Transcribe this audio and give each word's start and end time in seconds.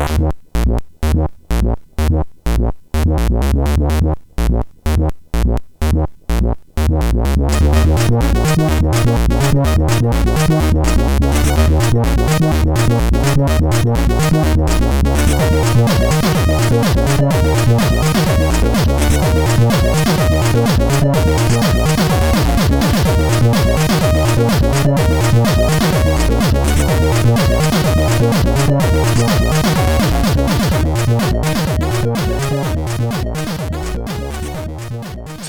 What? 0.00 0.40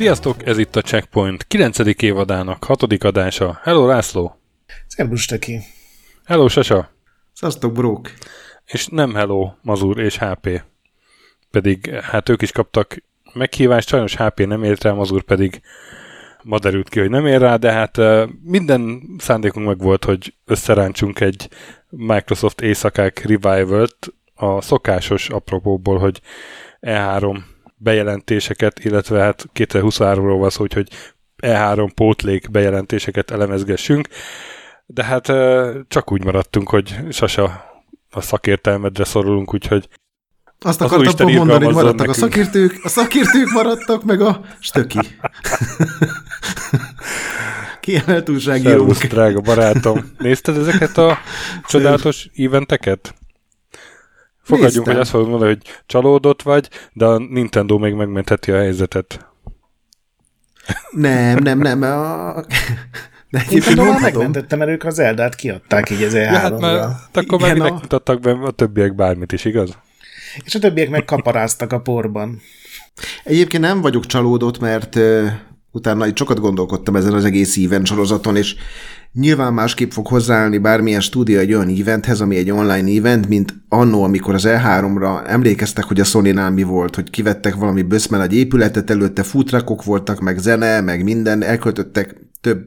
Sziasztok, 0.01 0.45
ez 0.45 0.57
itt 0.57 0.75
a 0.75 0.81
Checkpoint 0.81 1.47
9. 1.47 1.77
évadának 2.01 2.63
6. 2.63 2.83
adása. 3.03 3.59
Hello 3.63 3.87
László! 3.87 4.39
Szerbus 4.87 5.25
Töki! 5.25 5.59
Hello 6.25 6.47
Sasa! 6.47 6.89
Szasztok, 7.33 7.73
brók! 7.73 8.11
És 8.65 8.87
nem 8.87 9.13
hello 9.13 9.51
Mazur 9.61 9.99
és 9.99 10.17
HP. 10.17 10.63
Pedig 11.51 11.89
hát 11.89 12.29
ők 12.29 12.41
is 12.41 12.51
kaptak 12.51 13.03
meghívást, 13.33 13.87
sajnos 13.87 14.15
HP 14.15 14.45
nem 14.45 14.63
ért 14.63 14.83
rá, 14.83 14.91
Mazur 14.91 15.23
pedig 15.23 15.61
ma 16.43 16.59
derült 16.59 16.89
ki, 16.89 16.99
hogy 16.99 17.09
nem 17.09 17.25
ér 17.25 17.39
rá, 17.39 17.55
de 17.55 17.71
hát 17.71 17.97
minden 18.43 19.01
szándékunk 19.17 19.67
meg 19.67 19.77
volt, 19.77 20.05
hogy 20.05 20.33
összeráncsunk 20.45 21.19
egy 21.19 21.49
Microsoft 21.89 22.61
éjszakák 22.61 23.25
revival-t 23.25 24.13
a 24.35 24.61
szokásos 24.61 25.29
apropóból, 25.29 25.97
hogy 25.97 26.21
E3 26.81 27.37
bejelentéseket, 27.83 28.79
illetve 28.79 29.19
hát 29.19 29.45
2023-ról 29.53 30.35
van 30.39 30.49
szó, 30.49 30.65
hogy 30.73 30.89
E3 31.43 31.89
pótlék 31.95 32.51
bejelentéseket 32.51 33.31
elemezgessünk, 33.31 34.07
de 34.85 35.03
hát 35.03 35.25
csak 35.87 36.11
úgy 36.11 36.23
maradtunk, 36.23 36.69
hogy 36.69 36.95
Sasa 37.09 37.69
a 38.09 38.21
szakértelmedre 38.21 39.03
szorulunk, 39.03 39.53
úgyhogy 39.53 39.89
azt 40.63 40.81
akartam 40.81 41.31
mondani, 41.31 41.65
hogy 41.65 41.73
maradtak 41.73 42.07
nekünk. 42.07 42.15
a 42.15 42.19
szakértők, 42.19 42.79
a 42.83 42.89
szakértők 42.89 43.51
maradtak, 43.51 44.03
meg 44.03 44.21
a 44.21 44.41
stöki. 44.59 44.99
Kiemelt 47.81 48.29
újságírók. 48.29 48.97
drága 48.97 49.41
barátom. 49.41 50.11
Nézted 50.17 50.57
ezeket 50.57 50.97
a 50.97 51.17
csodálatos 51.67 52.29
eventeket? 52.37 53.15
Fogadjunk, 54.57 54.85
Néztem. 54.85 54.93
hogy 54.93 55.01
azt 55.01 55.11
fogod 55.11 55.29
mondani, 55.29 55.51
hogy 55.51 55.81
csalódott 55.85 56.41
vagy, 56.41 56.69
de 56.93 57.05
a 57.05 57.17
Nintendo 57.17 57.77
még 57.77 57.93
megmentheti 57.93 58.51
a 58.51 58.57
helyzetet. 58.57 59.29
Nem, 60.91 61.37
nem, 61.37 61.59
nem. 61.59 61.81
A... 61.81 62.33
De 63.29 63.39
egyébként 63.39 63.77
már 63.77 64.01
megmentettem, 64.01 64.59
mert 64.59 64.71
ők 64.71 64.83
az 64.83 64.99
Eldát 64.99 65.35
kiadták 65.35 65.89
így 65.89 66.03
az 66.03 66.13
e 66.13 66.19
ja, 66.19 66.37
hát 66.37 66.59
már, 66.59 66.87
akkor 67.13 67.39
már 67.39 67.59
a... 67.59 67.73
mutattak 67.73 68.19
be 68.19 68.31
a 68.31 68.51
többiek 68.51 68.95
bármit 68.95 69.31
is, 69.31 69.45
igaz? 69.45 69.77
És 70.43 70.55
a 70.55 70.59
többiek 70.59 70.89
meg 70.89 71.05
kaparáztak 71.05 71.73
a 71.73 71.79
porban. 71.79 72.41
Egyébként 73.23 73.63
nem 73.63 73.81
vagyok 73.81 74.05
csalódott, 74.05 74.59
mert 74.59 74.95
uh, 74.95 75.27
utána 75.71 76.07
itt 76.07 76.17
sokat 76.17 76.39
gondolkodtam 76.39 76.95
ezen 76.95 77.13
az 77.13 77.25
egész 77.25 77.57
event 77.57 77.85
sorozaton, 77.85 78.35
és 78.35 78.55
Nyilván 79.13 79.53
másképp 79.53 79.91
fog 79.91 80.07
hozzáállni 80.07 80.57
bármilyen 80.57 81.01
stúdió 81.01 81.39
egy 81.39 81.53
olyan 81.53 81.75
eventhez, 81.79 82.21
ami 82.21 82.35
egy 82.35 82.51
online 82.51 82.97
event, 82.97 83.27
mint 83.27 83.53
annó, 83.69 84.03
amikor 84.03 84.33
az 84.33 84.43
E3-ra 84.47 85.27
emlékeztek, 85.27 85.83
hogy 85.83 85.99
a 85.99 86.03
sony 86.03 86.35
mi 86.35 86.63
volt, 86.63 86.95
hogy 86.95 87.09
kivettek 87.09 87.55
valami 87.55 87.81
böszmel 87.81 88.21
egy 88.21 88.35
épületet, 88.35 88.89
előtte 88.89 89.23
futrakok 89.23 89.83
voltak, 89.83 90.19
meg 90.19 90.37
zene, 90.37 90.81
meg 90.81 91.03
minden, 91.03 91.43
elköltöttek 91.43 92.15
több 92.41 92.65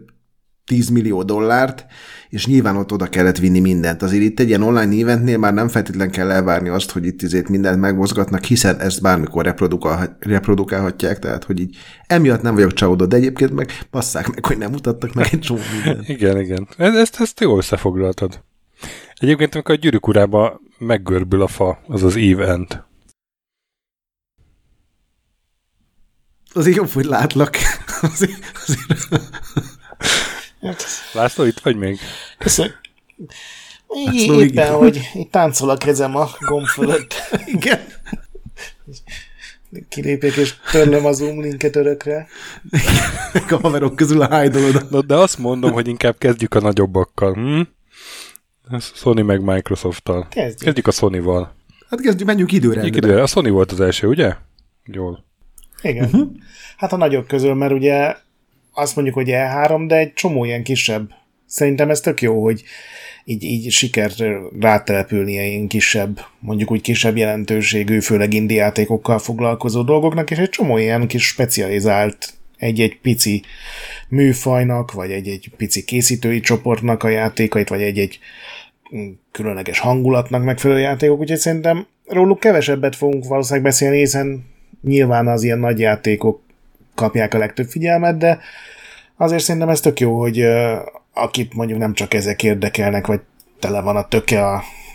10 0.66 0.88
millió 0.88 1.22
dollárt, 1.22 1.86
és 2.34 2.46
nyilván 2.46 2.76
ott 2.76 2.92
oda 2.92 3.06
kellett 3.06 3.38
vinni 3.38 3.60
mindent. 3.60 4.02
Azért 4.02 4.22
itt 4.22 4.40
egy 4.40 4.48
ilyen 4.48 4.62
online 4.62 5.02
eventnél 5.02 5.38
már 5.38 5.54
nem 5.54 5.68
feltétlen 5.68 6.10
kell 6.10 6.30
elvárni 6.30 6.68
azt, 6.68 6.90
hogy 6.90 7.06
itt 7.06 7.22
izét 7.22 7.48
mindent 7.48 7.80
megmozgatnak, 7.80 8.44
hiszen 8.44 8.80
ezt 8.80 9.02
bármikor 9.02 9.44
reprodukál, 9.44 10.16
reprodukálhatják, 10.20 11.18
tehát 11.18 11.44
hogy 11.44 11.60
így 11.60 11.76
emiatt 12.06 12.42
nem 12.42 12.54
vagyok 12.54 12.72
csalódott, 12.72 13.08
de 13.08 13.16
egyébként 13.16 13.52
meg 13.52 13.72
passzák 13.90 14.28
meg, 14.28 14.46
hogy 14.46 14.58
nem 14.58 14.70
mutattak 14.70 15.14
meg 15.14 15.28
egy 15.30 15.38
csomó 15.38 15.60
mindent. 15.72 16.08
igen, 16.16 16.40
igen. 16.40 16.68
Ezt, 16.76 17.20
ezt 17.20 17.40
jól 17.40 17.58
összefoglaltad. 17.58 18.42
Egyébként, 19.14 19.54
amikor 19.54 19.74
a 19.74 19.78
gyűrűk 19.78 20.06
urába 20.06 20.60
meggörbül 20.78 21.42
a 21.42 21.46
fa, 21.46 21.78
az 21.86 22.02
az 22.02 22.16
event. 22.16 22.84
Azért 26.52 26.76
jobb, 26.76 26.90
hogy 26.90 27.04
látlak. 27.04 27.56
Azért, 28.12 28.52
azért... 28.66 29.08
Hát, 30.64 30.84
László, 31.12 31.44
itt 31.44 31.58
vagy 31.58 31.76
még? 31.76 31.98
Köszönöm. 32.38 32.72
László, 34.04 34.34
éppen, 34.34 34.48
igen. 34.48 34.75
hogy 34.75 35.00
itt 35.14 35.30
táncol 35.30 35.70
a 35.70 35.76
kezem 35.76 36.16
a 36.16 36.28
gomb 36.41 36.66
fölött. 36.66 37.14
Igen. 37.56 37.80
Kilépek 39.88 40.36
és 40.36 40.54
törlöm 40.70 41.06
a 41.06 41.12
Zoom 41.12 41.41
linket 41.41 41.76
örökre. 41.76 42.26
a 43.50 43.58
haverok 43.62 43.97
közül 43.97 44.20
a 44.20 44.28
hájdolod. 44.28 45.06
De 45.06 45.14
azt 45.14 45.38
mondom, 45.38 45.72
hogy 45.72 45.88
inkább 45.88 46.19
kezdjük 46.19 46.54
a 46.54 46.60
nagyobbakkal. 46.60 47.34
Hm? 47.34 47.60
Sony 48.78 49.25
meg 49.25 49.42
Microsoft-tal. 49.42 50.26
Kezdjük. 50.28 50.58
Kezdjük 50.58 50.86
a 50.86 50.91
Sony-val. 50.91 51.54
Hát 51.88 52.00
kezdjük, 52.00 52.26
menjünk 52.26 52.52
időre. 52.52 52.75
Menjünk 52.75 52.96
időre. 52.96 53.22
A 53.22 53.26
Sony 53.26 53.50
volt 53.50 53.72
az 53.72 53.81
első, 53.81 54.06
ugye? 54.06 54.34
Jól. 54.84 55.25
Igen. 55.82 56.04
Uh-huh. 56.04 56.31
Hát 56.76 56.92
a 56.92 56.96
nagyok 56.96 57.26
közül, 57.26 57.54
mert 57.54 57.72
ugye 57.72 58.16
azt 58.74 58.94
mondjuk, 58.94 59.16
hogy 59.16 59.28
E3, 59.30 59.84
de 59.86 59.96
egy 59.96 60.12
csomó 60.12 60.44
ilyen 60.44 60.62
kisebb. 60.62 61.10
Szerintem 61.46 61.90
ez 61.90 62.00
tök 62.00 62.22
jó, 62.22 62.42
hogy 62.42 62.62
így, 63.24 63.42
így 63.42 63.70
sikert 63.70 64.22
rátelepülnie 64.60 65.46
ilyen 65.46 65.66
kisebb, 65.66 66.20
mondjuk 66.38 66.70
úgy 66.70 66.80
kisebb 66.80 67.16
jelentőségű, 67.16 68.00
főleg 68.00 68.34
indi 68.34 68.54
játékokkal 68.54 69.18
foglalkozó 69.18 69.82
dolgoknak, 69.82 70.30
és 70.30 70.38
egy 70.38 70.48
csomó 70.48 70.78
ilyen 70.78 71.06
kis 71.06 71.26
specializált 71.26 72.34
egy-egy 72.56 72.98
pici 73.00 73.42
műfajnak, 74.08 74.92
vagy 74.92 75.10
egy-egy 75.10 75.50
pici 75.56 75.84
készítői 75.84 76.40
csoportnak 76.40 77.02
a 77.02 77.08
játékait, 77.08 77.68
vagy 77.68 77.82
egy-egy 77.82 78.18
különleges 79.30 79.78
hangulatnak 79.78 80.44
megfelelő 80.44 80.80
játékok, 80.80 81.20
úgyhogy 81.20 81.38
szerintem 81.38 81.86
róluk 82.06 82.40
kevesebbet 82.40 82.96
fogunk 82.96 83.24
valószínűleg 83.24 83.64
beszélni, 83.64 83.98
hiszen 83.98 84.44
nyilván 84.82 85.28
az 85.28 85.42
ilyen 85.42 85.58
nagy 85.58 85.78
játékok 85.78 86.42
kapják 86.94 87.34
a 87.34 87.38
legtöbb 87.38 87.69
figyelmet, 87.69 88.19
de 88.19 88.38
azért 89.16 89.43
szerintem 89.43 89.71
ez 89.71 89.81
tök 89.81 90.00
jó, 90.00 90.21
hogy 90.21 90.44
akit 91.12 91.55
mondjuk 91.55 91.78
nem 91.78 91.94
csak 91.94 92.15
ezek 92.15 92.43
érdekelnek, 92.43 93.06
vagy 93.06 93.21
tele 93.59 93.81
van 93.81 93.97
a 93.97 94.09
töke 94.09 94.47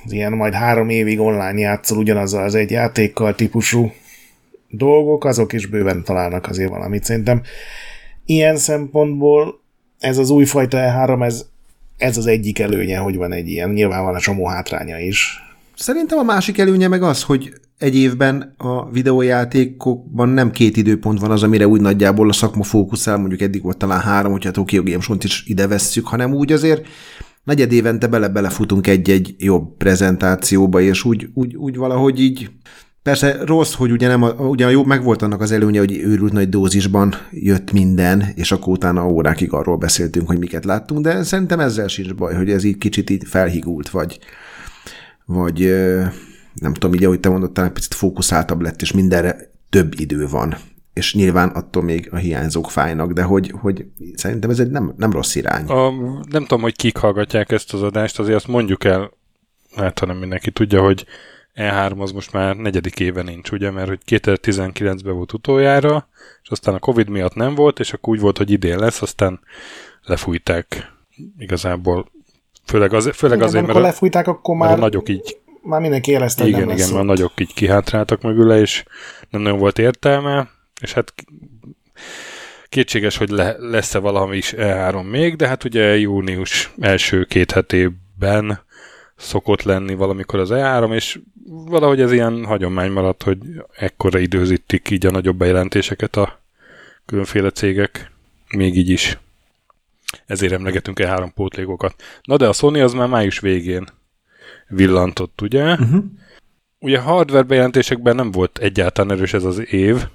az 0.06 0.12
ilyen 0.12 0.34
majd 0.34 0.54
három 0.54 0.90
évig 0.90 1.20
online 1.20 1.60
játszol 1.60 1.98
ugyanazzal 1.98 2.44
az 2.44 2.56
egy 2.56 2.72
játékkal 2.72 3.36
típusú 3.36 3.92
dolgok, 4.70 5.26
azok 5.26 5.54
is 5.54 5.66
bőven 5.66 6.04
találnak 6.04 6.48
azért 6.48 6.70
valamit. 6.70 7.04
Szerintem 7.04 7.42
ilyen 8.26 8.58
szempontból 8.58 9.62
ez 10.00 10.18
az 10.18 10.30
újfajta 10.30 10.78
E3, 10.78 11.26
ez, 11.26 11.46
ez 11.98 12.18
az 12.18 12.26
egyik 12.26 12.60
előnye, 12.60 12.98
hogy 12.98 13.16
van 13.16 13.31
egy 13.31 13.48
ilyen. 13.48 13.70
Nyilván 13.70 14.04
van 14.04 14.16
a 14.16 14.20
csomó 14.20 14.46
hátránya 14.46 14.98
is. 14.98 15.44
Szerintem 15.76 16.18
a 16.18 16.24
másik 16.24 16.58
előnye 16.58 16.88
meg 16.88 17.04
az, 17.04 17.24
hogy 17.24 17.54
egy 17.79 17.95
évben 17.95 18.53
a 18.57 18.90
videójátékokban 18.90 20.29
nem 20.29 20.51
két 20.51 20.78
időpont 20.78 21.19
van 21.19 21.31
az, 21.31 21.44
amire 21.44 21.67
úgy 21.67 21.81
nagyjából 21.81 22.29
a 22.29 22.34
szakma 22.34 22.63
fókuszál, 22.63 23.17
mondjuk 23.17 23.41
eddig 23.41 23.62
volt 23.62 23.78
talán 23.78 24.00
három, 24.00 24.31
hogyha 24.31 24.50
a 24.50 24.53
Tokyo 24.53 24.84
Games 24.84 25.09
is 25.19 25.44
ide 25.45 25.67
vesszük, 25.67 26.07
hanem 26.07 26.34
úgy 26.34 26.51
azért 26.51 26.88
negyed 27.44 27.72
évente 27.72 28.07
bele-belefutunk 28.07 28.88
egy-egy 28.88 29.35
jobb 29.38 29.78
prezentációba, 29.78 30.81
és 30.81 31.03
úgy, 31.06 31.29
úgy, 31.34 31.56
úgy 31.56 31.78
valahogy 31.78 32.21
így 32.21 32.50
Persze 33.04 33.45
rossz, 33.45 33.74
hogy 33.74 33.92
ugye, 33.92 34.07
nem, 34.07 34.21
ugye 34.38 34.69
jó, 34.69 34.83
meg 34.83 35.04
volt 35.04 35.21
annak 35.21 35.42
az 35.42 35.51
előnye, 35.51 35.80
hogy 35.80 35.98
őrült 35.98 36.31
nagy 36.31 36.50
dózisban 36.50 37.13
jött 37.31 37.71
minden, 37.71 38.24
és 38.36 38.51
akkor 38.51 38.74
utána 38.74 39.07
órákig 39.07 39.54
arról 39.54 39.77
beszéltünk, 39.77 40.27
hogy 40.27 40.39
miket 40.39 40.65
láttunk, 40.65 41.01
de 41.01 41.24
szerintem 41.24 41.59
ezzel 41.59 41.88
sincs 41.88 42.15
baj, 42.15 42.36
hogy 42.36 42.50
ez 42.50 42.63
így 42.63 42.77
kicsit 42.77 43.09
így 43.09 43.24
felhigult, 43.25 43.89
vagy, 43.89 44.19
vagy 45.25 45.74
nem 46.59 46.73
tudom, 46.73 46.94
így 46.94 47.03
ahogy 47.03 47.19
te 47.19 47.29
mondod, 47.29 47.51
talán 47.51 47.73
picit 47.73 47.94
fókuszáltabb 47.94 48.61
lett, 48.61 48.81
és 48.81 48.91
mindenre 48.91 49.51
több 49.69 50.00
idő 50.00 50.27
van. 50.27 50.56
És 50.94 51.13
nyilván 51.13 51.50
attól 51.50 51.83
még 51.83 52.09
a 52.11 52.15
hiányzók 52.15 52.71
fájnak, 52.71 53.11
de 53.11 53.23
hogy, 53.23 53.53
hogy 53.61 53.85
szerintem 54.15 54.50
ez 54.50 54.59
egy 54.59 54.69
nem, 54.69 54.94
nem 54.97 55.11
rossz 55.11 55.35
irány. 55.35 55.65
A, 55.65 55.91
nem 56.29 56.41
tudom, 56.41 56.61
hogy 56.61 56.75
kik 56.75 56.97
hallgatják 56.97 57.51
ezt 57.51 57.73
az 57.73 57.81
adást, 57.81 58.19
azért 58.19 58.35
azt 58.35 58.47
mondjuk 58.47 58.83
el, 58.83 59.11
hát 59.75 60.00
hanem 60.00 60.17
mindenki 60.17 60.51
tudja, 60.51 60.81
hogy 60.81 61.06
E3 61.56 61.97
az 61.97 62.11
most 62.11 62.33
már 62.33 62.56
negyedik 62.56 63.00
éve 63.00 63.21
nincs, 63.21 63.51
ugye, 63.51 63.71
mert 63.71 63.88
hogy 63.88 64.00
2019-ben 64.06 65.15
volt 65.15 65.33
utoljára, 65.33 66.07
és 66.44 66.50
aztán 66.50 66.75
a 66.75 66.79
Covid 66.79 67.09
miatt 67.09 67.35
nem 67.35 67.56
volt, 67.56 67.79
és 67.79 67.94
akkor 67.94 68.13
úgy 68.13 68.19
volt, 68.19 68.38
hogy 68.38 68.51
idén 68.51 68.79
lesz, 68.79 69.01
aztán 69.01 69.39
lefújták 70.03 70.94
igazából. 71.38 72.11
Főleg, 72.65 72.94
az, 72.94 73.09
főleg 73.13 73.41
azért, 73.41 73.65
mert 73.65 73.77
a, 73.77 73.81
lefújták, 73.81 74.27
akkor 74.27 74.56
már 74.56 74.67
mert 74.67 74.81
a 74.81 74.83
nagyok 74.83 75.09
így 75.09 75.38
már 75.69 75.81
mindenki 75.81 76.12
érezte, 76.12 76.42
hogy 76.42 76.51
igen, 76.51 76.66
nem 76.66 76.69
igen, 76.69 76.86
lesz 76.86 76.94
már 76.94 77.01
ott. 77.01 77.07
nagyok 77.07 77.31
így 77.39 77.54
kihátráltak 77.54 78.21
mögüle, 78.21 78.60
és 78.60 78.83
nem 79.30 79.42
nagyon 79.42 79.60
volt 79.60 79.80
értelme, 79.80 80.50
és 80.81 80.94
hát 80.94 81.13
kétséges, 82.69 83.18
hogy 83.18 83.30
le, 83.30 83.56
lesz-e 83.60 84.00
valami 84.00 84.38
is 84.38 84.54
E3 84.57 85.10
még, 85.10 85.36
de 85.36 85.48
hát 85.48 85.63
ugye 85.63 85.98
június 85.98 86.74
első 86.80 87.24
két 87.24 87.51
hetében 87.51 88.60
szokott 89.16 89.63
lenni 89.63 89.94
valamikor 89.94 90.39
az 90.39 90.50
E3, 90.51 90.94
és 90.94 91.19
valahogy 91.45 92.01
ez 92.01 92.12
ilyen 92.12 92.45
hagyomány 92.45 92.92
maradt, 92.92 93.24
hogy 93.24 93.38
ekkora 93.75 94.19
időzítik 94.19 94.89
így 94.89 95.06
a 95.06 95.12
nagyobb 95.12 95.38
bejelentéseket 95.38 96.16
a 96.16 96.39
különféle 97.06 97.50
cégek, 97.50 98.12
még 98.50 98.77
így 98.77 98.89
is. 98.89 99.18
Ezért 100.25 100.54
emlegetünk 100.54 101.00
E3 101.01 101.30
pótlékokat. 101.36 101.95
Na 102.24 102.38
de 102.38 102.48
a 102.48 102.54
Sony 102.54 102.81
az 102.81 102.94
már 102.94 103.07
május 103.07 103.39
végén 103.39 103.88
villantott, 104.69 105.42
ugye? 105.42 105.71
Uh-huh. 105.71 106.04
Ugye 106.80 107.00
hardware 107.00 107.44
bejelentésekben 107.44 108.16
nem 108.16 108.31
volt 108.31 108.57
egyáltalán 108.57 109.18
erős 109.18 109.33
ez 109.33 109.44
az 109.44 109.71
év, 109.71 110.07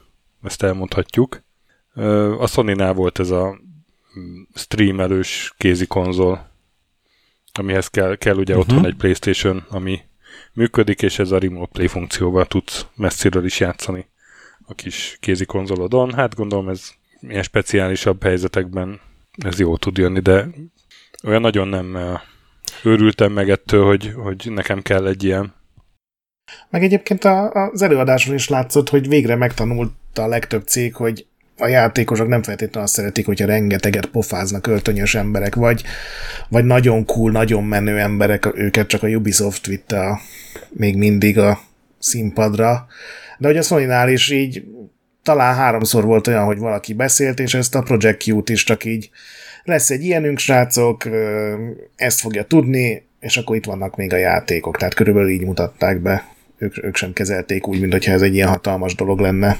ezt 0.42 0.62
elmondhatjuk. 0.62 1.42
A 2.38 2.46
Sony-nál 2.46 2.92
volt 2.92 3.18
ez 3.18 3.30
a 3.30 3.58
mm, 4.18 4.42
streamelős 4.54 5.54
kézi 5.56 5.86
konzol, 5.86 6.50
amihez 7.52 7.88
kell, 7.88 8.16
kell 8.16 8.36
ugye 8.36 8.56
uh-huh. 8.56 8.70
otthon 8.70 8.86
egy 8.86 8.96
Playstation, 8.96 9.64
ami 9.68 10.00
működik, 10.52 11.02
és 11.02 11.18
ez 11.18 11.30
a 11.30 11.38
remote 11.38 11.70
play 11.72 11.86
funkcióval 11.86 12.46
tudsz 12.46 12.86
messziről 12.94 13.44
is 13.44 13.60
játszani 13.60 14.06
a 14.66 14.74
kis 14.74 15.16
kézi 15.20 15.44
konzolodon. 15.44 16.12
Hát 16.12 16.34
gondolom 16.34 16.68
ez 16.68 16.90
ilyen 17.20 17.42
speciálisabb 17.42 18.22
helyzetekben 18.22 19.00
ez 19.36 19.58
jó 19.58 19.76
tud 19.76 19.98
jönni, 19.98 20.20
de 20.20 20.48
olyan 21.24 21.40
nagyon 21.40 21.68
nem 21.68 22.18
őrültem 22.82 23.32
meg 23.32 23.50
ettől, 23.50 23.84
hogy, 23.84 24.12
hogy 24.16 24.46
nekem 24.50 24.82
kell 24.82 25.06
egy 25.06 25.24
ilyen. 25.24 25.54
Meg 26.70 26.82
egyébként 26.82 27.24
a, 27.24 27.50
az 27.50 27.82
előadáson 27.82 28.34
is 28.34 28.48
látszott, 28.48 28.88
hogy 28.88 29.08
végre 29.08 29.36
megtanulta 29.36 30.22
a 30.22 30.26
legtöbb 30.26 30.66
cég, 30.66 30.94
hogy 30.94 31.26
a 31.58 31.66
játékosok 31.66 32.28
nem 32.28 32.42
feltétlenül 32.42 32.82
azt 32.82 32.94
szeretik, 32.94 33.26
hogyha 33.26 33.46
rengeteget 33.46 34.06
pofáznak 34.06 34.66
öltönyös 34.66 35.14
emberek, 35.14 35.54
vagy, 35.54 35.82
vagy 36.48 36.64
nagyon 36.64 37.04
cool, 37.04 37.30
nagyon 37.30 37.64
menő 37.64 37.98
emberek, 37.98 38.48
őket 38.54 38.86
csak 38.86 39.02
a 39.02 39.08
Ubisoft 39.08 39.66
vitte 39.66 40.00
a, 40.00 40.20
még 40.70 40.96
mindig 40.96 41.38
a 41.38 41.60
színpadra. 41.98 42.86
De 43.38 43.46
hogy 43.46 43.56
a 43.56 43.62
sony 43.62 44.08
is 44.08 44.30
így 44.30 44.64
talán 45.22 45.54
háromszor 45.54 46.04
volt 46.04 46.26
olyan, 46.26 46.44
hogy 46.44 46.58
valaki 46.58 46.92
beszélt, 46.92 47.40
és 47.40 47.54
ezt 47.54 47.74
a 47.74 47.82
Project 47.82 48.26
Q-t 48.26 48.48
is 48.48 48.64
csak 48.64 48.84
így 48.84 49.10
lesz 49.64 49.90
egy 49.90 50.04
ilyenünk, 50.04 50.38
srácok, 50.38 51.02
ezt 51.96 52.20
fogja 52.20 52.44
tudni, 52.44 53.06
és 53.20 53.36
akkor 53.36 53.56
itt 53.56 53.64
vannak 53.64 53.96
még 53.96 54.12
a 54.12 54.16
játékok, 54.16 54.76
tehát 54.76 54.94
körülbelül 54.94 55.30
így 55.30 55.44
mutatták 55.44 56.00
be. 56.00 56.32
Ők, 56.58 56.84
ők 56.84 56.96
sem 56.96 57.12
kezelték 57.12 57.66
úgy, 57.66 57.80
mintha 57.80 58.12
ez 58.12 58.22
egy 58.22 58.34
ilyen 58.34 58.48
hatalmas 58.48 58.94
dolog 58.94 59.20
lenne. 59.20 59.56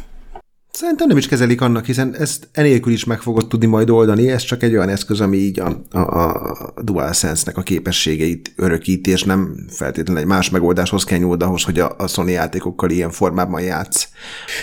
Szerintem 0.74 1.08
nem 1.08 1.16
is 1.16 1.28
kezelik 1.28 1.60
annak, 1.60 1.84
hiszen 1.84 2.16
ezt 2.18 2.48
enélkül 2.52 2.92
is 2.92 3.04
meg 3.04 3.20
fogod 3.20 3.48
tudni 3.48 3.66
majd 3.66 3.90
oldani, 3.90 4.30
ez 4.30 4.42
csak 4.42 4.62
egy 4.62 4.74
olyan 4.74 4.88
eszköz, 4.88 5.20
ami 5.20 5.36
így 5.36 5.60
a, 5.60 5.82
a, 5.90 5.98
a 5.98 6.82
DualSense-nek 6.82 7.56
a 7.56 7.62
képességeit 7.62 8.52
örökíti, 8.56 9.10
és 9.10 9.22
nem 9.22 9.56
feltétlenül 9.68 10.22
egy 10.22 10.28
más 10.28 10.50
megoldáshoz 10.50 11.04
kell 11.04 11.18
nyúlni 11.18 11.42
ahhoz, 11.42 11.62
hogy 11.62 11.78
a, 11.78 11.94
a 11.98 12.06
Sony 12.06 12.28
játékokkal 12.28 12.90
ilyen 12.90 13.10
formában 13.10 13.62
játsz. 13.62 14.08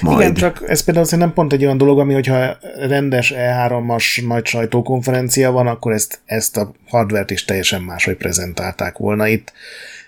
Majd. 0.02 0.19
Igen, 0.19 0.34
csak 0.34 0.69
ez 0.69 0.84
például 0.84 1.06
szerintem 1.06 1.34
pont 1.34 1.54
egy 1.54 1.63
olyan 1.63 1.78
dolog, 1.78 2.00
ami 2.00 2.14
hogyha 2.14 2.57
rendes 2.80 3.34
E3-as 3.36 4.28
nagy 4.28 4.46
sajtókonferencia 4.46 5.52
van, 5.52 5.68
akkor 5.68 5.92
ezt, 5.92 6.22
ezt 6.25 6.57
a 6.57 6.72
hardvert 6.88 7.31
is 7.31 7.46
teljesen 7.46 7.81
máshogy 7.81 8.16
prezentálták 8.16 8.98
volna 8.98 9.28
itt. 9.28 9.54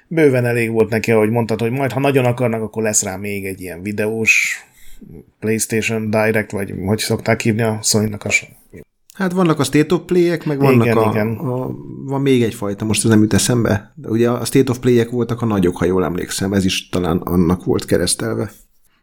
Bőven 0.07 0.45
elég 0.45 0.71
volt 0.71 0.89
neki, 0.89 1.11
ahogy 1.11 1.29
mondtad, 1.29 1.59
hogy 1.59 1.71
majd 1.71 1.91
ha 1.91 1.99
nagyon 1.99 2.25
akarnak, 2.25 2.61
akkor 2.61 2.83
lesz 2.83 3.03
rá 3.03 3.15
még 3.15 3.45
egy 3.45 3.61
ilyen 3.61 3.81
videós 3.81 4.65
PlayStation 5.39 6.09
Direct, 6.09 6.51
vagy 6.51 6.73
hogy 6.85 6.99
szokták 6.99 7.41
hívni 7.41 7.61
a 7.61 7.79
sony 7.81 8.13
a 8.13 8.29
Hát 9.13 9.31
vannak 9.31 9.59
a 9.59 9.63
State 9.63 9.93
of 9.93 10.01
Play-ek, 10.05 10.45
meg 10.45 10.59
vannak 10.59 10.85
Igen, 10.85 10.97
a, 10.97 11.09
igen. 11.09 11.35
a, 11.35 11.75
van 12.05 12.21
még 12.21 12.43
egyfajta, 12.43 12.85
most 12.85 13.03
ez 13.03 13.09
nem 13.09 13.21
jut 13.21 13.33
eszembe, 13.33 13.93
de 13.95 14.09
ugye 14.09 14.29
a 14.29 14.45
State 14.45 14.71
of 14.71 14.79
Play-ek 14.79 15.09
voltak 15.09 15.41
a 15.41 15.45
nagyok, 15.45 15.77
ha 15.77 15.85
jól 15.85 16.03
emlékszem, 16.03 16.53
ez 16.53 16.65
is 16.65 16.89
talán 16.89 17.17
annak 17.17 17.63
volt 17.63 17.85
keresztelve. 17.85 18.51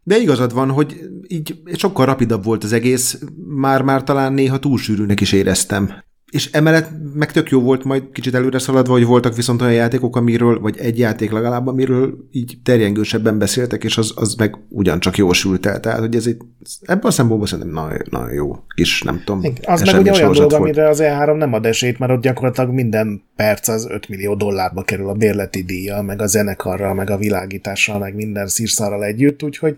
De 0.03 0.19
igazad 0.19 0.55
van, 0.55 0.71
hogy 0.71 1.01
így 1.27 1.61
sokkal 1.73 2.07
rapidabb 2.07 2.45
volt 2.45 2.65
az 2.65 2.73
egész, 2.73 3.19
már-már 3.47 4.05
talán 4.05 4.33
néha 4.33 4.59
túlsűrűnek 4.59 5.21
is 5.21 5.33
éreztem. 5.33 5.93
És 6.31 6.51
emellett 6.53 6.89
meg 7.15 7.33
tök 7.33 7.51
jó 7.51 7.61
volt 7.61 7.85
majd 7.85 8.03
kicsit 8.13 8.35
előre 8.35 8.59
szaladva, 8.59 8.93
hogy 8.93 9.05
voltak 9.05 9.37
viszont 9.37 9.61
olyan 9.63 9.75
játékok, 9.75 10.17
amiről, 10.17 10.61
vagy 10.61 10.79
egy 10.79 10.99
játék 10.99 11.31
legalább, 11.31 11.67
amiről 11.67 12.29
így 12.31 12.59
terjengősebben 12.63 13.39
beszéltek, 13.39 13.85
és 13.85 13.99
az, 13.99 14.13
az 14.17 14.35
meg 14.35 14.57
ugyancsak 14.69 15.17
jól 15.17 15.35
sült 15.35 15.67
el. 15.67 15.81
Tehát, 15.81 15.99
hogy 15.99 16.15
ez 16.15 16.27
egy, 16.27 16.37
ebben 16.83 17.07
a 17.07 17.11
szempontból 17.11 17.49
szerintem 17.49 17.75
nagyon, 17.75 17.99
nagyon 18.11 18.33
jó 18.33 18.57
kis, 18.75 19.03
nem 19.03 19.23
tudom, 19.25 19.53
Az 19.63 19.83
meg 19.83 20.01
ugye 20.01 20.13
olyan 20.13 20.33
dolog, 20.33 20.51
volt. 20.51 20.63
amire 20.63 20.89
az 20.89 21.01
E3 21.03 21.37
nem 21.37 21.53
ad 21.53 21.67
esélyt, 21.67 21.99
mert 21.99 22.13
ott 22.13 22.23
gyakorlatilag 22.23 22.71
minden 22.71 23.23
perc 23.37 23.69
az 23.69 23.87
5 23.91 24.09
millió 24.09 24.35
dollárba 24.35 24.83
kerül 24.83 25.09
a 25.09 25.15
bérleti 25.15 25.63
díja, 25.63 26.03
meg 26.03 26.21
a 26.21 26.27
zenekarral, 26.27 26.95
meg 26.95 27.11
a 27.11 27.17
világítással, 27.17 27.99
meg 27.99 28.15
minden 28.15 28.47
szírszarral 28.47 29.05
együtt, 29.05 29.43
úgyhogy 29.43 29.77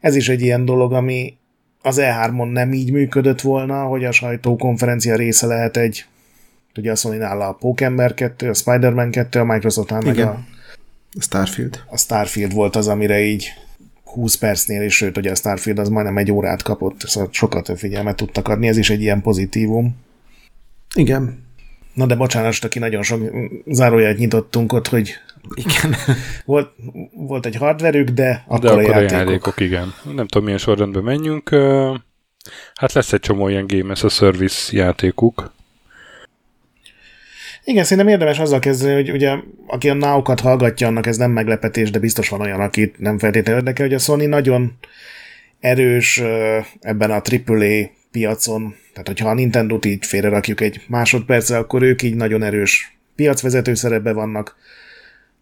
ez 0.00 0.14
is 0.14 0.28
egy 0.28 0.40
ilyen 0.40 0.64
dolog, 0.64 0.92
ami 0.92 1.36
az 1.86 1.98
E3-on 2.00 2.52
nem 2.52 2.72
így 2.72 2.92
működött 2.92 3.40
volna, 3.40 3.82
hogy 3.82 4.04
a 4.04 4.12
sajtókonferencia 4.12 5.16
része 5.16 5.46
lehet 5.46 5.76
egy 5.76 6.04
ugye 6.76 6.90
a 6.90 6.94
sony 6.94 7.22
a 7.22 7.52
Pókember 7.52 8.14
2, 8.14 8.48
a 8.48 8.54
Spider-Man 8.54 9.10
2, 9.10 9.40
a 9.40 9.44
Microsoftnál 9.44 10.00
meg 10.00 10.14
Igen. 10.14 10.28
a, 10.28 10.44
Starfield. 11.20 11.80
a 11.86 11.96
Starfield 11.96 12.52
volt 12.52 12.76
az, 12.76 12.88
amire 12.88 13.20
így 13.20 13.52
20 14.04 14.36
percnél, 14.36 14.82
és 14.82 14.94
sőt, 14.94 15.14
hogy 15.14 15.26
a 15.26 15.34
Starfield 15.34 15.78
az 15.78 15.88
majdnem 15.88 16.16
egy 16.16 16.32
órát 16.32 16.62
kapott, 16.62 17.00
szóval 17.00 17.28
sokkal 17.32 17.62
több 17.62 17.78
figyelmet 17.78 18.16
tudtak 18.16 18.48
adni, 18.48 18.68
ez 18.68 18.76
is 18.76 18.90
egy 18.90 19.00
ilyen 19.00 19.22
pozitívum. 19.22 19.96
Igen. 20.94 21.44
Na 21.94 22.06
de 22.06 22.14
bocsánat, 22.14 22.64
aki 22.64 22.78
nagyon 22.78 23.02
sok 23.02 23.20
záróját 23.66 24.16
nyitottunk 24.16 24.72
ott, 24.72 24.88
hogy 24.88 25.14
Igen. 25.54 25.94
volt, 26.44 26.70
volt 27.12 27.46
egy 27.46 27.56
hardverük, 27.56 28.08
de 28.08 28.44
akkor, 28.46 28.60
De 28.60 28.68
a 28.68 28.72
akkor 28.72 28.84
a 28.84 29.00
játékok. 29.00 29.10
játékok, 29.18 29.60
igen. 29.60 29.94
Nem 30.04 30.26
tudom, 30.26 30.44
milyen 30.44 30.58
sorrendben 30.58 31.02
menjünk. 31.02 31.48
Hát 32.74 32.92
lesz 32.92 33.12
egy 33.12 33.20
csomó 33.20 33.48
ilyen 33.48 33.66
Game 33.66 33.92
as 33.92 34.02
a 34.02 34.08
Service 34.08 34.76
játékuk. 34.76 35.54
Igen, 37.64 37.84
szerintem 37.84 38.12
érdemes 38.12 38.38
azzal 38.38 38.58
kezdeni, 38.58 38.94
hogy 38.94 39.10
ugye 39.10 39.36
aki 39.66 39.88
a 39.88 39.94
náukat 39.94 40.40
hallgatja, 40.40 40.86
annak 40.86 41.06
ez 41.06 41.16
nem 41.16 41.30
meglepetés, 41.30 41.90
de 41.90 41.98
biztos 41.98 42.28
van 42.28 42.40
olyan, 42.40 42.60
akit 42.60 42.98
nem 42.98 43.18
feltétlenül 43.18 43.60
érdekel, 43.60 43.86
hogy 43.86 43.94
a 43.94 43.98
Sony 43.98 44.28
nagyon 44.28 44.78
erős 45.60 46.22
ebben 46.80 47.10
a 47.10 47.22
AAA 47.46 47.90
piacon, 48.10 48.74
tehát 48.92 49.06
hogyha 49.06 49.28
a 49.28 49.34
Nintendo-t 49.34 49.84
így 49.84 50.06
félrerakjuk 50.06 50.60
egy 50.60 50.80
másodpercre, 50.88 51.56
akkor 51.56 51.82
ők 51.82 52.02
így 52.02 52.14
nagyon 52.14 52.42
erős 52.42 52.96
piacvezető 53.16 53.74
szerepben 53.74 54.14
vannak. 54.14 54.56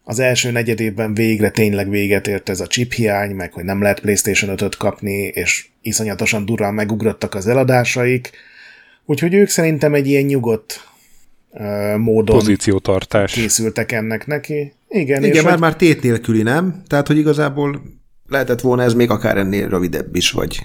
Az 0.07 0.19
első 0.19 0.51
negyed 0.51 0.79
évben 0.79 1.13
végre 1.13 1.49
tényleg 1.49 1.89
véget 1.89 2.27
ért 2.27 2.49
ez 2.49 2.59
a 2.59 2.67
chip 2.67 2.93
hiány, 2.93 3.31
meg 3.31 3.53
hogy 3.53 3.63
nem 3.63 3.81
lehet 3.81 3.99
PlayStation 3.99 4.55
5-öt 4.57 4.77
kapni, 4.77 5.13
és 5.13 5.67
iszonyatosan 5.81 6.45
durván 6.45 6.73
megugrottak 6.73 7.33
az 7.35 7.47
eladásaik. 7.47 8.31
Úgyhogy 9.05 9.33
ők 9.33 9.49
szerintem 9.49 9.93
egy 9.93 10.07
ilyen 10.07 10.23
nyugodt 10.23 10.87
ö, 11.53 11.97
módon 11.97 12.37
Pozíciótartás. 12.37 13.33
készültek 13.33 13.91
ennek 13.91 14.25
neki. 14.27 14.73
Igen, 14.89 15.23
Igen, 15.23 15.35
és 15.35 15.41
már, 15.41 15.51
hogy, 15.51 15.61
már 15.61 15.75
tét 15.75 16.01
nélküli, 16.01 16.41
nem? 16.41 16.81
Tehát, 16.87 17.07
hogy 17.07 17.17
igazából 17.17 17.81
lehetett 18.27 18.61
volna 18.61 18.83
ez 18.83 18.93
még 18.93 19.09
akár 19.09 19.37
ennél 19.37 19.69
rövidebb 19.69 20.15
is, 20.15 20.31
vagy 20.31 20.59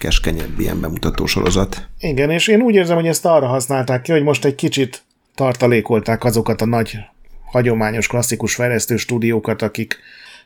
keskenyebb 0.00 0.60
ilyen 0.60 0.80
bemutató 0.80 1.26
sorozat. 1.26 1.88
igen, 1.98 2.30
és 2.30 2.48
én 2.48 2.60
úgy 2.60 2.74
érzem, 2.74 2.96
hogy 2.96 3.06
ezt 3.06 3.24
arra 3.24 3.46
használták 3.46 4.02
ki, 4.02 4.12
hogy 4.12 4.22
most 4.22 4.44
egy 4.44 4.54
kicsit 4.54 5.02
tartalékolták 5.34 6.24
azokat 6.24 6.60
a 6.60 6.66
nagy, 6.66 6.98
hagyományos, 7.52 8.06
klasszikus 8.06 8.54
fejlesztő 8.54 8.96
stúdiókat, 8.96 9.62
akik 9.62 9.98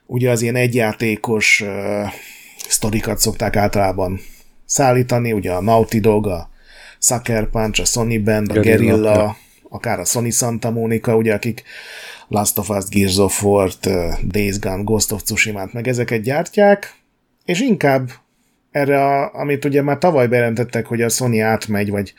ugye 0.06 0.30
az 0.30 0.42
ilyen 0.42 0.56
egyjátékos 0.56 1.60
uh, 1.60 2.12
sztorikat 2.68 3.18
szokták 3.18 3.56
általában 3.56 4.20
szállítani, 4.64 5.32
ugye 5.32 5.52
a 5.52 5.60
Naughty 5.60 6.00
Dog, 6.00 6.26
a 6.26 6.50
Sucker 6.98 7.50
Punch, 7.50 7.80
a 7.80 7.84
Sony 7.84 8.22
Band, 8.24 8.50
a 8.50 8.60
Guerrilla, 8.60 9.14
ja. 9.14 9.36
akár 9.68 9.98
a 9.98 10.04
Sony 10.04 10.30
Santa 10.30 10.70
Monica, 10.70 11.16
ugye, 11.16 11.34
akik 11.34 11.62
Last 12.28 12.58
of 12.58 12.68
Us, 12.68 12.84
Gears 12.88 13.16
of 13.16 13.42
War-t, 13.42 13.86
uh, 13.86 14.12
Days 14.22 14.58
Gone, 14.58 14.82
Ghost 14.82 15.12
of 15.12 15.22
Tsushima-t, 15.22 15.72
meg 15.72 15.88
ezeket 15.88 16.22
gyártják, 16.22 16.94
és 17.44 17.60
inkább 17.60 18.10
erre, 18.70 19.04
a, 19.04 19.34
amit 19.34 19.64
ugye 19.64 19.82
már 19.82 19.98
tavaly 19.98 20.26
bejelentettek, 20.26 20.86
hogy 20.86 21.02
a 21.02 21.08
Sony 21.08 21.40
átmegy, 21.40 21.90
vagy 21.90 22.14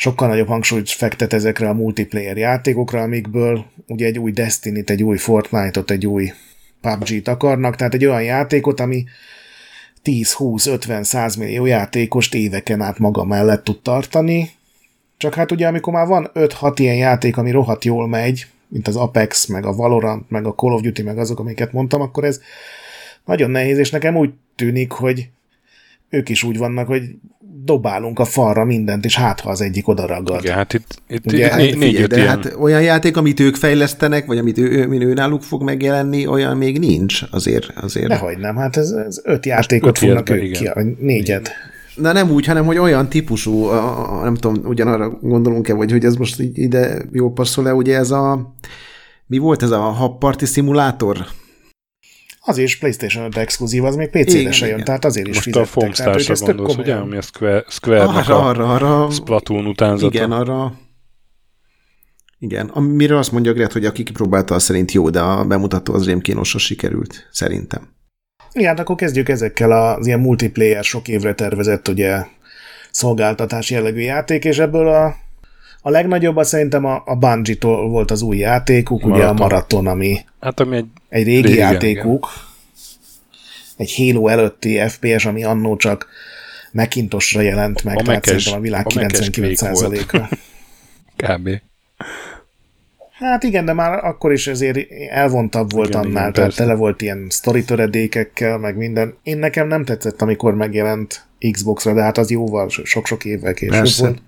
sokkal 0.00 0.28
nagyobb 0.28 0.46
hangsúlyt 0.46 0.90
fektet 0.90 1.32
ezekre 1.32 1.68
a 1.68 1.74
multiplayer 1.74 2.36
játékokra, 2.36 3.02
amikből 3.02 3.64
ugye 3.86 4.06
egy 4.06 4.18
új 4.18 4.30
Destiny-t, 4.30 4.90
egy 4.90 5.02
új 5.02 5.16
Fortnite-ot, 5.16 5.90
egy 5.90 6.06
új 6.06 6.32
PUBG-t 6.80 7.28
akarnak, 7.28 7.76
tehát 7.76 7.94
egy 7.94 8.04
olyan 8.04 8.22
játékot, 8.22 8.80
ami 8.80 9.04
10-20-50-100 10.04 11.38
millió 11.38 11.66
játékost 11.66 12.34
éveken 12.34 12.80
át 12.80 12.98
maga 12.98 13.24
mellett 13.24 13.64
tud 13.64 13.82
tartani, 13.82 14.50
csak 15.16 15.34
hát 15.34 15.52
ugye 15.52 15.66
amikor 15.66 15.92
már 15.92 16.06
van 16.06 16.30
5-6 16.34 16.72
ilyen 16.76 16.96
játék, 16.96 17.36
ami 17.36 17.50
rohadt 17.50 17.84
jól 17.84 18.08
megy, 18.08 18.46
mint 18.68 18.88
az 18.88 18.96
Apex, 18.96 19.46
meg 19.46 19.66
a 19.66 19.72
Valorant, 19.72 20.30
meg 20.30 20.46
a 20.46 20.54
Call 20.54 20.72
of 20.72 20.80
Duty, 20.80 21.02
meg 21.02 21.18
azok, 21.18 21.38
amiket 21.38 21.72
mondtam, 21.72 22.00
akkor 22.00 22.24
ez 22.24 22.40
nagyon 23.24 23.50
nehéz, 23.50 23.78
és 23.78 23.90
nekem 23.90 24.16
úgy 24.16 24.30
tűnik, 24.54 24.90
hogy 24.90 25.28
ők 26.08 26.28
is 26.28 26.42
úgy 26.42 26.58
vannak, 26.58 26.86
hogy 26.86 27.02
dobálunk 27.64 28.18
a 28.18 28.24
falra 28.24 28.64
mindent, 28.64 29.04
és 29.04 29.16
hát 29.16 29.40
ha 29.40 29.50
az 29.50 29.60
egyik 29.60 29.88
oda 29.88 30.06
ragad. 30.06 30.44
Igen, 30.44 30.54
hát 30.54 30.74
itt, 30.74 31.02
itt, 31.08 31.26
Ugye, 31.26 31.44
itt 31.44 31.50
hát, 31.50 31.60
né- 31.60 31.76
négy 31.78 31.90
figyelj, 31.90 32.06
de 32.06 32.16
ilyen... 32.16 32.28
hát 32.28 32.56
olyan 32.58 32.82
játék, 32.82 33.16
amit 33.16 33.40
ők 33.40 33.56
fejlesztenek, 33.56 34.26
vagy 34.26 34.38
amit 34.38 34.58
ő, 34.58 34.70
ő, 34.70 34.88
ő 34.90 35.12
náluk 35.12 35.42
fog 35.42 35.62
megjelenni, 35.62 36.26
olyan 36.26 36.56
még 36.56 36.78
nincs 36.78 37.22
azért. 37.30 37.70
azért. 37.76 38.08
Dehogy 38.08 38.38
nem, 38.38 38.56
hát 38.56 38.76
ez, 38.76 38.90
ez 38.90 39.20
öt 39.24 39.46
játékot 39.46 39.88
öt 39.88 39.98
fognak 39.98 40.30
ők 40.30 40.50
ki, 40.50 40.70
négyet. 41.00 41.50
Na 41.94 42.12
nem 42.12 42.30
úgy, 42.30 42.46
hanem 42.46 42.64
hogy 42.64 42.78
olyan 42.78 43.08
típusú, 43.08 43.64
a, 43.64 44.18
a, 44.18 44.22
nem 44.22 44.34
tudom, 44.34 44.64
ugyanarra 44.64 45.10
gondolunk-e, 45.10 45.74
vagy 45.74 45.90
hogy 45.90 46.04
ez 46.04 46.14
most 46.14 46.40
így 46.40 46.58
ide 46.58 47.02
jól 47.12 47.32
passzol-e, 47.32 47.74
ugye 47.74 47.96
ez 47.96 48.10
a, 48.10 48.54
mi 49.26 49.38
volt 49.38 49.62
ez 49.62 49.70
a 49.70 49.80
habparti 49.80 50.46
szimulátor? 50.46 51.26
Az 52.40 52.58
is 52.58 52.78
PlayStation 52.78 53.24
5 53.24 53.36
exkluzív, 53.36 53.84
az 53.84 53.96
még 53.96 54.08
PC-re 54.08 54.38
Igen, 54.38 54.52
se 54.52 54.64
jön, 54.66 54.74
igen. 54.74 54.84
tehát 54.86 55.04
azért 55.04 55.26
is 55.26 55.34
Most 55.34 55.56
a 55.56 55.64
fizettek. 55.64 55.88
Ők 55.88 55.94
Foamstars-ra 55.94 56.46
gondolsz, 56.46 56.76
ugye? 56.76 56.94
Ami 56.94 57.16
a 57.16 57.22
Square, 57.22 57.64
Square-nek 57.68 58.28
Arra, 58.28 58.36
a 58.36 58.48
arra, 58.48 58.74
arra, 58.74 59.10
Splatoon 59.10 59.66
utánzata. 59.66 60.14
igen, 60.14 60.32
arra, 60.32 60.72
igen, 62.38 62.68
amiről 62.68 63.18
azt 63.18 63.32
mondja 63.32 63.52
Gret, 63.52 63.72
hogy 63.72 63.84
aki 63.84 64.02
kipróbálta, 64.02 64.54
az 64.54 64.62
szerint 64.62 64.92
jó, 64.92 65.10
de 65.10 65.20
a 65.20 65.44
bemutató 65.44 65.94
az 65.94 66.06
rémkínosra 66.06 66.58
sikerült, 66.58 67.28
szerintem. 67.30 67.88
Igen, 68.52 68.68
hát 68.68 68.78
akkor 68.80 68.96
kezdjük 68.96 69.28
ezekkel 69.28 69.72
az 69.72 70.06
ilyen 70.06 70.20
multiplayer, 70.20 70.84
sok 70.84 71.08
évre 71.08 71.34
tervezett 71.34 71.88
ugye 71.88 72.24
szolgáltatás 72.90 73.70
jellegű 73.70 74.00
játék, 74.00 74.44
és 74.44 74.58
ebből 74.58 74.88
a, 74.88 75.14
a 75.82 75.90
legnagyobb 75.90 76.36
az 76.36 76.48
szerintem 76.48 76.84
a, 76.84 77.02
a 77.04 77.16
Bungie-tól 77.16 77.88
volt 77.88 78.10
az 78.10 78.22
új 78.22 78.36
játékuk, 78.36 79.04
ugye 79.04 79.12
a 79.14 79.32
Maraton. 79.32 79.36
Maraton, 79.36 79.86
ami 79.86 80.18
Hát 80.40 80.60
ami 80.60 80.76
egy 80.76 80.86
egy 81.08 81.24
régi 81.24 81.40
Régen, 81.46 81.72
játékuk, 81.72 82.28
egy 83.76 83.94
Halo 83.96 84.28
előtti 84.28 84.80
FPS, 84.88 85.24
ami 85.26 85.44
annó 85.44 85.76
csak 85.76 86.06
Macintosra 86.72 87.40
jelent 87.40 87.84
meg, 87.84 87.96
A 87.96 88.02
tehát 88.02 88.14
Mac-es- 88.26 88.26
szerintem 88.42 88.58
a 88.60 88.62
világ 88.62 88.86
a 88.88 89.00
Mac-es 89.00 89.30
Quake 89.30 89.54
99%-a. 89.54 90.36
kb. 91.16 91.48
Hát 93.12 93.42
igen, 93.42 93.64
de 93.64 93.72
már 93.72 94.04
akkor 94.04 94.32
is 94.32 94.46
ezért 94.46 94.78
elvontabb 95.10 95.72
volt 95.72 95.88
Igen, 95.88 96.00
annál, 96.00 96.10
igen, 96.20 96.32
tehát 96.32 96.48
persze. 96.48 96.62
tele 96.62 96.74
volt 96.74 97.02
ilyen 97.02 97.26
sztori 97.28 97.64
töredékekkel, 97.64 98.58
meg 98.58 98.76
minden. 98.76 99.14
Én 99.22 99.38
nekem 99.38 99.68
nem 99.68 99.84
tetszett, 99.84 100.22
amikor 100.22 100.54
megjelent 100.54 101.26
Xbox-ra, 101.50 101.94
de 101.94 102.02
hát 102.02 102.18
az 102.18 102.30
jóval, 102.30 102.68
sok-sok 102.68 103.24
évvel 103.24 103.54
később 103.54 103.74
Persze. 103.74 104.02
volt. 104.02 104.22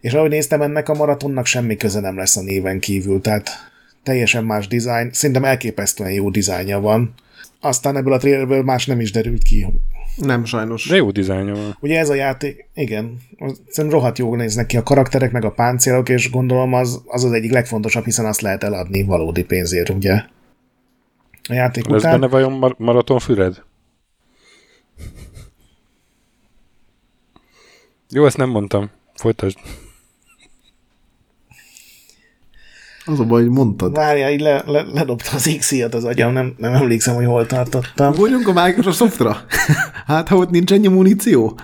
És 0.00 0.12
ahogy 0.12 0.30
néztem, 0.30 0.62
ennek 0.62 0.88
a 0.88 0.94
maratonnak 0.94 1.46
semmi 1.46 1.76
köze 1.76 2.00
nem 2.00 2.16
lesz 2.16 2.36
a 2.36 2.42
néven 2.42 2.80
kívül, 2.80 3.20
tehát 3.20 3.69
teljesen 4.10 4.44
más 4.44 4.68
dizájn, 4.68 5.12
szerintem 5.12 5.44
elképesztően 5.44 6.10
jó 6.12 6.30
dizájnja 6.30 6.80
van. 6.80 7.14
Aztán 7.60 7.96
ebből 7.96 8.12
a 8.12 8.18
trailerből 8.18 8.62
más 8.62 8.86
nem 8.86 9.00
is 9.00 9.12
derült 9.12 9.42
ki. 9.42 9.66
Nem, 10.16 10.44
sajnos. 10.44 10.88
De 10.88 10.96
jó 10.96 11.10
dizájnja 11.10 11.54
van. 11.54 11.76
Ugye 11.80 11.98
ez 11.98 12.08
a 12.08 12.14
játék, 12.14 12.68
igen, 12.74 13.18
szerintem 13.68 13.98
rohadt 13.98 14.18
jól 14.18 14.36
néznek 14.36 14.66
ki 14.66 14.76
a 14.76 14.82
karakterek, 14.82 15.32
meg 15.32 15.44
a 15.44 15.50
páncélok, 15.50 16.08
és 16.08 16.30
gondolom 16.30 16.72
az 16.74 17.02
az, 17.06 17.24
az 17.24 17.32
egyik 17.32 17.52
legfontosabb, 17.52 18.04
hiszen 18.04 18.26
azt 18.26 18.40
lehet 18.40 18.64
eladni 18.64 19.02
valódi 19.02 19.44
pénzért, 19.44 19.88
ugye? 19.88 20.12
A 21.48 21.52
játék 21.52 21.86
Lesz 21.86 22.00
után. 22.00 22.20
benne 22.20 22.32
vajon 22.32 22.52
mar- 22.52 22.78
maraton 22.78 23.18
füred? 23.18 23.62
Jó, 28.10 28.26
ezt 28.26 28.36
nem 28.36 28.48
mondtam. 28.48 28.90
Folytasd. 29.14 29.58
Az 33.04 33.20
a 33.20 33.24
baj, 33.24 33.42
hogy 33.42 33.50
mondtad. 33.50 33.94
Várjál, 33.94 34.32
így 34.32 34.40
le, 34.40 34.62
le, 34.66 34.84
ledobta 34.92 35.30
az 35.34 35.56
x 35.58 35.72
az 35.90 36.04
agyam, 36.04 36.32
nem, 36.32 36.54
nem 36.56 36.74
emlékszem, 36.74 37.14
hogy 37.14 37.24
hol 37.24 37.46
tartottam. 37.46 38.12
Ugorjunk 38.12 38.48
a 38.48 38.64
Microsoftra? 38.64 39.36
Hát, 40.06 40.28
ha 40.28 40.36
ott 40.36 40.50
nincs 40.50 40.72
ennyi 40.72 40.88
muníció? 40.88 41.58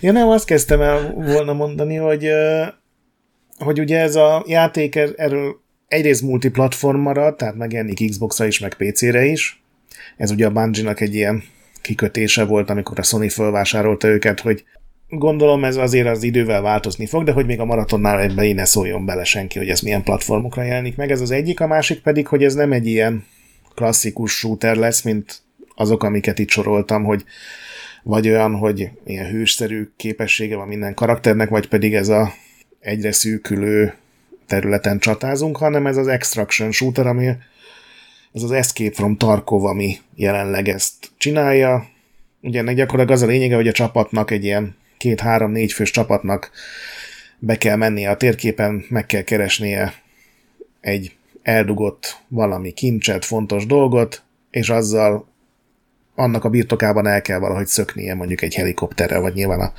Ja 0.00 0.12
nem, 0.12 0.28
azt 0.28 0.44
kezdtem 0.44 0.80
el 0.80 1.12
volna 1.14 1.52
mondani, 1.52 1.96
hogy, 1.96 2.28
hogy 3.58 3.80
ugye 3.80 3.98
ez 3.98 4.16
a 4.16 4.44
játék 4.46 4.94
er- 4.94 5.18
erről 5.18 5.60
egyrészt 5.88 6.22
multiplatform 6.22 6.98
marad, 6.98 7.36
tehát 7.36 7.56
megjelenik 7.56 8.10
Xbox-ra 8.10 8.46
is, 8.46 8.58
meg 8.58 8.74
PC-re 8.74 9.24
is. 9.24 9.62
Ez 10.16 10.30
ugye 10.30 10.46
a 10.46 10.50
Bungie-nak 10.50 11.00
egy 11.00 11.14
ilyen 11.14 11.42
kikötése 11.82 12.44
volt, 12.44 12.70
amikor 12.70 12.98
a 12.98 13.02
Sony 13.02 13.30
felvásárolta 13.30 14.08
őket, 14.08 14.40
hogy 14.40 14.64
gondolom 15.08 15.64
ez 15.64 15.76
azért 15.76 16.08
az 16.08 16.22
idővel 16.22 16.62
változni 16.62 17.06
fog, 17.06 17.24
de 17.24 17.32
hogy 17.32 17.46
még 17.46 17.60
a 17.60 17.64
maratonnál 17.64 18.20
ebbe 18.20 18.44
így 18.44 18.54
ne 18.54 18.64
szóljon 18.64 19.04
bele 19.04 19.24
senki, 19.24 19.58
hogy 19.58 19.68
ez 19.68 19.80
milyen 19.80 20.02
platformokra 20.02 20.62
jelenik 20.62 20.96
meg. 20.96 21.10
Ez 21.10 21.20
az 21.20 21.30
egyik, 21.30 21.60
a 21.60 21.66
másik 21.66 22.00
pedig, 22.00 22.26
hogy 22.26 22.44
ez 22.44 22.54
nem 22.54 22.72
egy 22.72 22.86
ilyen 22.86 23.24
klasszikus 23.74 24.32
shooter 24.32 24.76
lesz, 24.76 25.02
mint 25.02 25.42
azok, 25.74 26.02
amiket 26.02 26.38
itt 26.38 26.48
soroltam, 26.48 27.04
hogy 27.04 27.24
vagy 28.02 28.28
olyan, 28.28 28.54
hogy 28.54 28.90
ilyen 29.06 29.30
hősszerű 29.30 29.88
képessége 29.96 30.56
van 30.56 30.68
minden 30.68 30.94
karakternek, 30.94 31.48
vagy 31.48 31.68
pedig 31.68 31.94
ez 31.94 32.08
a 32.08 32.32
egyre 32.80 33.12
szűkülő 33.12 33.94
területen 34.46 34.98
csatázunk, 34.98 35.56
hanem 35.56 35.86
ez 35.86 35.96
az 35.96 36.06
Extraction 36.06 36.72
Shooter, 36.72 37.06
ami 37.06 37.26
ez 38.32 38.42
az 38.42 38.50
Escape 38.50 38.94
from 38.94 39.16
Tarkov, 39.16 39.64
ami 39.64 39.96
jelenleg 40.14 40.68
ezt 40.68 41.10
csinálja. 41.16 41.86
Ugye 42.42 42.58
ennek 42.58 42.74
gyakorlatilag 42.74 43.18
az 43.18 43.28
a 43.28 43.30
lényege, 43.30 43.54
hogy 43.54 43.68
a 43.68 43.72
csapatnak 43.72 44.30
egy 44.30 44.44
ilyen 44.44 44.76
két-három-négy 44.98 45.72
fős 45.72 45.90
csapatnak 45.90 46.50
be 47.38 47.58
kell 47.58 47.76
mennie 47.76 48.10
a 48.10 48.16
térképen, 48.16 48.84
meg 48.88 49.06
kell 49.06 49.22
keresnie 49.22 49.94
egy 50.80 51.16
eldugott 51.42 52.16
valami 52.28 52.72
kincset, 52.72 53.24
fontos 53.24 53.66
dolgot, 53.66 54.22
és 54.50 54.68
azzal 54.68 55.28
annak 56.14 56.44
a 56.44 56.48
birtokában 56.48 57.06
el 57.06 57.22
kell 57.22 57.38
valahogy 57.38 57.66
szöknie 57.66 58.14
mondjuk 58.14 58.42
egy 58.42 58.54
helikopterrel, 58.54 59.20
vagy 59.20 59.34
nyilván 59.34 59.60
a 59.60 59.72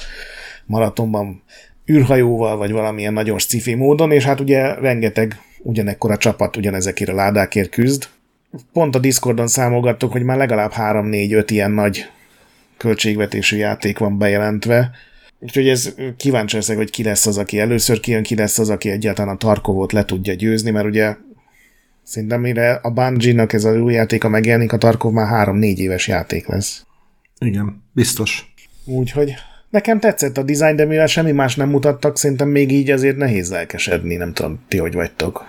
maratonban 0.65 1.43
űrhajóval, 1.91 2.57
vagy 2.57 2.71
valamilyen 2.71 3.13
nagyon 3.13 3.39
sci 3.39 3.73
módon, 3.73 4.11
és 4.11 4.23
hát 4.23 4.39
ugye 4.39 4.73
rengeteg 4.73 5.41
ugyanekkor 5.61 6.11
a 6.11 6.17
csapat 6.17 6.57
ugyanezekért 6.57 7.09
a 7.09 7.13
ládákért 7.13 7.69
küzd. 7.69 8.07
Pont 8.73 8.95
a 8.95 8.99
Discordon 8.99 9.47
számolgattuk, 9.47 10.11
hogy 10.11 10.23
már 10.23 10.37
legalább 10.37 10.71
3-4-5 10.75 11.45
ilyen 11.47 11.71
nagy 11.71 12.09
költségvetésű 12.77 13.57
játék 13.57 13.97
van 13.97 14.17
bejelentve, 14.17 14.91
Úgyhogy 15.39 15.67
ez 15.67 15.95
kíváncsi 16.17 16.55
leszek, 16.55 16.77
hogy 16.77 16.89
ki 16.89 17.03
lesz 17.03 17.25
az, 17.25 17.37
aki 17.37 17.59
először 17.59 17.99
kijön, 17.99 18.23
ki 18.23 18.35
lesz 18.35 18.59
az, 18.59 18.69
aki 18.69 18.89
egyáltalán 18.89 19.35
a 19.35 19.37
Tarkovot 19.37 19.91
le 19.91 20.05
tudja 20.05 20.33
győzni, 20.33 20.71
mert 20.71 20.85
ugye 20.85 21.15
szerintem 22.03 22.41
mire 22.41 22.73
a 22.73 22.91
Bungie-nak 22.91 23.53
ez 23.53 23.63
az 23.63 23.77
új 23.77 23.93
játéka 23.93 24.29
megjelenik, 24.29 24.73
a 24.73 24.77
Tarkov 24.77 25.13
már 25.13 25.47
3-4 25.47 25.77
éves 25.77 26.07
játék 26.07 26.47
lesz. 26.47 26.85
Igen, 27.39 27.83
biztos. 27.93 28.53
Úgyhogy 28.85 29.33
nekem 29.69 29.99
tetszett 29.99 30.37
a 30.37 30.43
design, 30.43 30.75
de 30.75 30.85
mivel 30.85 31.07
semmi 31.07 31.31
más 31.31 31.55
nem 31.55 31.69
mutattak, 31.69 32.17
szerintem 32.17 32.47
még 32.47 32.71
így 32.71 32.89
azért 32.89 33.17
nehéz 33.17 33.49
lelkesedni, 33.51 34.15
nem 34.15 34.33
tudom, 34.33 34.59
ti 34.67 34.77
hogy 34.77 34.93
vagytok. 34.93 35.45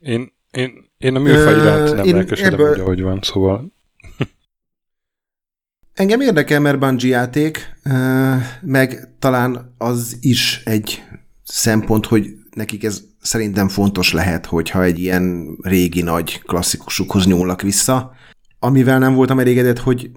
Én, 0.00 0.32
én, 0.50 0.72
én 0.98 1.14
a 1.14 1.18
műfaj 1.18 1.54
iránt 1.54 1.94
nem 1.94 2.04
én 2.04 2.14
lelkesedem, 2.14 2.52
ebből- 2.52 2.72
úgy, 2.72 2.80
ahogy 2.80 3.02
van, 3.02 3.20
szóval 3.22 3.72
Engem 5.94 6.20
érdekel, 6.20 6.60
mert 6.60 6.78
Bungie 6.78 7.16
játék, 7.16 7.76
meg 8.60 9.08
talán 9.18 9.74
az 9.78 10.16
is 10.20 10.62
egy 10.64 11.02
szempont, 11.44 12.06
hogy 12.06 12.26
nekik 12.54 12.84
ez 12.84 13.02
szerintem 13.20 13.68
fontos 13.68 14.12
lehet, 14.12 14.46
hogyha 14.46 14.82
egy 14.82 14.98
ilyen 14.98 15.56
régi 15.62 16.02
nagy 16.02 16.42
klasszikusukhoz 16.42 17.26
nyúlnak 17.26 17.62
vissza. 17.62 18.12
Amivel 18.58 18.98
nem 18.98 19.14
voltam 19.14 19.38
elégedett, 19.38 19.78
hogy 19.78 20.10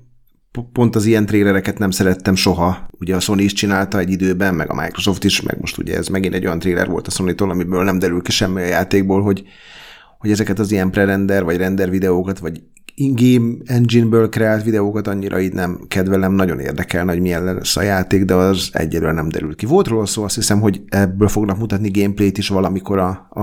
pont 0.74 0.96
az 0.96 1.05
ilyen 1.05 1.25
trélereket 1.25 1.77
nem 1.77 1.91
szerettem 1.91 2.36
soha. 2.36 2.88
Ugye 3.00 3.15
a 3.15 3.19
Sony 3.19 3.39
is 3.39 3.53
csinálta 3.53 4.00
egy 4.00 4.10
időben, 4.10 4.55
meg 4.55 4.69
a 4.69 4.81
Microsoft 4.81 5.24
is, 5.24 5.41
meg 5.41 5.60
most 5.60 5.77
ugye 5.77 5.98
ez 5.98 6.07
megint 6.07 6.34
egy 6.34 6.46
olyan 6.46 6.60
tréler 6.60 6.88
volt 6.88 7.07
a 7.07 7.12
Sony-tól, 7.12 7.50
amiből 7.50 7.84
nem 7.84 8.00
derül 8.00 8.22
ki 8.22 8.31
semmi 8.31 8.62
a 8.62 8.65
játékból, 8.65 9.22
hogy, 9.22 9.43
hogy 10.17 10.31
ezeket 10.31 10.60
az 10.60 10.72
ilyen 10.72 10.91
pre-render, 10.91 11.43
vagy 11.43 11.57
render 11.57 11.89
videókat, 11.89 12.39
vagy 12.39 12.62
in-game 13.00 13.56
engine-ből 13.66 14.30
kreált 14.30 14.63
videókat 14.63 15.08
annyira 15.08 15.39
így 15.39 15.54
nem 15.54 15.80
kedvelem, 15.88 16.34
nagyon 16.34 16.60
érdekelne, 16.60 17.12
hogy 17.12 17.22
milyen 17.22 17.44
lesz 17.44 17.77
a 17.77 17.82
játék, 17.82 18.24
de 18.24 18.34
az 18.34 18.70
egyelőre 18.72 19.12
nem 19.12 19.30
derül 19.30 19.56
ki. 19.56 19.66
Volt 19.66 19.88
róla 19.88 20.06
szó, 20.06 20.24
azt 20.24 20.36
hiszem, 20.36 20.60
hogy 20.60 20.82
ebből 20.89 21.27
fognak 21.27 21.58
mutatni 21.58 21.92
gameplayt 21.92 22.38
is 22.38 22.48
valamikor 22.48 22.98
a, 22.98 23.27
a, 23.30 23.42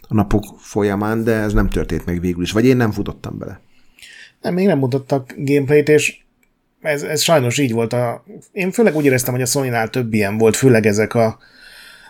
a 0.00 0.14
napok 0.14 0.44
folyamán, 0.58 1.24
de 1.24 1.32
ez 1.32 1.52
nem 1.52 1.68
történt 1.68 2.06
meg 2.06 2.20
végül 2.20 2.42
is, 2.42 2.52
vagy 2.52 2.66
én 2.66 2.76
nem 2.76 2.90
futottam 2.90 3.38
bele. 3.38 3.60
Nem, 4.40 4.54
még 4.54 4.66
nem 4.66 4.78
mutattak 4.78 5.34
gameplayt, 5.36 5.88
és 5.88 6.18
ez, 6.80 7.02
ez 7.02 7.20
sajnos 7.20 7.58
így 7.58 7.72
volt. 7.72 7.92
A, 7.92 8.24
én 8.52 8.70
főleg 8.70 8.96
úgy 8.96 9.04
éreztem, 9.04 9.32
hogy 9.32 9.42
a 9.42 9.46
Sony-nál 9.46 9.88
több 9.88 10.14
ilyen 10.14 10.38
volt, 10.38 10.56
főleg 10.56 10.86
ezek 10.86 11.14
a, 11.14 11.38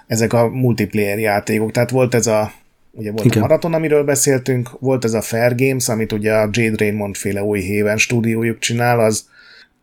ezek 0.07 0.33
a 0.33 0.49
multiplayer 0.49 1.19
játékok. 1.19 1.71
Tehát 1.71 1.91
volt 1.91 2.15
ez 2.15 2.27
a 2.27 2.53
ugye 2.97 3.11
volt 3.11 3.25
Igen. 3.25 3.39
a 3.39 3.47
Marathon, 3.47 3.75
amiről 3.75 4.05
beszéltünk, 4.05 4.71
volt 4.81 5.05
ez 5.05 5.13
a 5.13 5.21
Fair 5.21 5.55
Games, 5.55 5.89
amit 5.89 6.13
ugye 6.13 6.33
a 6.33 6.49
Jade 6.53 6.85
Raymond 6.85 7.17
féle 7.17 7.43
új 7.43 7.67
Haven 7.67 7.97
stúdiójuk 7.97 8.59
csinál, 8.59 9.01
az, 9.01 9.29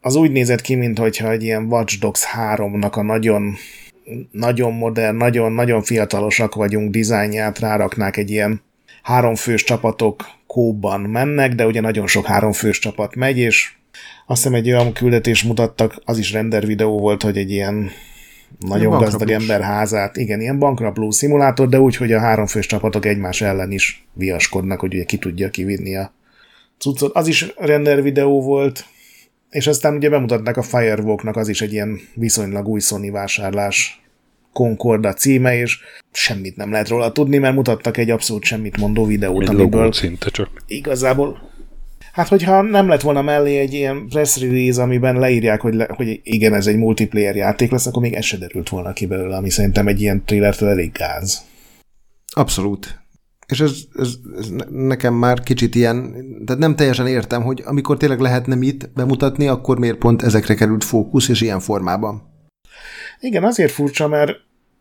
az 0.01 0.15
úgy 0.15 0.31
nézett 0.31 0.61
ki, 0.61 0.75
mintha 0.75 1.31
egy 1.31 1.43
ilyen 1.43 1.63
Watch 1.63 1.99
Dogs 1.99 2.23
3-nak 2.55 2.91
a 2.91 3.01
nagyon 3.01 3.55
nagyon 4.31 4.73
modern, 4.73 5.15
nagyon, 5.15 5.51
nagyon 5.51 5.81
fiatalosak 5.81 6.55
vagyunk 6.55 6.91
dizájnját 6.91 7.59
ráraknák 7.59 8.17
egy 8.17 8.29
ilyen 8.29 8.61
háromfős 9.03 9.63
csapatok 9.63 10.25
kóban 10.47 11.01
mennek, 11.01 11.55
de 11.55 11.65
ugye 11.65 11.81
nagyon 11.81 12.07
sok 12.07 12.25
háromfős 12.25 12.79
csapat 12.79 13.15
megy, 13.15 13.37
és 13.37 13.71
azt 14.25 14.43
hiszem 14.43 14.57
egy 14.57 14.71
olyan 14.71 14.93
küldetés 14.93 15.43
mutattak, 15.43 16.01
az 16.05 16.17
is 16.17 16.31
render 16.31 16.65
videó 16.65 16.99
volt, 16.99 17.23
hogy 17.23 17.37
egy 17.37 17.51
ilyen 17.51 17.91
nagyon 18.59 18.87
ilyen 18.87 18.99
gazdag 18.99 19.29
ember 19.29 19.61
házát, 19.61 20.17
igen, 20.17 20.41
ilyen 20.41 20.59
bankrabló 20.59 21.11
szimulátor, 21.11 21.69
de 21.69 21.79
úgy, 21.79 21.95
hogy 21.95 22.11
a 22.11 22.19
háromfős 22.19 22.65
csapatok 22.65 23.05
egymás 23.05 23.41
ellen 23.41 23.71
is 23.71 24.07
viaskodnak, 24.13 24.79
hogy 24.79 24.93
ugye 24.93 25.03
ki 25.03 25.17
tudja 25.17 25.49
kivinni 25.49 25.95
a 25.95 26.13
cuccot. 26.77 27.15
Az 27.15 27.27
is 27.27 27.53
render 27.57 28.01
videó 28.01 28.41
volt, 28.41 28.85
és 29.49 29.67
aztán 29.67 29.95
ugye 29.95 30.09
bemutatták 30.09 30.57
a 30.57 30.61
Firewalknak, 30.61 31.35
az 31.35 31.47
is 31.47 31.61
egy 31.61 31.73
ilyen 31.73 31.99
viszonylag 32.13 32.67
új 32.67 32.79
Sony 32.79 33.11
vásárlás 33.11 34.01
Concorda 34.53 35.13
címe, 35.13 35.57
és 35.57 35.79
semmit 36.11 36.55
nem 36.55 36.71
lehet 36.71 36.87
róla 36.87 37.11
tudni, 37.11 37.37
mert 37.37 37.55
mutattak 37.55 37.97
egy 37.97 38.09
abszolút 38.09 38.43
semmit 38.43 38.77
mondó 38.77 39.05
videót, 39.05 39.41
egy 39.41 39.47
amiből 39.49 39.93
szinte 39.93 40.29
csak. 40.29 40.49
igazából 40.67 41.51
Hát, 42.13 42.27
hogyha 42.27 42.61
nem 42.61 42.87
lett 42.87 43.01
volna 43.01 43.21
mellé 43.21 43.57
egy 43.59 43.73
ilyen 43.73 44.07
press 44.07 44.39
release, 44.39 44.81
amiben 44.81 45.19
leírják, 45.19 45.61
hogy, 45.61 45.73
le, 45.73 45.87
hogy 45.95 46.19
igen, 46.23 46.53
ez 46.53 46.67
egy 46.67 46.77
multiplayer 46.77 47.35
játék 47.35 47.71
lesz, 47.71 47.85
akkor 47.85 48.01
még 48.01 48.13
ez 48.13 48.25
se 48.25 48.37
derült 48.37 48.69
volna 48.69 48.93
ki 48.93 49.05
belőle, 49.05 49.35
ami 49.35 49.49
szerintem 49.49 49.87
egy 49.87 50.01
ilyen 50.01 50.23
thrillertől 50.25 50.69
elég 50.69 50.91
gáz. 50.91 51.41
Abszolút. 52.33 53.01
És 53.47 53.59
ez, 53.59 53.71
ez, 53.95 54.13
ez 54.37 54.47
nekem 54.69 55.13
már 55.13 55.39
kicsit 55.39 55.75
ilyen, 55.75 56.15
tehát 56.45 56.61
nem 56.61 56.75
teljesen 56.75 57.07
értem, 57.07 57.41
hogy 57.43 57.61
amikor 57.65 57.97
tényleg 57.97 58.19
lehetne 58.19 58.55
mit 58.55 58.89
bemutatni, 58.93 59.47
akkor 59.47 59.79
miért 59.79 59.97
pont 59.97 60.21
ezekre 60.21 60.53
került 60.53 60.83
fókusz, 60.83 61.29
és 61.29 61.41
ilyen 61.41 61.59
formában. 61.59 62.21
Igen, 63.19 63.43
azért 63.43 63.71
furcsa, 63.71 64.07
mert 64.07 64.31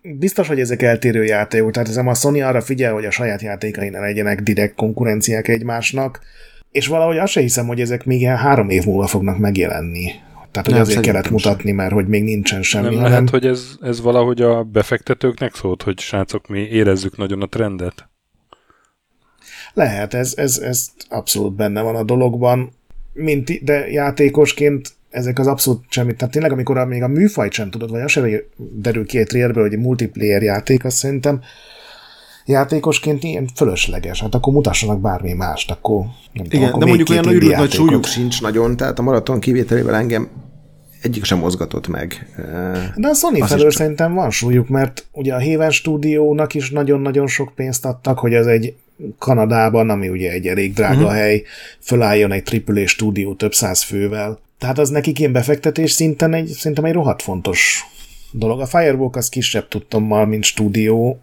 biztos, 0.03 0.49
hogy 0.49 0.61
ezek 0.61 0.83
eltérő 0.83 1.25
játékok, 1.25 1.71
tehát 1.71 1.89
ez 1.89 1.97
a 1.97 2.15
Sony 2.15 2.43
arra 2.43 2.61
figyel, 2.61 2.93
hogy 2.93 3.05
a 3.05 3.11
saját 3.11 3.43
játékai 3.43 3.89
ne 3.89 4.01
legyenek 4.01 4.41
direkt 4.41 4.75
konkurenciák 4.75 5.49
egymásnak, 5.49 6.21
és 6.73 6.87
valahogy 6.87 7.19
azt 7.19 7.33
se 7.33 7.41
hiszem, 7.41 7.67
hogy 7.67 7.81
ezek 7.81 8.05
még 8.05 8.21
ilyen 8.21 8.37
három 8.37 8.71
év 8.71 8.85
múlva 8.85 9.07
fognak 9.07 9.39
megjelenni. 9.39 10.11
Tehát, 10.51 10.67
hogy 10.67 10.77
nem, 10.77 10.83
azért 10.83 11.01
kellett 11.01 11.31
mutatni, 11.31 11.73
mert 11.73 11.93
hogy 11.93 12.07
még 12.07 12.23
nincsen 12.23 12.63
semmi. 12.63 12.85
Nem 12.85 12.95
hanem... 12.95 13.11
lehet, 13.11 13.31
hogy 13.31 13.47
ez, 13.47 13.77
ez 13.81 14.01
valahogy 14.01 14.43
a 14.43 14.63
befektetőknek 14.63 15.55
szólt, 15.55 15.83
hogy 15.83 15.99
srácok, 15.99 16.49
mi 16.49 16.59
érezzük 16.59 17.17
nagyon 17.17 17.43
a 17.43 17.47
trendet? 17.47 18.09
Lehet, 19.75 20.15
ez, 20.15 20.33
ez, 20.37 20.59
ez 20.59 20.87
abszolút 21.09 21.55
benne 21.55 21.81
van 21.81 21.97
a 21.97 22.03
dologban, 22.03 22.73
mint, 23.13 23.65
de 23.65 23.91
játékosként 23.91 24.93
ezek 25.11 25.39
az 25.39 25.47
abszolút 25.47 25.85
semmit. 25.89 26.17
Tehát 26.17 26.33
tényleg, 26.33 26.53
amikor 26.53 26.87
még 26.87 27.03
a 27.03 27.09
műfajt 27.09 27.53
sem 27.53 27.71
tudod, 27.71 27.91
vagy 27.91 28.01
az 28.01 28.11
sem 28.11 28.31
derül 28.57 29.07
ki 29.07 29.19
egy 29.19 29.27
trailerből, 29.27 29.63
hogy 29.63 29.73
egy 29.73 29.79
multiplayer 29.79 30.43
játék, 30.43 30.85
azt 30.85 30.97
szerintem 30.97 31.41
játékosként 32.47 33.23
ilyen 33.25 33.49
fölösleges. 33.55 34.21
Hát 34.21 34.35
akkor 34.35 34.53
mutassanak 34.53 35.01
bármi 35.01 35.33
mást, 35.33 35.71
akkor 35.71 35.99
nem 36.33 36.45
Igen, 36.45 36.49
tudom, 36.49 36.65
akkor 36.65 36.79
de 36.79 36.87
mondjuk 36.87 37.09
olyan 37.09 37.29
őrült 37.29 37.57
nagy 37.57 37.73
súlyuk 37.73 38.05
sincs 38.05 38.43
nagyon, 38.43 38.77
tehát 38.77 38.99
a 38.99 39.03
maraton 39.03 39.41
kivételével 39.41 39.95
engem 39.95 40.29
egyik 41.03 41.25
sem 41.25 41.39
mozgatott 41.39 41.89
meg. 41.89 42.27
De 42.97 43.09
a 43.09 43.15
Sony 43.15 43.43
felől 43.43 43.63
csak... 43.63 43.73
szerintem 43.73 44.15
van 44.15 44.31
súlyuk, 44.31 44.69
mert 44.69 45.07
ugye 45.13 45.35
a 45.35 45.43
Haven 45.43 45.71
stúdiónak 45.71 46.55
is 46.55 46.71
nagyon-nagyon 46.71 47.27
sok 47.27 47.53
pénzt 47.55 47.85
adtak, 47.85 48.19
hogy 48.19 48.35
ez 48.35 48.47
egy 48.47 48.75
Kanadában, 49.19 49.91
ami 49.91 50.09
ugye 50.09 50.31
egy 50.31 50.47
elég 50.47 50.73
drága 50.73 51.01
uh-huh. 51.01 51.13
hely, 51.13 51.43
fölálljon 51.81 52.33
egy 52.33 52.65
AAA 52.67 52.87
stúdió 52.87 53.35
több 53.35 53.55
száz 53.55 53.83
fővel. 53.83 54.39
Tehát 54.59 54.79
az 54.79 54.89
nekik 54.89 55.19
ilyen 55.19 55.33
befektetés 55.33 55.91
szinten 55.91 56.35
egy, 56.35 56.47
szerintem 56.47 56.85
egy 56.85 56.93
rohadt 56.93 57.23
fontos 57.23 57.85
dolog. 58.33 58.61
A 58.61 58.67
Firewalk 58.67 59.17
az 59.17 59.29
kisebb 59.29 59.69
tudtommal, 59.69 60.27
mint 60.27 60.45
stúdió, 60.45 61.21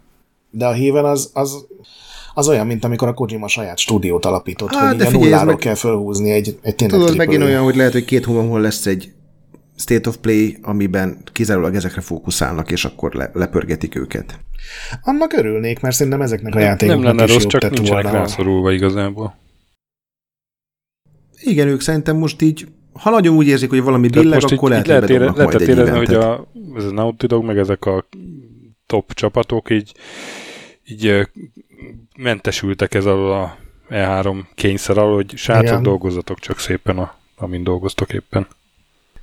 de 0.52 0.66
a 0.66 0.76
Haven 0.78 1.06
az, 1.06 1.32
az, 1.34 1.66
az 2.34 2.48
olyan, 2.48 2.68
mint 2.68 2.84
amikor 2.84 3.08
a 3.08 3.14
Kojima 3.14 3.48
saját 3.48 3.78
stúdiót 3.78 4.26
alapított, 4.26 4.74
Á, 4.74 4.88
hogy 4.88 4.98
de 4.98 5.06
figyelj, 5.06 5.24
nulláról 5.24 5.46
meg... 5.46 5.58
kell 5.58 5.76
felhúzni 5.76 6.32
egy, 6.32 6.60
egy 6.62 6.76
tényleg 6.76 7.00
Tudod, 7.00 7.18
megint 7.18 7.44
olyan, 7.44 7.64
hogy 7.64 7.76
lehet, 7.76 7.92
hogy 7.92 8.06
két 8.06 8.26
hónapon 8.26 8.62
lesz 8.62 8.86
egy 8.86 9.12
State 9.80 10.10
of 10.10 10.18
Play, 10.18 10.58
amiben 10.62 11.18
kizárólag 11.34 11.76
ezekre 11.76 12.02
fókuszálnak, 12.02 12.72
és 12.72 12.86
akkor 12.86 13.14
le, 13.14 13.32
lepörgetik 13.34 13.96
őket. 13.96 14.40
Annak 15.04 15.34
örülnék, 15.34 15.80
mert 15.80 15.96
szerintem 15.96 16.22
ezeknek 16.22 16.56
a 16.56 16.60
játékoknak 16.60 17.04
Nem 17.04 17.16
lenne 17.16 17.34
rossz, 17.34 17.46
csak 17.46 17.70
nincsenek 17.70 18.12
rászorulva 18.12 18.72
igazából. 18.72 19.38
Igen, 21.42 21.68
ők 21.68 21.82
szerintem 21.82 22.18
most 22.18 22.42
így, 22.42 22.68
ha 22.94 23.10
nagyon 23.10 23.36
úgy 23.36 23.48
érzik, 23.48 23.70
hogy 23.70 23.82
valami 23.82 24.08
billeg, 24.08 24.42
akkor 24.44 24.70
lehet, 24.70 24.88
lehet, 24.88 25.10
ére, 25.10 25.32
lehet 25.32 25.62
érezni, 25.62 25.98
hogy 25.98 26.14
a, 26.14 26.48
ez 26.76 26.84
a 26.84 26.92
Naughty 26.92 27.26
Dog, 27.26 27.44
meg 27.44 27.58
ezek 27.58 27.86
a 27.86 28.08
top 28.86 29.14
csapatok 29.14 29.70
így, 29.70 29.94
így 30.92 31.28
mentesültek 32.18 32.94
ez 32.94 33.06
alól 33.06 33.32
a 33.32 33.58
E3 33.90 34.44
kényszer 34.56 34.98
alól, 34.98 35.16
hogy 35.16 35.34
srácok, 35.36 35.64
Igen. 35.66 35.84
dolgozzatok 35.84 36.40
csak 36.40 36.60
szépen, 36.60 36.98
a, 36.98 37.16
amin 37.36 37.64
dolgoztok 37.64 38.14
éppen. 38.14 38.48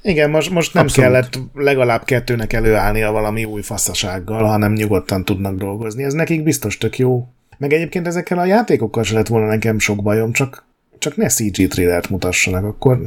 Igen, 0.02 0.30
most, 0.30 0.50
most 0.50 0.74
nem 0.74 0.84
Abszolút. 0.84 1.10
kellett 1.10 1.38
legalább 1.54 2.04
kettőnek 2.04 2.52
előállnia 2.52 3.10
valami 3.12 3.44
új 3.44 3.62
faszasággal, 3.62 4.44
hanem 4.44 4.72
nyugodtan 4.72 5.24
tudnak 5.24 5.56
dolgozni. 5.56 6.02
Ez 6.02 6.12
nekik 6.12 6.42
biztos 6.42 6.78
tök 6.78 6.98
jó. 6.98 7.28
Meg 7.58 7.72
egyébként 7.72 8.06
ezekkel 8.06 8.38
a 8.38 8.44
játékokkal 8.44 9.02
se 9.02 9.14
lett 9.14 9.26
volna 9.26 9.46
nekem 9.46 9.78
sok 9.78 10.02
bajom, 10.02 10.32
csak, 10.32 10.64
csak 10.98 11.16
ne 11.16 11.28
CG 11.28 11.68
trailert 11.68 12.08
mutassanak, 12.08 12.64
akkor 12.64 13.00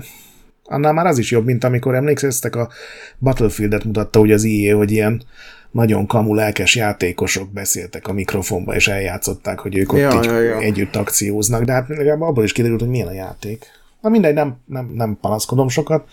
annál 0.63 0.93
már 0.93 1.06
az 1.06 1.17
is 1.17 1.32
jobb, 1.32 1.45
mint 1.45 1.63
amikor 1.63 1.95
emlékszeztek 1.95 2.56
a 2.56 2.69
Battlefield-et 3.19 3.84
mutatta 3.84 4.19
ugye 4.19 4.34
az 4.34 4.43
IE, 4.43 4.74
hogy 4.74 4.91
ilyen 4.91 5.24
nagyon 5.71 6.05
kamu 6.05 6.34
lelkes 6.34 6.75
játékosok 6.75 7.51
beszéltek 7.51 8.08
a 8.08 8.13
mikrofonba, 8.13 8.75
és 8.75 8.88
eljátszották, 8.88 9.60
hogy 9.60 9.77
ők 9.77 9.93
ott 9.93 9.99
ja, 9.99 10.23
ja, 10.23 10.39
ja. 10.39 10.58
együtt 10.58 10.95
akcióznak, 10.95 11.63
de 11.63 11.71
hát 11.71 11.88
legalább 11.88 12.21
abból 12.21 12.43
is 12.43 12.51
kiderült, 12.51 12.79
hogy 12.79 12.89
milyen 12.89 13.08
a 13.08 13.12
játék. 13.13 13.65
Na 14.01 14.10
mindegy, 14.10 14.34
nem, 14.34 14.58
nem, 14.65 14.91
nem 14.93 15.17
panaszkodom 15.21 15.69
sokat. 15.69 16.08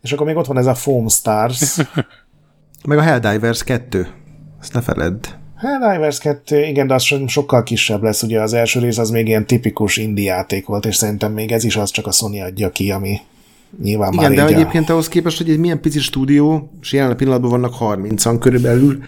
És 0.00 0.12
akkor 0.12 0.26
még 0.26 0.36
ott 0.36 0.46
van 0.46 0.58
ez 0.58 0.66
a 0.66 0.74
Foam 0.74 1.08
Stars. 1.08 1.76
Meg 2.88 2.98
a 2.98 3.02
Helldivers 3.02 3.64
2. 3.64 4.08
Ezt 4.60 4.72
ne 4.72 4.80
feledd. 4.80 5.26
Helldivers 5.56 6.18
2, 6.18 6.64
igen, 6.64 6.86
de 6.86 6.94
az 6.94 7.14
sokkal 7.26 7.62
kisebb 7.62 8.02
lesz, 8.02 8.22
ugye 8.22 8.40
az 8.40 8.52
első 8.52 8.80
rész 8.80 8.98
az 8.98 9.10
még 9.10 9.26
ilyen 9.26 9.46
tipikus 9.46 9.96
indie 9.96 10.32
játék 10.32 10.66
volt, 10.66 10.86
és 10.86 10.96
szerintem 10.96 11.32
még 11.32 11.52
ez 11.52 11.64
is 11.64 11.76
az 11.76 11.90
csak 11.90 12.06
a 12.06 12.12
Sony 12.12 12.42
adja 12.42 12.70
ki, 12.70 12.90
ami 12.90 13.20
nyilván 13.82 14.12
Igen, 14.12 14.32
már 14.32 14.46
de 14.46 14.54
egyébként 14.54 14.88
a... 14.88 14.92
ahhoz 14.92 15.08
képest, 15.08 15.38
hogy 15.38 15.50
egy 15.50 15.58
milyen 15.58 15.80
pici 15.80 15.98
stúdió, 15.98 16.70
és 16.80 16.92
jelen 16.92 17.16
pillanatban 17.16 17.50
vannak 17.50 17.74
30-an 17.80 18.36
körülbelül, 18.40 18.98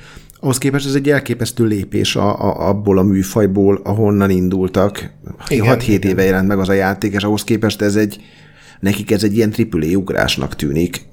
ahhoz 0.41 0.59
képest 0.59 0.87
ez 0.87 0.95
egy 0.95 1.09
elképesztő 1.09 1.65
lépés 1.65 2.17
a, 2.17 2.41
a, 2.41 2.69
abból 2.69 2.99
a 2.99 3.03
műfajból, 3.03 3.81
ahonnan 3.85 4.31
indultak. 4.31 5.11
6-7 5.49 6.05
éve 6.05 6.23
jelent 6.23 6.49
meg 6.49 6.59
az 6.59 6.69
a 6.69 6.73
játék, 6.73 7.13
és 7.13 7.23
ahhoz 7.23 7.45
képest 7.45 7.83
ez 7.83 7.97
egy, 7.97 8.21
nekik 8.81 9.11
ez 9.11 9.25
egy 9.25 9.37
ilyen 9.37 9.55
AAA 9.71 9.97
ugrásnak 9.97 10.57
tűnik. 10.57 11.07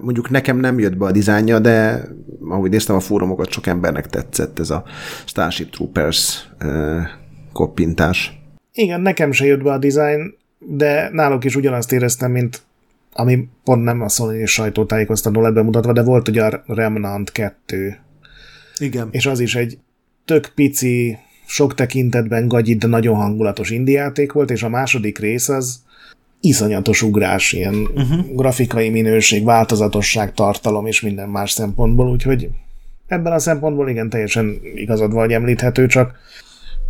Mondjuk 0.00 0.30
nekem 0.30 0.58
nem 0.58 0.78
jött 0.78 0.96
be 0.96 1.04
a 1.04 1.10
dizájnja, 1.10 1.58
de 1.58 2.02
ahogy 2.48 2.70
néztem 2.70 2.96
a 2.96 3.00
fórumokat, 3.00 3.50
sok 3.50 3.66
embernek 3.66 4.06
tetszett 4.06 4.58
ez 4.58 4.70
a 4.70 4.84
Starship 5.24 5.70
Troopers 5.70 6.50
koppintás. 7.52 8.40
Igen, 8.72 9.00
nekem 9.00 9.32
se 9.32 9.44
jött 9.46 9.62
be 9.62 9.72
a 9.72 9.78
dizájn, 9.78 10.34
de 10.58 11.08
náluk 11.12 11.44
is 11.44 11.56
ugyanazt 11.56 11.92
éreztem, 11.92 12.30
mint 12.30 12.62
ami 13.12 13.48
pont 13.64 13.84
nem 13.84 14.00
a 14.00 14.08
Sony 14.08 14.46
sajtótájékoztató 14.46 15.40
lett 15.40 15.54
bemutatva, 15.54 15.92
de 15.92 16.02
volt 16.02 16.28
ugye 16.28 16.44
a 16.44 16.62
Remnant 16.66 17.32
2. 17.32 17.98
Igen. 18.78 19.08
És 19.10 19.26
az 19.26 19.40
is 19.40 19.54
egy 19.54 19.78
tök 20.24 20.52
pici, 20.54 21.18
sok 21.46 21.74
tekintetben 21.74 22.48
gagyid, 22.48 22.78
de 22.78 22.86
nagyon 22.86 23.16
hangulatos 23.16 23.70
indiáték 23.70 24.32
volt, 24.32 24.50
és 24.50 24.62
a 24.62 24.68
második 24.68 25.18
rész 25.18 25.48
az 25.48 25.82
iszonyatos 26.40 27.02
ugrás, 27.02 27.52
ilyen 27.52 27.74
uh-huh. 27.74 28.34
grafikai 28.34 28.88
minőség, 28.88 29.44
változatosság, 29.44 30.34
tartalom 30.34 30.86
és 30.86 31.00
minden 31.00 31.28
más 31.28 31.50
szempontból, 31.50 32.10
úgyhogy 32.10 32.48
ebben 33.06 33.32
a 33.32 33.38
szempontból 33.38 33.88
igen, 33.88 34.08
teljesen 34.08 34.60
igazad 34.74 35.12
vagy 35.12 35.32
említhető, 35.32 35.86
csak 35.86 36.18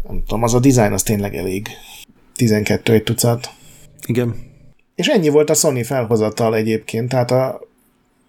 nem 0.08 0.22
tudom, 0.26 0.42
az 0.42 0.54
a 0.54 0.60
design 0.60 0.92
az 0.92 1.02
tényleg 1.02 1.34
elég. 1.34 1.68
12 2.34 2.92
egy 2.92 3.02
tucat. 3.02 3.50
Igen. 4.06 4.34
És 5.00 5.06
ennyi 5.06 5.28
volt 5.28 5.50
a 5.50 5.54
Sony 5.54 5.84
felhozatal 5.84 6.56
egyébként, 6.56 7.08
tehát 7.08 7.30
a 7.30 7.60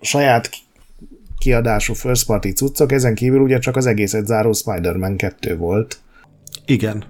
saját 0.02 0.50
kiadású 1.38 1.94
first 1.94 2.26
party 2.26 2.50
cuccok, 2.50 2.92
ezen 2.92 3.16
kívül 3.16 3.40
ugye 3.40 3.60
csak 3.60 3.76
az 3.76 3.86
egészet 3.86 4.26
záró 4.26 4.54
Spider-Man 4.54 5.16
2 5.16 5.58
volt. 5.58 6.00
Igen. 6.66 7.04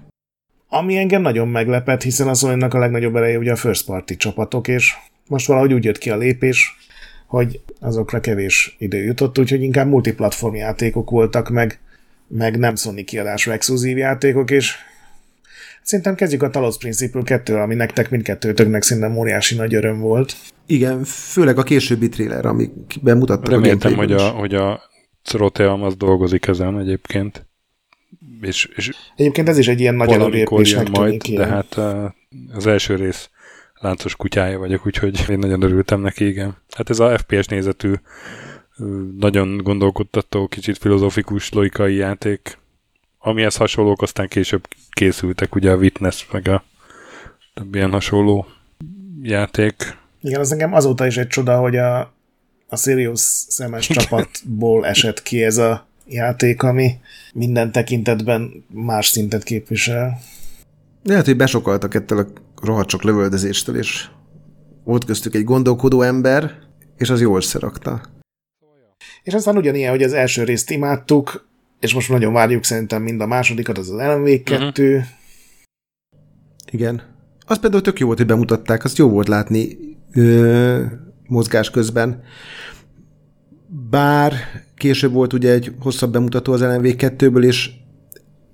Ami 0.68 0.96
engem 0.96 1.22
nagyon 1.22 1.48
meglepett, 1.48 2.02
hiszen 2.02 2.28
a 2.28 2.34
sony 2.34 2.62
a 2.62 2.78
legnagyobb 2.78 3.16
ereje 3.16 3.38
ugye 3.38 3.52
a 3.52 3.56
first 3.56 3.86
party 3.86 4.16
csapatok, 4.16 4.68
és 4.68 4.94
most 5.28 5.46
valahogy 5.46 5.72
úgy 5.72 5.84
jött 5.84 5.98
ki 5.98 6.10
a 6.10 6.16
lépés, 6.16 6.76
hogy 7.26 7.60
azokra 7.80 8.20
kevés 8.20 8.76
idő 8.78 9.02
jutott, 9.02 9.38
úgyhogy 9.38 9.62
inkább 9.62 9.88
multiplatform 9.88 10.54
játékok 10.54 11.10
voltak, 11.10 11.48
meg, 11.48 11.78
meg 12.28 12.58
nem 12.58 12.76
Sony 12.76 13.04
kiadású 13.04 13.50
exkluzív 13.50 13.96
játékok, 13.96 14.50
és 14.50 14.74
Szerintem 15.82 16.14
kezdjük 16.14 16.42
a 16.42 16.50
Talos 16.50 16.76
Principle 16.76 17.22
2 17.22 17.56
ami 17.56 17.74
nektek 17.74 18.10
mindkettőtöknek 18.10 18.82
szerintem 18.82 19.16
óriási 19.16 19.54
nagy 19.54 19.74
öröm 19.74 20.00
volt. 20.00 20.36
Igen, 20.66 21.04
főleg 21.04 21.58
a 21.58 21.62
későbbi 21.62 22.08
trailer, 22.08 22.46
amikben 22.46 23.16
mutattak 23.16 23.50
Reméltem, 23.50 23.92
a 23.92 23.96
hogy 23.96 24.12
a, 24.12 24.28
hogy 24.28 24.54
a 24.54 24.80
Ceroteam 25.22 25.82
az 25.82 25.96
dolgozik 25.96 26.46
ezen 26.46 26.78
egyébként. 26.78 27.46
és, 28.40 28.68
és 28.74 28.90
Egyébként 29.16 29.48
ez 29.48 29.58
is 29.58 29.68
egy 29.68 29.80
ilyen 29.80 29.94
nagy 29.94 30.10
előrépésnek 30.10 30.90
majd, 30.90 31.20
tűnik. 31.20 31.38
de 31.38 31.46
hát 31.46 31.76
uh, 31.76 32.04
az 32.52 32.66
első 32.66 32.94
rész 32.94 33.30
láncos 33.74 34.16
kutyája 34.16 34.58
vagyok, 34.58 34.86
úgyhogy 34.86 35.24
én 35.28 35.38
nagyon 35.38 35.62
örültem 35.62 36.00
neki, 36.00 36.26
igen. 36.26 36.56
Hát 36.76 36.90
ez 36.90 36.98
a 36.98 37.18
FPS 37.18 37.46
nézetű, 37.46 37.92
ö, 38.78 39.02
nagyon 39.18 39.56
gondolkodtató, 39.56 40.46
kicsit 40.46 40.78
filozófikus, 40.78 41.50
logikai 41.52 41.94
játék, 41.94 42.58
amihez 43.22 43.56
hasonlók 43.56 44.02
aztán 44.02 44.28
később 44.28 44.68
készültek, 44.90 45.54
ugye 45.54 45.70
a 45.70 45.76
Witness, 45.76 46.26
meg 46.30 46.48
a 46.48 46.64
több 47.54 47.74
ilyen 47.74 47.90
hasonló 47.90 48.46
játék. 49.22 49.96
Igen, 50.20 50.40
az 50.40 50.48
nekem 50.48 50.74
azóta 50.74 51.06
is 51.06 51.16
egy 51.16 51.26
csoda, 51.26 51.58
hogy 51.58 51.76
a, 51.76 52.00
a 52.68 52.76
Sirius 52.76 53.20
szemes 53.48 53.86
csapatból 53.86 54.86
esett 54.86 55.22
ki 55.22 55.42
ez 55.42 55.56
a 55.56 55.86
játék, 56.06 56.62
ami 56.62 56.98
minden 57.34 57.72
tekintetben 57.72 58.64
más 58.68 59.06
szintet 59.06 59.42
képvisel. 59.42 60.18
Lehet, 61.04 61.24
hogy 61.24 61.36
besokaltak 61.36 61.94
ettől 61.94 62.18
a 62.18 62.26
rohadt 62.64 62.88
sok 62.88 63.02
lövöldezéstől, 63.02 63.76
és 63.76 64.06
volt 64.84 65.04
köztük 65.04 65.34
egy 65.34 65.44
gondolkodó 65.44 66.02
ember, 66.02 66.54
és 66.96 67.10
az 67.10 67.20
jól 67.20 67.36
összerakta. 67.36 68.02
És 69.22 69.34
aztán 69.34 69.56
ugyanilyen, 69.56 69.90
hogy 69.90 70.02
az 70.02 70.12
első 70.12 70.44
részt 70.44 70.70
imádtuk, 70.70 71.50
és 71.82 71.94
most 71.94 72.08
nagyon 72.08 72.32
várjuk 72.32 72.64
szerintem 72.64 73.02
mind 73.02 73.20
a 73.20 73.26
másodikat, 73.26 73.78
az 73.78 73.90
az 73.90 73.96
LMV2. 73.98 74.78
Uh-huh. 74.78 75.02
Igen. 76.70 77.02
Az 77.46 77.58
például 77.58 77.82
tök 77.82 77.98
jó 77.98 78.06
volt, 78.06 78.18
hogy 78.18 78.26
bemutatták, 78.26 78.84
azt 78.84 78.98
jó 78.98 79.08
volt 79.08 79.28
látni 79.28 79.76
ö, 80.14 80.82
mozgás 81.26 81.70
közben. 81.70 82.22
Bár 83.90 84.34
később 84.76 85.12
volt 85.12 85.32
ugye 85.32 85.52
egy 85.52 85.72
hosszabb 85.80 86.12
bemutató 86.12 86.52
az 86.52 86.60
LMV2-ből, 86.64 87.44
és 87.44 87.70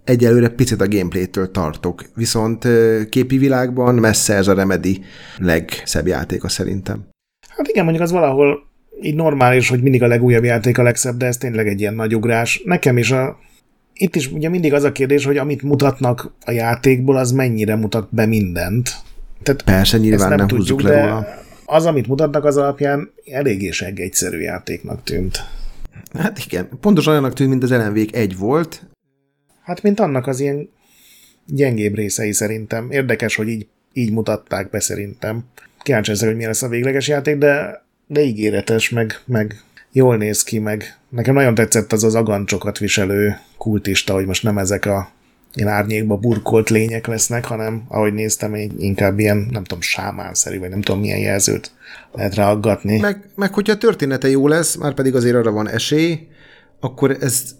egyelőre 0.04 0.48
picit 0.48 0.80
a 0.80 0.88
gameplaytől 0.88 1.50
tartok. 1.50 2.04
Viszont 2.14 2.64
ö, 2.64 3.00
képi 3.08 3.38
világban 3.38 3.94
messze 3.94 4.34
ez 4.34 4.48
a 4.48 4.54
Remedy 4.54 5.04
legszebb 5.38 6.06
játéka 6.06 6.48
szerintem. 6.48 7.08
Hát 7.48 7.68
igen, 7.68 7.84
mondjuk 7.84 8.04
az 8.04 8.12
valahol 8.12 8.67
így 9.02 9.14
normális, 9.14 9.68
hogy 9.68 9.82
mindig 9.82 10.02
a 10.02 10.06
legújabb 10.06 10.44
játék 10.44 10.78
a 10.78 10.82
legszebb, 10.82 11.16
de 11.16 11.26
ez 11.26 11.36
tényleg 11.36 11.68
egy 11.68 11.80
ilyen 11.80 11.94
nagy 11.94 12.14
ugrás. 12.14 12.62
Nekem 12.64 12.98
is 12.98 13.10
a... 13.10 13.38
Itt 13.94 14.16
is 14.16 14.30
ugye 14.32 14.48
mindig 14.48 14.74
az 14.74 14.82
a 14.84 14.92
kérdés, 14.92 15.24
hogy 15.24 15.36
amit 15.36 15.62
mutatnak 15.62 16.34
a 16.44 16.50
játékból, 16.50 17.16
az 17.16 17.32
mennyire 17.32 17.76
mutat 17.76 18.08
be 18.10 18.26
mindent. 18.26 18.90
Tehát 19.42 19.62
Persze, 19.62 19.96
ezt 19.96 20.04
nyilván 20.04 20.28
nem 20.28 20.36
nem 20.36 20.46
tudjuk, 20.46 20.82
le 20.82 20.90
de 20.90 21.00
róla. 21.00 21.26
az, 21.64 21.86
amit 21.86 22.06
mutatnak 22.06 22.44
az 22.44 22.56
alapján, 22.56 23.10
eléggé 23.24 23.70
egyszerű 23.94 24.38
játéknak 24.38 25.02
tűnt. 25.02 25.44
Hát 26.18 26.44
igen, 26.46 26.68
pontosan 26.80 27.12
olyanak 27.12 27.32
tűnt, 27.32 27.50
mint 27.50 27.62
az 27.62 27.70
LMV 27.70 28.08
egy 28.12 28.36
volt. 28.36 28.86
Hát, 29.62 29.82
mint 29.82 30.00
annak 30.00 30.26
az 30.26 30.40
ilyen 30.40 30.68
gyengébb 31.46 31.94
részei 31.94 32.32
szerintem. 32.32 32.90
Érdekes, 32.90 33.36
hogy 33.36 33.48
így, 33.48 33.66
így 33.92 34.12
mutatták 34.12 34.70
be 34.70 34.80
szerintem. 34.80 35.44
Kíváncsi 35.82 36.24
hogy 36.24 36.34
milyen 36.34 36.48
lesz 36.48 36.62
a 36.62 36.68
végleges 36.68 37.08
játék, 37.08 37.36
de, 37.36 37.82
de 38.08 38.22
ígéretes, 38.22 38.90
meg, 38.90 39.20
meg 39.24 39.62
jól 39.92 40.16
néz 40.16 40.42
ki, 40.42 40.58
meg 40.58 40.96
nekem 41.08 41.34
nagyon 41.34 41.54
tetszett 41.54 41.92
az 41.92 42.04
az 42.04 42.14
agancsokat 42.14 42.78
viselő 42.78 43.38
kultista, 43.58 44.12
hogy 44.12 44.26
most 44.26 44.42
nem 44.42 44.58
ezek 44.58 44.86
a 44.86 45.10
ilyen 45.54 45.68
árnyékba 45.68 46.16
burkolt 46.16 46.70
lények 46.70 47.06
lesznek, 47.06 47.44
hanem 47.44 47.84
ahogy 47.88 48.12
néztem, 48.12 48.54
inkább 48.78 49.18
ilyen, 49.18 49.48
nem 49.50 49.64
tudom, 49.64 49.80
sámánszerű, 49.80 50.58
vagy 50.58 50.70
nem 50.70 50.80
tudom 50.80 51.00
milyen 51.00 51.18
jelzőt 51.18 51.72
lehet 52.12 52.34
ráaggatni. 52.34 52.98
Meg, 53.00 53.30
meg 53.34 53.54
hogyha 53.54 53.72
a 53.72 53.78
története 53.78 54.28
jó 54.28 54.48
lesz, 54.48 54.76
már 54.76 54.94
pedig 54.94 55.14
azért 55.14 55.34
arra 55.34 55.50
van 55.50 55.68
esély, 55.68 56.28
akkor 56.80 57.16
ezt 57.20 57.54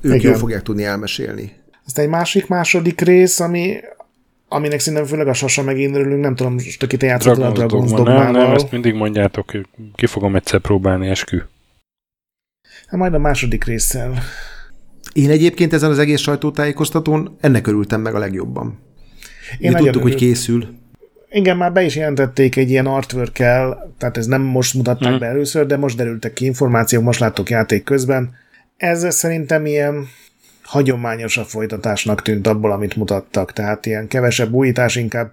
ők 0.00 0.14
Igen. 0.14 0.30
jól 0.30 0.38
fogják 0.38 0.62
tudni 0.62 0.84
elmesélni. 0.84 1.52
Aztán 1.86 2.04
egy 2.04 2.10
másik 2.10 2.46
második 2.46 3.00
rész, 3.00 3.40
ami 3.40 3.76
aminek 4.48 4.80
szerintem 4.80 5.08
főleg 5.08 5.28
a 5.28 5.32
sasa 5.32 5.62
megint 5.62 5.94
örülünk, 5.96 6.22
nem 6.22 6.34
tudom, 6.34 6.52
most 6.52 6.82
aki 6.82 6.96
te 6.96 7.06
játszottad 7.06 7.42
a 7.42 7.52
Dragon's 7.52 7.68
Dogma. 7.68 8.02
Nem, 8.02 8.14
nem, 8.14 8.24
Dogmával. 8.32 8.54
ezt 8.54 8.70
mindig 8.70 8.94
mondjátok, 8.94 9.52
ki 9.94 10.06
fogom 10.06 10.36
egyszer 10.36 10.60
próbálni, 10.60 11.08
eskü. 11.08 11.38
Hát 12.86 13.00
majd 13.00 13.14
a 13.14 13.18
második 13.18 13.64
résszel. 13.64 14.14
Én 15.12 15.30
egyébként 15.30 15.72
ezen 15.72 15.90
az 15.90 15.98
egész 15.98 16.20
sajtótájékoztatón 16.20 17.36
ennek 17.40 17.66
örültem 17.66 18.00
meg 18.00 18.14
a 18.14 18.18
legjobban. 18.18 18.78
Én 19.58 19.72
Mi 19.72 19.78
tudtuk, 19.78 20.02
hogy 20.02 20.14
készül. 20.14 20.66
Igen, 21.30 21.56
már 21.56 21.72
be 21.72 21.82
is 21.82 21.96
jelentették 21.96 22.56
egy 22.56 22.70
ilyen 22.70 22.86
artwork 22.86 23.32
tehát 23.32 24.16
ez 24.16 24.26
nem 24.26 24.42
most 24.42 24.74
mutatták 24.74 25.10
Mhm. 25.10 25.20
be 25.20 25.26
először, 25.26 25.66
de 25.66 25.76
most 25.76 25.96
derültek 25.96 26.32
ki 26.32 26.44
információk, 26.44 27.02
most 27.02 27.20
láttok 27.20 27.50
játék 27.50 27.84
közben. 27.84 28.34
Ez 28.76 29.14
szerintem 29.14 29.66
ilyen 29.66 30.06
hagyományosabb 30.66 31.46
folytatásnak 31.46 32.22
tűnt 32.22 32.46
abból, 32.46 32.72
amit 32.72 32.96
mutattak, 32.96 33.52
tehát 33.52 33.86
ilyen 33.86 34.08
kevesebb 34.08 34.52
újítás, 34.52 34.96
inkább 34.96 35.32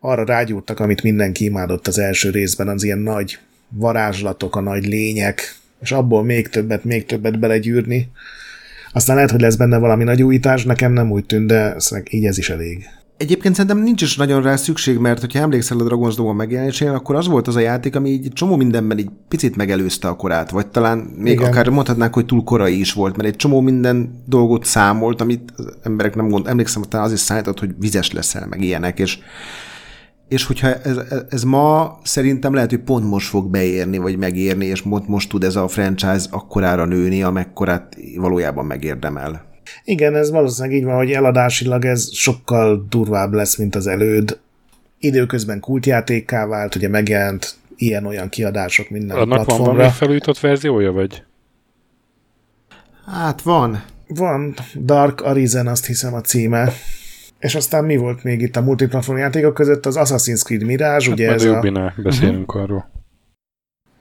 arra 0.00 0.24
rágyúrtak, 0.24 0.80
amit 0.80 1.02
mindenki 1.02 1.44
imádott 1.44 1.86
az 1.86 1.98
első 1.98 2.30
részben, 2.30 2.68
az 2.68 2.82
ilyen 2.84 2.98
nagy 2.98 3.38
varázslatok, 3.68 4.56
a 4.56 4.60
nagy 4.60 4.86
lények, 4.86 5.56
és 5.80 5.92
abból 5.92 6.24
még 6.24 6.48
többet, 6.48 6.84
még 6.84 7.06
többet 7.06 7.38
belegyűrni. 7.38 8.10
Aztán 8.92 9.16
lehet, 9.16 9.30
hogy 9.30 9.40
lesz 9.40 9.56
benne 9.56 9.78
valami 9.78 10.04
nagy 10.04 10.22
újítás, 10.22 10.64
nekem 10.64 10.92
nem 10.92 11.10
úgy 11.10 11.24
tűnt, 11.24 11.46
de 11.46 11.76
így 12.10 12.26
ez 12.26 12.38
is 12.38 12.50
elég. 12.50 12.88
Egyébként 13.16 13.54
szerintem 13.54 13.82
nincs 13.82 14.02
is 14.02 14.16
nagyon 14.16 14.42
rá 14.42 14.56
szükség, 14.56 14.98
mert 14.98 15.20
hogyha 15.20 15.38
emlékszel 15.38 15.80
a 15.80 15.84
Dragon's 15.84 16.12
Dogma 16.16 16.32
megjelenésén, 16.32 16.88
akkor 16.88 17.14
az 17.14 17.26
volt 17.26 17.48
az 17.48 17.56
a 17.56 17.60
játék, 17.60 17.96
ami 17.96 18.10
így 18.10 18.32
csomó 18.32 18.56
mindenben 18.56 18.98
így 18.98 19.10
picit 19.28 19.56
megelőzte 19.56 20.08
a 20.08 20.16
korát, 20.16 20.50
vagy 20.50 20.66
talán 20.66 20.98
még 20.98 21.32
Igen. 21.32 21.50
Akár 21.50 21.68
mondhatnánk, 21.68 22.14
hogy 22.14 22.26
túl 22.26 22.44
korai 22.44 22.78
is 22.78 22.92
volt, 22.92 23.16
mert 23.16 23.28
egy 23.28 23.36
csomó 23.36 23.60
minden 23.60 24.22
dolgot 24.26 24.64
számolt, 24.64 25.20
amit 25.20 25.52
az 25.56 25.76
emberek 25.82 26.14
nem 26.14 26.28
gond. 26.28 26.46
Emlékszem, 26.46 26.80
hogy 26.80 26.90
talán 26.90 27.06
az 27.06 27.12
is 27.12 27.20
számított, 27.20 27.58
hogy 27.58 27.74
vizes 27.78 28.12
leszel, 28.12 28.46
meg 28.46 28.62
ilyenek, 28.62 28.98
és 28.98 29.18
és 30.28 30.44
hogyha 30.44 30.74
ez, 30.74 30.96
ez 31.28 31.42
ma 31.42 31.98
szerintem 32.02 32.54
lehet, 32.54 32.70
hogy 32.70 32.80
pont 32.80 33.08
most 33.08 33.28
fog 33.28 33.50
beérni, 33.50 33.98
vagy 33.98 34.16
megérni, 34.16 34.64
és 34.64 34.82
most, 34.82 35.06
most 35.06 35.28
tud 35.28 35.44
ez 35.44 35.56
a 35.56 35.68
franchise 35.68 36.26
akkorára 36.30 36.84
nőni, 36.84 37.22
amekkorát 37.22 37.96
valójában 38.16 38.64
megérdemel. 38.64 39.53
Igen, 39.84 40.16
ez 40.16 40.30
valószínűleg 40.30 40.76
így 40.76 40.84
van, 40.84 40.96
hogy 40.96 41.10
eladásilag 41.10 41.84
ez 41.84 42.12
sokkal 42.12 42.86
durvább 42.88 43.32
lesz, 43.32 43.56
mint 43.56 43.74
az 43.74 43.86
előd. 43.86 44.38
Időközben 44.98 45.60
kultjátékká 45.60 46.46
vált, 46.46 46.74
ugye 46.74 46.88
megjelent 46.88 47.54
ilyen-olyan 47.76 48.28
kiadások 48.28 48.90
minden 48.90 49.16
Annak 49.16 49.28
van 49.28 49.44
platformra. 49.44 49.72
valami 49.72 49.92
felújított 49.92 50.40
verziója, 50.40 50.92
vagy? 50.92 51.22
Hát 53.06 53.42
van. 53.42 53.84
Van 54.08 54.54
Dark 54.74 55.20
Arisen, 55.20 55.66
azt 55.66 55.86
hiszem 55.86 56.14
a 56.14 56.20
címe. 56.20 56.72
És 57.38 57.54
aztán 57.54 57.84
mi 57.84 57.96
volt 57.96 58.22
még 58.22 58.40
itt 58.40 58.56
a 58.56 58.60
multiplatform 58.60 59.18
játékok 59.18 59.54
között? 59.54 59.86
Az 59.86 59.96
Assassin's 59.98 60.42
Creed 60.42 60.62
Mirage, 60.62 61.10
ugye 61.10 61.26
Majd 61.26 61.40
ez 61.40 61.46
a 61.46 61.92
beszélünk 62.02 62.48
uh-huh. 62.48 62.62
arról. 62.62 62.90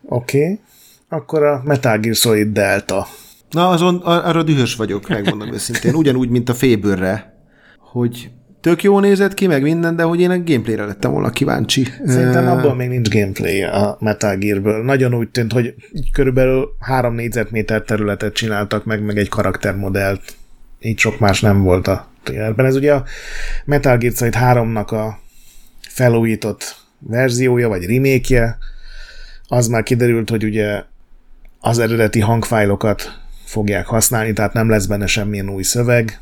Oké. 0.06 0.42
Okay. 0.42 0.60
Akkor 1.10 1.44
a 1.44 1.62
Metal 1.66 1.98
Gear 1.98 2.16
Solid 2.16 2.52
Delta. 2.52 3.08
Na, 3.54 3.70
azon, 3.70 3.96
ar- 4.04 4.26
arra 4.26 4.44
dühös 4.44 4.76
vagyok, 4.76 5.08
megmondom 5.08 5.54
őszintén. 5.54 5.94
Ugyanúgy, 5.94 6.30
mint 6.30 6.50
a 6.50 6.54
Fébőrre, 6.54 7.34
hogy 7.80 8.30
tök 8.62 8.84
jó 8.84 9.00
nézett 9.00 9.34
ki, 9.34 9.48
meg 9.48 9.62
minden, 9.62 9.96
de 9.96 10.04
hogy 10.04 10.20
én 10.20 10.30
a 10.30 10.44
gameplayre 10.44 10.86
lettem 10.86 11.12
volna 11.12 11.30
kíváncsi. 11.30 11.88
Szerintem 12.06 12.46
Ö, 12.46 12.50
abból 12.50 12.76
még 12.76 12.90
nincs 12.90 13.10
gameplay 13.10 13.64
a 13.64 13.98
Metal 14.00 14.36
Gearből. 14.36 14.84
Nagyon 14.84 15.14
úgy 15.14 15.30
tűnt, 15.30 15.52
hogy 15.54 15.74
így 15.94 16.12
körülbelül 16.12 16.76
három 16.80 17.14
négyzetméter 17.14 17.82
területet 17.82 18.34
csináltak 18.34 18.86
meg, 18.86 19.04
meg 19.04 19.18
egy 19.18 19.30
karaktermodellt. 19.30 20.22
Így 20.80 20.98
sok 21.00 21.20
más 21.20 21.42
nem 21.42 21.64
volt 21.64 21.88
a 21.88 22.08
trailerben. 22.24 22.66
Ez 22.66 22.76
ugye 22.76 22.94
a 22.94 23.04
Metal 23.66 23.98
Gear 23.98 24.14
Solid 24.14 24.36
3-nak 24.40 24.88
a 24.88 25.20
felújított 25.90 26.76
verziója, 27.00 27.68
vagy 27.68 27.86
remake 27.86 28.58
Az 29.48 29.68
már 29.68 29.84
kiderült, 29.84 30.30
hogy 30.30 30.44
ugye 30.44 30.84
az 31.60 31.80
eredeti 31.80 32.20
hangfájlokat 32.20 33.22
fogják 33.46 33.86
használni, 33.86 34.34
tehát 34.34 34.54
nem 34.54 34.70
lesz 34.70 34.86
benne 34.86 35.06
semmilyen 35.06 35.50
új 35.50 35.64
szöveg, 35.64 36.22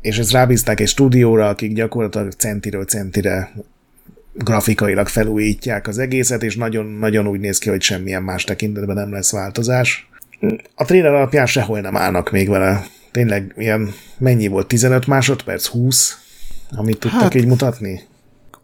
és 0.00 0.18
ezt 0.18 0.32
rábízták 0.32 0.80
egy 0.80 0.88
stúdióra, 0.88 1.48
akik 1.48 1.72
gyakorlatilag 1.72 2.32
centiről 2.32 2.84
centire 2.84 3.52
grafikailag 4.32 5.08
felújítják 5.08 5.88
az 5.88 5.98
egészet, 5.98 6.42
és 6.42 6.56
nagyon-nagyon 6.56 7.26
úgy 7.26 7.40
néz 7.40 7.58
ki, 7.58 7.68
hogy 7.68 7.82
semmilyen 7.82 8.22
más 8.22 8.44
tekintetben 8.44 8.96
nem 8.96 9.12
lesz 9.12 9.32
változás. 9.32 10.08
A 10.74 10.84
trailer 10.84 11.12
alapján 11.12 11.46
sehol 11.46 11.80
nem 11.80 11.96
állnak 11.96 12.30
még 12.30 12.48
vele. 12.48 12.84
Tényleg 13.10 13.54
ilyen 13.56 13.94
mennyi 14.18 14.46
volt? 14.46 14.66
15 14.66 15.06
másodperc? 15.06 15.66
20? 15.66 16.18
Amit 16.70 16.98
tudtak 16.98 17.20
hát, 17.20 17.34
így 17.34 17.46
mutatni? 17.46 18.00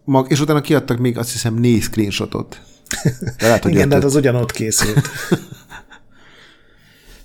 Mag, 0.04 0.30
és 0.30 0.40
utána 0.40 0.60
kiadtak 0.60 0.98
még 0.98 1.18
azt 1.18 1.32
hiszem 1.32 1.54
négy 1.54 1.82
screenshotot. 1.82 2.60
De 3.38 3.46
lehet, 3.46 3.64
Igen, 3.64 3.88
de 3.88 3.94
hát 3.94 4.04
az 4.04 4.14
ugyanott 4.14 4.52
készült. 4.52 5.08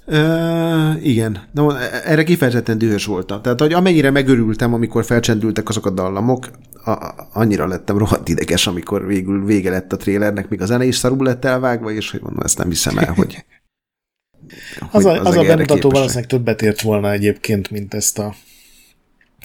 Ö, 0.05 0.91
igen, 1.01 1.43
no, 1.51 1.69
erre 2.05 2.23
kifejezetten 2.23 2.77
dühös 2.77 3.05
voltam. 3.05 3.41
Tehát, 3.41 3.59
hogy 3.59 3.73
amennyire 3.73 4.09
megörültem, 4.11 4.73
amikor 4.73 5.05
felcsendültek 5.05 5.69
azok 5.69 5.85
a 5.85 5.89
dallamok, 5.89 6.49
a, 6.83 6.89
a- 6.89 7.29
annyira 7.33 7.67
lettem 7.67 7.97
rohadt 7.97 8.27
ideges, 8.27 8.67
amikor 8.67 9.05
végül 9.07 9.45
vége 9.45 9.69
lett 9.69 9.93
a 9.93 9.97
trélernek, 9.97 10.49
még 10.49 10.61
a 10.61 10.65
zene 10.65 10.85
is 10.85 10.95
szarul 10.95 11.25
lett 11.25 11.45
elvágva, 11.45 11.91
és 11.91 12.11
hogy 12.11 12.21
mondom, 12.21 12.41
ezt 12.43 12.57
nem 12.57 12.69
hiszem 12.69 12.97
el, 12.97 13.13
hogy... 13.13 13.45
Az 14.91 15.03
hogy 15.03 15.17
a, 15.17 15.21
az 15.21 15.35
a 15.35 15.39
erre 15.39 15.55
bemutató 15.55 15.89
valószínűleg 15.89 16.29
többet 16.29 16.61
ért 16.61 16.81
volna 16.81 17.11
egyébként, 17.11 17.69
mint 17.69 17.93
ezt 17.93 18.19
a 18.19 18.35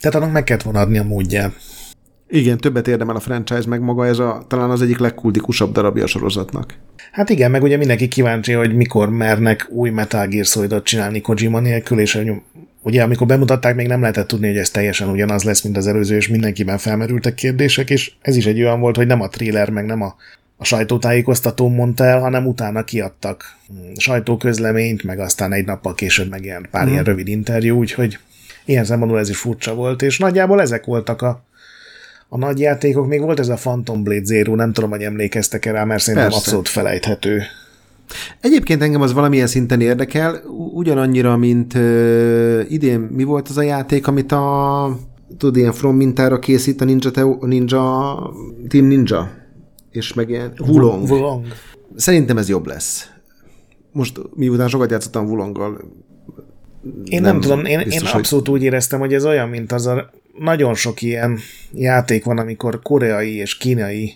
Tehát 0.00 0.16
annak 0.16 0.32
meg 0.32 0.44
kellett 0.44 0.62
volna 0.62 0.80
adni 0.80 0.98
a 0.98 1.02
módját. 1.04 1.52
Igen, 2.30 2.58
többet 2.58 2.88
érdemel 2.88 3.16
a 3.16 3.20
franchise, 3.20 3.68
meg 3.68 3.80
maga 3.80 4.06
ez 4.06 4.18
a 4.18 4.44
talán 4.48 4.70
az 4.70 4.82
egyik 4.82 4.98
legkultikusabb 4.98 5.72
darabja 5.72 6.04
a 6.04 6.06
sorozatnak. 6.06 6.74
Hát 7.12 7.30
igen, 7.30 7.50
meg 7.50 7.62
ugye 7.62 7.76
mindenki 7.76 8.08
kíváncsi, 8.08 8.52
hogy 8.52 8.74
mikor 8.74 9.10
mernek 9.10 9.66
új 9.70 9.90
Metal 9.90 10.26
Gear 10.26 10.44
solid 10.44 10.82
csinálni 10.82 11.20
Kojima 11.20 11.60
nélkül, 11.60 12.00
és 12.00 12.14
hogy 12.14 12.32
ugye 12.82 13.02
amikor 13.02 13.26
bemutatták, 13.26 13.74
még 13.74 13.86
nem 13.86 14.00
lehetett 14.00 14.26
tudni, 14.26 14.46
hogy 14.46 14.56
ez 14.56 14.70
teljesen 14.70 15.08
ugyanaz 15.08 15.42
lesz, 15.42 15.62
mint 15.62 15.76
az 15.76 15.86
előző, 15.86 16.16
és 16.16 16.28
mindenkiben 16.28 16.78
felmerültek 16.78 17.34
kérdések, 17.34 17.90
és 17.90 18.12
ez 18.20 18.36
is 18.36 18.46
egy 18.46 18.60
olyan 18.60 18.80
volt, 18.80 18.96
hogy 18.96 19.06
nem 19.06 19.20
a 19.20 19.28
thriller, 19.28 19.70
meg 19.70 19.84
nem 19.84 20.02
a, 20.02 20.14
a 20.56 20.64
sajtótájékoztató 20.64 21.68
mondta 21.68 22.04
el, 22.04 22.20
hanem 22.20 22.46
utána 22.46 22.84
kiadtak 22.84 23.56
sajtóközleményt, 23.96 25.02
meg 25.02 25.18
aztán 25.18 25.52
egy 25.52 25.64
nappal 25.64 25.94
később 25.94 26.30
megjelent 26.30 26.66
pár 26.66 26.86
mm. 26.86 26.90
ilyen 26.90 27.04
rövid 27.04 27.28
interjú, 27.28 27.76
úgyhogy 27.76 28.18
ilyen 28.64 28.84
szempontból 28.84 29.20
ez 29.20 29.28
is 29.28 29.38
furcsa 29.38 29.74
volt, 29.74 30.02
és 30.02 30.18
nagyjából 30.18 30.60
ezek 30.60 30.84
voltak 30.84 31.22
a, 31.22 31.44
a 32.32 32.38
nagy 32.38 32.58
játékok. 32.58 33.06
Még 33.06 33.20
volt 33.20 33.38
ez 33.38 33.48
a 33.48 33.54
Phantom 33.54 34.02
Blade 34.02 34.24
Zero, 34.24 34.54
nem 34.54 34.72
tudom, 34.72 34.90
hogy 34.90 35.02
emlékeztek 35.02 35.66
el 35.66 35.72
rá, 35.72 35.84
mert 35.84 36.02
szerintem 36.02 36.30
Persze. 36.30 36.44
abszolút 36.44 36.68
felejthető. 36.68 37.42
Egyébként 38.40 38.82
engem 38.82 39.00
az 39.00 39.12
valamilyen 39.12 39.46
szinten 39.46 39.80
érdekel, 39.80 40.42
ugyanannyira, 40.72 41.36
mint 41.36 41.74
uh, 41.74 42.60
idén 42.68 43.00
mi 43.00 43.24
volt 43.24 43.48
az 43.48 43.56
a 43.56 43.62
játék, 43.62 44.06
amit 44.06 44.32
a 44.32 44.98
tudod, 45.38 45.56
ilyen 45.56 45.72
From 45.72 45.96
mintára 45.96 46.38
készít 46.38 46.80
a 46.80 46.84
Ninja, 46.84 47.10
Teo, 47.10 47.46
Ninja 47.46 48.18
Team 48.68 48.86
Ninja, 48.86 49.30
és 49.90 50.12
meg 50.12 50.28
ilyen 50.28 50.52
Wulong. 50.58 51.10
Wulong. 51.10 51.46
Szerintem 51.96 52.38
ez 52.38 52.48
jobb 52.48 52.66
lesz. 52.66 53.10
Most 53.92 54.20
miután 54.34 54.68
sokat 54.68 54.90
játszottam 54.90 55.26
Wulonggal, 55.26 55.80
én 57.04 57.20
nem, 57.20 57.32
nem 57.32 57.40
tudom, 57.40 57.64
én, 57.64 57.82
biztos, 57.84 58.10
én 58.10 58.18
abszolút 58.18 58.46
hogy... 58.46 58.54
úgy 58.54 58.62
éreztem, 58.62 58.98
hogy 58.98 59.14
ez 59.14 59.24
olyan, 59.24 59.48
mint 59.48 59.72
az 59.72 59.86
a 59.86 60.10
nagyon 60.38 60.74
sok 60.74 61.02
ilyen 61.02 61.38
játék 61.72 62.24
van, 62.24 62.38
amikor 62.38 62.82
koreai 62.82 63.34
és 63.34 63.56
kínai 63.56 64.14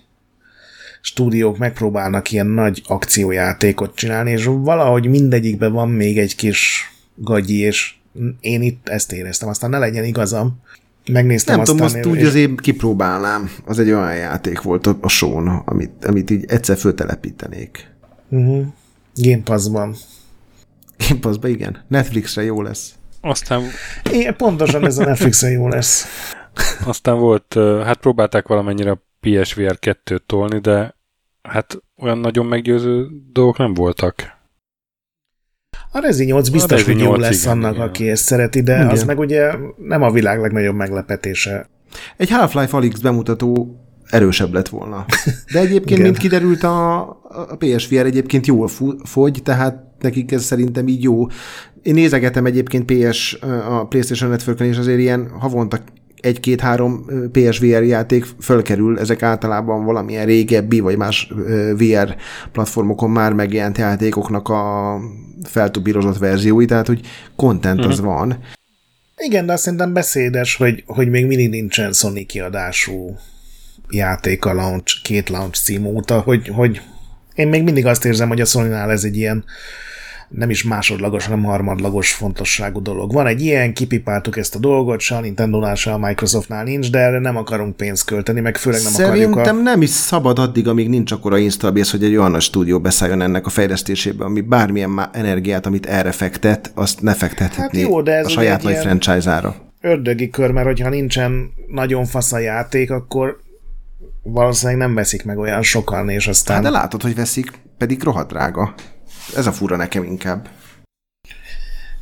stúdiók 1.00 1.59
megpróbálnak 1.59 2.31
ilyen 2.31 2.46
nagy 2.46 2.83
akciójátékot 2.87 3.94
csinálni, 3.94 4.31
és 4.31 4.44
valahogy 4.44 5.07
mindegyikben 5.07 5.72
van 5.72 5.88
még 5.88 6.18
egy 6.18 6.37
kis 6.37 6.90
gagyi, 7.14 7.59
és 7.59 7.94
én 8.40 8.62
itt 8.62 8.88
ezt 8.88 9.12
éreztem, 9.12 9.48
aztán 9.48 9.70
ne 9.70 9.79
legyen 9.79 10.05
igazam. 10.05 10.61
Megnéztem 11.07 11.55
Nem 11.55 11.62
aztán... 11.62 11.77
tudom, 11.77 11.94
azt 11.94 12.07
úgy 12.07 12.27
azért 12.27 12.61
kipróbálnám. 12.61 13.50
Az 13.64 13.79
egy 13.79 13.90
olyan 13.90 14.16
játék 14.16 14.62
volt 14.62 14.87
a, 14.87 14.98
a 15.00 15.09
són, 15.09 15.48
amit, 15.48 16.05
amit 16.05 16.31
így 16.31 16.44
egyszer 16.48 16.77
föltelepítenék. 16.77 17.92
Uh-huh. 18.29 18.66
Game 19.14 19.42
Pass-ban. 19.42 19.96
Game 21.09 21.20
Pass-ban, 21.20 21.50
igen. 21.50 21.85
Netflixre 21.88 22.42
jó 22.42 22.62
lesz. 22.62 22.94
Aztán... 23.24 23.62
Igen, 24.12 24.37
pontosan 24.37 24.84
ez 24.84 24.98
a 24.98 25.04
Netflixen 25.04 25.50
jó 25.50 25.68
lesz. 25.68 26.06
Aztán 26.84 27.18
volt, 27.18 27.54
hát 27.84 27.96
próbálták 27.96 28.46
valamennyire 28.46 29.02
PSVR 29.20 29.78
2-t 29.80 30.20
tolni, 30.26 30.58
de 30.58 30.94
hát 31.42 31.82
olyan 31.96 32.18
nagyon 32.18 32.46
meggyőző 32.46 33.06
dolgok 33.32 33.58
nem 33.58 33.74
voltak. 33.74 34.14
A 35.92 35.98
Rezi 35.98 36.24
8 36.24 36.48
biztos, 36.48 36.72
a 36.72 36.74
Rezi 36.74 36.92
hogy 36.92 37.02
8, 37.02 37.14
jó 37.14 37.20
lesz 37.20 37.42
igen, 37.42 37.56
annak, 37.56 37.74
igen. 37.74 37.87
aki 37.87 38.10
ezt 38.10 38.24
szereti, 38.24 38.62
de 38.62 38.74
igen. 38.74 38.88
az 38.88 39.04
meg 39.04 39.18
ugye 39.18 39.52
nem 39.76 40.02
a 40.02 40.10
világ 40.10 40.40
legnagyobb 40.40 40.74
meglepetése. 40.74 41.68
Egy 42.16 42.30
Half-Life 42.30 42.76
Alyx 42.76 43.00
bemutató 43.00 43.78
erősebb 44.10 44.52
lett 44.52 44.68
volna. 44.68 45.04
De 45.52 45.58
egyébként, 45.58 46.02
mint 46.02 46.16
kiderült, 46.16 46.62
a, 46.62 47.00
a 47.28 47.56
PSVR 47.58 48.06
egyébként 48.06 48.46
jól 48.46 48.68
fogy, 49.04 49.40
tehát 49.42 49.82
nekik 50.00 50.32
ez 50.32 50.44
szerintem 50.44 50.88
így 50.88 51.02
jó. 51.02 51.26
Én 51.85 51.94
nézegetem 51.94 52.47
egyébként 52.47 52.92
PS, 52.92 53.38
a 53.68 53.87
PlayStation 53.87 54.31
network 54.31 54.61
és 54.61 54.77
azért 54.77 54.99
ilyen 54.99 55.29
havonta 55.29 55.79
egy-két-három 56.20 57.07
PSVR 57.33 57.83
játék 57.83 58.27
fölkerül, 58.40 58.99
ezek 58.99 59.23
általában 59.23 59.85
valamilyen 59.85 60.27
régebbi, 60.27 60.81
vagy 60.81 60.97
más 60.97 61.33
VR 61.77 62.16
platformokon 62.53 63.11
már 63.11 63.33
megjelent 63.33 63.79
játékoknak 63.79 64.49
a 64.49 64.97
feltubírozott 65.42 66.18
verziói, 66.18 66.64
tehát 66.64 66.87
hogy 66.87 67.01
content 67.37 67.79
uh-huh. 67.79 67.92
az 67.92 67.99
mhm. 67.99 68.09
van. 68.09 68.38
Igen, 69.16 69.47
de 69.47 69.53
azt 69.53 69.62
szerintem 69.62 69.92
beszédes, 69.92 70.57
hogy, 70.57 70.83
hogy 70.87 71.11
még 71.11 71.27
mindig 71.27 71.49
nincsen 71.49 71.92
Sony 71.92 72.27
kiadású 72.27 73.16
játék 73.90 74.44
a 74.44 74.55
launch, 74.55 75.03
két 75.03 75.29
launch 75.29 75.62
cím 75.62 75.87
óta, 75.87 76.20
hogy, 76.20 76.49
hogy 76.49 76.81
én 77.35 77.49
még 77.49 77.62
mindig 77.62 77.87
azt 77.87 78.05
érzem, 78.05 78.29
hogy 78.29 78.40
a 78.40 78.44
sony 78.44 78.73
ez 78.73 79.05
egy 79.05 79.16
ilyen 79.16 79.44
nem 80.28 80.50
is 80.50 80.64
másodlagos, 80.64 81.24
hanem 81.24 81.44
harmadlagos 81.44 82.12
fontosságú 82.12 82.82
dolog. 82.82 83.12
Van 83.12 83.26
egy 83.26 83.40
ilyen, 83.40 83.74
kipipáltuk 83.74 84.37
ezt 84.37 84.54
a 84.54 84.58
dolgot, 84.58 85.00
se 85.00 85.16
a 85.16 85.20
Nintendo-nál, 85.20 85.74
se 85.74 85.92
a 85.92 85.98
Microsoftnál 85.98 86.64
nincs, 86.64 86.90
de 86.90 86.98
erre 86.98 87.18
nem 87.18 87.37
akarunk 87.37 87.76
pénzt 87.76 88.04
költeni, 88.04 88.40
meg 88.40 88.56
főleg 88.56 88.82
nem 88.82 88.92
Szerintem 88.92 89.32
akarjuk 89.32 89.58
a... 89.58 89.62
nem 89.62 89.82
is 89.82 89.90
szabad 89.90 90.38
addig, 90.38 90.68
amíg 90.68 90.88
nincs 90.88 91.12
akkora 91.12 91.38
installbase, 91.38 91.90
hogy 91.90 92.04
egy 92.06 92.16
olyan 92.16 92.40
stúdió 92.40 92.80
beszálljon 92.80 93.22
ennek 93.22 93.46
a 93.46 93.50
fejlesztésébe, 93.50 94.24
ami 94.24 94.40
bármilyen 94.40 95.08
energiát, 95.12 95.66
amit 95.66 95.87
erre 95.87 96.12
fektet, 96.12 96.72
azt 96.74 97.02
ne 97.02 97.14
fektethetné 97.14 97.80
hát 97.80 97.90
jó, 97.90 98.02
de 98.02 98.12
ez 98.12 98.26
a 98.26 98.28
saját 98.28 98.62
nagy 98.62 98.76
franchise-ára. 98.76 99.56
Ördögi 99.80 100.30
kör, 100.30 100.50
mert 100.50 100.66
hogyha 100.66 100.88
nincsen 100.88 101.50
nagyon 101.68 102.04
fasz 102.04 102.32
a 102.32 102.38
játék, 102.38 102.90
akkor 102.90 103.42
valószínűleg 104.22 104.80
nem 104.80 104.94
veszik 104.94 105.24
meg 105.24 105.38
olyan 105.38 105.62
sokan, 105.62 106.08
és 106.08 106.26
aztán... 106.26 106.54
Hát 106.54 106.64
de 106.64 106.70
látod, 106.70 107.02
hogy 107.02 107.14
veszik, 107.14 107.52
pedig 107.78 108.02
rohadt 108.02 108.30
drága. 108.30 108.74
Ez 109.37 109.46
a 109.46 109.52
fura 109.52 109.76
nekem 109.76 110.04
inkább. 110.04 110.48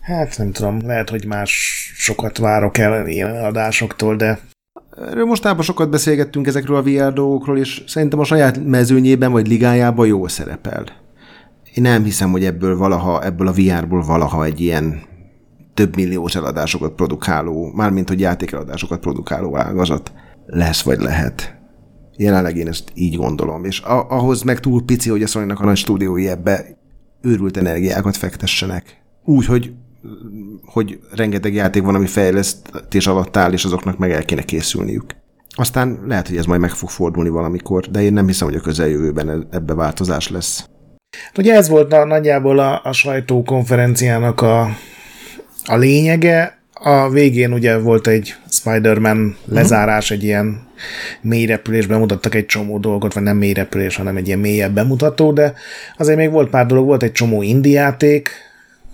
Hát 0.01 0.39
nem 0.39 0.53
tudom, 0.53 0.87
lehet, 0.87 1.11
hogy 1.11 1.27
más 1.27 1.51
sokat 1.97 2.39
várok 2.39 2.79
el 2.79 3.07
ilyen 3.07 3.45
adásoktól, 3.45 4.17
de... 4.17 4.39
Erről 5.09 5.25
mostában 5.25 5.63
sokat 5.63 5.91
beszélgettünk 5.91 6.47
ezekről 6.47 6.77
a 6.77 6.83
VR 6.83 7.13
dolgokról, 7.13 7.59
és 7.59 7.85
szerintem 7.87 8.19
a 8.19 8.25
saját 8.25 8.65
mezőnyében 8.65 9.33
vagy 9.33 9.49
ligájában 9.49 10.07
jól 10.07 10.29
szerepel. 10.29 10.85
Én 11.75 11.83
nem 11.83 12.05
hiszem, 12.05 12.31
hogy 12.31 12.45
ebből 12.45 12.77
valaha, 12.77 13.25
ebből 13.25 13.47
a 13.47 13.53
VR-ból 13.53 14.03
valaha 14.03 14.45
egy 14.45 14.61
ilyen 14.61 15.03
több 15.75 15.97
milliós 15.97 16.35
eladásokat 16.35 16.93
produkáló, 16.93 17.73
mármint 17.75 18.09
hogy 18.09 18.21
játékeladásokat 18.21 19.01
produkáló 19.01 19.59
ágazat 19.59 20.13
lesz 20.47 20.83
vagy 20.83 21.01
lehet. 21.01 21.55
Jelenleg 22.17 22.57
én 22.57 22.69
ezt 22.69 22.91
így 22.95 23.17
gondolom, 23.17 23.65
és 23.65 23.81
ahhoz 24.09 24.43
meg 24.43 24.61
túl 24.61 24.85
pici, 24.85 25.11
hogy 25.11 25.23
a 25.23 25.27
sony 25.27 25.51
a 25.51 25.65
nagy 25.65 25.77
stúdiói 25.77 26.29
ebbe 26.29 26.82
őrült 27.23 27.57
energiákat 27.57 28.17
fektessenek. 28.17 29.01
Úgy, 29.25 29.47
hogy, 29.47 29.73
hogy 30.65 30.99
rengeteg 31.15 31.55
játék 31.55 31.83
van, 31.83 31.95
ami 31.95 32.07
fejlesztés 32.07 33.07
alatt 33.07 33.37
áll, 33.37 33.53
és 33.53 33.65
azoknak 33.65 33.99
meg 33.99 34.11
el 34.11 34.25
kéne 34.25 34.43
készülniük. 34.43 35.05
Aztán 35.55 35.99
lehet, 36.07 36.29
hogy 36.29 36.37
ez 36.37 36.45
majd 36.45 36.61
meg 36.61 36.71
fog 36.71 36.89
fordulni 36.89 37.29
valamikor, 37.29 37.91
de 37.91 38.03
én 38.03 38.13
nem 38.13 38.27
hiszem, 38.27 38.49
hogy 38.49 38.57
a 38.57 38.61
közeljövőben 38.61 39.49
ebbe 39.51 39.75
változás 39.75 40.29
lesz. 40.29 40.67
Ugye 41.39 41.55
ez 41.55 41.69
volt 41.69 42.05
nagyjából 42.07 42.59
a, 42.59 42.81
a 42.85 42.93
sajtókonferenciának 42.93 44.41
a, 44.41 44.63
a 45.65 45.77
lényege, 45.77 46.62
a 46.83 47.09
végén 47.11 47.53
ugye 47.53 47.79
volt 47.79 48.07
egy 48.07 48.35
Spider-Man 48.51 49.17
mhm. 49.17 49.55
lezárás, 49.55 50.11
egy 50.11 50.25
ilyen 50.25 50.61
mély 51.21 51.47
repülés, 51.47 51.87
bemutattak 51.87 52.35
egy 52.35 52.47
csomó 52.47 52.79
dolgot, 52.79 53.15
vagy 53.15 53.23
nem 53.23 53.37
mély 53.37 53.53
repülés, 53.53 53.97
hanem 53.97 54.17
egy 54.17 54.27
ilyen 54.27 54.39
mélyebb 54.39 54.75
bemutató, 54.75 55.33
de 55.33 55.55
azért 55.97 56.19
még 56.19 56.31
volt 56.31 56.51
pár 56.51 56.67
dolog, 56.67 56.87
volt 56.87 57.03
egy 57.03 57.13
csomó 57.13 57.43
indiáték, 57.43 58.31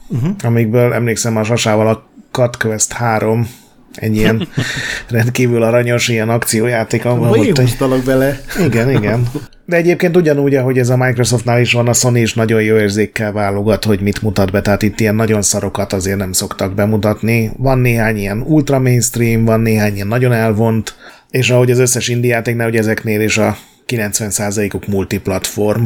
uh-huh. 0.09 0.31
amikből 0.42 0.92
emlékszem 0.92 1.37
a 1.37 1.44
Sasával 1.44 1.88
a 1.88 2.09
Cut 2.31 2.57
Quest 2.57 2.92
3 2.92 3.48
egy 3.94 4.16
ilyen 4.16 4.48
rendkívül 5.09 5.62
aranyos 5.62 6.09
ilyen 6.09 6.29
akciójáték. 6.29 7.05
Ahol 7.05 7.29
ott 7.29 7.59
egy... 7.59 8.03
bele. 8.05 8.40
Igen, 8.66 8.90
igen. 8.90 9.29
De 9.64 9.77
egyébként 9.77 10.16
ugyanúgy, 10.16 10.55
ahogy 10.55 10.79
ez 10.79 10.88
a 10.88 10.96
Microsoftnál 10.96 11.61
is 11.61 11.72
van, 11.72 11.88
a 11.88 11.92
Sony 11.92 12.16
is 12.16 12.35
nagyon 12.35 12.62
jó 12.62 12.77
érzékkel 12.77 13.33
válogat, 13.33 13.85
hogy 13.85 14.01
mit 14.01 14.22
mutat 14.22 14.51
be, 14.51 14.61
tehát 14.61 14.83
itt 14.83 15.01
ilyen 15.01 15.14
nagyon 15.14 15.42
szarokat 15.42 15.92
azért 15.92 16.16
nem 16.16 16.33
szoktak 16.33 16.74
bemutatni. 16.74 17.51
Van 17.57 17.79
néhány 17.79 18.16
ilyen 18.16 18.40
ultra 18.46 18.79
mainstream, 18.79 19.44
van 19.44 19.61
néhány 19.61 19.94
ilyen 19.94 20.07
nagyon 20.07 20.33
elvont, 20.33 20.94
és 21.31 21.51
ahogy 21.51 21.70
az 21.70 21.79
összes 21.79 22.09
indiátéknál, 22.09 22.66
hogy 22.66 22.77
ezeknél 22.77 23.20
is 23.20 23.38
a 23.38 23.57
90%-uk 23.87 24.87
multiplatform. 24.87 25.85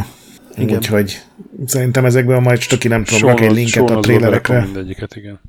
Igen. 0.57 0.77
Úgyhogy 0.77 1.23
szerintem 1.67 2.05
ezekből 2.05 2.39
majd 2.39 2.59
csak 2.59 2.85
nem 2.85 3.05
tudom, 3.05 3.37
egy 3.37 3.53
linket 3.53 3.91
a 3.91 4.01
trélerekre. 4.01 4.61
Mindegyiket, 4.61 5.17
igen. 5.17 5.41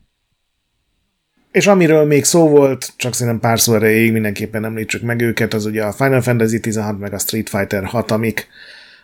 És 1.53 1.67
amiről 1.67 2.05
még 2.05 2.23
szó 2.23 2.47
volt, 2.49 2.93
csak 2.95 3.13
szerintem 3.13 3.41
pár 3.41 3.59
szó 3.59 3.75
erejéig 3.75 4.11
mindenképpen 4.11 4.65
említsük 4.65 5.01
meg 5.01 5.21
őket, 5.21 5.53
az 5.53 5.65
ugye 5.65 5.83
a 5.83 5.91
Final 5.91 6.21
Fantasy 6.21 6.59
16 6.59 6.99
meg 6.99 7.13
a 7.13 7.19
Street 7.19 7.49
Fighter 7.49 7.83
6, 7.83 8.11
amik 8.11 8.47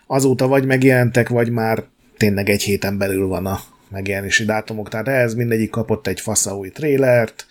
azóta 0.06 0.46
vagy 0.46 0.66
megjelentek, 0.66 1.28
vagy 1.28 1.50
már 1.50 1.84
tényleg 2.16 2.48
egy 2.48 2.62
héten 2.62 2.98
belül 2.98 3.26
van 3.26 3.46
a 3.46 3.60
megjelenési 3.88 4.44
dátumok. 4.44 4.88
Tehát 4.88 5.08
ehhez 5.08 5.34
mindegyik 5.34 5.70
kapott 5.70 6.06
egy 6.06 6.20
fasza 6.20 6.56
új 6.56 6.68
trélert, 6.70 7.46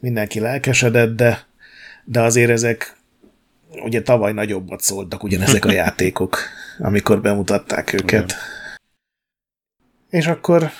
mindenki 0.00 0.40
lelkesedett, 0.40 1.16
de, 1.16 1.46
de 2.04 2.20
azért 2.20 2.50
ezek 2.50 2.96
ugye 3.84 4.02
tavaly 4.02 4.32
nagyobbat 4.32 4.80
szóltak 4.80 5.22
ugyanezek 5.22 5.64
a 5.64 5.72
játékok, 5.82 6.38
amikor 6.78 7.20
bemutatták 7.20 7.92
őket. 7.92 8.24
Ugyan. 8.24 8.38
És 10.10 10.26
akkor 10.26 10.70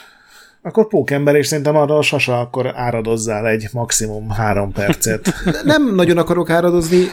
Akkor 0.62 0.88
pókember, 0.88 1.35
és 1.35 1.46
szerintem 1.46 1.77
arra 1.77 2.03
sasa 2.03 2.40
akkor 2.40 2.72
áradozzál 2.75 3.46
egy 3.46 3.68
maximum 3.72 4.31
három 4.31 4.72
percet. 4.72 5.35
Nem 5.64 5.94
nagyon 5.94 6.18
akarok 6.18 6.51
áradozni. 6.51 7.07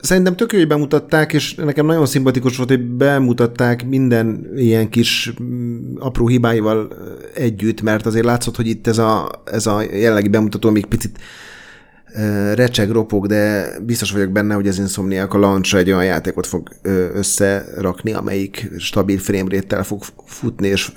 Szerintem 0.00 0.36
tök 0.36 0.52
jó, 0.52 0.58
hogy 0.58 0.68
bemutatták, 0.68 1.32
és 1.32 1.54
nekem 1.54 1.86
nagyon 1.86 2.06
szimpatikus 2.06 2.56
volt, 2.56 2.68
hogy 2.68 2.80
bemutatták 2.80 3.86
minden 3.86 4.50
ilyen 4.56 4.88
kis 4.88 5.32
mm, 5.42 5.94
apró 5.98 6.26
hibáival 6.28 6.88
együtt, 7.34 7.82
mert 7.82 8.06
azért 8.06 8.24
látszott, 8.24 8.56
hogy 8.56 8.66
itt 8.66 8.86
ez 8.86 8.98
a, 8.98 9.30
ez 9.44 9.66
a 9.66 9.82
jelenlegi 9.82 10.28
bemutató 10.28 10.70
még 10.70 10.86
picit 10.86 11.18
recseg, 12.54 12.90
ropog, 12.90 13.26
de 13.26 13.70
biztos 13.80 14.10
vagyok 14.10 14.30
benne, 14.30 14.54
hogy 14.54 14.68
az 14.68 14.78
Insomniac 14.78 15.34
a 15.34 15.38
launch 15.38 15.74
egy 15.74 15.90
olyan 15.90 16.04
játékot 16.04 16.46
fog 16.46 16.68
összerakni, 17.14 18.12
amelyik 18.12 18.70
stabil 18.78 19.18
framerate 19.18 19.82
fog 19.82 20.02
futni, 20.24 20.68
és, 20.68 20.92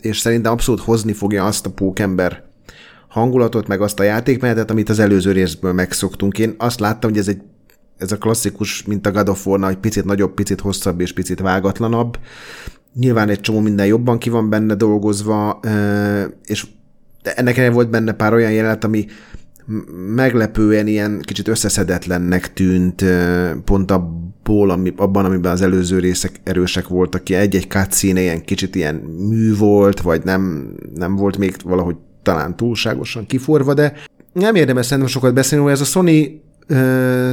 és 0.00 0.18
szerintem 0.18 0.52
abszolút 0.52 0.80
hozni 0.80 1.12
fogja 1.12 1.44
azt 1.44 1.66
a 1.66 1.70
pókember 1.70 2.42
hangulatot, 3.08 3.66
meg 3.66 3.80
azt 3.80 4.00
a 4.00 4.02
játékmenetet, 4.02 4.70
amit 4.70 4.88
az 4.88 4.98
előző 4.98 5.32
részből 5.32 5.72
megszoktunk. 5.72 6.38
Én 6.38 6.54
azt 6.58 6.80
láttam, 6.80 7.10
hogy 7.10 7.18
ez 7.18 7.28
egy 7.28 7.40
ez 7.98 8.12
a 8.12 8.18
klasszikus, 8.18 8.84
mint 8.84 9.06
a 9.06 9.10
God 9.10 9.28
of 9.28 9.46
War, 9.46 9.60
hogy 9.60 9.76
picit 9.76 10.04
nagyobb, 10.04 10.34
picit 10.34 10.60
hosszabb 10.60 11.00
és 11.00 11.12
picit 11.12 11.40
vágatlanabb. 11.40 12.18
Nyilván 12.94 13.28
egy 13.28 13.40
csomó 13.40 13.60
minden 13.60 13.86
jobban 13.86 14.18
ki 14.18 14.30
van 14.30 14.50
benne 14.50 14.74
dolgozva, 14.74 15.60
és 16.44 16.66
ennek 17.22 17.72
volt 17.72 17.90
benne 17.90 18.12
pár 18.12 18.32
olyan 18.32 18.52
jelenet, 18.52 18.84
ami 18.84 19.06
meglepően 20.14 20.86
ilyen 20.86 21.20
kicsit 21.22 21.48
összeszedetlennek 21.48 22.52
tűnt 22.52 23.04
pont 23.64 23.90
abból, 23.90 24.70
ami, 24.70 24.92
abban, 24.96 25.24
amiben 25.24 25.52
az 25.52 25.62
előző 25.62 25.98
részek 25.98 26.40
erősek 26.44 26.88
voltak 26.88 27.24
ki. 27.24 27.34
Egy-egy 27.34 27.68
cutscene 27.68 28.20
ilyen 28.20 28.44
kicsit 28.44 28.74
ilyen 28.74 28.94
mű 29.28 29.56
volt, 29.56 30.00
vagy 30.00 30.24
nem, 30.24 30.72
nem 30.94 31.16
volt 31.16 31.38
még 31.38 31.54
valahogy 31.64 31.96
talán 32.22 32.56
túlságosan 32.56 33.26
kiforva, 33.26 33.74
de 33.74 33.92
nem 34.32 34.54
érdemes 34.54 34.86
szerintem 34.86 35.12
sokat 35.12 35.34
beszélni, 35.34 35.64
hogy 35.64 35.72
ez 35.72 35.80
a 35.80 35.84
Sony 35.84 36.42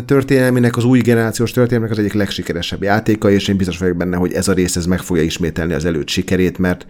történelmének, 0.06 0.78
az 0.78 0.84
új 0.84 1.00
generációs 1.00 1.52
történelmének 1.52 1.98
az 1.98 2.04
egyik 2.04 2.14
legsikeresebb 2.14 2.84
játéka, 2.84 3.30
és 3.30 3.48
én 3.48 3.58
biztos 3.58 3.78
vagyok 3.78 3.98
benne, 3.98 4.18
hogy 4.18 4.34
ez 4.34 4.48
a 4.48 4.54
rész 4.54 4.76
ez 4.76 4.86
meg 4.86 5.00
fogja 5.00 5.24
ismételni 5.24 5.74
az 5.74 5.86
előtt 5.86 6.08
sikerét, 6.08 6.58
mert, 6.58 6.86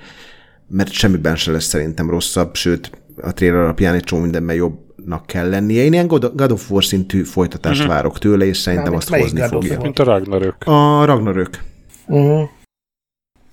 mert 0.67 0.91
semmiben 0.91 1.35
se 1.35 1.51
lesz 1.51 1.65
szerintem 1.65 2.09
rosszabb, 2.09 2.55
sőt 2.55 2.91
a 3.21 3.33
trailer 3.33 3.59
alapján 3.59 3.93
egy 3.93 4.03
csomó 4.03 4.21
mindenben 4.21 4.55
jobbnak 4.97 5.25
kell 5.25 5.49
lennie. 5.49 5.83
Én 5.83 5.93
ilyen 5.93 6.07
God 6.07 6.51
of 6.51 6.71
War 6.71 6.83
szintű 6.83 7.23
folytatást 7.23 7.79
uh-huh. 7.79 7.95
várok 7.95 8.19
tőle, 8.19 8.45
és 8.45 8.57
szerintem 8.57 8.95
azt 8.95 9.09
hozni 9.09 9.41
fogja. 9.41 9.81
Mint 9.81 9.99
a 9.99 10.03
Ragnarök. 10.03 10.55
A 10.65 11.05
Ragnarök. 11.05 11.61
Uh-huh. 12.05 12.49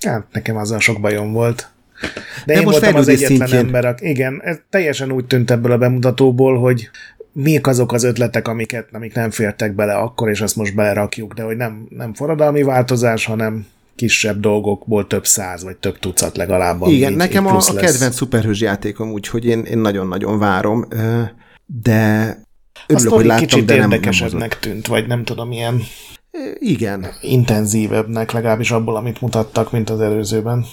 Hát 0.01 0.27
nekem 0.33 0.57
azzal 0.57 0.81
sok 0.81 1.01
bajom 1.01 1.33
volt. 1.33 1.69
De, 2.01 2.53
De 2.53 2.61
én 2.61 2.63
most 2.63 2.81
voltam 2.81 3.01
az 3.01 3.09
egyetlen 3.09 3.39
szintjén. 3.39 3.59
ember, 3.59 3.95
igen, 3.99 4.41
ez 4.43 4.59
teljesen 4.71 5.13
úgy 5.13 5.27
tűnt 5.27 5.51
ebből 5.51 5.73
a 5.73 5.79
bemutatóból, 5.79 6.59
hogy 6.59 6.91
mik 7.33 7.67
azok 7.67 7.93
az 7.93 8.05
ötletek, 8.05 8.49
amiket, 8.49 8.89
amik 8.93 9.15
nem 9.15 9.31
fértek 9.31 9.75
bele 9.75 9.95
akkor, 9.95 10.29
és 10.29 10.41
azt 10.41 10.57
most 10.57 10.75
belerakjuk, 10.75 11.35
de 11.35 11.43
hogy 11.43 11.57
nem, 11.57 11.87
nem 11.89 12.15
forradalmi 12.15 12.63
változás, 12.63 13.25
hanem 13.25 13.67
kisebb 13.97 14.41
dolgokból 14.41 15.07
több 15.07 15.27
száz, 15.27 15.65
vagy 15.65 15.77
több 15.77 15.99
tucat 15.99 16.37
legalább. 16.37 16.83
Igen, 16.87 17.11
így, 17.11 17.17
nekem 17.17 17.45
így 17.45 17.51
a, 17.51 17.57
a 17.57 17.75
kedvenc 17.75 18.15
szuperhős 18.15 18.61
játékom, 18.61 19.13
úgyhogy 19.13 19.45
én, 19.45 19.61
én 19.61 19.79
nagyon-nagyon 19.79 20.39
várom, 20.39 20.89
de 21.67 22.39
örülök, 22.87 23.13
hogy 23.13 23.25
láttam, 23.25 23.47
kicsit 23.47 23.65
de 23.65 23.77
nem, 23.77 23.91
érdekesebbnek 23.91 24.51
nem 24.51 24.61
tűnt, 24.61 24.87
vagy 24.87 25.07
nem 25.07 25.25
tudom, 25.25 25.53
ilyen 25.53 25.83
igen. 26.59 27.07
intenzívebbnek, 27.21 28.33
legalábbis 28.33 28.71
abból, 28.71 28.97
amit 28.97 29.21
mutattak, 29.21 29.73
mint 29.73 29.91
az 29.91 30.01
előzőben. 30.01 30.65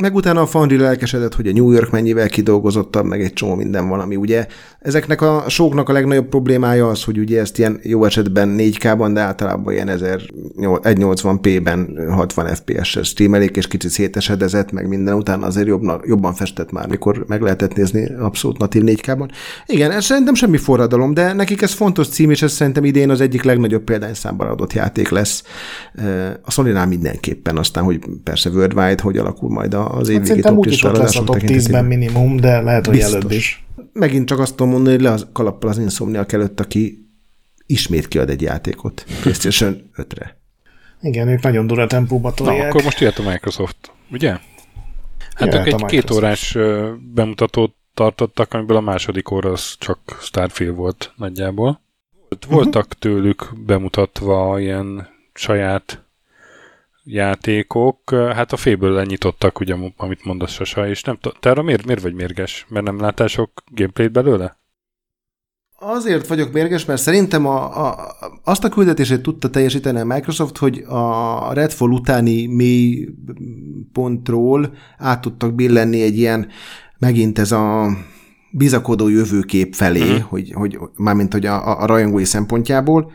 Meg 0.00 0.14
utána 0.14 0.40
a 0.40 0.46
Foundry 0.46 0.76
lelkesedett, 0.76 1.34
hogy 1.34 1.46
a 1.46 1.52
New 1.52 1.70
York 1.70 1.90
mennyivel 1.90 2.28
kidolgozottabb, 2.28 3.04
meg 3.04 3.22
egy 3.22 3.32
csomó 3.32 3.54
minden 3.54 3.88
valami. 3.88 4.16
Ugye 4.16 4.46
ezeknek 4.80 5.20
a 5.20 5.44
sóknak 5.48 5.88
a 5.88 5.92
legnagyobb 5.92 6.28
problémája 6.28 6.88
az, 6.88 7.04
hogy 7.04 7.18
ugye 7.18 7.40
ezt 7.40 7.58
ilyen 7.58 7.80
jó 7.82 8.04
esetben 8.04 8.56
4K-ban, 8.58 9.10
de 9.12 9.20
általában 9.20 9.72
ilyen 9.72 9.88
1080p-ben 9.90 12.06
60 12.10 12.54
FPS-sel 12.54 13.02
streamelik, 13.02 13.56
és 13.56 13.66
kicsit 13.66 13.90
szétesedezett, 13.90 14.72
meg 14.72 14.88
minden 14.88 15.14
utána 15.14 15.46
azért 15.46 15.66
jobban, 15.66 16.00
jobban 16.04 16.34
festett 16.34 16.72
már, 16.72 16.88
mikor 16.88 17.24
meg 17.28 17.40
lehetett 17.40 17.74
nézni 17.74 18.14
abszolút 18.14 18.58
natív 18.58 18.82
4K-ban. 18.86 19.28
Igen, 19.66 19.90
ez 19.90 20.04
szerintem 20.04 20.34
semmi 20.34 20.56
forradalom, 20.56 21.14
de 21.14 21.32
nekik 21.32 21.62
ez 21.62 21.72
fontos 21.72 22.08
cím, 22.08 22.30
és 22.30 22.42
ez 22.42 22.52
szerintem 22.52 22.84
idén 22.84 23.10
az 23.10 23.20
egyik 23.20 23.42
legnagyobb 23.42 23.84
példányszámban 23.84 24.48
adott 24.48 24.72
játék 24.72 25.08
lesz. 25.08 25.42
A 26.42 26.50
sony 26.50 26.88
mindenképpen, 26.88 27.56
aztán, 27.56 27.84
hogy 27.84 28.00
persze 28.24 28.50
Worldwide, 28.50 29.02
hogy 29.02 29.18
alakul 29.18 29.50
majd 29.50 29.74
a 29.74 29.83
az 29.86 30.08
év 30.08 30.26
hát 30.26 30.40
top 30.40 30.66
is 30.66 30.82
ott 30.82 30.96
lesz 30.96 31.16
a 31.16 31.24
top 31.24 31.36
10-ben 31.40 31.84
minimum, 31.84 32.36
de 32.36 32.60
lehet, 32.60 32.86
hogy 32.86 32.94
Biztos. 32.94 33.14
előbb 33.14 33.30
is. 33.30 33.64
Megint 33.92 34.28
csak 34.28 34.38
azt 34.38 34.54
tudom 34.54 34.72
mondani, 34.72 34.94
hogy 34.94 35.04
le 35.04 35.10
az 35.10 35.26
kalappal 35.32 35.70
az 35.70 35.78
Insomniac 35.78 36.32
előtt, 36.32 36.60
aki 36.60 37.08
ismét 37.66 38.08
kiad 38.08 38.30
egy 38.30 38.42
játékot 38.42 39.04
PlayStation 39.20 39.90
5-re. 39.96 40.36
Igen, 41.00 41.28
ők 41.28 41.42
nagyon 41.42 41.66
dura 41.66 41.86
tempóba 41.86 42.32
tolják. 42.32 42.58
Na, 42.58 42.68
akkor 42.68 42.82
most 42.82 43.00
jött 43.00 43.18
a 43.18 43.30
Microsoft, 43.30 43.76
ugye? 44.10 44.30
Hát 45.34 45.52
jöhet 45.52 45.66
ők 45.66 45.72
egy 45.72 45.84
két 45.84 46.10
órás 46.10 46.56
bemutatót 47.14 47.74
tartottak, 47.94 48.54
amiből 48.54 48.76
a 48.76 48.80
második 48.80 49.30
óra 49.30 49.50
az 49.50 49.76
csak 49.78 49.98
Starfield 50.20 50.76
volt 50.76 51.12
nagyjából. 51.16 51.80
Voltak 52.48 52.84
uh-huh. 52.84 52.98
tőlük 52.98 53.52
bemutatva 53.66 54.60
ilyen 54.60 55.08
saját 55.34 56.03
játékok, 57.04 58.10
hát 58.10 58.52
a 58.52 58.56
féből 58.56 58.92
lenyitottak, 58.92 59.60
ugye, 59.60 59.74
amit 59.96 60.24
mondasz 60.24 60.52
Sasa, 60.52 60.88
és 60.88 61.02
nem 61.02 61.18
te 61.40 61.50
arra 61.50 61.62
miért, 61.62 61.86
miért 61.86 62.02
vagy 62.02 62.14
mérges? 62.14 62.66
Mert 62.68 62.84
nem 62.84 63.00
láttál 63.00 63.26
sok 63.26 63.50
gameplayt 63.74 64.12
belőle? 64.12 64.58
Azért 65.78 66.26
vagyok 66.26 66.52
mérges, 66.52 66.84
mert 66.84 67.00
szerintem 67.00 67.46
a, 67.46 67.86
a, 67.86 67.96
azt 68.44 68.64
a 68.64 68.68
küldetését 68.68 69.22
tudta 69.22 69.50
teljesíteni 69.50 70.00
a 70.00 70.04
Microsoft, 70.04 70.56
hogy 70.56 70.84
a 70.88 71.52
Redfall 71.52 71.90
utáni 71.90 72.46
mély 72.46 73.08
pontról 73.92 74.74
át 74.98 75.20
tudtak 75.20 75.54
billenni 75.54 76.02
egy 76.02 76.18
ilyen, 76.18 76.48
megint 76.98 77.38
ez 77.38 77.52
a 77.52 77.96
bizakodó 78.50 79.08
jövőkép 79.08 79.74
felé, 79.74 80.00
uh-huh. 80.00 80.20
hogy, 80.20 80.52
hogy 80.52 80.78
mármint 80.96 81.32
hogy 81.32 81.46
a, 81.46 81.80
a 81.82 81.86
rajongói 81.86 82.24
szempontjából. 82.24 83.12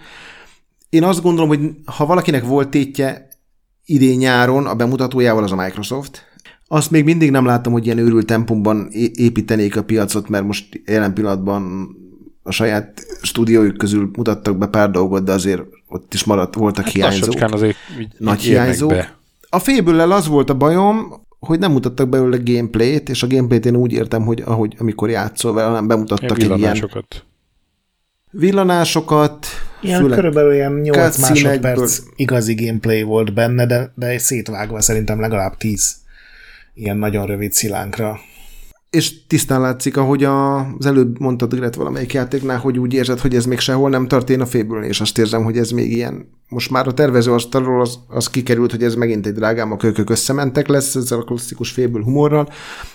Én 0.89 1.03
azt 1.03 1.21
gondolom, 1.21 1.47
hogy 1.49 1.71
ha 1.85 2.05
valakinek 2.05 2.43
volt 2.43 2.69
tétje 2.69 3.28
idén 3.89 4.17
nyáron 4.17 4.65
a 4.65 4.75
bemutatójával 4.75 5.43
az 5.43 5.51
a 5.51 5.55
Microsoft. 5.55 6.27
Azt 6.67 6.91
még 6.91 7.03
mindig 7.03 7.31
nem 7.31 7.45
láttam, 7.45 7.71
hogy 7.71 7.85
ilyen 7.85 7.97
őrült 7.97 8.25
tempomban 8.25 8.87
építenék 9.13 9.77
a 9.77 9.83
piacot, 9.83 10.29
mert 10.29 10.45
most 10.45 10.81
jelen 10.85 11.13
pillanatban 11.13 11.89
a 12.43 12.51
saját 12.51 13.05
stúdiójuk 13.21 13.77
közül 13.77 14.09
mutattak 14.15 14.57
be 14.57 14.67
pár 14.67 14.91
dolgot, 14.91 15.23
de 15.23 15.31
azért 15.31 15.61
ott 15.87 16.13
is 16.13 16.23
maradt, 16.23 16.55
voltak 16.55 16.83
hát 16.83 16.93
hiányzók. 16.93 17.41
azért 17.41 17.75
így, 17.99 18.07
Nagy 18.17 18.37
így 18.37 18.43
hiányzók. 18.43 18.89
Be. 18.89 19.17
A 19.49 19.59
féből 19.59 19.99
az 19.99 20.27
volt 20.27 20.49
a 20.49 20.53
bajom, 20.53 21.25
hogy 21.39 21.59
nem 21.59 21.71
mutattak 21.71 22.09
belőle 22.09 22.37
gameplayt, 22.43 23.09
és 23.09 23.23
a 23.23 23.27
gameplayt 23.27 23.65
én 23.65 23.75
úgy 23.75 23.91
értem, 23.91 24.21
hogy 24.21 24.43
ahogy 24.45 24.75
amikor 24.79 25.09
játszol 25.09 25.53
vele, 25.53 25.71
nem 25.71 25.87
bemutattak 25.87 26.41
egy 26.41 26.57
ilyen 26.57 26.89
villanásokat, 28.31 29.45
Ilyen 29.81 29.99
Főleg 29.99 30.17
körülbelül 30.17 30.53
ilyen 30.53 30.71
8 30.71 31.17
másodperc 31.17 31.99
igazi 32.15 32.65
gameplay 32.65 33.01
volt 33.01 33.33
benne, 33.33 33.65
de, 33.65 33.91
de 33.95 34.17
szétvágva 34.17 34.81
szerintem 34.81 35.19
legalább 35.19 35.57
10 35.57 35.95
ilyen 36.73 36.97
nagyon 36.97 37.25
rövid 37.25 37.51
szilánkra. 37.51 38.19
És 38.89 39.25
tisztán 39.27 39.61
látszik, 39.61 39.97
ahogy 39.97 40.23
az 40.23 40.85
előbb 40.85 41.19
mondtad, 41.19 41.55
Gret, 41.55 41.75
valamelyik 41.75 42.13
játéknál, 42.13 42.57
hogy 42.57 42.79
úgy 42.79 42.93
érzed, 42.93 43.19
hogy 43.19 43.35
ez 43.35 43.45
még 43.45 43.59
sehol 43.59 43.89
nem 43.89 44.07
tart 44.07 44.29
én 44.29 44.41
a 44.41 44.45
féből, 44.45 44.83
és 44.83 45.01
azt 45.01 45.17
érzem, 45.17 45.43
hogy 45.43 45.57
ez 45.57 45.69
még 45.69 45.91
ilyen, 45.91 46.29
most 46.47 46.71
már 46.71 46.87
a 46.87 46.93
tervezőasztalról 46.93 47.81
az, 47.81 47.99
az 48.07 48.29
kikerült, 48.29 48.71
hogy 48.71 48.83
ez 48.83 48.95
megint 48.95 49.25
egy 49.25 49.33
drágám, 49.33 49.71
a 49.71 49.77
kölkök 49.77 50.09
összementek 50.09 50.67
lesz 50.67 50.95
ezzel 50.95 51.19
a 51.19 51.23
klasszikus 51.23 51.71
féből 51.71 52.03
humorral. 52.03 52.49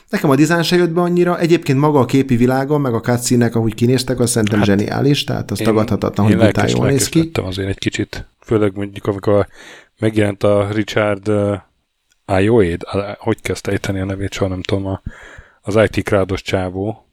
Nekem 0.09 0.31
a 0.31 0.35
dizájn 0.35 0.63
se 0.63 0.77
jött 0.77 0.91
be 0.91 1.01
annyira, 1.01 1.39
egyébként 1.39 1.79
maga 1.79 1.99
a 1.99 2.05
képi 2.05 2.37
világa, 2.37 2.79
meg 2.79 2.95
a 2.95 3.01
cutscene 3.01 3.51
ahogy 3.53 3.75
kinéztek, 3.75 4.21
az 4.21 4.31
szerintem 4.31 4.59
hát, 4.59 4.67
zseniális, 4.67 5.25
tehát 5.25 5.51
az 5.51 5.61
én, 5.61 5.67
tagadhatatlan, 5.67 6.27
hogy 6.27 6.37
brutál 6.37 6.69
jól 6.69 6.87
néz 6.87 7.09
ki. 7.09 7.31
azért 7.35 7.69
egy 7.69 7.79
kicsit, 7.79 8.27
főleg 8.41 8.73
mondjuk 8.75 9.07
amikor 9.07 9.47
megjelent 9.99 10.43
a 10.43 10.69
Richard 10.73 11.29
uh, 11.29 11.57
Ayoed, 12.25 12.83
hogy 13.19 13.41
kezdte 13.41 13.71
ejteni 13.71 14.01
a 14.01 14.05
nevét, 14.05 14.33
soha 14.33 14.51
nem 14.51 14.63
tudom, 14.63 14.87
a 14.87 15.03
az 15.65 15.77
IT 15.77 16.05
krádos 16.05 16.43
csávó. 16.43 17.07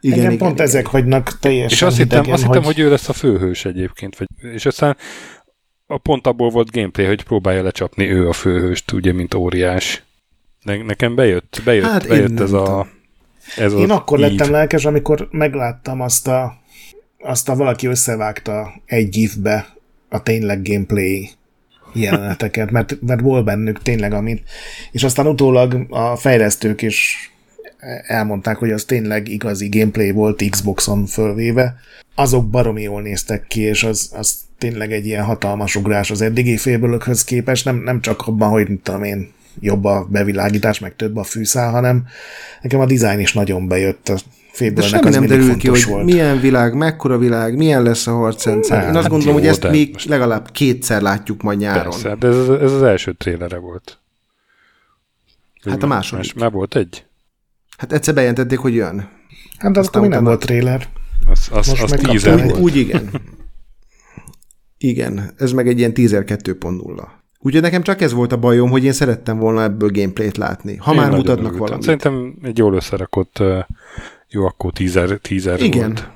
Igen, 0.00 0.18
Engem 0.18 0.32
igen, 0.32 0.46
pont 0.46 0.54
igen. 0.58 0.66
ezek 0.66 0.86
hagynak 0.86 1.38
teljesen 1.38 1.70
És 1.70 1.82
azt 1.82 1.96
hittem, 1.96 2.30
azt 2.30 2.42
hittem, 2.42 2.62
hogy... 2.62 2.74
hogy 2.74 2.84
ő 2.84 2.90
lesz 2.90 3.08
a 3.08 3.12
főhős 3.12 3.64
egyébként. 3.64 4.16
Vagy, 4.18 4.52
és 4.52 4.66
aztán 4.66 4.96
a 5.86 5.98
pont 5.98 6.26
abból 6.26 6.50
volt 6.50 6.70
gameplay, 6.70 7.06
hogy 7.06 7.22
próbálja 7.22 7.62
lecsapni 7.62 8.10
ő 8.10 8.28
a 8.28 8.32
főhőst, 8.32 8.92
ugye, 8.92 9.12
mint 9.12 9.34
óriás. 9.34 10.02
Ne, 10.62 10.82
nekem 10.82 11.14
bejött, 11.14 11.60
bejött, 11.64 11.84
hát 11.84 12.08
bejött 12.08 12.40
ez 12.40 12.52
a... 12.52 12.86
Ez 13.56 13.72
én 13.72 13.90
akkor 13.90 14.18
így. 14.18 14.30
lettem 14.30 14.50
lelkes, 14.50 14.84
amikor 14.84 15.28
megláttam 15.30 16.00
azt 16.00 16.28
a, 16.28 16.56
azt 17.18 17.48
a 17.48 17.56
valaki 17.56 17.86
összevágta 17.86 18.72
egy 18.84 19.08
gifbe 19.08 19.76
a 20.08 20.22
tényleg 20.22 20.62
gameplay 20.62 21.30
jeleneteket, 22.00 22.70
mert, 22.70 22.98
mert 23.00 23.20
volt 23.20 23.44
bennük 23.44 23.82
tényleg 23.82 24.12
amit. 24.12 24.42
És 24.92 25.04
aztán 25.04 25.26
utólag 25.26 25.86
a 25.88 26.16
fejlesztők 26.16 26.82
is 26.82 27.30
elmondták, 28.06 28.56
hogy 28.56 28.70
az 28.70 28.84
tényleg 28.84 29.28
igazi 29.28 29.68
gameplay 29.68 30.10
volt 30.10 30.44
Xboxon 30.50 31.06
fölvéve. 31.06 31.74
Azok 32.14 32.50
baromi 32.50 32.82
jól 32.82 33.02
néztek 33.02 33.46
ki, 33.46 33.60
és 33.60 33.84
az, 33.84 34.10
az 34.14 34.36
tényleg 34.58 34.92
egy 34.92 35.06
ilyen 35.06 35.24
hatalmas 35.24 35.76
ugrás 35.76 36.10
az 36.10 36.20
eddigi 36.20 36.56
félbölökhöz 36.56 37.24
képest, 37.24 37.64
nem, 37.64 37.76
nem 37.76 38.00
csak 38.00 38.26
abban, 38.26 38.48
hogy 38.48 38.68
mit 38.68 38.80
tudom 38.80 39.02
én, 39.02 39.34
jobb 39.60 39.84
a 39.84 40.06
bevilágítás, 40.10 40.78
meg 40.78 40.96
több 40.96 41.16
a 41.16 41.22
fűszál, 41.22 41.70
hanem 41.70 42.06
nekem 42.62 42.80
a 42.80 42.86
dizájn 42.86 43.20
is 43.20 43.32
nagyon 43.32 43.68
bejött. 43.68 44.12
A 44.60 44.70
de 44.70 44.82
semmi 44.82 45.10
nem 45.10 45.26
derül 45.26 45.56
ki, 45.56 45.68
hogy 45.68 45.84
volt. 45.84 46.04
milyen 46.04 46.40
világ, 46.40 46.74
mekkora 46.74 47.18
világ, 47.18 47.56
milyen 47.56 47.82
lesz 47.82 48.06
a 48.06 48.12
harcrendszer. 48.12 48.82
Én 48.82 48.88
azt 48.88 48.94
hát 48.94 49.08
gondolom, 49.08 49.34
jó, 49.34 49.40
hogy 49.40 49.48
ezt 49.48 49.70
még 49.70 49.92
most... 49.92 50.08
legalább 50.08 50.50
kétszer 50.50 51.02
látjuk 51.02 51.42
majd 51.42 51.58
nyáron. 51.58 51.82
Persze, 51.82 52.14
de 52.14 52.26
ez, 52.26 52.48
ez 52.48 52.72
az 52.72 52.82
első 52.82 53.12
trélere 53.12 53.58
volt. 53.58 53.98
Hát 55.64 55.82
a 55.82 55.86
második. 55.86 56.34
Más, 56.34 56.42
már 56.42 56.52
volt 56.52 56.76
egy? 56.76 57.04
Hát 57.76 57.92
egyszer 57.92 58.14
bejelentették, 58.14 58.58
hogy 58.58 58.74
jön. 58.74 59.08
Hát 59.58 59.72
de 59.72 59.80
akkor 59.80 60.08
nem 60.08 60.24
volt 60.24 60.40
trailer. 60.40 60.88
Az, 61.30 61.48
az, 61.52 61.68
Most 61.68 61.82
az 61.82 61.90
teaser 61.90 62.42
volt. 62.42 62.58
Úgy 62.58 62.76
igen. 62.76 63.10
Igen, 64.78 65.32
ez 65.36 65.52
meg 65.52 65.68
egy 65.68 65.78
ilyen 65.78 65.94
teaser 65.94 66.24
2.0. 66.26 67.02
Úgyhogy 67.38 67.62
nekem 67.62 67.82
csak 67.82 68.00
ez 68.00 68.12
volt 68.12 68.32
a 68.32 68.36
bajom, 68.36 68.70
hogy 68.70 68.84
én 68.84 68.92
szerettem 68.92 69.38
volna 69.38 69.62
ebből 69.62 69.90
gameplayt 69.90 70.36
látni. 70.36 70.76
Ha 70.76 70.92
én 70.92 71.00
már 71.00 71.10
mutatnak 71.10 71.38
örültem. 71.38 71.58
valamit. 71.58 71.82
Szerintem 71.82 72.34
egy 72.42 72.58
jól 72.58 72.74
összerakott, 72.74 73.42
jó, 74.36 74.44
akkor 74.44 74.72
teaser, 74.72 75.18
teaser 75.22 75.60
Igen. 75.60 75.86
volt. 75.86 76.08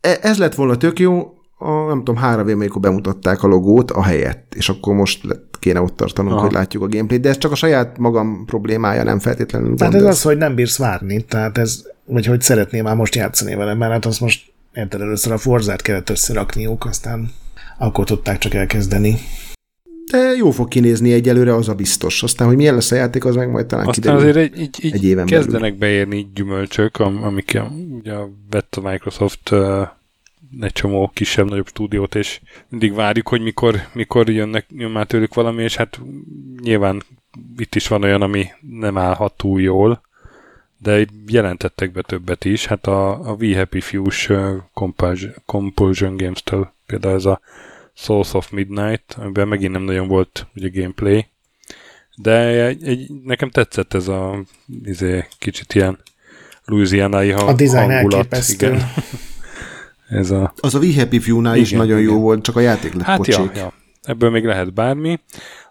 E, 0.00 0.18
ez 0.20 0.38
lett 0.38 0.54
volna 0.54 0.76
tök 0.76 0.98
jó, 0.98 1.34
a, 1.58 1.70
nem 1.70 1.98
tudom, 1.98 2.16
három 2.16 2.48
év, 2.48 2.54
amikor 2.54 2.80
bemutatták 2.80 3.42
a 3.42 3.46
logót 3.46 3.90
a 3.90 4.02
helyett, 4.02 4.54
és 4.54 4.68
akkor 4.68 4.94
most 4.94 5.20
kéne 5.58 5.80
ott 5.80 5.96
tartanunk, 5.96 6.34
Aha. 6.34 6.42
hogy 6.42 6.52
látjuk 6.52 6.82
a 6.82 6.88
gameplayt, 6.88 7.20
de 7.20 7.28
ez 7.28 7.38
csak 7.38 7.52
a 7.52 7.54
saját 7.54 7.98
magam 7.98 8.44
problémája, 8.46 9.02
nem 9.02 9.18
feltétlenül 9.18 9.76
Tehát 9.76 9.94
ez 9.94 10.02
az, 10.02 10.22
hogy 10.22 10.36
nem 10.36 10.54
bírsz 10.54 10.78
várni, 10.78 11.24
tehát 11.24 11.58
ez, 11.58 11.82
vagy 12.04 12.26
hogy 12.26 12.40
szeretném 12.40 12.84
már 12.84 12.96
most 12.96 13.14
játszani 13.14 13.54
vele, 13.54 13.74
mert 13.74 13.92
hát 13.92 14.06
azt 14.06 14.20
most 14.20 14.52
érted, 14.72 15.00
először 15.00 15.32
a 15.32 15.38
Forzát 15.38 15.82
kellett 15.82 16.10
összerakniuk, 16.10 16.84
aztán 16.84 17.32
akkor 17.78 18.04
tudták 18.04 18.38
csak 18.38 18.54
elkezdeni. 18.54 19.18
De 20.10 20.18
jó 20.36 20.50
fog 20.50 20.68
kinézni 20.68 21.12
egyelőre, 21.12 21.54
az 21.54 21.68
a 21.68 21.74
biztos. 21.74 22.22
Aztán, 22.22 22.46
hogy 22.48 22.56
milyen 22.56 22.74
lesz 22.74 22.90
a 22.90 22.94
játék, 22.94 23.24
az 23.24 23.34
meg 23.34 23.50
majd 23.50 23.66
talán 23.66 23.86
Aztán 23.86 24.02
kiderül. 24.02 24.20
azért 24.20 24.52
egy, 24.54 24.60
egy, 24.60 24.78
egy, 24.82 24.94
egy 24.94 25.04
éven 25.04 25.26
kezdenek 25.26 25.60
belül. 25.60 25.78
beérni 25.78 26.30
gyümölcsök, 26.34 26.98
amik 26.98 27.60
ugye 27.90 28.14
vett 28.50 28.74
a 28.74 28.90
Microsoft 28.90 29.52
egy 30.60 30.72
csomó 30.72 31.10
kisebb-nagyobb 31.14 31.66
stúdiót, 31.66 32.14
és 32.14 32.40
mindig 32.68 32.94
várjuk, 32.94 33.28
hogy 33.28 33.42
mikor, 33.42 33.80
mikor 33.92 34.30
jönnek, 34.30 34.66
jön 34.68 34.90
már 34.90 35.06
tőlük 35.06 35.34
valami, 35.34 35.62
és 35.62 35.76
hát 35.76 36.00
nyilván 36.62 37.02
itt 37.58 37.74
is 37.74 37.88
van 37.88 38.02
olyan, 38.02 38.22
ami 38.22 38.46
nem 38.78 38.98
állhat 38.98 39.36
túl 39.36 39.60
jól, 39.60 40.00
de 40.78 41.06
jelentettek 41.26 41.92
be 41.92 42.02
többet 42.02 42.44
is. 42.44 42.66
Hát 42.66 42.86
a, 42.86 43.30
a 43.30 43.36
We 43.40 43.56
Happy 43.56 43.80
Few-s 43.80 44.32
Compulsion, 44.72 45.34
Compulsion 45.46 46.16
Games-től 46.16 46.72
például 46.86 47.14
ez 47.14 47.24
a 47.24 47.40
Souls 47.98 48.34
of 48.34 48.50
Midnight, 48.50 49.16
amiben 49.18 49.48
megint 49.48 49.72
nem 49.72 49.82
nagyon 49.82 50.08
volt 50.08 50.46
ugye 50.54 50.68
gameplay, 50.72 51.26
de 52.16 52.64
egy, 52.66 52.86
egy, 52.86 53.10
nekem 53.24 53.50
tetszett 53.50 53.94
ez 53.94 54.08
a 54.08 54.42
izé, 54.84 55.26
kicsit 55.38 55.74
ilyen 55.74 55.98
Louisiana-i 56.64 57.32
a 57.32 57.52
design 57.52 57.92
hangulat. 57.92 58.36
Igen. 58.48 58.82
ez 60.08 60.30
a... 60.30 60.52
Az 60.60 60.74
a 60.74 60.78
We 60.78 60.94
Happy 60.94 61.18
Few-nál 61.18 61.56
is 61.56 61.70
nagyon 61.70 61.98
igen. 61.98 62.12
jó 62.12 62.20
volt, 62.20 62.42
csak 62.42 62.56
a 62.56 62.60
játék 62.60 62.94
lett 62.94 63.04
hát 63.04 63.26
Ja, 63.26 63.50
ja. 63.54 63.72
Ebből 64.02 64.30
még 64.30 64.44
lehet 64.44 64.72
bármi. 64.72 65.20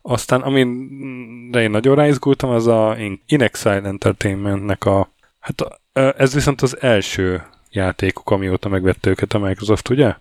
Aztán, 0.01 0.41
amire 0.41 1.61
én 1.61 1.69
nagyon 1.69 1.95
ráizgultam, 1.95 2.49
az 2.49 2.67
a 2.67 2.95
In 3.27 3.41
Exile 3.41 3.81
Entertainmentnek 3.83 4.85
a... 4.85 5.13
Hát 5.39 5.81
ez 6.17 6.33
viszont 6.33 6.61
az 6.61 6.81
első 6.81 7.43
játékuk, 7.69 8.29
amióta 8.29 8.69
megvette 8.69 9.09
őket 9.09 9.33
a 9.33 9.39
Microsoft, 9.39 9.89
ugye? 9.89 10.15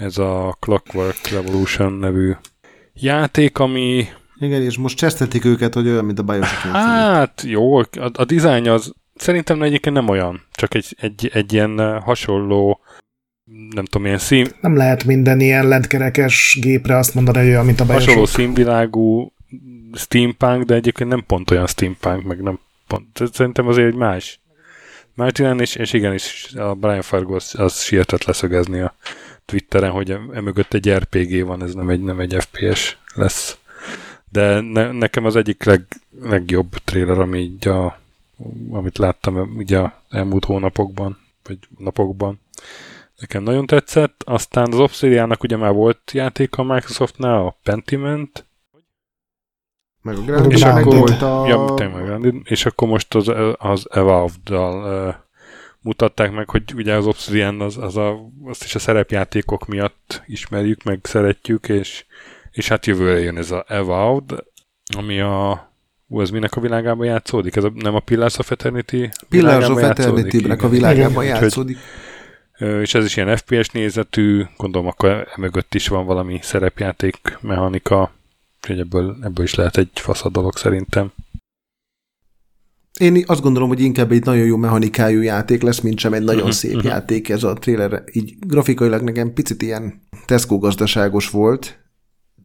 Ez 0.00 0.18
a 0.18 0.56
Clockwork 0.60 1.28
Revolution 1.28 1.92
nevű 1.92 2.32
játék, 2.94 3.58
ami... 3.58 4.06
Igen, 4.38 4.62
és 4.62 4.76
most 4.76 4.96
csesztették 4.96 5.44
őket, 5.44 5.74
hogy 5.74 5.88
olyan, 5.88 6.04
mint 6.04 6.18
a 6.18 6.22
Bioshock. 6.22 6.74
Hát 6.74 7.42
jó, 7.42 7.78
a, 7.78 7.86
a 8.12 8.24
dizájn 8.24 8.68
az 8.68 8.92
szerintem 9.14 9.62
egyébként 9.62 9.94
nem 9.94 10.08
olyan, 10.08 10.46
csak 10.52 10.74
egy, 10.74 10.96
egy, 11.00 11.30
egy 11.32 11.52
ilyen 11.52 12.00
hasonló 12.00 12.80
nem 13.70 13.84
tudom, 13.84 14.06
ilyen 14.06 14.18
szín... 14.18 14.48
Nem 14.60 14.76
lehet 14.76 15.04
minden 15.04 15.40
ilyen 15.40 15.68
lentkerekes 15.68 16.58
gépre 16.60 16.96
azt 16.96 17.14
mondani, 17.14 17.38
hogy 17.38 17.48
olyan, 17.48 17.64
mint 17.64 17.80
a 17.80 17.84
Bioshock. 17.84 18.06
Hasonló 18.06 18.26
színvilágú 18.26 19.32
steampunk, 19.92 20.64
de 20.64 20.74
egyébként 20.74 21.08
nem 21.08 21.24
pont 21.26 21.50
olyan 21.50 21.66
steampunk, 21.66 22.24
meg 22.24 22.42
nem 22.42 22.58
pont. 22.86 23.22
Szerintem 23.32 23.66
azért 23.66 23.88
egy 23.88 23.94
más. 23.94 24.40
Más 25.14 25.30
irány, 25.38 25.60
és, 25.60 25.74
és 25.74 25.92
igenis 25.92 26.52
a 26.54 26.74
Brian 26.74 27.02
Fargo 27.02 27.34
az, 27.34 27.54
az 27.58 27.82
sietett 27.82 28.24
leszögezni 28.24 28.80
a 28.80 28.94
Twitteren, 29.50 29.90
hogy 29.90 30.10
emögött 30.32 30.74
egy 30.74 30.92
RPG 30.92 31.46
van, 31.46 31.62
ez 31.62 31.74
nem 31.74 31.88
egy, 31.88 32.02
nem 32.02 32.20
egy 32.20 32.36
FPS 32.38 32.98
lesz. 33.14 33.58
De 34.28 34.60
ne, 34.60 34.92
nekem 34.92 35.24
az 35.24 35.36
egyik 35.36 35.64
leg, 35.64 35.86
legjobb 36.22 36.70
trailer, 36.84 37.18
ami 37.18 37.38
így 37.38 37.68
a, 37.68 37.98
amit 38.70 38.98
láttam 38.98 39.54
ugye 39.56 39.78
a 39.78 40.02
elmúlt 40.08 40.44
hónapokban, 40.44 41.18
vagy 41.44 41.58
napokban. 41.78 42.40
Nekem 43.18 43.42
nagyon 43.42 43.66
tetszett. 43.66 44.22
Aztán 44.26 44.72
az 44.72 44.78
Obsidiannak 44.78 45.42
ugye 45.42 45.56
már 45.56 45.72
volt 45.72 46.10
játék 46.12 46.56
a 46.56 46.62
Microsoftnál, 46.62 47.46
a 47.46 47.56
Pentiment, 47.62 48.44
meg 50.02 50.16
a 50.16 50.20
Grounded, 50.20 50.52
és 50.52 50.62
akkor, 50.62 50.96
volt 50.96 51.22
a... 51.22 51.46
Ja, 51.46 51.74
tényleg, 51.74 52.34
és 52.44 52.66
akkor 52.66 52.88
most 52.88 53.14
az, 53.14 53.32
az 53.58 53.86
Evolved-dal 53.90 55.06
uh, 55.08 55.14
mutatták 55.82 56.32
meg, 56.32 56.50
hogy 56.50 56.62
ugye 56.74 56.94
az 56.94 57.06
Obsidian 57.06 57.60
az, 57.60 57.76
az 57.76 57.96
a, 57.96 58.30
azt 58.44 58.64
is 58.64 58.74
a 58.74 58.78
szerepjátékok 58.78 59.66
miatt 59.66 60.22
ismerjük, 60.26 60.82
meg 60.82 60.98
szeretjük, 61.02 61.68
és, 61.68 62.04
és 62.50 62.68
hát 62.68 62.86
jövőre 62.86 63.18
jön 63.18 63.36
ez 63.36 63.50
a 63.50 63.64
Evolved, 63.68 64.38
ami 64.96 65.20
a 65.20 65.68
Ú, 66.12 66.20
ez 66.20 66.30
minek 66.30 66.56
a 66.56 66.60
világában 66.60 67.06
játszódik? 67.06 67.56
Ez 67.56 67.64
a, 67.64 67.72
nem 67.74 67.94
a 67.94 68.00
Pillars 68.00 68.38
of 68.38 68.50
Eternity 68.50 69.08
Pillars 69.28 69.68
of 69.68 69.82
Eternity-nek 69.82 70.62
a 70.62 70.68
világában 70.68 71.24
játszódik. 71.24 71.76
Úgyhogy, 71.76 72.80
és 72.80 72.94
ez 72.94 73.04
is 73.04 73.16
ilyen 73.16 73.36
FPS 73.36 73.68
nézetű, 73.68 74.44
gondolom 74.56 74.86
akkor 74.86 75.28
emögött 75.36 75.74
is 75.74 75.88
van 75.88 76.06
valami 76.06 76.38
szerepjáték 76.42 77.38
mechanika, 77.40 78.12
úgyhogy 78.60 78.78
ebből, 78.78 79.16
ebből 79.22 79.44
is 79.44 79.54
lehet 79.54 79.76
egy 79.76 79.90
fasz 79.94 80.24
dolog 80.30 80.56
szerintem. 80.56 81.12
Én 83.00 83.22
azt 83.26 83.40
gondolom, 83.40 83.68
hogy 83.68 83.80
inkább 83.80 84.12
egy 84.12 84.24
nagyon 84.24 84.44
jó 84.44 84.56
mechanikájú 84.56 85.20
játék 85.20 85.62
lesz, 85.62 85.80
mint 85.80 85.98
sem 85.98 86.12
egy 86.12 86.22
nagyon 86.22 86.40
uh-huh, 86.40 86.54
szép 86.54 86.74
uh-huh. 86.74 86.90
játék 86.90 87.28
ez 87.28 87.42
a 87.42 87.54
trailer. 87.54 88.02
Így 88.12 88.34
grafikailag 88.46 89.02
nekem 89.02 89.32
picit 89.32 89.62
ilyen 89.62 90.00
Tesco 90.26 90.58
gazdaságos 90.58 91.30
volt, 91.30 91.78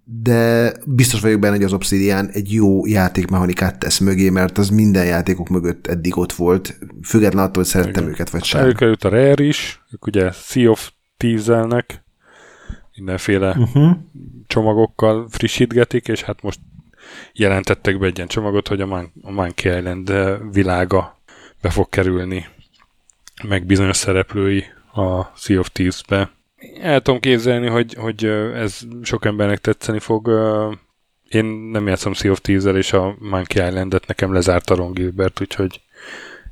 de 0.04 0.74
biztos 0.86 1.22
vagyok 1.22 1.40
benne, 1.40 1.56
hogy 1.56 1.64
az 1.64 1.74
Obsidian 1.74 2.30
egy 2.30 2.54
jó 2.54 2.86
játékmechanikát 2.86 3.80
tesz 3.80 4.00
mögé, 4.00 4.30
mert 4.30 4.58
az 4.58 4.70
minden 4.70 5.06
játékok 5.06 5.50
mögött 5.50 5.88
eddig 5.88 6.18
ott 6.18 6.34
volt, 6.34 6.80
független 7.04 7.44
attól, 7.44 7.64
hogy 7.64 7.72
szerettem 7.72 8.04
Igen. 8.04 8.14
őket, 8.14 8.30
vagy 8.30 8.44
sem. 8.44 8.62
Előkerült 8.62 9.04
a 9.04 9.10
Rare 9.10 9.44
is, 9.44 9.82
ők 9.92 10.06
ugye 10.06 10.32
Sea 10.32 10.70
of 10.70 10.92
thieves 11.18 11.86
mindenféle 12.96 13.56
uh-huh. 13.58 13.92
csomagokkal 14.48 15.28
frissítgetik, 15.30 16.08
és 16.08 16.22
hát 16.22 16.42
most 16.42 16.60
jelentettek 17.34 18.00
be 18.00 18.06
egy 18.06 18.16
ilyen 18.16 18.28
csomagot, 18.28 18.68
hogy 18.68 18.82
a, 18.82 18.86
Man- 18.86 19.12
a 19.22 19.32
Monkey 19.32 19.78
Island 19.78 20.14
világa 20.52 21.20
be 21.62 21.70
fog 21.70 21.90
kerülni, 21.90 22.48
meg 23.44 23.66
bizonyos 23.66 23.98
szereplői 23.98 24.64
a 24.94 25.24
Sea 25.36 25.60
of 25.60 25.70
Thieves-be. 25.70 26.32
El 26.82 27.02
tudom 27.02 27.20
képzelni, 27.20 27.68
hogy, 27.68 27.94
hogy 27.94 28.26
ez 28.56 28.80
sok 29.02 29.26
embernek 29.26 29.60
tetszeni 29.60 30.00
fog. 30.00 30.28
Én 31.30 31.46
nem 31.46 31.88
játszom 31.88 32.14
Sea 32.14 32.32
of 32.32 32.42
thieves 32.42 32.76
és 32.76 32.94
a 32.94 33.16
Monkey 33.20 33.68
Island-et 33.68 34.08
nekem 34.08 34.34
lezárt 34.34 34.70
a 34.70 34.76
Ron 34.76 34.94
Gilbert, 34.94 35.42
úgyhogy 35.42 35.82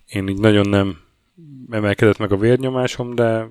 én 0.06 0.28
így 0.28 0.40
nagyon 0.40 0.70
nem 0.70 0.98
emelkedett 1.70 2.18
meg 2.18 2.32
a 2.32 2.38
vérnyomásom, 2.38 3.16
de 3.16 3.48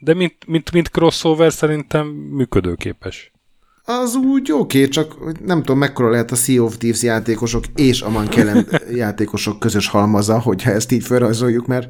de 0.00 0.14
mint, 0.14 0.46
mint, 0.46 0.72
mint 0.72 0.88
crossover 0.88 1.52
szerintem 1.52 2.06
működőképes. 2.06 3.32
Az 3.84 4.14
úgy 4.14 4.52
oké, 4.52 4.78
okay, 4.78 4.88
csak 4.88 5.16
nem 5.44 5.58
tudom, 5.58 5.78
mekkora 5.78 6.10
lehet 6.10 6.30
a 6.30 6.34
Sea 6.34 6.62
of 6.62 6.76
Thieves 6.76 7.02
játékosok 7.02 7.64
és 7.74 8.02
a 8.02 8.10
Monkey 8.10 8.44
játékosok 8.94 9.58
közös 9.58 9.88
halmaza, 9.88 10.38
hogyha 10.38 10.70
ezt 10.70 10.92
így 10.92 11.04
felrajzoljuk, 11.04 11.66
mert, 11.66 11.88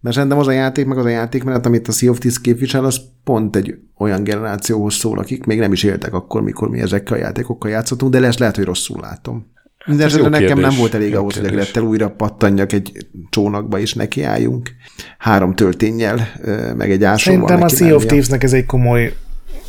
mert 0.00 0.14
szerintem 0.14 0.38
az 0.38 0.46
a 0.46 0.52
játék, 0.52 0.86
meg 0.86 0.98
az 0.98 1.04
a 1.04 1.08
játék, 1.08 1.44
mert 1.44 1.66
amit 1.66 1.88
a 1.88 1.92
Sea 1.92 2.10
of 2.10 2.18
Thieves 2.18 2.40
képvisel, 2.40 2.84
az 2.84 3.00
pont 3.24 3.56
egy 3.56 3.74
olyan 3.98 4.24
generációhoz 4.24 4.94
szól, 4.94 5.18
akik 5.18 5.44
még 5.44 5.58
nem 5.58 5.72
is 5.72 5.82
éltek 5.82 6.12
akkor, 6.12 6.42
mikor 6.42 6.68
mi 6.68 6.80
ezekkel 6.80 7.16
a 7.16 7.20
játékokkal 7.20 7.70
játszottunk, 7.70 8.12
de 8.12 8.20
lesz 8.20 8.38
lehet, 8.38 8.56
hogy 8.56 8.64
rosszul 8.64 9.00
látom. 9.00 9.46
Mindenesetre 9.86 10.28
nekem 10.28 10.46
kérdés. 10.46 10.64
nem 10.64 10.78
volt 10.78 10.94
elég 10.94 11.10
jó 11.10 11.18
ahhoz, 11.18 11.32
kérdés. 11.32 11.50
hogy 11.50 11.60
Grettel 11.60 11.82
újra 11.82 12.10
pattanjak 12.10 12.72
egy 12.72 13.06
csónakba, 13.30 13.78
és 13.78 13.94
nekiálljunk. 13.94 14.70
Három 15.18 15.54
töltényel, 15.54 16.28
meg 16.76 16.90
egy 16.90 17.04
ásóval 17.04 17.48
Szerintem 17.48 17.62
a 17.62 17.68
Sea 17.68 17.94
of 17.94 18.04
Thieves-nek 18.04 18.42
ez 18.42 18.52
egy 18.52 18.66
komoly 18.66 19.12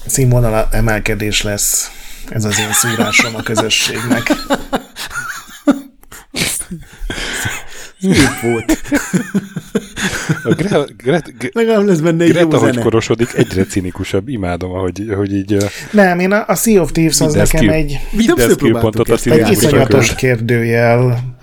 színvonal 0.09 0.67
emelkedés 0.71 1.41
lesz. 1.43 1.91
Ez 2.29 2.45
az 2.45 2.59
én 2.59 2.71
szúrásom 2.71 3.35
a 3.35 3.41
közösségnek. 3.41 4.31
Szép 8.01 8.39
volt. 8.41 8.81
A 10.43 10.53
Gre- 10.53 10.95
Gre- 10.97 11.37
Gre- 11.37 11.53
Legalább 11.53 11.85
lesz 11.85 11.99
benne 11.99 12.23
egy 12.23 12.31
Greta, 12.31 12.57
hogy 12.57 12.79
korosodik, 12.79 13.33
egyre 13.33 13.65
cinikusabb. 13.65 14.27
Imádom, 14.27 14.71
ahogy, 14.71 15.05
hogy 15.15 15.33
így 15.33 15.57
Nem, 15.91 16.19
én 16.19 16.31
a, 16.31 16.43
a 16.47 16.55
Sea 16.55 16.81
of 16.81 16.91
Thieves 16.91 17.19
az 17.21 17.33
nekem 17.33 17.61
skill. 17.61 17.69
egy, 17.69 17.99
minden 18.11 18.49
skillpontot 18.49 19.09
a 19.09 19.17
egy 19.31 19.51
iszonyatos 19.51 20.15
kérdőjel, 20.15 21.37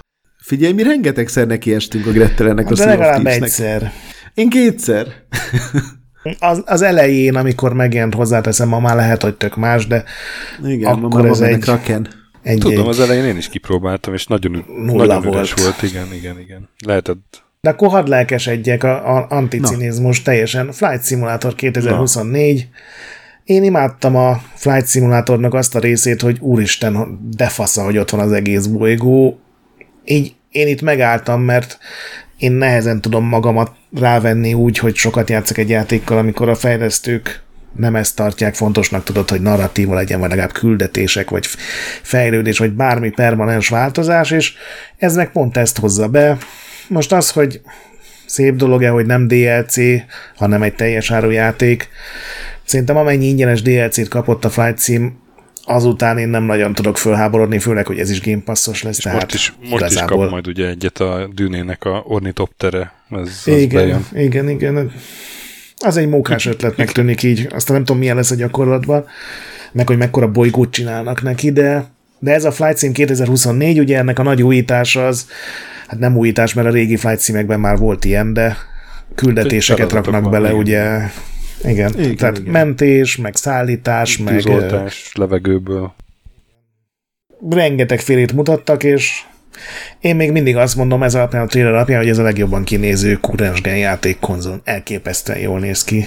Figyelj, 0.46 0.72
mi 0.72 0.82
rengetegszer 0.82 1.46
neki 1.46 1.74
estünk 1.74 2.06
a 2.06 2.10
Grettelennek 2.10 2.66
a 2.66 2.68
de 2.68 2.76
Sea 2.76 2.92
of 2.92 2.98
legalább 2.98 3.26
egyszer. 3.26 3.92
Én 4.34 4.48
kétszer. 4.48 5.06
Az, 6.38 6.62
az 6.66 6.82
elején, 6.82 7.34
amikor 7.36 7.72
megjelent 7.72 8.14
hozzáteszem, 8.14 8.68
ma 8.68 8.80
már 8.80 8.96
lehet, 8.96 9.22
hogy 9.22 9.34
tök 9.34 9.56
más, 9.56 9.86
de 9.86 10.04
Igen, 10.64 10.92
Akkor 10.94 11.22
ma 11.22 11.28
ez 11.28 11.40
egy- 11.40 11.58
Kraken. 11.58 12.08
egy, 12.42 12.58
Tudom, 12.58 12.80
egy 12.82 12.88
az 12.88 13.00
elején 13.00 13.24
én 13.24 13.36
is 13.36 13.48
kipróbáltam, 13.48 14.14
és 14.14 14.26
nagyon, 14.26 14.64
Nulla 14.84 15.06
nagyon 15.06 15.32
üres 15.32 15.52
volt. 15.52 15.62
volt. 15.80 15.92
Igen, 15.92 16.06
igen, 16.14 16.40
igen. 16.40 16.68
Lehetett 16.86 17.44
De 17.60 17.70
akkor 17.70 17.88
hadd 17.88 18.08
lelkesedjek 18.08 18.84
a, 18.84 19.16
a 19.16 19.26
anticinizmus 19.28 20.22
teljesen. 20.22 20.72
Flight 20.72 21.04
Simulator 21.06 21.54
2024. 21.54 22.68
Én 23.44 23.64
imádtam 23.64 24.16
a 24.16 24.40
Flight 24.54 24.88
Simulatornak 24.88 25.54
azt 25.54 25.74
a 25.74 25.78
részét, 25.78 26.20
hogy 26.20 26.36
úristen, 26.40 27.18
de 27.36 27.46
fasza, 27.48 27.82
hogy 27.84 27.98
ott 27.98 28.10
van 28.10 28.20
az 28.20 28.32
egész 28.32 28.66
bolygó. 28.66 29.38
Így 30.04 30.34
én 30.50 30.66
itt 30.68 30.82
megálltam, 30.82 31.42
mert 31.42 31.78
én 32.38 32.52
nehezen 32.52 33.00
tudom 33.00 33.24
magamat 33.24 33.72
rávenni 33.98 34.54
úgy, 34.54 34.78
hogy 34.78 34.94
sokat 34.94 35.30
játszok 35.30 35.58
egy 35.58 35.68
játékkal, 35.68 36.18
amikor 36.18 36.48
a 36.48 36.54
fejlesztők 36.54 37.44
nem 37.76 37.96
ezt 37.96 38.16
tartják 38.16 38.54
fontosnak, 38.54 39.04
tudod, 39.04 39.30
hogy 39.30 39.40
narratíva 39.40 39.94
legyen, 39.94 40.20
vagy 40.20 40.28
legalább 40.28 40.52
küldetések, 40.52 41.30
vagy 41.30 41.46
fejlődés, 42.02 42.58
vagy 42.58 42.72
bármi 42.72 43.10
permanens 43.10 43.68
változás, 43.68 44.30
és 44.30 44.54
meg 45.14 45.32
pont 45.32 45.56
ezt 45.56 45.78
hozza 45.78 46.08
be. 46.08 46.38
Most 46.88 47.12
az, 47.12 47.30
hogy 47.30 47.60
szép 48.26 48.54
dolog-e, 48.54 48.88
hogy 48.88 49.06
nem 49.06 49.28
DLC, 49.28 49.76
hanem 50.36 50.62
egy 50.62 50.74
teljes 50.74 51.10
árujáték, 51.10 51.88
szerintem 52.64 52.96
amennyi 52.96 53.26
ingyenes 53.26 53.62
DLC-t 53.62 54.08
kapott 54.08 54.44
a 54.44 54.50
Flight 54.50 54.80
Sim, 54.80 55.18
azután 55.66 56.18
én 56.18 56.28
nem 56.28 56.44
nagyon 56.44 56.72
tudok 56.72 56.98
fölháborodni, 56.98 57.58
főleg, 57.58 57.86
hogy 57.86 57.98
ez 57.98 58.10
is 58.10 58.20
Game 58.20 58.42
Passos 58.44 58.82
lesz. 58.82 58.96
És 58.96 59.02
tehát 59.02 59.20
most 59.20 59.34
is, 59.34 59.54
most 59.70 59.90
is 59.90 60.00
kap 60.00 60.30
majd 60.30 60.46
ugye 60.46 60.68
egyet 60.68 60.98
a 60.98 61.28
dűnének 61.34 61.84
a 61.84 62.02
ornitoptere. 62.06 62.92
Ez, 63.10 63.20
az 63.20 63.46
igen, 63.46 63.68
bejön. 63.68 64.06
igen, 64.26 64.48
igen. 64.48 64.92
Az 65.76 65.96
egy 65.96 66.08
mókás 66.08 66.46
ötletnek 66.46 66.92
tűnik 66.92 67.22
így. 67.22 67.48
Aztán 67.54 67.76
nem 67.76 67.84
tudom, 67.84 68.00
milyen 68.00 68.16
lesz 68.16 68.30
a 68.30 68.34
gyakorlatban, 68.34 69.04
meg 69.72 69.86
hogy 69.86 69.96
mekkora 69.96 70.30
bolygót 70.30 70.70
csinálnak 70.70 71.22
neki, 71.22 71.52
de, 71.52 71.86
de 72.18 72.32
ez 72.32 72.44
a 72.44 72.52
Flight 72.52 72.78
Sim 72.78 72.92
2024, 72.92 73.78
ugye 73.78 73.98
ennek 73.98 74.18
a 74.18 74.22
nagy 74.22 74.42
újítása 74.42 75.06
az, 75.06 75.28
hát 75.86 75.98
nem 75.98 76.16
újítás, 76.16 76.54
mert 76.54 76.68
a 76.68 76.70
régi 76.70 76.96
Flight 76.96 77.20
Simekben 77.20 77.60
már 77.60 77.78
volt 77.78 78.04
ilyen, 78.04 78.32
de 78.32 78.56
küldetéseket 79.14 79.92
raknak 79.92 80.30
bele, 80.30 80.48
igen. 80.48 80.60
ugye. 80.60 81.10
Igen, 81.66 81.98
Igen, 81.98 82.16
tehát 82.16 82.38
igen. 82.38 82.50
mentés, 82.52 83.16
meg 83.16 83.36
szállítás, 83.36 84.18
meg 84.18 84.34
Tűzoltás 84.34 85.10
levegőből. 85.14 85.94
rengeteg 87.50 88.00
félét 88.00 88.32
mutattak, 88.32 88.82
és 88.82 89.22
én 90.00 90.16
még 90.16 90.32
mindig 90.32 90.56
azt 90.56 90.76
mondom 90.76 91.02
ez 91.02 91.14
alapján, 91.14 91.42
a 91.42 91.46
trailer 91.46 91.72
alapján, 91.72 91.98
hogy 92.00 92.08
ez 92.08 92.18
a 92.18 92.22
legjobban 92.22 92.64
kinéző 92.64 93.14
kurrens 93.14 93.60
gen 93.60 93.76
játék 93.78 94.18
konzol. 94.18 94.60
Elképesztően 94.64 95.38
jól 95.38 95.58
néz 95.60 95.84
ki. 95.84 96.06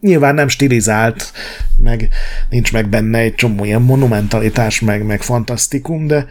Nyilván 0.00 0.34
nem 0.34 0.48
stilizált, 0.48 1.32
meg 1.76 2.08
nincs 2.50 2.72
meg 2.72 2.88
benne 2.88 3.18
egy 3.18 3.34
csomó 3.34 3.64
ilyen 3.64 3.82
monumentalitás, 3.82 4.80
meg, 4.80 5.02
meg 5.04 5.22
fantasztikum, 5.22 6.06
de 6.06 6.26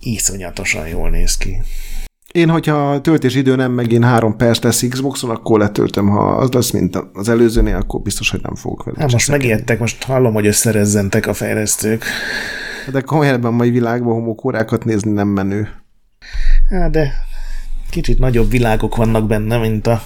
iszonyatosan 0.00 0.88
jól 0.88 1.10
néz 1.10 1.36
ki. 1.36 1.56
Én, 2.38 2.48
hogyha 2.48 2.90
a 2.90 3.00
töltésidő 3.00 3.56
nem 3.56 3.72
megint 3.72 4.04
három 4.04 4.36
perc 4.36 4.62
lesz 4.62 4.88
Xboxon, 4.88 5.30
akkor 5.30 5.58
letöltöm. 5.58 6.08
Ha 6.08 6.36
az 6.36 6.50
lesz, 6.50 6.70
mint 6.70 6.96
az 7.12 7.28
előzőnél, 7.28 7.76
akkor 7.76 8.00
biztos, 8.00 8.30
hogy 8.30 8.40
nem 8.42 8.54
fogok 8.54 8.84
vele. 8.84 8.96
Hát 9.00 9.12
most 9.12 9.30
megijedtek, 9.30 9.78
most 9.78 10.02
hallom, 10.04 10.32
hogy 10.32 10.46
összerezzentek 10.46 11.26
a 11.26 11.34
fejlesztők. 11.34 12.04
De 12.92 13.00
komolyan 13.00 13.34
ebben 13.34 13.52
a 13.52 13.56
mai 13.56 13.70
világban 13.70 14.12
homokórákat 14.12 14.84
nézni 14.84 15.10
nem 15.10 15.28
menő. 15.28 15.68
Hát 16.70 16.90
de 16.90 17.12
kicsit 17.90 18.18
nagyobb 18.18 18.50
világok 18.50 18.96
vannak 18.96 19.26
benne, 19.26 19.58
mint 19.58 19.86
a 19.86 20.02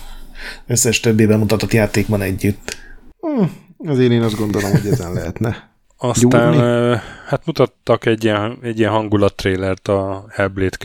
összes 0.67 1.01
többi 1.01 1.27
bemutatott 1.27 1.73
játékban 1.73 2.21
együtt. 2.21 2.77
Hm, 3.21 3.45
azért 3.89 4.13
én 4.13 4.23
azt 4.23 4.37
gondolom, 4.37 4.71
hogy 4.71 4.87
ezen 4.87 5.13
lehetne. 5.13 5.57
Aztán 5.97 6.53
Gyúrni? 6.53 6.99
hát 7.27 7.47
mutattak 7.47 8.07
egy 8.07 8.25
ilyen, 8.25 8.59
egy 8.63 8.79
ilyen 8.79 8.91
hangulattrélert 8.91 9.89
a 9.89 10.25
Hellblade 10.29 10.77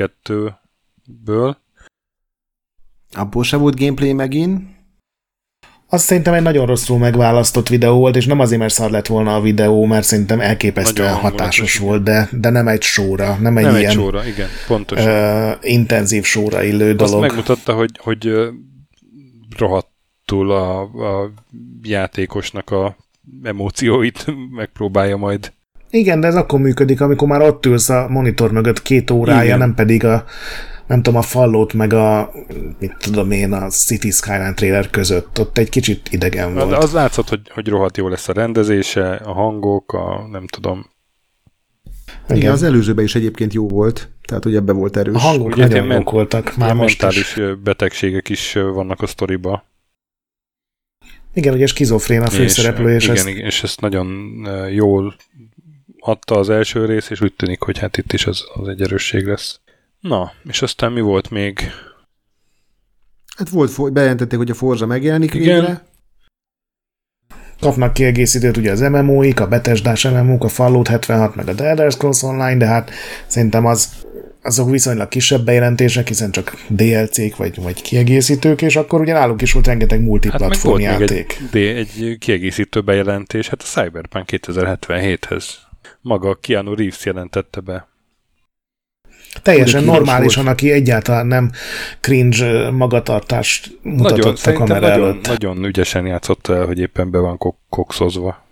2-ből. 1.25 1.55
Abból 3.11 3.43
se 3.43 3.57
volt 3.57 3.79
gameplay 3.79 4.13
megint. 4.13 4.75
Azt 5.89 6.05
szerintem 6.05 6.33
egy 6.33 6.41
nagyon 6.41 6.65
rosszul 6.65 6.97
megválasztott 6.97 7.67
videó 7.67 7.97
volt, 7.97 8.15
és 8.15 8.25
nem 8.25 8.39
azért, 8.39 8.59
mert 8.59 8.73
szar 8.73 8.89
lett 8.91 9.07
volna 9.07 9.35
a 9.35 9.41
videó, 9.41 9.85
mert 9.85 10.05
szerintem 10.05 10.39
elképesztően 10.39 11.07
Nagyon 11.13 11.29
hatásos 11.29 11.77
volt, 11.77 12.03
de, 12.03 12.29
de 12.31 12.49
nem 12.49 12.67
egy 12.67 12.81
sóra, 12.81 13.35
nem 13.39 13.57
egy 13.57 13.63
Nem 13.63 13.73
egy 13.73 13.79
ilyen 13.79 13.91
sóra, 13.91 14.25
igen, 14.25 14.47
pontosan. 14.67 15.07
ö, 15.07 15.51
intenzív 15.61 16.23
sóra 16.23 16.63
illő 16.63 16.89
Azt 16.89 16.97
dolog. 16.97 17.21
megmutatta, 17.21 17.73
hogy, 17.73 17.89
hogy 18.03 18.31
rohadtul 19.57 20.51
a, 20.51 20.81
a 20.81 21.31
játékosnak 21.81 22.69
a 22.71 22.95
emócióit 23.43 24.25
megpróbálja 24.57 25.17
majd. 25.17 25.53
Igen, 25.89 26.19
de 26.19 26.27
ez 26.27 26.35
akkor 26.35 26.59
működik, 26.59 27.01
amikor 27.01 27.27
már 27.27 27.41
ott 27.41 27.65
ülsz 27.65 27.89
a 27.89 28.07
monitor 28.09 28.51
mögött 28.51 28.81
két 28.81 29.11
órája, 29.11 29.43
Igen. 29.43 29.57
nem 29.57 29.73
pedig 29.75 30.05
a 30.05 30.25
nem 30.87 31.01
tudom, 31.01 31.19
a 31.19 31.23
Fallout 31.23 31.73
meg 31.73 31.93
a, 31.93 32.31
mit 32.79 32.95
tudom 32.99 33.31
én, 33.31 33.53
a 33.53 33.69
City 33.69 34.11
Skyline 34.11 34.53
trailer 34.53 34.89
között. 34.89 35.39
Ott 35.39 35.57
egy 35.57 35.69
kicsit 35.69 36.09
idegen 36.11 36.53
volt. 36.53 36.69
De 36.69 36.77
az 36.77 36.91
látszott, 36.91 37.29
hogy, 37.29 37.41
hogy 37.53 37.67
rohadt 37.67 37.97
jó 37.97 38.07
lesz 38.07 38.27
a 38.27 38.33
rendezése, 38.33 39.13
a 39.15 39.33
hangok, 39.33 39.93
a 39.93 40.27
nem 40.31 40.47
tudom. 40.47 40.89
Igen. 42.25 42.37
Igen, 42.37 42.51
az 42.51 42.63
előzőben 42.63 43.05
is 43.05 43.15
egyébként 43.15 43.53
jó 43.53 43.67
volt, 43.67 44.09
tehát 44.25 44.43
hogy 44.43 44.55
ebbe 44.55 44.71
volt 44.71 44.97
erős. 44.97 45.15
A 45.15 45.19
hangok 45.19 45.55
Ugye 45.55 45.67
nagyon 45.67 45.91
jók 45.91 46.09
voltak, 46.09 46.55
már 46.55 46.73
most 46.73 47.01
mentális 47.01 47.35
is. 47.35 47.43
betegségek 47.63 48.29
is 48.29 48.53
vannak 48.53 49.01
a 49.01 49.07
sztoriba. 49.07 49.65
Igen, 51.33 51.53
ugye 51.53 51.65
skizofrén 51.67 52.21
a 52.21 52.29
főszereplő, 52.29 52.95
és, 52.95 53.03
igen, 53.03 53.15
ezt 53.15 53.27
igen, 53.27 53.45
és 53.45 53.63
ezt 53.63 53.81
nagyon 53.81 54.07
jól 54.71 55.15
adta 55.99 56.35
az 56.35 56.49
első 56.49 56.85
rész, 56.85 57.09
és 57.09 57.21
úgy 57.21 57.33
tűnik, 57.33 57.61
hogy 57.61 57.77
hát 57.77 57.97
itt 57.97 58.13
is 58.13 58.25
az, 58.25 58.45
az 58.53 58.67
egy 58.67 58.81
erősség 58.81 59.25
lesz. 59.25 59.59
Na, 59.99 60.31
és 60.43 60.61
aztán 60.61 60.91
mi 60.91 61.01
volt 61.01 61.29
még? 61.29 61.59
Hát 63.37 63.49
volt, 63.49 63.93
bejelentették, 63.93 64.37
hogy 64.37 64.49
a 64.49 64.53
Forza 64.53 64.85
megjelenik 64.85 65.33
Igen. 65.33 65.59
végre. 65.59 65.85
kapnak 67.59 67.93
kiegészítőt 67.93 68.57
ugye 68.57 68.71
az 68.71 68.79
MMO-ik, 68.79 69.39
a 69.39 69.47
Betesdás 69.47 70.03
MMO-k, 70.03 70.43
a 70.43 70.47
Fallout 70.47 70.87
76, 70.87 71.35
meg 71.35 71.47
a 71.47 71.53
The 71.55 71.65
Elder 71.65 71.91
Scrolls 71.91 72.23
Online, 72.23 72.57
de 72.57 72.65
hát 72.65 72.91
szerintem 73.27 73.65
az, 73.65 74.05
azok 74.41 74.69
viszonylag 74.69 75.07
kisebb 75.07 75.45
bejelentések, 75.45 76.07
hiszen 76.07 76.31
csak 76.31 76.55
DLC-k 76.67 77.35
vagy, 77.35 77.61
vagy 77.61 77.81
kiegészítők, 77.81 78.61
és 78.61 78.75
akkor 78.75 79.01
ugye 79.01 79.13
náluk 79.13 79.41
is 79.41 79.51
volt 79.53 79.65
rengeteg 79.65 79.89
Hát 79.89 79.99
meg 79.99 80.07
multiplatform 80.07 80.75
még 80.75 80.85
játék. 80.85 81.37
egy, 81.39 81.49
de 81.51 81.75
egy 81.75 82.17
kiegészítő 82.19 82.81
bejelentés, 82.81 83.47
hát 83.49 83.61
a 83.61 83.65
Cyberpunk 83.65 84.25
2077-hez. 84.31 85.45
Maga 86.01 86.35
Keanu 86.35 86.75
Reeves 86.75 87.05
jelentette 87.05 87.59
be. 87.59 87.87
Teljesen 89.41 89.83
normálisan, 89.83 90.43
volt. 90.43 90.55
aki 90.55 90.71
egyáltalán 90.71 91.27
nem 91.27 91.51
cringe 91.99 92.69
magatartást 92.71 93.77
mutatott 93.81 94.43
Nagyon, 94.43 94.55
a 94.55 94.57
kamera 94.57 94.87
nagyon, 94.87 95.03
előtt. 95.07 95.27
nagyon 95.27 95.63
ügyesen 95.65 96.05
játszott 96.05 96.47
el, 96.47 96.65
hogy 96.65 96.79
éppen 96.79 97.11
be 97.11 97.17
van 97.17 97.37
kok- 97.37 97.59
kokszozva. 97.69 98.45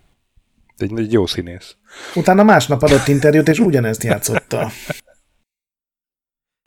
Egy, 0.77 0.91
egy 0.95 1.11
jó 1.11 1.25
színész. 1.25 1.75
Utána 2.15 2.43
másnap 2.43 2.83
adott 2.83 3.07
interjút, 3.07 3.47
és 3.47 3.59
ugyanezt 3.59 4.03
játszotta. 4.03 4.71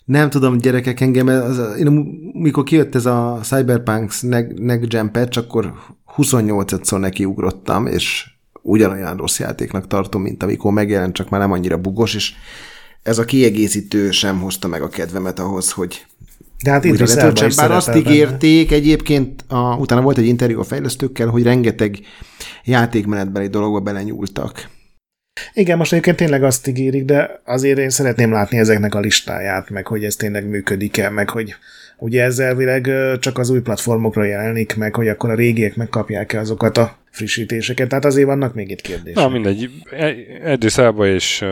Nem 0.04 0.30
tudom, 0.30 0.58
gyerekek, 0.58 1.00
engem, 1.00 1.26
az, 1.26 1.76
én, 1.78 1.86
mikor 2.32 2.64
kijött 2.64 2.94
ez 2.94 3.06
a 3.06 3.40
Cyberpunks 3.42 4.20
Next 4.20 4.58
Next 4.58 4.88
Gen 4.88 5.10
patch, 5.10 5.38
akkor 5.38 5.72
28-szor 6.16 6.98
nekiugrottam, 6.98 7.86
és 7.86 8.26
ugyanolyan 8.62 9.16
rossz 9.16 9.38
játéknak 9.38 9.86
tartom, 9.86 10.22
mint 10.22 10.42
amikor 10.42 10.72
megjelent, 10.72 11.14
csak 11.14 11.28
már 11.28 11.40
nem 11.40 11.52
annyira 11.52 11.78
bugos, 11.78 12.14
és 12.14 12.32
ez 13.02 13.18
a 13.18 13.24
kiegészítő 13.24 14.10
sem 14.10 14.40
hozta 14.40 14.68
meg 14.68 14.82
a 14.82 14.88
kedvemet 14.88 15.38
ahhoz, 15.38 15.70
hogy 15.72 16.06
De 16.62 16.70
hát 16.70 16.84
Idris 16.84 17.14
Elba 17.14 17.46
is 17.46 17.54
Bár 17.54 17.70
azt 17.70 17.84
szerepel 17.86 18.02
benne. 18.02 18.14
ígérték 18.14 18.72
egyébként, 18.72 19.44
a, 19.48 19.76
utána 19.76 20.00
volt 20.00 20.18
egy 20.18 20.26
interjú 20.26 20.60
a 20.60 20.64
fejlesztőkkel, 20.64 21.28
hogy 21.28 21.42
rengeteg 21.42 21.98
játékmenetbeli 22.64 23.46
dologba 23.46 23.80
belenyúltak. 23.80 24.68
Igen, 25.52 25.76
most 25.76 25.92
egyébként 25.92 26.16
tényleg 26.16 26.42
azt 26.42 26.66
ígérik, 26.66 27.04
de 27.04 27.40
azért 27.44 27.78
én 27.78 27.90
szeretném 27.90 28.32
látni 28.32 28.58
ezeknek 28.58 28.94
a 28.94 29.00
listáját, 29.00 29.70
meg 29.70 29.86
hogy 29.86 30.04
ez 30.04 30.16
tényleg 30.16 30.48
működik-e, 30.48 31.10
meg 31.10 31.30
hogy 31.30 31.54
ugye 31.98 32.22
ez 32.22 32.38
elvileg 32.38 32.90
csak 33.18 33.38
az 33.38 33.50
új 33.50 33.60
platformokra 33.60 34.24
jelenik, 34.24 34.76
meg 34.76 34.94
hogy 34.94 35.08
akkor 35.08 35.30
a 35.30 35.34
régiek 35.34 35.76
megkapják-e 35.76 36.38
azokat 36.40 36.76
a 36.76 36.96
frissítéseket, 37.10 37.88
tehát 37.88 38.04
azért 38.04 38.26
vannak 38.26 38.54
még 38.54 38.70
itt 38.70 38.80
kérdések. 38.80 39.22
Na 39.22 39.28
mindegy, 39.28 39.70
Edris 40.42 40.78
Elba 40.78 41.06
és 41.06 41.44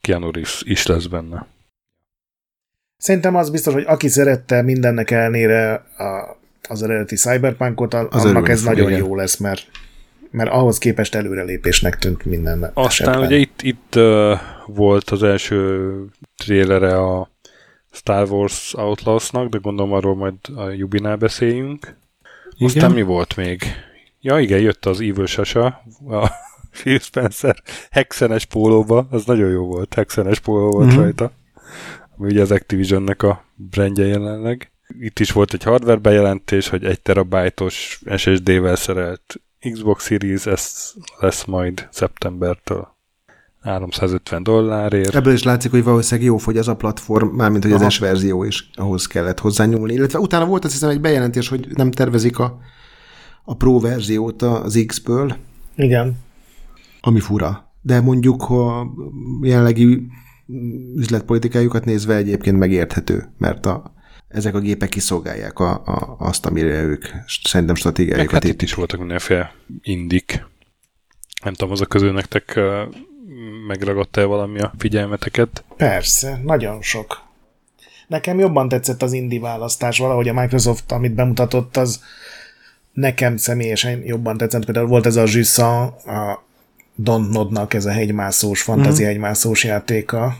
Keanu 0.00 0.30
is, 0.38 0.62
is 0.64 0.86
lesz 0.86 1.06
benne. 1.06 1.46
Szerintem 2.96 3.36
az 3.36 3.50
biztos, 3.50 3.72
hogy 3.74 3.84
aki 3.86 4.08
szerette 4.08 4.62
mindennek 4.62 5.10
ellenére 5.10 5.72
a, 5.96 6.38
az 6.68 6.82
eredeti 6.82 7.14
Cyberpunkot, 7.14 7.94
az 7.94 8.24
annak 8.24 8.48
ez 8.48 8.62
nagyon 8.62 8.88
igen. 8.88 8.98
jó 8.98 9.16
lesz, 9.16 9.36
mert 9.36 9.66
mert 10.30 10.50
ahhoz 10.50 10.78
képest 10.78 11.14
előrelépésnek 11.14 11.98
tűnt 11.98 12.24
minden 12.24 12.62
Aztán 12.62 12.86
esetben. 12.86 13.20
ugye 13.20 13.36
itt, 13.36 13.62
itt 13.62 13.94
uh, 13.96 14.38
volt 14.66 15.10
az 15.10 15.22
első 15.22 15.92
trélere 16.36 16.98
a 16.98 17.30
Star 17.90 18.30
Wars 18.30 18.74
Outlaws-nak, 18.74 19.48
de 19.48 19.58
gondolom 19.58 19.92
arról 19.92 20.14
majd 20.14 20.34
a 20.54 20.68
Jubinál 20.68 21.16
beszéljünk. 21.16 21.96
Igen? 22.54 22.66
Aztán 22.68 22.90
mi 22.90 23.02
volt 23.02 23.36
még? 23.36 23.62
Ja 24.20 24.38
igen, 24.38 24.60
jött 24.60 24.86
az 24.86 25.00
Evil 25.00 25.26
Sasa, 25.26 25.82
a 26.08 26.30
Phil 26.80 26.98
Spencer 26.98 27.62
hexenes 27.90 28.44
pólóba, 28.44 29.06
az 29.10 29.24
nagyon 29.24 29.50
jó 29.50 29.64
volt, 29.64 29.94
hexenes 29.94 30.38
póló 30.38 30.70
volt 30.70 30.86
mm-hmm. 30.86 31.00
rajta, 31.00 31.32
ami 32.16 32.30
ugye 32.30 32.40
az 32.40 32.50
Activision-nek 32.50 33.22
a 33.22 33.44
brandje 33.54 34.06
jelenleg. 34.06 34.70
Itt 35.00 35.18
is 35.18 35.32
volt 35.32 35.52
egy 35.52 35.62
hardware 35.62 35.98
bejelentés, 35.98 36.68
hogy 36.68 36.84
egy 36.84 37.00
terabájtos 37.00 38.00
SSD-vel 38.16 38.76
szerelt 38.76 39.40
Xbox 39.72 40.06
Series 40.06 40.46
S 40.56 40.94
lesz 41.18 41.44
majd 41.44 41.88
szeptembertől 41.90 42.98
350 43.60 44.42
dollárért. 44.42 45.14
Ebből 45.14 45.32
is 45.32 45.42
látszik, 45.42 45.70
hogy 45.70 45.84
valószínűleg 45.84 46.30
jó 46.30 46.36
fogy 46.36 46.56
az 46.56 46.68
a 46.68 46.76
platform, 46.76 47.28
mármint 47.28 47.62
hogy 47.64 47.72
az 47.72 47.92
S 47.92 47.98
verzió 47.98 48.44
is 48.44 48.70
ahhoz 48.74 49.06
kellett 49.06 49.38
hozzányúlni. 49.38 49.92
Illetve 49.92 50.18
utána 50.18 50.46
volt 50.46 50.64
azt 50.64 50.72
hiszem 50.72 50.88
egy 50.88 51.00
bejelentés, 51.00 51.48
hogy 51.48 51.66
nem 51.74 51.90
tervezik 51.90 52.38
a, 52.38 52.58
a 53.44 53.54
Pro 53.54 53.80
verziót 53.80 54.42
az 54.42 54.84
X-ből. 54.86 55.36
Igen. 55.76 56.18
Ami 57.00 57.20
fura. 57.20 57.72
De 57.82 58.00
mondjuk 58.00 58.50
a 58.50 58.86
jelenlegi 59.42 60.06
üzletpolitikájukat 60.96 61.84
nézve 61.84 62.14
egyébként 62.14 62.58
megérthető, 62.58 63.32
mert 63.38 63.66
a, 63.66 63.94
ezek 64.28 64.54
a 64.54 64.60
gépek 64.60 64.88
kiszolgálják 64.88 65.58
a, 65.58 65.70
a, 65.70 66.16
azt, 66.18 66.46
amire 66.46 66.82
ők 66.82 67.04
szerintem 67.42 67.74
stratégiájukat 67.74 68.32
hát 68.32 68.44
itt 68.44 68.62
is 68.62 68.74
voltak 68.74 69.00
mindenféle 69.00 69.54
indik. 69.82 70.46
Nem 71.44 71.52
tudom, 71.52 71.72
az 71.72 71.80
a 71.80 71.86
közül 71.86 72.12
nektek 72.12 72.60
megragadta-e 73.66 74.24
valami 74.24 74.60
a 74.60 74.72
figyelmeteket? 74.78 75.64
Persze, 75.76 76.40
nagyon 76.44 76.82
sok. 76.82 77.22
Nekem 78.06 78.38
jobban 78.38 78.68
tetszett 78.68 79.02
az 79.02 79.12
indi 79.12 79.38
választás, 79.38 79.98
valahogy 79.98 80.28
a 80.28 80.32
Microsoft, 80.32 80.92
amit 80.92 81.14
bemutatott, 81.14 81.76
az 81.76 82.02
nekem 82.92 83.36
személyesen 83.36 84.02
jobban 84.04 84.36
tetszett. 84.36 84.64
Például 84.64 84.86
volt 84.86 85.06
ez 85.06 85.16
a 85.16 85.24
Jussan, 85.26 85.86
a 85.86 86.42
Dontnodnak 86.94 87.74
ez 87.74 87.86
a 87.86 87.90
hegymászós, 87.90 88.62
fantazi 88.62 89.02
mm. 89.02 89.06
hegymászós 89.06 89.64
játéka, 89.64 90.36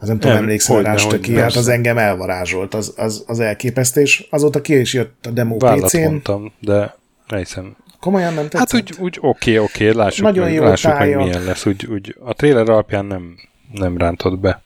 az 0.00 0.08
nem 0.08 0.18
tudom, 0.18 0.36
emlékszel 0.36 0.82
rá, 0.82 0.94
ki, 1.20 1.38
hát 1.38 1.54
az 1.54 1.68
engem 1.68 1.98
elvarázsolt, 1.98 2.74
az, 2.74 2.94
az, 2.96 3.24
az 3.26 3.40
elképesztés. 3.40 4.18
és 4.20 4.26
azóta 4.30 4.60
ki 4.60 4.80
is 4.80 4.94
jött 4.94 5.26
a 5.26 5.30
demo 5.30 5.56
PC-n. 5.56 5.98
mondtam, 5.98 6.52
de 6.60 6.96
hiszem. 7.26 7.76
Komolyan 8.00 8.34
nem 8.34 8.48
tetszett? 8.48 8.70
Hát 8.70 8.74
úgy, 8.74 8.96
úgy 8.98 9.18
oké, 9.20 9.58
oké, 9.58 9.90
lássuk, 9.90 10.24
Nagyon 10.24 10.44
meg, 10.44 10.54
jó 10.54 10.62
lássuk 10.62 10.98
meg, 10.98 11.16
milyen 11.16 11.44
lesz. 11.44 11.66
Úgy, 11.66 11.86
úgy, 11.86 12.16
a 12.24 12.34
trailer 12.34 12.68
alapján 12.68 13.04
nem, 13.04 13.34
nem 13.72 13.96
rántott 13.96 14.38
be. 14.38 14.62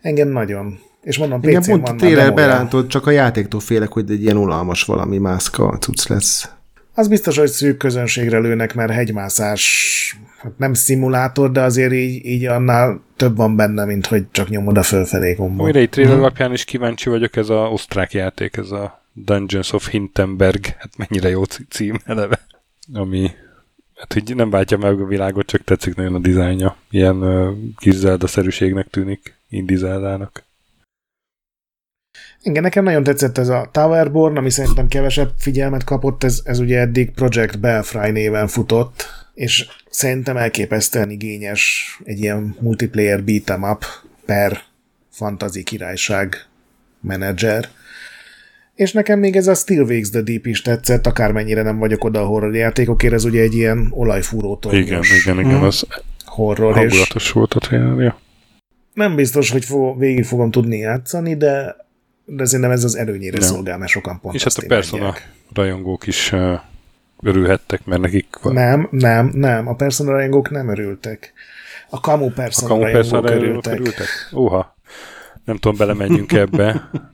Engem 0.00 0.28
nagyon. 0.28 0.78
És 1.02 1.18
mondom, 1.18 1.40
PC-n 1.40 1.48
Igen, 1.48 1.80
van 1.80 1.82
a 1.82 1.94
trailer 1.94 2.34
berántott, 2.34 2.88
csak 2.88 3.06
a 3.06 3.10
játéktól 3.10 3.60
félek, 3.60 3.92
hogy 3.92 4.10
egy 4.10 4.22
ilyen 4.22 4.36
unalmas 4.36 4.84
valami 4.84 5.18
mászka 5.18 5.76
cucc 5.80 6.08
lesz. 6.08 6.50
Az 6.94 7.08
biztos, 7.08 7.38
hogy 7.38 7.48
szűk 7.48 7.76
közönségre 7.76 8.38
lőnek, 8.38 8.74
mert 8.74 8.92
hegymászás 8.92 10.16
hát 10.38 10.52
nem 10.58 10.74
szimulátor, 10.74 11.50
de 11.50 11.60
azért 11.60 11.92
így, 11.92 12.26
így 12.26 12.46
annál 12.46 13.00
több 13.16 13.36
van 13.36 13.56
benne, 13.56 13.84
mint 13.84 14.06
hogy 14.06 14.24
csak 14.30 14.48
nyomod 14.48 14.76
a 14.78 14.82
fölfelé 14.82 15.32
gombot. 15.32 15.66
Újra 15.66 15.78
egy 15.78 15.88
trailer 15.88 16.14
hmm. 16.14 16.22
alapján 16.22 16.52
is 16.52 16.64
kíváncsi 16.64 17.08
vagyok, 17.08 17.36
ez 17.36 17.48
a 17.48 17.68
osztrák 17.68 18.12
játék, 18.12 18.56
ez 18.56 18.70
a 18.70 19.01
Dungeons 19.12 19.72
of 19.72 19.88
Hintenberg, 19.88 20.66
hát 20.66 20.96
mennyire 20.96 21.28
jó 21.28 21.44
cím 21.44 22.00
eleve, 22.04 22.46
ami 22.92 23.30
hát 23.94 24.12
hogy 24.12 24.34
nem 24.34 24.50
váltja 24.50 24.76
meg 24.76 25.00
a 25.00 25.06
világot, 25.06 25.46
csak 25.46 25.64
tetszik 25.64 25.94
nagyon 25.94 26.14
a 26.14 26.18
dizájnja. 26.18 26.76
Ilyen 26.90 27.16
uh, 27.16 27.56
kis 27.76 27.94
szerűségnek 28.20 28.88
tűnik, 28.88 29.36
indie 29.48 29.76
zeldának. 29.76 30.44
Igen, 32.42 32.62
nekem 32.62 32.84
nagyon 32.84 33.02
tetszett 33.02 33.38
ez 33.38 33.48
a 33.48 33.68
Towerborn, 33.72 34.36
ami 34.36 34.50
szerintem 34.50 34.88
kevesebb 34.88 35.32
figyelmet 35.38 35.84
kapott, 35.84 36.24
ez, 36.24 36.40
ez 36.44 36.58
ugye 36.58 36.78
eddig 36.78 37.10
Project 37.10 37.60
Belfry 37.60 38.10
néven 38.10 38.46
futott, 38.46 39.06
és 39.34 39.66
szerintem 39.90 40.36
elképesztően 40.36 41.10
igényes 41.10 41.96
egy 42.04 42.18
ilyen 42.18 42.56
multiplayer 42.60 43.22
beat'em 43.26 43.70
up 43.70 43.84
per 44.26 44.62
fantazi 45.10 45.62
királyság 45.62 46.46
menedzser. 47.00 47.68
És 48.74 48.92
nekem 48.92 49.18
még 49.18 49.36
ez 49.36 49.46
a 49.46 49.54
Still 49.54 49.82
Wakes 49.82 50.10
the 50.10 50.20
Deep 50.20 50.46
is 50.46 50.62
tetszett, 50.62 51.06
akármennyire 51.06 51.62
nem 51.62 51.78
vagyok 51.78 52.04
oda 52.04 52.20
a 52.20 52.26
horror 52.26 52.54
játékokért, 52.54 53.12
ez 53.12 53.24
ugye 53.24 53.40
egy 53.40 53.54
ilyen 53.54 53.88
olajfúró 53.90 54.58
Igen, 54.70 55.02
igen, 55.22 55.38
igen, 55.38 55.54
hmm. 55.54 55.62
az 55.62 55.86
horror. 56.24 56.74
Hangulatos 56.74 57.24
és 57.24 57.30
volt 57.32 57.54
a 57.54 57.58
trailerja. 57.58 58.20
Nem 58.94 59.14
biztos, 59.14 59.50
hogy 59.50 59.64
fog, 59.64 59.98
végig 59.98 60.24
fogom 60.24 60.50
tudni 60.50 60.76
játszani, 60.76 61.36
de 61.36 61.76
de 62.24 62.44
szerintem 62.44 62.70
ez 62.70 62.84
az 62.84 62.96
előnyére 62.96 63.38
nem. 63.38 63.48
szolgál, 63.48 63.78
mert 63.78 63.90
sokan 63.90 64.20
pont 64.20 64.34
És 64.34 64.42
hát 64.42 64.56
a 64.56 64.66
Persona 64.66 65.14
rajongók 65.54 66.06
is 66.06 66.32
uh, 66.32 66.60
örülhettek, 67.22 67.84
mert 67.84 68.00
nekik 68.00 68.26
van. 68.42 68.52
Nem, 68.52 68.88
nem, 68.90 69.30
nem, 69.34 69.68
a 69.68 69.74
Persona 69.74 70.10
rajongók 70.10 70.50
nem 70.50 70.68
örültek. 70.68 71.32
A 71.90 72.00
Kamu 72.00 72.30
Persona, 72.30 72.66
a 72.66 72.68
Kamu 72.68 72.82
rajongók, 72.82 73.10
persona 73.10 73.32
örültek. 73.32 73.72
örültek. 73.72 74.08
Óha, 74.34 74.76
nem 75.44 75.56
tudom, 75.56 75.76
belemenjünk 75.76 76.32
ebbe. 76.32 76.90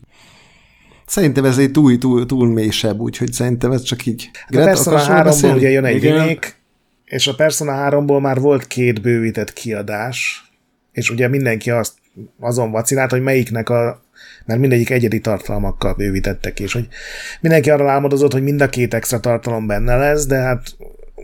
Szerintem 1.09 1.45
ez 1.45 1.59
egy 1.59 1.71
túl, 1.71 1.99
túl, 1.99 2.27
túl 2.27 2.53
mélysebb, 2.53 3.01
úgyhogy 3.01 3.33
szerintem 3.33 3.73
ez 3.73 3.83
csak 3.83 4.07
így. 4.07 4.31
Hát 4.33 4.63
a 4.63 4.65
Persona 4.65 5.03
3-ból 5.07 5.55
ugye 5.55 5.69
jön 5.69 5.85
egy 5.85 6.05
remake, 6.05 6.49
és 7.05 7.27
a 7.27 7.35
Persona 7.35 7.89
3-ból 7.91 8.21
már 8.21 8.41
volt 8.41 8.67
két 8.67 9.01
bővített 9.01 9.53
kiadás, 9.53 10.51
és 10.93 11.11
ugye 11.11 11.29
mindenki 11.29 11.71
azt 11.71 11.93
azon 12.41 12.71
vacinált, 12.71 13.11
hogy 13.11 13.23
melyiknek 13.23 13.69
a 13.69 14.07
mert 14.45 14.61
mindegyik 14.61 14.91
egyedi 14.91 15.21
tartalmakkal 15.21 15.95
bővítettek, 15.95 16.61
és 16.61 16.73
hogy 16.73 16.89
mindenki 17.41 17.71
arra 17.71 17.91
álmodozott, 17.91 18.33
hogy 18.33 18.43
mind 18.43 18.61
a 18.61 18.69
két 18.69 18.95
extra 18.95 19.21
tartalom 19.21 19.67
benne 19.67 19.97
lesz, 19.97 20.27
de 20.27 20.37
hát 20.37 20.77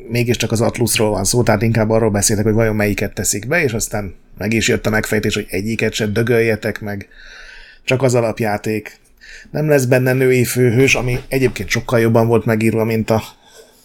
mégiscsak 0.09 0.53
az 0.53 0.61
Atlusról 0.61 1.11
van 1.11 1.24
szó, 1.24 1.43
tehát 1.43 1.62
inkább 1.62 1.91
arról 1.91 2.11
beszéltek, 2.11 2.45
hogy 2.45 2.55
vajon 2.55 2.76
melyiket 2.76 3.14
teszik 3.14 3.49
be, 3.49 3.62
és 3.62 3.72
aztán 3.72 4.14
meg 4.39 4.53
is 4.53 4.68
jött 4.68 4.87
a 4.87 4.91
megfejtés, 4.91 5.35
hogy 5.35 5.47
egyiket 5.49 5.93
se 5.93 6.07
dögöljetek 6.07 6.80
meg, 6.80 7.09
csak 7.85 8.03
az 8.03 8.14
alapjáték. 8.14 8.99
Nem 9.51 9.68
lesz 9.68 9.85
benne 9.85 10.12
női 10.12 10.45
főhős, 10.45 10.95
ami 10.95 11.18
egyébként 11.28 11.68
sokkal 11.68 12.01
jobban 12.01 12.26
volt 12.26 12.45
megírva, 12.45 12.85
mint 12.85 13.11
a, 13.11 13.22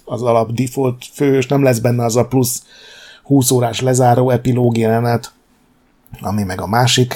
az 0.06 0.22
alap 0.22 0.52
default 0.52 1.06
főhős, 1.14 1.48
nem 1.48 1.64
lesz 1.64 1.80
benne 1.80 2.04
az 2.04 2.16
a 2.16 2.28
plusz 2.28 2.64
20 3.24 3.52
órás 3.52 3.82
lezáró 3.82 4.30
epilóg 4.30 4.78
jelenet, 4.78 5.32
ami 6.22 6.44
meg 6.44 6.62
a 6.62 6.68
másik 6.68 7.16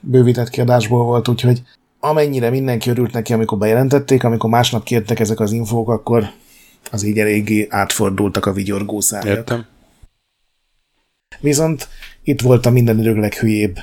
bővített 0.00 0.48
kiadásból 0.48 1.04
volt, 1.04 1.28
úgyhogy 1.28 1.62
amennyire 2.00 2.50
mindenki 2.50 2.90
örült 2.90 3.12
neki, 3.12 3.32
amikor 3.32 3.58
bejelentették, 3.58 4.24
amikor 4.24 4.50
másnap 4.50 4.84
kértek 4.84 5.20
ezek 5.20 5.40
az 5.40 5.52
infók, 5.52 5.88
akkor 5.88 6.30
az 6.90 7.02
így 7.02 7.18
eléggé 7.18 7.66
átfordultak 7.70 8.46
a 8.46 8.52
vigyorgó 8.52 9.00
szájak. 9.00 9.36
Értem. 9.36 9.66
Viszont 11.40 11.88
itt 12.22 12.40
volt 12.40 12.66
a 12.66 12.70
minden 12.70 12.98
idők 12.98 13.16
leghülyébb, 13.16 13.76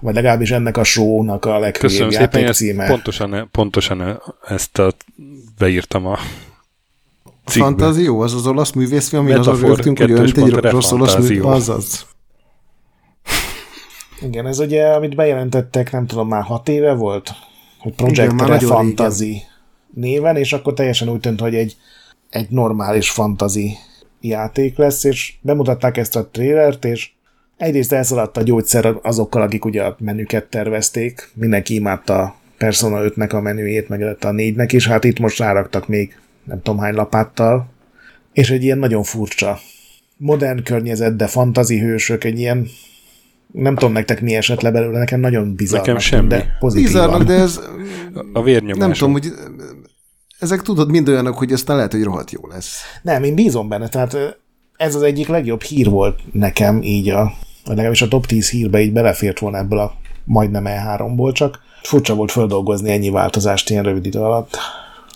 vagy 0.00 0.14
legalábbis 0.14 0.50
ennek 0.50 0.76
a 0.76 0.84
show-nak 0.84 1.44
a 1.44 1.58
leghülyébb 1.58 1.80
Köszönöm 1.80 2.10
szépen, 2.10 2.52
címe. 2.52 2.86
Pontosan, 2.86 3.48
pontosan 3.50 4.22
ezt 4.46 4.78
a, 4.78 4.92
beírtam 5.58 6.06
a 6.06 6.18
cikkbe. 7.44 7.68
Fantázió, 7.68 8.20
az 8.20 8.34
az 8.34 8.46
olasz 8.46 8.72
művészfilm, 8.72 9.22
ami 9.22 9.32
az 9.32 9.46
a 9.46 9.56
rögtünk, 9.60 9.98
hogy 9.98 10.10
önt 10.10 10.36
egy 10.36 10.52
rossz 10.52 10.92
olasz 10.92 11.14
művészfilm, 11.14 11.46
az. 11.46 12.06
Igen, 14.20 14.46
ez 14.46 14.58
ugye, 14.58 14.86
amit 14.86 15.14
bejelentettek, 15.14 15.92
nem 15.92 16.06
tudom, 16.06 16.28
már 16.28 16.42
hat 16.42 16.68
éve 16.68 16.92
volt, 16.92 17.30
hogy 17.78 17.92
Project 17.94 18.32
Igen, 18.32 18.58
Fantasy 18.58 19.42
néven, 19.94 20.36
és 20.36 20.52
akkor 20.52 20.72
teljesen 20.72 21.08
úgy 21.08 21.20
tűnt, 21.20 21.40
hogy 21.40 21.54
egy, 21.54 21.76
egy 22.30 22.50
normális 22.50 23.10
fantasy 23.10 23.76
játék 24.20 24.76
lesz, 24.76 25.04
és 25.04 25.34
bemutatták 25.40 25.96
ezt 25.96 26.16
a 26.16 26.28
trailert, 26.32 26.84
és 26.84 27.10
egyrészt 27.56 27.92
elszaladt 27.92 28.36
a 28.36 28.42
gyógyszer 28.42 28.94
azokkal, 29.02 29.42
akik 29.42 29.64
ugye 29.64 29.82
a 29.82 29.96
menüket 29.98 30.44
tervezték, 30.44 31.30
mindenki 31.34 31.74
imádta 31.74 32.18
a 32.22 32.36
Persona 32.58 33.00
5-nek 33.02 33.34
a 33.34 33.40
menüjét, 33.40 33.88
meg 33.88 34.02
a 34.02 34.16
4-nek 34.16 34.68
is, 34.72 34.86
hát 34.88 35.04
itt 35.04 35.18
most 35.18 35.38
ráraktak 35.38 35.88
még 35.88 36.18
nem 36.44 36.62
tudom 36.62 36.80
hány 36.80 36.94
lapáttal, 36.94 37.68
és 38.32 38.50
egy 38.50 38.62
ilyen 38.62 38.78
nagyon 38.78 39.02
furcsa 39.02 39.58
modern 40.16 40.62
környezet, 40.62 41.16
de 41.16 41.26
fantazi 41.26 41.78
hősök, 41.78 42.24
egy 42.24 42.38
ilyen 42.38 42.66
nem 43.52 43.74
tudom 43.74 43.92
nektek 43.92 44.20
mi 44.20 44.34
esett 44.34 44.60
le 44.60 44.70
belőle, 44.70 44.98
nekem 44.98 45.20
nagyon 45.20 45.54
bizarr. 45.54 45.78
Nekem 45.78 45.98
semmi. 45.98 46.28
De 46.28 46.56
pozitívan. 46.58 46.92
Bizarnak, 46.92 47.22
de 47.26 47.34
ez 47.34 47.60
A 48.32 48.42
vérnyomás. 48.42 48.78
nem 48.78 48.92
tudom, 48.92 49.12
hogy 49.12 49.26
ezek 50.38 50.62
tudod 50.62 50.90
mind 50.90 51.08
olyanok, 51.08 51.38
hogy 51.38 51.52
aztán 51.52 51.76
lehet, 51.76 51.92
hogy 51.92 52.02
rohadt 52.02 52.30
jó 52.30 52.46
lesz. 52.46 52.80
Nem, 53.02 53.22
én 53.22 53.34
bízom 53.34 53.68
benne, 53.68 53.88
tehát 53.88 54.38
ez 54.76 54.94
az 54.94 55.02
egyik 55.02 55.28
legjobb 55.28 55.62
hír 55.62 55.90
volt 55.90 56.20
nekem 56.32 56.82
így 56.82 57.08
a, 57.08 57.22
vagy 57.64 57.76
legalábbis 57.76 58.02
a 58.02 58.08
top 58.08 58.26
10 58.26 58.50
hírbe 58.50 58.80
így 58.80 58.92
belefért 58.92 59.38
volna 59.38 59.58
ebből 59.58 59.78
a 59.78 59.92
majdnem 60.24 60.64
E3-ból, 60.66 61.32
csak 61.32 61.58
furcsa 61.82 62.14
volt 62.14 62.30
földolgozni 62.30 62.90
ennyi 62.90 63.10
változást 63.10 63.70
ilyen 63.70 63.82
rövid 63.82 64.06
idő 64.06 64.18
alatt. 64.18 64.56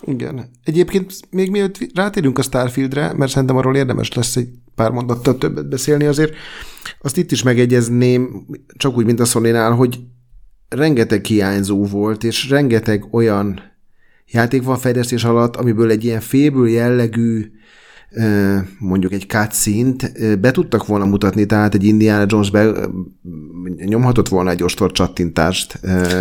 Igen. 0.05 0.51
Egyébként 0.65 1.13
még 1.31 1.51
mielőtt 1.51 1.79
rátérünk 1.95 2.39
a 2.39 2.43
Starfieldre, 2.43 3.13
mert 3.13 3.31
szerintem 3.31 3.57
arról 3.57 3.77
érdemes 3.77 4.13
lesz 4.13 4.37
egy 4.37 4.49
pár 4.75 4.91
mondattal 4.91 5.39
többet 5.39 5.69
beszélni 5.69 6.05
azért, 6.05 6.35
azt 7.01 7.17
itt 7.17 7.31
is 7.31 7.43
megegyezném, 7.43 8.47
csak 8.77 8.97
úgy, 8.97 9.05
mint 9.05 9.21
a 9.21 9.25
sony 9.25 9.57
hogy 9.57 10.01
rengeteg 10.69 11.25
hiányzó 11.25 11.85
volt, 11.85 12.25
és 12.25 12.49
rengeteg 12.49 13.07
olyan 13.11 13.72
játék 14.33 14.63
van 14.63 14.77
fejlesztés 14.77 15.25
alatt, 15.25 15.57
amiből 15.57 15.91
egy 15.91 16.05
ilyen 16.05 16.21
féből 16.21 16.69
jellegű 16.69 17.51
mondjuk 18.79 19.13
egy 19.13 19.27
cutscene-t 19.29 20.41
be 20.41 20.51
tudtak 20.51 20.87
volna 20.87 21.05
mutatni, 21.05 21.47
tehát 21.47 21.75
egy 21.75 21.85
Indiana 21.85 22.25
Jones 22.29 22.51
be 22.51 22.73
nyomhatott 23.77 24.29
volna 24.29 24.51
egy 24.51 24.63
ostor 24.63 24.93
csattintást, 24.93 25.81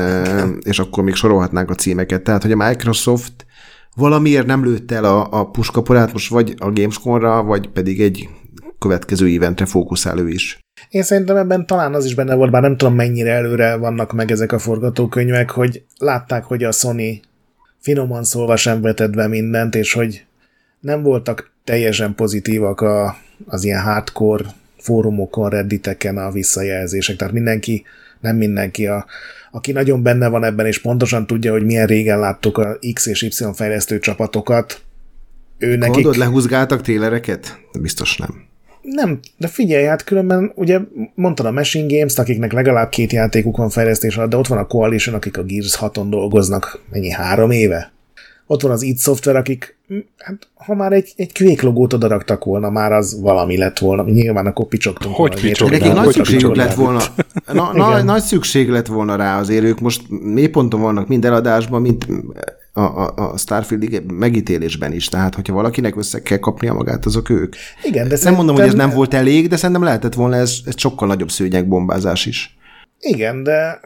és 0.71 0.79
akkor 0.79 1.03
még 1.03 1.13
sorolhatnánk 1.13 1.69
a 1.69 1.75
címeket. 1.75 2.21
Tehát, 2.21 2.41
hogy 2.41 2.51
a 2.51 2.67
Microsoft 2.67 3.45
valamiért 3.95 4.45
nem 4.45 4.63
lőtte 4.63 4.95
el 4.95 5.03
a, 5.03 5.27
a 5.31 5.49
puskaporát, 5.49 6.13
most 6.13 6.29
vagy 6.29 6.53
a 6.57 6.71
Gamescom-ra, 6.71 7.43
vagy 7.43 7.69
pedig 7.69 8.01
egy 8.01 8.29
következő 8.79 9.35
eventre 9.35 9.65
fókuszál 9.65 10.17
ő 10.17 10.29
is. 10.29 10.59
Én 10.89 11.03
szerintem 11.03 11.35
ebben 11.35 11.65
talán 11.65 11.93
az 11.93 12.05
is 12.05 12.15
benne 12.15 12.35
volt, 12.35 12.51
bár 12.51 12.61
nem 12.61 12.77
tudom 12.77 12.95
mennyire 12.95 13.31
előre 13.31 13.75
vannak 13.75 14.13
meg 14.13 14.31
ezek 14.31 14.51
a 14.51 14.59
forgatókönyvek, 14.59 15.49
hogy 15.49 15.83
látták, 15.97 16.43
hogy 16.43 16.63
a 16.63 16.71
Sony 16.71 17.21
finoman 17.81 18.23
szólva 18.23 18.55
sem 18.55 18.81
vetett 18.81 19.15
be 19.15 19.27
mindent, 19.27 19.75
és 19.75 19.93
hogy 19.93 20.25
nem 20.79 21.03
voltak 21.03 21.51
teljesen 21.63 22.15
pozitívak 22.15 22.81
a, 22.81 23.17
az 23.45 23.63
ilyen 23.63 23.81
hardcore 23.81 24.43
fórumokon, 24.77 25.49
redditeken 25.49 26.17
a 26.17 26.31
visszajelzések. 26.31 27.15
Tehát 27.15 27.33
mindenki, 27.33 27.83
nem 28.19 28.35
mindenki, 28.35 28.87
a, 28.87 29.05
aki 29.51 29.71
nagyon 29.71 30.03
benne 30.03 30.27
van 30.27 30.43
ebben, 30.43 30.65
és 30.65 30.81
pontosan 30.81 31.27
tudja, 31.27 31.51
hogy 31.51 31.63
milyen 31.63 31.87
régen 31.87 32.19
láttuk 32.19 32.57
a 32.57 32.77
X 32.93 33.05
és 33.05 33.21
Y 33.21 33.45
fejlesztő 33.53 33.99
csapatokat, 33.99 34.81
ő 35.57 35.75
nekik... 35.75 35.93
Mondod, 35.93 36.15
lehúzgáltak 36.15 36.81
télereket? 36.81 37.59
Biztos 37.79 38.17
nem. 38.17 38.49
Nem, 38.81 39.19
de 39.37 39.47
figyelj, 39.47 39.85
hát 39.85 40.03
különben 40.03 40.51
ugye 40.55 40.79
mondtad 41.15 41.45
a 41.45 41.51
Machine 41.51 41.97
Games, 41.97 42.17
akiknek 42.17 42.53
legalább 42.53 42.89
két 42.89 43.11
játékuk 43.11 43.57
van 43.57 43.69
fejlesztés 43.69 44.17
alatt, 44.17 44.29
de 44.29 44.37
ott 44.37 44.47
van 44.47 44.57
a 44.57 44.67
Coalition, 44.67 45.15
akik 45.15 45.37
a 45.37 45.43
Gears 45.43 45.77
6-on 45.81 46.05
dolgoznak, 46.09 46.81
mennyi, 46.91 47.11
három 47.11 47.51
éve? 47.51 47.91
Ott 48.47 48.61
van 48.61 48.71
az 48.71 48.81
id 48.81 48.97
Software, 48.97 49.39
akik, 49.39 49.77
hát 50.17 50.47
ha 50.53 50.75
már 50.75 50.91
egy, 50.91 51.13
egy 51.15 51.37
Quake 51.37 51.65
logót 51.65 51.93
odaraktak 51.93 52.43
volna, 52.43 52.69
már 52.69 52.91
az 52.91 53.21
valami 53.21 53.57
lett 53.57 53.79
volna. 53.79 54.03
Nyilván 54.03 54.45
akkor 54.45 54.67
picsogtunk 54.67 55.15
Hogy 55.15 55.41
picsogtál? 55.41 55.79
Nekik 55.79 55.93
nagy 55.93 56.13
szükségük 56.13 56.55
lett 56.55 56.73
volna. 56.73 56.99
Na, 57.53 57.73
na, 57.73 58.03
nagy 58.03 58.21
szükség 58.21 58.69
lett 58.69 58.87
volna 58.87 59.15
rá 59.15 59.39
azért, 59.39 59.63
ők 59.63 59.79
most 59.79 60.01
mélyponton 60.09 60.81
vannak 60.81 61.07
mind 61.07 61.25
eladásban, 61.25 61.81
mint 61.81 62.07
a, 62.73 62.81
a, 62.81 63.13
a 63.15 63.37
Starfield 63.37 64.11
megítélésben 64.11 64.93
is. 64.93 65.07
Tehát, 65.07 65.35
hogyha 65.35 65.53
valakinek 65.53 65.95
össze 65.95 66.21
kell 66.21 66.37
kapnia 66.37 66.73
magát, 66.73 67.05
azok 67.05 67.29
ők. 67.29 67.55
Igen, 67.83 68.07
de 68.07 68.17
Nem 68.23 68.33
mondom, 68.33 68.55
hogy 68.55 68.65
ez 68.65 68.73
nem 68.73 68.89
volt 68.89 69.13
elég, 69.13 69.47
de 69.47 69.55
szerintem 69.55 69.83
lehetett 69.83 70.13
volna 70.13 70.35
ez, 70.35 70.57
ez 70.65 70.79
sokkal 70.79 71.07
nagyobb 71.07 71.31
szőnyegbombázás 71.31 72.25
is. 72.25 72.57
Igen, 72.99 73.43
de 73.43 73.79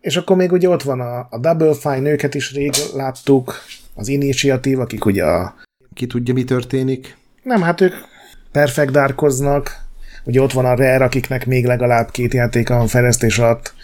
és 0.00 0.16
akkor 0.16 0.36
még 0.36 0.52
ugye 0.52 0.68
ott 0.68 0.82
van 0.82 1.00
a, 1.00 1.18
a 1.30 1.38
Double 1.40 1.74
Fine, 1.74 2.10
őket 2.10 2.34
is 2.34 2.52
rég 2.52 2.72
láttuk, 2.94 3.54
az 3.94 4.08
Initiative, 4.08 4.82
akik 4.82 5.04
ugye 5.04 5.24
a, 5.24 5.54
Ki 5.94 6.06
tudja, 6.06 6.34
mi 6.34 6.44
történik. 6.44 7.16
nem, 7.42 7.62
hát 7.62 7.80
ők 7.80 7.94
perfect 8.52 8.90
darkoznak, 8.90 9.76
ugye 10.24 10.42
ott 10.42 10.52
van 10.52 10.64
a 10.64 10.74
Rare, 10.74 11.04
akiknek 11.04 11.46
még 11.46 11.66
legalább 11.66 12.10
két 12.10 12.34
játéka 12.34 12.76
van 12.76 12.86
fejlesztés 12.86 13.38
alatt, 13.38 13.74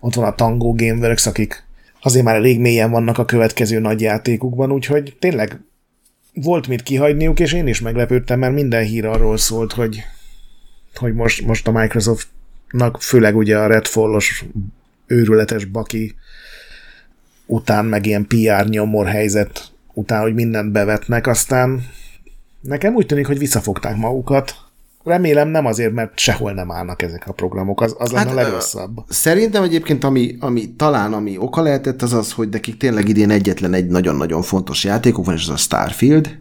ott 0.00 0.14
van 0.14 0.24
a 0.24 0.34
Tango 0.34 0.72
Gameworks, 0.74 1.26
akik 1.26 1.65
azért 2.06 2.24
már 2.24 2.34
elég 2.34 2.60
mélyen 2.60 2.90
vannak 2.90 3.18
a 3.18 3.24
következő 3.24 3.78
nagy 3.78 4.00
játékukban, 4.00 4.72
úgyhogy 4.72 5.16
tényleg 5.18 5.60
volt 6.34 6.68
mit 6.68 6.82
kihagyniuk, 6.82 7.40
és 7.40 7.52
én 7.52 7.66
is 7.66 7.80
meglepődtem, 7.80 8.38
mert 8.38 8.54
minden 8.54 8.84
hír 8.84 9.06
arról 9.06 9.36
szólt, 9.36 9.72
hogy, 9.72 10.02
hogy 10.94 11.14
most, 11.14 11.46
most 11.46 11.66
a 11.66 11.72
Microsoftnak, 11.72 13.02
főleg 13.02 13.36
ugye 13.36 13.58
a 13.58 13.66
Redfall-os 13.66 14.44
őrületes 15.06 15.64
baki 15.64 16.14
után, 17.46 17.84
meg 17.84 18.06
ilyen 18.06 18.26
PR 18.26 18.68
nyomor 18.68 19.06
helyzet 19.06 19.72
után, 19.92 20.20
hogy 20.20 20.34
mindent 20.34 20.72
bevetnek, 20.72 21.26
aztán 21.26 21.86
nekem 22.60 22.94
úgy 22.94 23.06
tűnik, 23.06 23.26
hogy 23.26 23.38
visszafogták 23.38 23.96
magukat. 23.96 24.54
Remélem 25.06 25.48
nem 25.48 25.66
azért, 25.66 25.92
mert 25.92 26.18
sehol 26.18 26.52
nem 26.52 26.70
állnak 26.70 27.02
ezek 27.02 27.22
a 27.26 27.32
programok, 27.32 27.80
az, 27.80 27.96
az 27.98 28.10
lenne 28.10 28.30
a 28.30 28.34
Hát, 28.34 28.38
ö, 28.38 28.42
legrosszabb. 28.42 28.96
Szerintem 29.08 29.62
egyébként, 29.62 30.04
ami, 30.04 30.36
ami 30.40 30.74
talán 30.76 31.12
ami 31.12 31.38
oka 31.38 31.62
lehetett, 31.62 32.02
az 32.02 32.12
az, 32.12 32.32
hogy 32.32 32.48
nekik 32.48 32.76
tényleg 32.76 33.08
idén 33.08 33.30
egyetlen 33.30 33.72
egy 33.72 33.86
nagyon-nagyon 33.86 34.42
fontos 34.42 34.84
játékuk 34.84 35.24
van, 35.24 35.34
és 35.34 35.42
az 35.42 35.48
a 35.48 35.56
Starfield. 35.56 36.38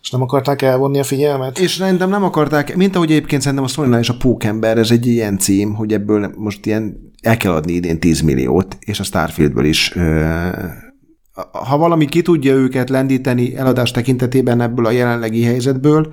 És 0.00 0.10
nem 0.10 0.22
akarták 0.22 0.62
elvonni 0.62 0.98
a 0.98 1.04
figyelmet? 1.04 1.58
És 1.58 1.74
szerintem 1.74 2.08
nem 2.08 2.24
akarták, 2.24 2.76
mint 2.76 2.96
ahogy 2.96 3.10
egyébként 3.10 3.42
szerintem 3.42 3.64
a 3.64 3.68
sony 3.68 3.98
és 3.98 4.08
a 4.08 4.16
Pókember, 4.16 4.78
ez 4.78 4.90
egy 4.90 5.06
ilyen 5.06 5.38
cím, 5.38 5.74
hogy 5.74 5.92
ebből 5.92 6.32
most 6.36 6.66
ilyen 6.66 7.12
el 7.20 7.36
kell 7.36 7.52
adni 7.52 7.72
idén 7.72 8.00
10 8.00 8.20
milliót, 8.20 8.76
és 8.80 9.00
a 9.00 9.04
Starfieldből 9.04 9.64
is. 9.64 9.94
Ha 11.52 11.76
valami 11.76 12.04
ki 12.04 12.22
tudja 12.22 12.54
őket 12.54 12.90
lendíteni 12.90 13.56
eladás 13.56 13.90
tekintetében 13.90 14.60
ebből 14.60 14.86
a 14.86 14.90
jelenlegi 14.90 15.42
helyzetből, 15.42 16.12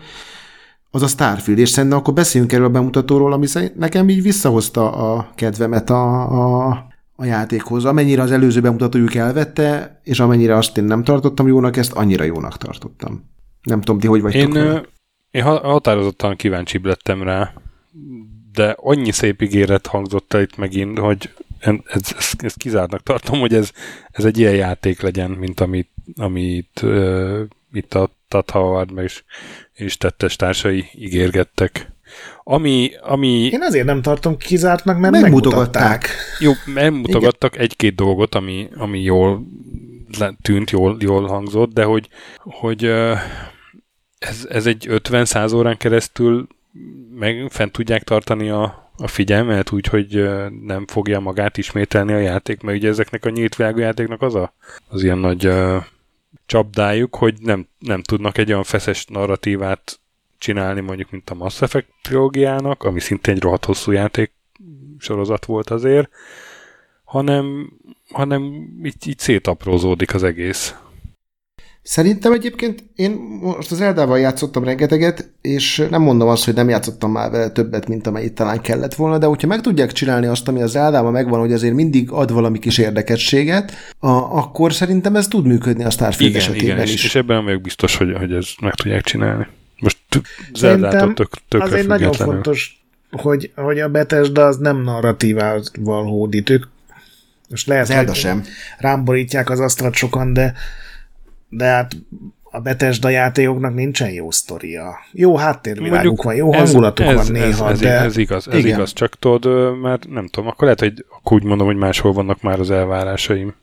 az 0.92 1.02
a 1.02 1.08
Starfield, 1.08 1.60
és 1.60 1.70
szerintem 1.70 2.00
akkor 2.00 2.14
beszéljünk 2.14 2.54
erről 2.54 2.66
a 2.66 2.70
bemutatóról, 2.70 3.34
ami 3.34 3.48
nekem 3.76 4.10
így 4.10 4.22
visszahozta 4.22 4.92
a 4.92 5.30
kedvemet 5.36 5.90
a, 5.90 6.22
a, 6.68 6.88
a 7.16 7.26
játékhoz. 7.26 7.86
Amennyire 7.86 8.22
az 8.22 8.32
előző 8.32 8.62
bemutatójuk 8.62 9.16
elvette, 9.16 10.00
és 10.04 10.20
amennyire 10.20 10.56
azt 10.56 10.78
én 10.78 10.84
nem 10.84 11.04
tartottam 11.04 11.48
jónak, 11.48 11.78
ezt 11.78 11.92
annyira 11.92 12.24
jónak 12.24 12.58
tartottam. 12.58 13.24
Nem 13.62 13.80
tudom, 13.82 14.00
ti 14.00 14.08
hogy 14.08 14.22
vagytok 14.22 14.42
Én, 14.42 14.50
vele? 14.50 14.84
én 15.32 15.44
ha- 15.44 15.68
határozottan 15.68 16.36
kíváncsi 16.36 16.80
lettem 16.84 17.24
rá, 17.24 17.54
de 18.54 18.76
annyi 18.80 19.12
szép 19.12 19.42
ígéret 19.42 19.88
hangzott 19.88 20.34
el 20.34 20.42
itt 20.42 20.58
megint, 20.58 21.00
hogy 21.00 21.30
en- 21.60 21.84
ez, 21.88 22.02
ez, 22.18 22.32
ez 22.38 22.54
kizártnak 22.54 23.04
tartom, 23.04 23.40
hogy 23.40 23.54
ez, 23.54 23.72
ez 24.12 24.26
egy 24.26 24.38
ilyen 24.38 24.56
játék 24.56 25.02
legyen, 25.02 25.32
mint 25.32 25.60
amit, 25.60 25.90
amit 26.16 26.82
uh, 26.82 27.40
itt 27.72 27.94
a 27.94 28.10
Todd 28.28 28.52
Howard 28.52 28.92
meg 28.92 29.04
is, 29.04 29.24
és 29.80 29.98
tettes 29.98 30.36
társai 30.36 30.86
ígérgettek. 30.96 31.92
Ami, 32.44 32.92
ami 33.02 33.50
Én 33.52 33.62
azért 33.62 33.86
nem 33.86 34.02
tartom 34.02 34.38
kizártnak, 34.38 35.00
mert 35.00 35.14
Megmutogatták. 35.22 36.10
jó, 36.40 36.52
megmutogattak 36.66 37.58
egy-két 37.58 37.96
dolgot, 37.96 38.36
ami, 38.36 38.68
ami 38.78 39.02
jól 39.02 39.48
tűnt, 40.42 40.70
jól, 40.72 40.98
jól 41.00 41.28
hangzott, 41.28 41.74
de 41.74 41.84
hogy, 41.84 42.10
hogy 42.38 42.84
ez, 44.20 44.48
ez 44.50 44.66
egy 44.66 44.88
50-100 44.90 45.56
órán 45.56 45.78
keresztül 45.78 46.48
meg 47.16 47.46
fent 47.50 47.72
tudják 47.72 48.04
tartani 48.04 48.50
a, 48.50 48.92
a 48.98 49.08
figyelmet, 49.08 49.72
úgyhogy 49.72 50.30
nem 50.66 50.88
fogja 50.88 51.20
magát 51.20 51.58
ismételni 51.58 52.14
a 52.14 52.18
játék, 52.18 52.62
mert 52.62 52.78
ugye 52.78 52.88
ezeknek 52.88 53.26
a 53.26 53.30
nyílt 53.30 53.56
világú 53.56 53.80
játéknak 53.80 54.22
az 54.22 54.36
a, 54.36 54.54
az 54.88 55.04
ilyen 55.04 55.18
nagy 55.18 55.52
csapdájuk, 56.50 57.16
hogy 57.16 57.36
nem, 57.42 57.68
nem 57.80 58.02
tudnak 58.02 58.38
egy 58.38 58.52
olyan 58.52 58.64
feszes 58.64 59.06
narratívát 59.06 60.00
csinálni, 60.38 60.82
mondjuk, 60.82 61.12
mint 61.12 61.30
a 61.30 61.34
Mass 61.34 61.62
Effect 61.62 61.88
trilógiának, 62.02 62.84
ami 62.84 63.00
szintén 63.00 63.36
egy 63.36 63.42
rohadt 63.42 63.66
hosszú 63.66 63.92
játék 63.92 64.32
sorozat 64.98 65.46
volt 65.46 65.70
azért, 65.70 66.10
hanem, 67.04 67.74
hanem 68.10 68.44
így, 68.84 69.08
így 69.08 69.20
szétaprózódik 69.20 70.14
az 70.14 70.24
egész. 70.24 70.76
Szerintem 71.90 72.32
egyébként 72.32 72.84
én 72.96 73.12
most 73.42 73.72
az 73.72 73.82
Eldával 73.82 74.20
játszottam 74.20 74.64
rengeteget, 74.64 75.30
és 75.42 75.88
nem 75.90 76.02
mondom 76.02 76.28
azt, 76.28 76.46
hogy 76.46 76.54
nem 76.54 76.70
játszottam 76.70 77.12
már 77.12 77.32
vele 77.32 77.50
többet, 77.50 77.88
mint 77.88 78.08
amennyit 78.08 78.34
talán 78.34 78.62
kellett 78.62 78.96
volna, 78.96 79.18
de 79.18 79.26
hogyha 79.26 79.48
meg 79.48 79.62
tudják 79.62 79.92
csinálni 79.92 80.26
azt, 80.26 80.48
ami 80.48 80.62
az 80.62 80.76
Eldában 80.76 81.12
megvan, 81.12 81.40
hogy 81.40 81.54
azért 81.54 81.74
mindig 81.74 82.12
ad 82.12 82.32
valami 82.34 82.60
kis 82.60 82.78
érdekességet, 82.78 83.72
a, 84.00 84.10
akkor 84.10 84.74
szerintem 84.74 85.16
ez 85.16 85.28
tud 85.28 85.46
működni 85.46 85.84
a 85.84 85.90
Starfield 85.90 86.32
Igen, 86.32 86.42
esetében 86.42 86.66
igen, 86.66 86.80
és, 86.80 86.94
is. 86.94 87.04
és 87.04 87.16
ebben 87.16 87.36
nem 87.36 87.46
vagyok 87.46 87.62
biztos, 87.62 87.96
hogy, 87.96 88.16
hogy 88.18 88.32
ezt 88.32 88.62
meg 88.62 88.74
tudják 88.74 89.04
csinálni. 89.04 89.48
Most 89.80 89.98
Zeldától 90.54 91.14
tök, 91.14 91.30
tökre 91.48 91.66
azért 91.68 91.88
nagyon 91.88 92.14
fontos, 92.14 92.84
hogy, 93.12 93.52
hogy 93.56 93.80
a 93.80 93.90
Bethesda 93.90 94.46
az 94.46 94.58
nem 94.58 94.82
narratívával 94.82 96.04
hódít. 96.04 96.50
Ők 96.50 96.66
most 97.50 97.68
lehet, 97.68 97.84
Az 97.84 97.90
Elda 97.90 98.12
hogy 98.12 98.20
sem. 98.20 98.44
rám 98.78 99.06
borítják 99.06 99.50
az 99.50 99.60
asztalt 99.60 99.94
sokan, 99.94 100.34
de, 100.34 100.54
de 101.50 101.66
hát 101.66 101.96
a 102.52 102.60
Bethesda 102.60 103.10
játékoknak 103.10 103.74
nincsen 103.74 104.10
jó 104.10 104.32
sztoria. 104.32 104.98
Jó 105.12 105.36
háttérviláguk 105.36 106.24
van, 106.24 106.36
jó 106.36 106.54
hangulatuk 106.54 107.06
ez, 107.06 107.16
van 107.16 107.26
néha, 107.32 107.66
ez, 107.66 107.72
ez, 107.72 107.80
de... 107.80 108.00
Ez 108.00 108.18
igaz, 108.18 108.48
ez 108.48 108.58
igen. 108.58 108.76
igaz, 108.76 108.94
csak 108.94 109.20
tudod, 109.20 109.80
mert 109.80 110.10
nem 110.10 110.28
tudom, 110.28 110.50
akkor 110.50 110.64
lehet, 110.64 110.80
hogy 110.80 111.06
akkor 111.10 111.38
úgy 111.38 111.44
mondom, 111.44 111.68
hogy 111.68 111.76
máshol 111.76 112.14
vannak 112.14 112.42
már 112.42 112.60
az 112.60 112.72
elvárásaim. 112.72 113.56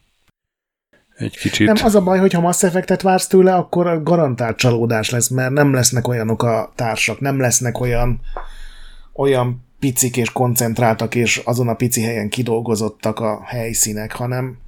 Egy 1.16 1.38
kicsit. 1.38 1.66
Nem, 1.66 1.84
az 1.84 1.94
a 1.94 2.02
baj, 2.02 2.18
hogy 2.18 2.32
ha 2.32 2.40
Mass 2.40 2.62
Effect-et 2.62 3.02
vársz 3.02 3.26
tőle, 3.26 3.54
akkor 3.54 4.02
garantált 4.02 4.56
csalódás 4.56 5.10
lesz, 5.10 5.28
mert 5.28 5.52
nem 5.52 5.72
lesznek 5.72 6.08
olyanok 6.08 6.42
a 6.42 6.72
társak, 6.74 7.20
nem 7.20 7.40
lesznek 7.40 7.80
olyan 7.80 8.20
olyan 9.12 9.64
picik 9.78 10.16
és 10.16 10.32
koncentráltak, 10.32 11.14
és 11.14 11.42
azon 11.44 11.68
a 11.68 11.74
pici 11.74 12.02
helyen 12.02 12.28
kidolgozottak 12.28 13.20
a 13.20 13.42
helyszínek, 13.44 14.12
hanem 14.12 14.58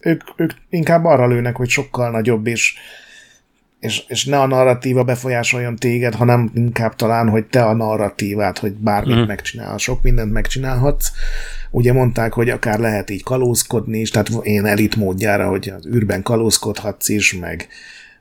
ők, 0.00 0.22
ők 0.36 0.50
inkább 0.68 1.04
arra 1.04 1.26
lőnek, 1.26 1.56
hogy 1.56 1.68
sokkal 1.68 2.10
nagyobb, 2.10 2.46
és, 2.46 2.74
és, 3.80 4.04
és 4.08 4.24
ne 4.24 4.40
a 4.40 4.46
narratíva 4.46 5.04
befolyásoljon 5.04 5.76
téged, 5.76 6.14
hanem 6.14 6.50
inkább 6.54 6.94
talán, 6.94 7.28
hogy 7.28 7.44
te 7.44 7.64
a 7.64 7.74
narratívát, 7.74 8.58
hogy 8.58 8.72
bármit 8.72 9.12
uh-huh. 9.12 9.28
megcsinál, 9.28 9.78
sok 9.78 10.02
mindent 10.02 10.32
megcsinálhatsz. 10.32 11.10
Ugye 11.70 11.92
mondták, 11.92 12.32
hogy 12.32 12.50
akár 12.50 12.78
lehet 12.78 13.10
így 13.10 13.22
kalózkodni 13.22 13.98
is, 13.98 14.10
tehát 14.10 14.28
én 14.42 14.64
elit 14.64 14.96
módjára, 14.96 15.48
hogy 15.48 15.72
az 15.76 15.86
űrben 15.86 16.22
kalózkodhatsz 16.22 17.08
is, 17.08 17.34
meg 17.34 17.68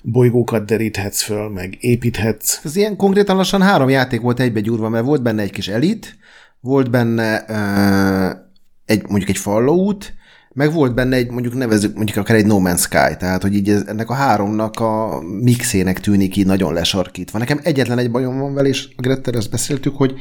bolygókat 0.01 0.65
deríthetsz 0.65 1.21
föl, 1.21 1.49
meg 1.49 1.77
építhetsz. 1.79 2.59
Ez 2.63 2.75
ilyen 2.75 2.95
konkrétan 2.95 3.35
lassan 3.35 3.61
három 3.61 3.89
játék 3.89 4.21
volt 4.21 4.39
egybe 4.39 4.59
gyúrva, 4.59 4.89
mert 4.89 5.05
volt 5.05 5.21
benne 5.21 5.41
egy 5.41 5.51
kis 5.51 5.67
elit, 5.67 6.17
volt 6.59 6.89
benne 6.89 7.45
uh, 7.47 8.37
egy, 8.85 9.01
mondjuk 9.07 9.29
egy 9.29 9.37
Fallout, 9.37 10.13
meg 10.53 10.73
volt 10.73 10.93
benne 10.93 11.15
egy, 11.15 11.31
mondjuk 11.31 11.53
nevezük, 11.53 11.95
mondjuk 11.95 12.17
akár 12.17 12.35
egy 12.35 12.45
No 12.45 12.59
Man's 12.63 12.79
Sky, 12.79 13.15
tehát 13.17 13.41
hogy 13.41 13.55
így 13.55 13.69
ez, 13.69 13.83
ennek 13.87 14.09
a 14.09 14.13
háromnak 14.13 14.79
a 14.79 15.21
mixének 15.41 15.99
tűnik 15.99 16.35
így 16.35 16.45
nagyon 16.45 16.73
lesarkítva. 16.73 17.37
Nekem 17.37 17.59
egyetlen 17.63 17.97
egy 17.97 18.11
bajom 18.11 18.39
van 18.39 18.53
vele, 18.53 18.67
és 18.67 18.87
a 18.95 19.01
Gretter 19.01 19.35
ezt 19.35 19.51
beszéltük, 19.51 19.95
hogy 19.95 20.13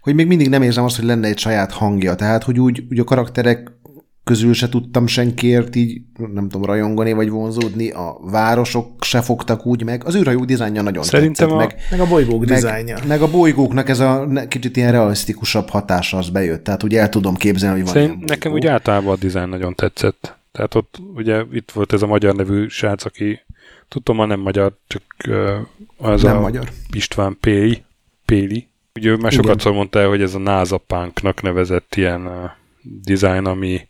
hogy 0.00 0.14
még 0.14 0.26
mindig 0.26 0.48
nem 0.48 0.62
érzem 0.62 0.84
azt, 0.84 0.96
hogy 0.96 1.04
lenne 1.04 1.28
egy 1.28 1.38
saját 1.38 1.72
hangja, 1.72 2.14
tehát 2.14 2.42
hogy 2.42 2.60
úgy, 2.60 2.84
úgy 2.90 2.98
a 2.98 3.04
karakterek 3.04 3.72
közül 4.24 4.52
se 4.52 4.68
tudtam 4.68 5.06
senkiért 5.06 5.76
így, 5.76 6.00
nem 6.16 6.48
tudom, 6.48 6.64
rajongani 6.64 7.12
vagy 7.12 7.30
vonzódni, 7.30 7.90
a 7.90 8.18
városok 8.20 9.04
se 9.04 9.20
fogtak 9.20 9.66
úgy 9.66 9.84
meg. 9.84 10.04
Az 10.04 10.16
űrhajó 10.16 10.44
dizájnja 10.44 10.82
nagyon 10.82 11.02
Szerintem 11.02 11.48
tetszett, 11.48 11.50
a... 11.50 11.56
meg, 11.56 11.76
meg 11.90 12.00
a 12.00 12.06
bolygók 12.06 12.38
meg, 12.38 12.48
dizájnja. 12.48 12.98
Meg 13.06 13.22
a 13.22 13.30
bolygóknak 13.30 13.88
ez 13.88 14.00
a 14.00 14.28
kicsit 14.48 14.76
ilyen 14.76 14.92
realisztikusabb 14.92 15.68
hatása 15.68 16.16
az 16.16 16.28
bejött, 16.28 16.64
tehát 16.64 16.82
ugye 16.82 17.00
el 17.00 17.08
tudom 17.08 17.34
képzelni, 17.34 17.76
hogy 17.80 17.92
van 17.92 18.02
Szerint 18.02 18.28
Nekem 18.28 18.52
úgy 18.52 18.66
általában 18.66 19.12
a 19.12 19.16
dizájn 19.16 19.48
nagyon 19.48 19.74
tetszett. 19.74 20.38
Tehát 20.52 20.74
ott 20.74 20.98
ugye 21.14 21.42
itt 21.52 21.70
volt 21.70 21.92
ez 21.92 22.02
a 22.02 22.06
magyar 22.06 22.34
nevű 22.34 22.68
srác, 22.68 23.04
aki 23.04 23.40
tudom, 23.88 24.16
ma 24.16 24.26
nem 24.26 24.40
magyar, 24.40 24.72
csak 24.86 25.02
az 25.96 26.22
nem 26.22 26.36
a 26.36 26.40
magyar. 26.40 26.68
István 26.92 27.36
Péli, 27.40 27.82
Péli. 28.24 28.68
Ugye 28.94 29.10
ő 29.10 29.16
már 29.16 29.32
sokat 29.32 29.60
szól 29.60 29.72
mondta 29.72 30.00
el, 30.00 30.08
hogy 30.08 30.22
ez 30.22 30.34
a 30.34 30.38
NASA 30.38 30.78
Punknak 30.78 31.42
nevezett 31.42 31.94
ilyen 31.94 32.28
design, 32.82 33.44
ami 33.44 33.80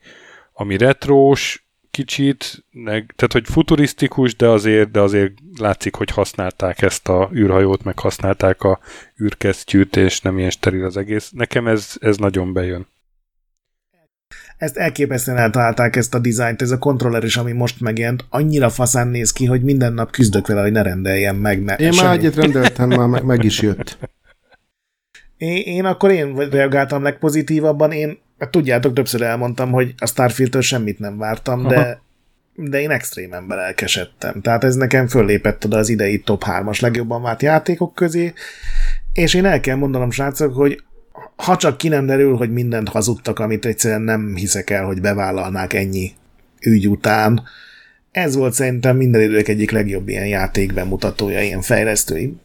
ami 0.60 0.76
retrós, 0.76 1.66
kicsit, 1.90 2.64
meg, 2.70 3.12
tehát 3.16 3.32
hogy 3.32 3.48
futurisztikus, 3.48 4.36
de 4.36 4.48
azért, 4.48 4.90
de 4.90 5.00
azért 5.00 5.32
látszik, 5.58 5.94
hogy 5.94 6.10
használták 6.10 6.82
ezt 6.82 7.08
a 7.08 7.30
űrhajót, 7.34 7.84
meg 7.84 7.98
használták 7.98 8.62
a 8.62 8.80
űrkesztyűt, 9.22 9.96
és 9.96 10.20
nem 10.20 10.38
ilyen 10.38 10.50
steril 10.50 10.84
az 10.84 10.96
egész. 10.96 11.30
Nekem 11.30 11.66
ez, 11.66 11.96
ez 12.00 12.16
nagyon 12.16 12.52
bejön. 12.52 12.86
Ezt 14.56 14.76
elképesztően 14.76 15.38
eltalálták 15.38 15.96
ezt 15.96 16.14
a 16.14 16.18
dizájnt, 16.18 16.62
ez 16.62 16.70
a 16.70 16.78
kontroller 16.78 17.24
is, 17.24 17.36
ami 17.36 17.52
most 17.52 17.80
megjelent, 17.80 18.24
annyira 18.28 18.70
faszán 18.70 19.08
néz 19.08 19.32
ki, 19.32 19.46
hogy 19.46 19.62
minden 19.62 19.92
nap 19.92 20.10
küzdök 20.10 20.46
vele, 20.46 20.62
hogy 20.62 20.72
ne 20.72 20.82
rendeljem 20.82 21.36
meg. 21.36 21.62
Mert 21.62 21.80
én 21.80 21.92
már 22.02 22.18
egyet 22.18 22.34
rendeltem, 22.34 22.88
már 22.88 23.08
meg, 23.08 23.24
meg 23.24 23.44
is 23.44 23.60
jött. 23.60 23.98
Én, 25.36 25.62
én 25.62 25.84
akkor 25.84 26.10
én 26.10 26.34
reagáltam 26.36 27.02
legpozitívabban, 27.02 27.92
én 27.92 28.18
hát 28.40 28.50
tudjátok, 28.50 28.92
többször 28.92 29.22
elmondtam, 29.22 29.70
hogy 29.70 29.94
a 29.98 30.06
starfield 30.06 30.62
semmit 30.62 30.98
nem 30.98 31.18
vártam, 31.18 31.66
de, 31.66 32.00
de 32.54 32.80
én 32.80 32.90
extrémen 32.90 33.46
belelkesedtem. 33.46 34.40
Tehát 34.40 34.64
ez 34.64 34.74
nekem 34.74 35.06
föllépett 35.06 35.64
oda 35.64 35.76
az 35.78 35.88
idei 35.88 36.20
top 36.20 36.44
3-as 36.46 36.80
legjobban 36.80 37.22
várt 37.22 37.42
játékok 37.42 37.94
közé, 37.94 38.32
és 39.12 39.34
én 39.34 39.44
el 39.44 39.60
kell 39.60 39.76
mondanom, 39.76 40.10
srácok, 40.10 40.54
hogy 40.54 40.82
ha 41.36 41.56
csak 41.56 41.78
ki 41.78 41.88
nem 41.88 42.06
derül, 42.06 42.36
hogy 42.36 42.52
mindent 42.52 42.88
hazudtak, 42.88 43.38
amit 43.38 43.66
egyszerűen 43.66 44.02
nem 44.02 44.34
hiszek 44.34 44.70
el, 44.70 44.84
hogy 44.84 45.00
bevállalnák 45.00 45.72
ennyi 45.72 46.12
ügy 46.60 46.88
után, 46.88 47.42
ez 48.10 48.36
volt 48.36 48.52
szerintem 48.52 48.96
minden 48.96 49.20
idők 49.20 49.48
egyik 49.48 49.70
legjobb 49.70 50.08
ilyen 50.08 50.26
játék 50.26 50.74
bemutatója, 50.74 51.42
ilyen 51.42 51.60
fejlesztői. 51.60 52.36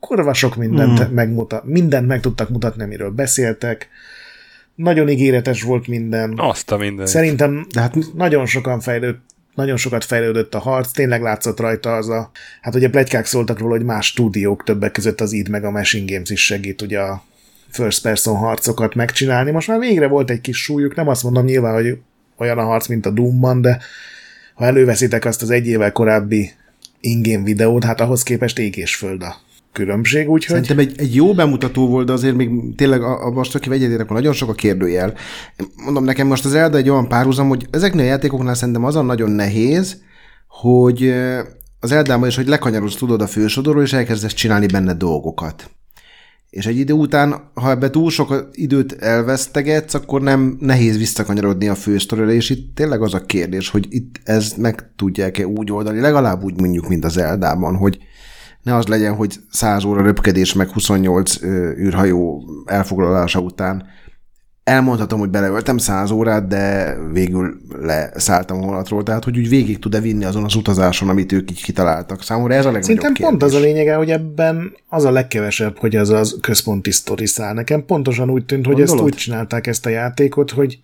Kurva 0.00 0.34
sok 0.34 0.56
mindent, 0.56 0.98
hmm. 0.98 1.14
megmutat, 1.14 1.64
mindent 1.64 2.06
meg 2.06 2.20
tudtak 2.20 2.48
mutatni, 2.48 2.82
amiről 2.82 3.10
beszéltek, 3.10 3.88
nagyon 4.74 5.08
ígéretes 5.08 5.62
volt 5.62 5.86
minden. 5.86 6.34
Azt 6.36 6.70
a 6.70 6.76
minden. 6.76 7.06
Szerintem 7.06 7.66
de 7.72 7.80
hát 7.80 7.96
nagyon 8.14 8.46
sokan 8.46 8.80
fejlődt 8.80 9.20
nagyon 9.54 9.76
sokat 9.76 10.04
fejlődött 10.04 10.54
a 10.54 10.58
harc, 10.58 10.90
tényleg 10.90 11.22
látszott 11.22 11.60
rajta 11.60 11.94
az 11.94 12.08
a, 12.08 12.30
hát 12.60 12.74
ugye 12.74 12.90
plegykák 12.90 13.26
szóltak 13.26 13.58
róla, 13.58 13.76
hogy 13.76 13.84
más 13.84 14.06
stúdiók 14.06 14.64
többek 14.64 14.92
között 14.92 15.20
az 15.20 15.32
id 15.32 15.48
meg 15.48 15.64
a 15.64 15.70
Machine 15.70 16.12
Games 16.12 16.30
is 16.30 16.44
segít 16.44 16.82
ugye 16.82 17.00
a 17.00 17.22
first 17.68 18.02
person 18.02 18.36
harcokat 18.36 18.94
megcsinálni. 18.94 19.50
Most 19.50 19.68
már 19.68 19.78
végre 19.78 20.06
volt 20.06 20.30
egy 20.30 20.40
kis 20.40 20.62
súlyuk, 20.62 20.94
nem 20.94 21.08
azt 21.08 21.22
mondom 21.22 21.44
nyilván, 21.44 21.74
hogy 21.74 21.98
olyan 22.36 22.58
a 22.58 22.64
harc, 22.64 22.86
mint 22.86 23.06
a 23.06 23.10
Doom-ban, 23.10 23.60
de 23.60 23.78
ha 24.54 24.64
előveszitek 24.64 25.24
azt 25.24 25.42
az 25.42 25.50
egy 25.50 25.66
évvel 25.66 25.92
korábbi 25.92 26.50
ingame 27.00 27.44
videót, 27.44 27.84
hát 27.84 28.00
ahhoz 28.00 28.22
képest 28.22 28.58
ég 28.58 28.76
és 28.76 28.96
föld 28.96 29.22
a 29.22 29.36
különbség, 29.72 30.28
úgyhogy... 30.28 30.64
Szerintem 30.64 30.78
egy, 30.78 30.92
egy 30.96 31.14
jó 31.14 31.34
bemutató 31.34 31.88
volt, 31.88 32.06
de 32.06 32.12
azért 32.12 32.36
még 32.36 32.74
tényleg 32.76 33.02
a, 33.02 33.26
a 33.26 33.30
most, 33.30 33.54
aki 33.54 33.68
vegyedért, 33.68 34.00
akkor 34.00 34.16
nagyon 34.16 34.32
sok 34.32 34.48
a 34.48 34.54
kérdőjel. 34.54 35.14
Mondom, 35.84 36.04
nekem 36.04 36.26
most 36.26 36.44
az 36.44 36.54
Elda 36.54 36.76
egy 36.76 36.88
olyan 36.88 37.08
párhuzam, 37.08 37.48
hogy 37.48 37.66
ezeknél 37.70 38.04
a 38.04 38.08
játékoknál 38.08 38.54
szerintem 38.54 38.84
azon 38.84 39.06
nagyon 39.06 39.30
nehéz, 39.30 40.00
hogy 40.48 41.14
az 41.80 41.92
Eldában 41.92 42.28
is, 42.28 42.36
hogy 42.36 42.48
lekanyarodsz 42.48 42.96
tudod 42.96 43.22
a 43.22 43.26
fősodorról, 43.26 43.82
és 43.82 43.92
elkezdesz 43.92 44.34
csinálni 44.34 44.66
benne 44.66 44.94
dolgokat. 44.94 45.70
És 46.50 46.66
egy 46.66 46.78
idő 46.78 46.92
után, 46.92 47.50
ha 47.54 47.70
ebbe 47.70 47.90
túl 47.90 48.10
sok 48.10 48.48
időt 48.52 48.92
elvesztegetsz, 48.92 49.94
akkor 49.94 50.22
nem 50.22 50.56
nehéz 50.60 50.98
visszakanyarodni 50.98 51.68
a 51.68 51.74
fősztorira, 51.74 52.32
és 52.32 52.50
itt 52.50 52.74
tényleg 52.74 53.02
az 53.02 53.14
a 53.14 53.20
kérdés, 53.26 53.68
hogy 53.68 53.86
itt 53.88 54.20
ezt 54.24 54.56
meg 54.56 54.92
tudják-e 54.96 55.46
úgy 55.46 55.72
oldani, 55.72 56.00
legalább 56.00 56.42
úgy 56.42 56.60
mondjuk, 56.60 56.88
mint 56.88 57.04
az 57.04 57.16
Eldában, 57.16 57.76
hogy 57.76 57.98
ne 58.62 58.76
az 58.76 58.86
legyen, 58.86 59.14
hogy 59.14 59.34
100 59.50 59.84
óra 59.84 60.02
röpkedés 60.02 60.52
meg 60.52 60.68
28 60.68 61.42
űrhajó 61.78 62.44
elfoglalása 62.66 63.40
után 63.40 63.86
elmondhatom, 64.64 65.18
hogy 65.18 65.30
beleöltem 65.30 65.78
100 65.78 66.10
órát, 66.10 66.48
de 66.48 66.96
végül 67.12 67.60
leszálltam 67.80 68.62
a 68.62 68.66
vonatról, 68.66 69.02
tehát 69.02 69.24
hogy 69.24 69.38
úgy 69.38 69.48
végig 69.48 69.78
tud-e 69.78 70.00
vinni 70.00 70.24
azon 70.24 70.44
az 70.44 70.54
utazáson, 70.54 71.08
amit 71.08 71.32
ők 71.32 71.50
így 71.50 71.62
kitaláltak. 71.62 72.22
Számomra 72.22 72.54
ez 72.54 72.64
a 72.64 72.70
legnagyobb 72.72 72.82
Szerintem 72.82 73.12
kérdés. 73.12 73.30
pont 73.30 73.42
az 73.42 73.54
a 73.54 73.64
lényege, 73.64 73.94
hogy 73.94 74.10
ebben 74.10 74.76
az 74.88 75.04
a 75.04 75.10
legkevesebb, 75.10 75.78
hogy 75.78 75.96
az 75.96 76.10
az 76.10 76.38
központi 76.40 76.90
sztori 76.90 77.26
száll. 77.26 77.54
Nekem 77.54 77.84
pontosan 77.84 78.30
úgy 78.30 78.44
tűnt, 78.44 78.66
hogy 78.66 78.74
Gondolod? 78.74 78.98
ezt 78.98 79.04
úgy 79.04 79.14
csinálták 79.14 79.66
ezt 79.66 79.86
a 79.86 79.90
játékot, 79.90 80.50
hogy 80.50 80.78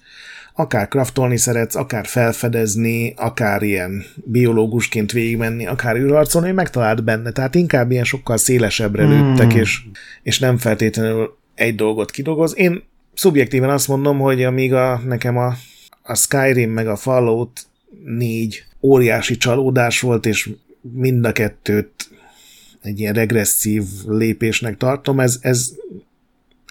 akár 0.58 0.88
kraftolni 0.88 1.36
szeretsz, 1.36 1.74
akár 1.74 2.06
felfedezni, 2.06 3.14
akár 3.16 3.62
ilyen 3.62 4.04
biológusként 4.14 5.12
végigmenni, 5.12 5.66
akár 5.66 5.96
űrharcolni, 5.96 6.50
megtalált 6.50 7.04
benne. 7.04 7.30
Tehát 7.30 7.54
inkább 7.54 7.90
ilyen 7.90 8.04
sokkal 8.04 8.36
szélesebbre 8.36 9.04
hmm. 9.04 9.12
lőttek, 9.12 9.52
és, 9.52 9.80
és 10.22 10.38
nem 10.38 10.56
feltétlenül 10.56 11.36
egy 11.54 11.74
dolgot 11.74 12.10
kidolgoz. 12.10 12.52
Én 12.56 12.82
szubjektíven 13.14 13.70
azt 13.70 13.88
mondom, 13.88 14.18
hogy 14.18 14.44
amíg 14.44 14.74
a, 14.74 15.00
nekem 15.06 15.36
a, 15.36 15.54
a 16.02 16.14
Skyrim 16.14 16.70
meg 16.70 16.88
a 16.88 16.96
Fallout 16.96 17.66
négy 18.04 18.64
óriási 18.80 19.36
csalódás 19.36 20.00
volt, 20.00 20.26
és 20.26 20.50
mind 20.80 21.24
a 21.24 21.32
kettőt 21.32 22.10
egy 22.82 23.00
ilyen 23.00 23.14
regresszív 23.14 23.84
lépésnek 24.06 24.76
tartom, 24.76 25.20
ez, 25.20 25.38
ez, 25.40 25.70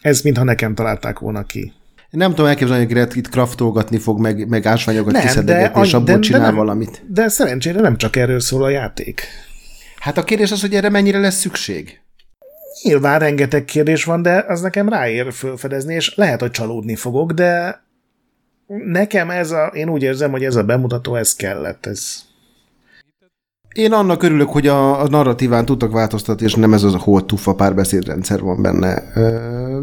ez 0.02 0.22
mintha 0.22 0.44
nekem 0.44 0.76
találták 0.76 1.20
volna 1.20 1.46
ki. 1.46 1.74
Nem 2.10 2.30
tudom 2.30 2.46
elképzelni, 2.46 2.84
hogy 2.86 2.94
Gret 2.94 3.16
itt 3.16 3.30
kraftolgatni 3.30 3.98
fog, 3.98 4.20
meg, 4.20 4.48
meg 4.48 4.66
ásványokat 4.66 5.12
nem, 5.12 5.22
kiszedegetni, 5.22 5.82
és 5.82 5.94
abból 5.94 6.16
de, 6.16 6.20
csinál 6.20 6.40
de 6.40 6.46
nem, 6.46 6.56
valamit. 6.56 7.04
De 7.08 7.28
szerencsére 7.28 7.82
nem 7.82 7.98
csak 7.98 8.16
erről 8.16 8.40
szól 8.40 8.64
a 8.64 8.70
játék. 8.70 9.28
Hát 10.00 10.18
a 10.18 10.24
kérdés 10.24 10.52
az, 10.52 10.62
hogy 10.62 10.76
erre 10.76 10.90
mennyire 10.90 11.20
lesz 11.20 11.40
szükség? 11.40 12.00
Nyilván 12.84 13.20
rengeteg 13.20 13.66
kérdés 13.66 14.04
van, 14.04 14.22
de 14.22 14.46
az 14.48 14.62
nekem 14.62 14.90
ráér 14.90 15.34
fölfedezni, 15.34 15.94
és 15.94 16.16
lehet, 16.16 16.40
hogy 16.40 16.52
csalódni 16.52 16.96
fogok, 16.96 17.32
de 17.32 17.82
nekem 18.68 19.30
ez 19.30 19.52
a, 19.52 19.66
én 19.66 19.90
úgy 19.90 20.04
érzem, 20.04 20.32
hogy 20.32 20.44
ez 20.44 20.56
a 20.56 20.64
bemutató, 20.64 21.16
ez 21.16 21.36
kellett, 21.36 21.86
ez, 21.86 22.27
én 23.78 23.94
annak 23.94 24.24
örülök, 24.24 24.50
hogy 24.50 24.68
a, 24.68 25.02
a 25.02 25.08
narratíván 25.08 25.66
tudtak 25.66 25.92
változtatni, 25.92 26.46
és 26.46 26.56
nem 26.56 26.74
ez 26.74 26.84
az 26.84 26.94
a 26.94 26.98
hol 26.98 27.26
tufa 27.26 27.56
párbeszédrendszer 27.56 28.42
van 28.42 28.62
benne. 28.62 29.04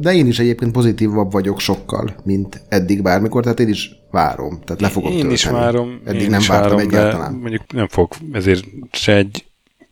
De 0.00 0.14
én 0.14 0.26
is 0.26 0.38
egyébként 0.38 0.72
pozitívabb 0.72 1.32
vagyok 1.32 1.60
sokkal, 1.60 2.14
mint 2.24 2.62
eddig 2.68 3.02
bármikor, 3.02 3.42
tehát 3.42 3.60
én 3.60 3.68
is 3.68 3.90
várom, 4.10 4.60
tehát 4.64 4.80
le 4.80 4.88
fogom 4.88 5.10
Én 5.10 5.14
tölteni. 5.14 5.34
is 5.34 5.44
várom. 5.44 6.00
Eddig 6.04 6.28
nem 6.28 6.42
vártam 6.46 6.76
várom, 6.76 6.78
egyáltalán. 6.78 7.32
Mondjuk 7.32 7.72
nem 7.72 7.88
fog 7.88 8.12
ezért 8.32 8.64
se 8.92 9.16
egy 9.16 9.44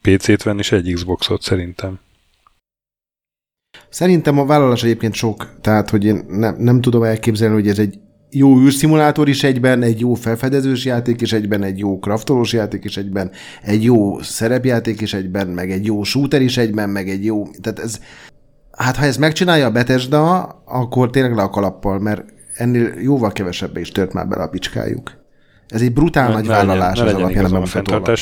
PC-t 0.02 0.42
venni, 0.42 0.58
és 0.58 0.72
egy 0.72 0.92
Xboxot 0.94 1.42
szerintem. 1.42 1.98
Szerintem 3.88 4.38
a 4.38 4.46
vállalás 4.46 4.82
egyébként 4.82 5.14
sok, 5.14 5.48
tehát 5.60 5.90
hogy 5.90 6.04
én 6.04 6.24
nem, 6.28 6.56
nem 6.58 6.80
tudom 6.80 7.02
elképzelni, 7.02 7.54
hogy 7.54 7.68
ez 7.68 7.78
egy 7.78 7.98
jó 8.34 8.60
űrszimulátor 8.60 9.28
is 9.28 9.42
egyben, 9.42 9.82
egy 9.82 10.00
jó 10.00 10.14
felfedezős 10.14 10.84
játék 10.84 11.20
is 11.20 11.32
egyben, 11.32 11.62
egy 11.62 11.78
jó 11.78 11.98
kraftolós 11.98 12.52
játék 12.52 12.84
is 12.84 12.96
egyben, 12.96 13.30
egy 13.62 13.84
jó 13.84 14.22
szerepjáték 14.22 15.00
is 15.00 15.14
egyben, 15.14 15.48
meg 15.48 15.70
egy 15.70 15.86
jó 15.86 16.02
shooter 16.02 16.42
is 16.42 16.56
egyben, 16.56 16.90
meg 16.90 17.08
egy 17.08 17.24
jó... 17.24 17.46
Tehát 17.60 17.78
ez... 17.78 18.00
Hát 18.70 18.96
ha 18.96 19.04
ez 19.04 19.16
megcsinálja 19.16 19.66
a 19.66 19.70
Bethesda, 19.70 20.42
akkor 20.64 21.10
tényleg 21.10 21.34
le 21.34 21.42
a 21.42 21.50
kalappal, 21.50 21.98
mert 21.98 22.24
ennél 22.56 22.92
jóval 23.00 23.32
kevesebbe 23.32 23.80
is 23.80 23.90
tört 23.90 24.12
már 24.12 24.28
bele 24.28 24.42
a 24.42 24.48
picskájuk. 24.48 25.20
Ez 25.68 25.82
egy 25.82 25.92
brutál 25.92 26.28
ne, 26.28 26.34
nagy 26.34 26.46
ne 26.46 26.48
vállalás 26.48 26.98
legyen, 26.98 27.14
az 27.14 27.20
alapján, 27.20 27.44
a 27.44 27.48
bemutató 27.48 28.20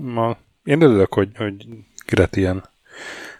Ma 0.00 0.36
én 0.64 0.82
örülök, 0.82 1.14
hogy, 1.14 1.28
hogy 1.36 1.66
Gret 2.06 2.36
ilyen 2.36 2.64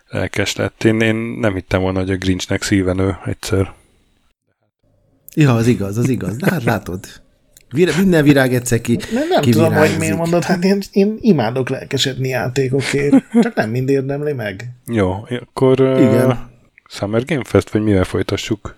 lelkes 0.08 0.56
lett. 0.56 0.84
Én, 0.84 1.00
én 1.00 1.14
nem 1.14 1.54
hittem 1.54 1.80
volna, 1.80 1.98
hogy 1.98 2.10
a 2.10 2.16
Grinchnek 2.16 2.62
szívenő 2.62 3.16
egyszer. 3.24 3.72
Ja, 5.34 5.54
az 5.54 5.66
igaz, 5.66 5.98
az 5.98 6.08
igaz. 6.08 6.36
De 6.36 6.50
hát 6.50 6.64
látod, 6.64 7.00
Vir- 7.70 7.96
minden 7.96 8.24
virág 8.24 8.54
egyszer 8.54 8.80
ki 8.80 8.98
Nem, 9.12 9.28
nem 9.28 9.42
tudom, 9.42 9.74
hogy 9.74 9.96
miért 9.98 10.16
mondod, 10.16 10.44
hát 10.44 10.64
én, 10.64 10.82
én 10.92 11.16
imádok 11.20 11.68
lelkesedni 11.68 12.28
játékokért, 12.28 13.14
csak 13.42 13.54
nem 13.54 13.70
mind 13.70 13.88
érdemli 13.88 14.32
meg. 14.32 14.70
Jó, 14.86 15.26
akkor 15.40 15.80
Igen. 15.80 16.26
Uh, 16.26 16.36
Summer 16.88 17.24
Game 17.24 17.44
Fest, 17.44 17.70
vagy 17.70 17.82
mivel 17.82 18.04
folytassuk? 18.04 18.76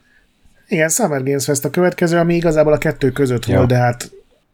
Igen, 0.69 0.89
Summer 0.89 1.23
Games 1.23 1.45
Fest 1.45 1.65
a 1.65 1.71
következő, 1.71 2.19
ami 2.19 2.35
igazából 2.35 2.73
a 2.73 2.79
kettő 2.79 3.11
között 3.11 3.47
ja. 3.47 3.57
volt, 3.57 3.69
de 3.69 3.77
hát 3.77 4.11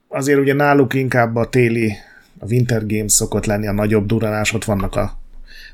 azért 0.09 0.39
ugye 0.39 0.53
náluk 0.53 0.95
inkább 0.95 1.37
a 1.37 1.49
téli, 1.49 1.93
a 2.39 2.47
Winter 2.51 2.87
Games 2.87 3.13
szokott 3.13 3.47
lenni 3.47 3.67
a 3.67 3.73
nagyobb 3.73 4.07
duranás, 4.07 4.53
ott 4.53 4.65
vannak 4.65 4.97
a 4.97 5.19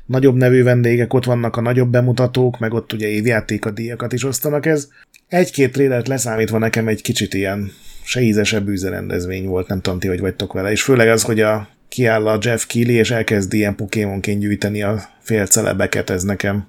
nagyobb 0.09 0.35
nevű 0.35 0.63
vendégek, 0.63 1.13
ott 1.13 1.25
vannak 1.25 1.55
a 1.55 1.61
nagyobb 1.61 1.89
bemutatók, 1.89 2.59
meg 2.59 2.73
ott 2.73 2.93
ugye 2.93 3.07
évjáték 3.07 3.65
a 3.65 3.71
díjakat 3.71 4.13
is 4.13 4.23
osztanak 4.23 4.65
ez. 4.65 4.87
Egy-két 5.27 5.71
trélert 5.71 6.07
leszámítva 6.07 6.57
nekem 6.57 6.87
egy 6.87 7.01
kicsit 7.01 7.33
ilyen 7.33 7.71
se 8.03 8.21
ízesebb 8.21 8.69
rendezvény 8.81 9.47
volt, 9.47 9.67
nem 9.67 9.81
tudom 9.81 9.99
ti, 9.99 10.07
hogy 10.07 10.19
vagytok 10.19 10.53
vele, 10.53 10.71
és 10.71 10.83
főleg 10.83 11.07
az, 11.07 11.23
hogy 11.23 11.39
a 11.39 11.69
kiáll 11.87 12.27
a 12.27 12.37
Jeff 12.41 12.65
Keighley, 12.65 12.95
és 12.95 13.11
elkezd 13.11 13.53
ilyen 13.53 13.75
Pokémonként 13.75 14.39
gyűjteni 14.39 14.81
a 14.81 15.01
félcelebeket, 15.19 16.09
ez 16.09 16.23
nekem 16.23 16.67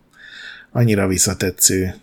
annyira 0.72 1.06
visszatetsző. 1.06 1.94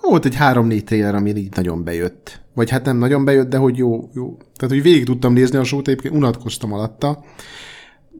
Volt 0.00 0.24
egy 0.24 0.34
három-négy 0.34 0.84
trailer, 0.84 1.14
ami 1.14 1.34
így 1.36 1.56
nagyon 1.56 1.84
bejött. 1.84 2.40
Vagy 2.54 2.70
hát 2.70 2.84
nem 2.84 2.96
nagyon 2.96 3.24
bejött, 3.24 3.48
de 3.48 3.56
hogy 3.56 3.76
jó. 3.76 4.10
jó. 4.14 4.36
Tehát, 4.36 4.74
hogy 4.74 4.82
végig 4.82 5.04
tudtam 5.04 5.32
nézni 5.32 5.58
a 5.58 5.64
sót, 5.64 5.88
egyébként 5.88 6.14
unatkoztam 6.14 6.72
alatta. 6.72 7.24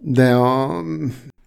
De 0.02 0.34
a... 0.34 0.82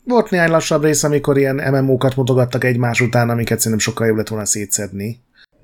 Volt 0.07 0.29
néhány 0.29 0.49
lassabb 0.49 0.83
rész, 0.83 1.03
amikor 1.03 1.37
ilyen 1.37 1.55
MMO-kat 1.55 2.15
mutogattak 2.15 2.63
egymás 2.63 3.01
után, 3.01 3.29
amiket 3.29 3.57
szerintem 3.57 3.79
sokkal 3.79 4.07
jobb 4.07 4.17
lett 4.17 4.27
volna 4.27 4.45
szétszedni. 4.45 5.19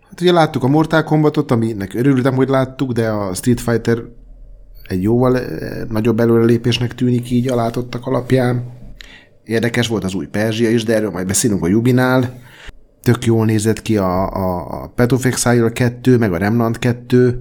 Hát 0.10 0.22
ugye 0.22 0.32
láttuk 0.32 0.64
a 0.64 0.68
Mortal 0.68 1.04
Kombatot, 1.04 1.52
aminek 1.52 1.94
örültem, 1.94 2.36
hogy 2.36 2.50
láttuk, 2.50 2.92
de 2.92 3.10
a 3.10 3.34
Street 3.34 3.62
Fighter 3.62 3.98
egy 4.88 5.02
jóval 5.02 5.40
eh, 5.40 5.84
nagyobb 5.90 6.20
előrelépésnek 6.20 6.96
tűnik 6.96 7.32
így 7.32 7.50
a 7.50 7.56
látottak 7.56 8.06
alapján. 8.06 8.64
Érdekes 9.44 9.88
volt 9.88 10.04
az 10.04 10.14
új 10.14 10.26
Perzsia 10.26 10.70
is, 10.70 10.84
de 10.84 10.96
erről 10.96 11.12
majd 11.12 11.28
beszélünk 11.28 11.64
a 11.64 11.68
Jubinál 11.68 12.42
tök 13.04 13.26
jól 13.26 13.46
nézett 13.46 13.82
ki 13.82 13.98
a, 13.98 14.30
a, 14.30 14.84
a 14.84 14.88
Path 14.96 15.14
of 15.14 15.26
Exile 15.26 15.72
2, 15.72 16.18
meg 16.18 16.34
a 16.34 16.38
Remnant 16.38 16.80
2. 16.80 17.40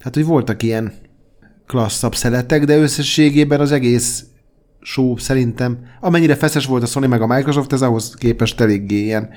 Hát, 0.00 0.14
hogy 0.14 0.24
voltak 0.24 0.62
ilyen 0.62 0.92
klasszabb 1.66 2.14
szeletek, 2.14 2.64
de 2.64 2.76
összességében 2.76 3.60
az 3.60 3.72
egész 3.72 4.24
show 4.86 5.16
szerintem, 5.16 5.78
amennyire 6.00 6.34
feszes 6.34 6.66
volt 6.66 6.82
a 6.82 6.86
Sony 6.86 7.08
meg 7.08 7.20
a 7.20 7.26
Microsoft, 7.26 7.72
ez 7.72 7.82
ahhoz 7.82 8.14
képest 8.14 8.60
eléggé 8.60 8.96
ilyen 8.96 9.28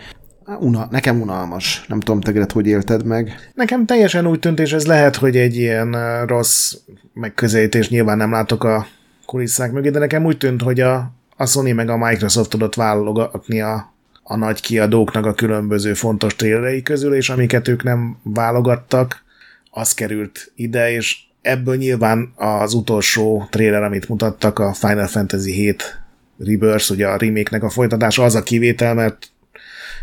Una, 0.60 0.88
nekem 0.92 1.22
unalmas. 1.22 1.86
Nem 1.88 2.00
tudom, 2.00 2.22
tegred, 2.22 2.52
hogy 2.52 2.68
élted 2.68 3.06
meg. 3.06 3.52
Nekem 3.54 3.86
teljesen 3.86 4.28
úgy 4.28 4.40
tűnt, 4.40 4.60
és 4.60 4.74
ez 4.74 4.86
lehet, 4.86 5.16
hogy 5.16 5.38
egy 5.38 5.56
ilyen 5.56 5.96
rossz 6.26 6.76
megközelítés, 7.14 7.90
nyilván 7.90 8.18
nem 8.18 8.32
látok 8.32 8.64
a 8.64 8.88
kulisszák 9.26 9.72
mögé, 9.72 9.90
de 9.90 10.00
nekem 10.00 10.26
úgy 10.26 10.38
tűnt, 10.38 10.62
hogy 10.62 10.80
a, 10.80 11.12
a 11.38 11.46
Sony 11.46 11.76
meg 11.76 11.90
a 11.90 11.98
Microsoft 11.98 12.50
tudott 12.50 12.76
válogatni 12.76 13.62
a 13.62 13.94
a 14.32 14.36
nagy 14.36 14.62
kiadóknak 14.62 15.26
a 15.26 15.34
különböző 15.34 15.94
fontos 15.94 16.36
trailerei 16.36 16.82
közül, 16.82 17.14
és 17.14 17.30
amiket 17.30 17.68
ők 17.68 17.84
nem 17.84 18.18
válogattak, 18.24 19.24
az 19.72 19.94
került 19.94 20.52
ide, 20.56 20.92
és 20.92 21.18
ebből 21.50 21.76
nyilván 21.76 22.34
az 22.36 22.74
utolsó 22.74 23.48
trailer, 23.50 23.84
amit 23.84 24.10
mutattak, 24.10 24.60
a 24.60 24.74
Final 24.74 25.08
Fantasy 25.08 25.52
7 25.52 26.00
Rebirth, 26.38 26.92
ugye 26.92 27.08
a 27.08 27.18
remake 27.18 27.58
a 27.66 27.70
folytatása, 27.70 28.24
az 28.24 28.36
a 28.36 28.44
kivétel, 28.44 28.94
mert 28.94 29.32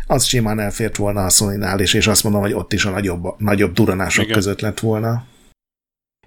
az 0.07 0.23
simán 0.23 0.59
elfért 0.59 0.95
volna 0.95 1.25
a 1.25 1.29
sony 1.29 1.63
is, 1.77 1.93
és 1.93 2.07
azt 2.07 2.23
mondom, 2.23 2.41
hogy 2.41 2.53
ott 2.53 2.73
is 2.73 2.85
a 2.85 2.89
nagyobb, 2.89 3.25
nagyobb 3.37 3.73
duranások 3.73 4.23
Igen. 4.23 4.35
között 4.35 4.61
lett 4.61 4.79
volna. 4.79 5.25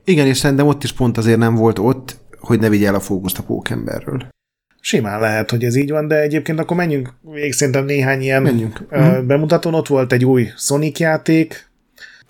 Igen, 0.04 0.26
és 0.26 0.36
szerintem 0.36 0.66
ott 0.66 0.84
is 0.84 0.92
pont 0.92 1.18
azért 1.18 1.38
nem 1.38 1.54
volt 1.54 1.78
ott, 1.78 2.16
hogy 2.38 2.60
ne 2.60 2.68
vigye 2.68 2.86
el 2.86 2.94
a 2.94 3.00
fókuszt 3.00 3.38
a 3.38 3.42
pókemberről. 3.42 4.28
Simán 4.80 5.20
lehet, 5.20 5.50
hogy 5.50 5.64
ez 5.64 5.76
így 5.76 5.90
van, 5.90 6.08
de 6.08 6.20
egyébként 6.20 6.58
akkor 6.58 6.76
menjünk 6.76 7.12
végig 7.22 7.52
szerintem 7.52 7.84
néhány 7.84 8.20
ilyen 8.20 8.42
menjünk. 8.42 8.86
Uh, 8.90 9.22
bemutatón. 9.22 9.74
Ott 9.74 9.86
volt 9.86 10.12
egy 10.12 10.24
új 10.24 10.48
Sonic 10.56 10.98
játék, 10.98 11.69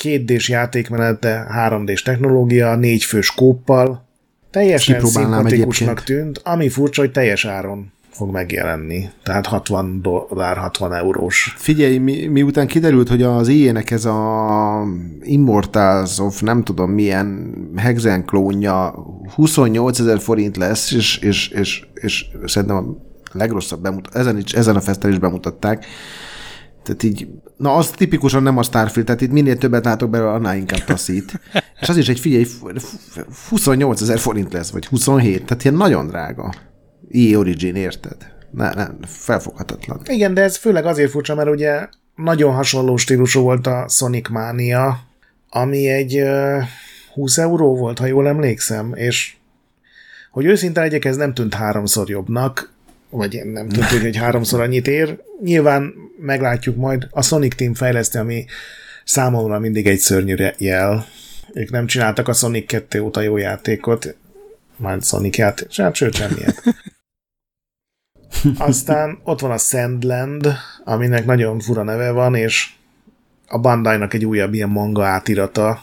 két 0.01 0.25
d 0.25 0.49
játékmenet, 0.49 1.19
de 1.19 1.47
3D-s 1.57 2.03
technológia, 2.03 2.77
négy 2.77 3.05
fős 3.05 3.31
kóppal. 3.31 4.09
Teljesen 4.51 5.07
szimpatikusnak 5.07 6.03
tűnt, 6.03 6.41
ami 6.45 6.69
furcsa, 6.69 7.01
hogy 7.01 7.13
teljes 7.13 7.45
áron 7.45 7.93
fog 8.11 8.31
megjelenni. 8.31 9.09
Tehát 9.23 9.47
60 9.47 10.03
dollár, 10.03 10.57
60 10.57 10.95
eurós. 10.95 11.55
Figyelj, 11.57 11.99
mi, 11.99 12.27
miután 12.27 12.67
kiderült, 12.67 13.09
hogy 13.09 13.23
az 13.23 13.49
ilyenek 13.49 13.91
ez 13.91 14.05
a 14.05 14.85
Immortals 15.23 16.19
of 16.19 16.41
nem 16.41 16.63
tudom 16.63 16.91
milyen 16.91 17.55
Hexen 17.77 18.25
klónja 18.25 18.95
28 19.35 19.99
ezer 19.99 20.21
forint 20.21 20.57
lesz, 20.57 20.93
és, 20.93 21.19
és, 21.19 21.49
és, 21.49 21.85
és 21.95 22.27
szerintem 22.45 22.77
a 22.77 22.85
legrosszabb 23.33 23.83
bemutat, 23.83 24.15
ezen, 24.15 24.39
is, 24.39 24.53
ezen 24.53 24.77
a 24.77 24.81
fesztel 24.81 25.11
is 25.11 25.19
bemutatták. 25.19 25.87
Tehát 26.83 27.03
így, 27.03 27.29
na 27.57 27.75
az 27.75 27.91
tipikusan 27.91 28.43
nem 28.43 28.59
a 28.59 28.63
Starfield, 28.63 29.07
tehát 29.07 29.21
itt 29.21 29.31
minél 29.31 29.59
többet 29.59 29.85
látok 29.85 30.11
belőle, 30.11 30.31
annál 30.31 30.57
inkább 30.57 30.85
taszít. 30.85 31.41
És 31.81 31.89
az 31.89 31.97
is 31.97 32.09
egy, 32.09 32.21
figyelj, 32.21 32.47
28 33.49 34.01
ezer 34.01 34.19
forint 34.19 34.53
lesz, 34.53 34.71
vagy 34.71 34.87
27, 34.87 35.45
tehát 35.45 35.65
ilyen 35.65 35.77
nagyon 35.77 36.07
drága. 36.07 36.55
EA 37.11 37.39
Origin, 37.39 37.75
érted? 37.75 38.17
Ne, 38.51 38.75
ne, 38.75 38.89
felfoghatatlan. 39.07 40.01
Igen, 40.05 40.35
de 40.35 40.43
ez 40.43 40.57
főleg 40.57 40.87
azért 40.87 41.11
furcsa, 41.11 41.35
mert 41.35 41.49
ugye 41.49 41.89
nagyon 42.15 42.55
hasonló 42.55 42.97
stílusú 42.97 43.41
volt 43.41 43.67
a 43.67 43.89
Sonic 43.89 44.29
Mania, 44.29 44.99
ami 45.49 45.89
egy 45.89 46.21
uh, 46.21 46.63
20 47.15 47.39
euró 47.39 47.77
volt, 47.77 47.99
ha 47.99 48.07
jól 48.07 48.29
emlékszem, 48.29 48.93
és 48.95 49.35
hogy 50.31 50.45
őszinte 50.45 50.81
legyek, 50.81 51.05
ez 51.05 51.17
nem 51.17 51.35
tűnt 51.35 51.55
háromszor 51.55 52.09
jobbnak, 52.09 52.73
vagy 53.11 53.41
nem 53.45 53.69
tűnt, 53.69 53.85
hogy 53.85 54.17
háromszor 54.17 54.61
annyit 54.61 54.87
ér. 54.87 55.19
Nyilván 55.43 55.95
meglátjuk 56.21 56.77
majd. 56.77 57.07
A 57.11 57.23
Sonic 57.23 57.55
Team 57.55 57.75
fejleszti, 57.75 58.19
ami 58.19 58.45
számomra 59.05 59.59
mindig 59.59 59.87
egy 59.87 59.99
szörnyű 59.99 60.37
jel. 60.59 61.07
Ők 61.53 61.71
nem 61.71 61.87
csináltak 61.87 62.29
a 62.29 62.33
Sonic 62.33 62.67
2 62.67 63.01
óta 63.01 63.21
jó 63.21 63.37
játékot, 63.37 64.17
már 64.77 64.99
Sonic 65.03 65.37
játék, 65.37 65.77
hát 65.77 65.95
sőt, 65.95 66.15
semmiért. 66.15 66.63
Aztán 68.59 69.21
ott 69.25 69.41
van 69.41 69.51
a 69.51 69.59
Sandland, 69.59 70.53
aminek 70.85 71.25
nagyon 71.25 71.61
fura 71.61 71.83
neve 71.83 72.11
van, 72.11 72.35
és 72.35 72.71
a 73.47 73.59
Bandai-nak 73.59 74.15
egy 74.15 74.25
újabb 74.25 74.55
ilyen 74.55 74.69
manga 74.69 75.05
átirata. 75.05 75.83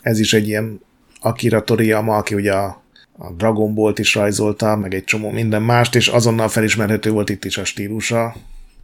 Ez 0.00 0.18
is 0.18 0.32
egy 0.32 0.48
ilyen 0.48 0.80
Akira 1.20 1.62
Toriyama, 1.62 2.16
aki 2.16 2.34
ugye 2.34 2.52
a, 2.52 2.82
a 3.18 3.32
Dragon 3.32 3.74
Ball-t 3.74 3.98
is 3.98 4.14
rajzolta, 4.14 4.76
meg 4.76 4.94
egy 4.94 5.04
csomó 5.04 5.30
minden 5.30 5.62
mást, 5.62 5.94
és 5.94 6.08
azonnal 6.08 6.48
felismerhető 6.48 7.10
volt 7.10 7.30
itt 7.30 7.44
is 7.44 7.58
a 7.58 7.64
stílusa. 7.64 8.34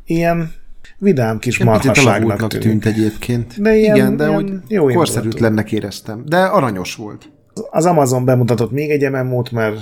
Ilyen 0.06 0.52
vidám 0.98 1.38
kis 1.38 1.58
marhaságnak 1.58 2.48
tűnt. 2.48 2.62
tűnt 2.62 2.86
egyébként. 2.86 3.60
De 3.62 3.76
ilyen, 3.76 3.96
Igen, 3.96 4.16
de 4.16 4.24
ilyen 4.24 4.34
hogy 4.34 4.52
jó 4.68 4.86
korszerűtlennek 4.86 5.72
éreztem. 5.72 6.22
De 6.26 6.42
aranyos 6.42 6.94
volt. 6.94 7.28
Az 7.70 7.84
Amazon 7.84 8.24
bemutatott 8.24 8.70
még 8.70 8.90
egy 8.90 9.10
MMO-t, 9.10 9.50
mert 9.50 9.80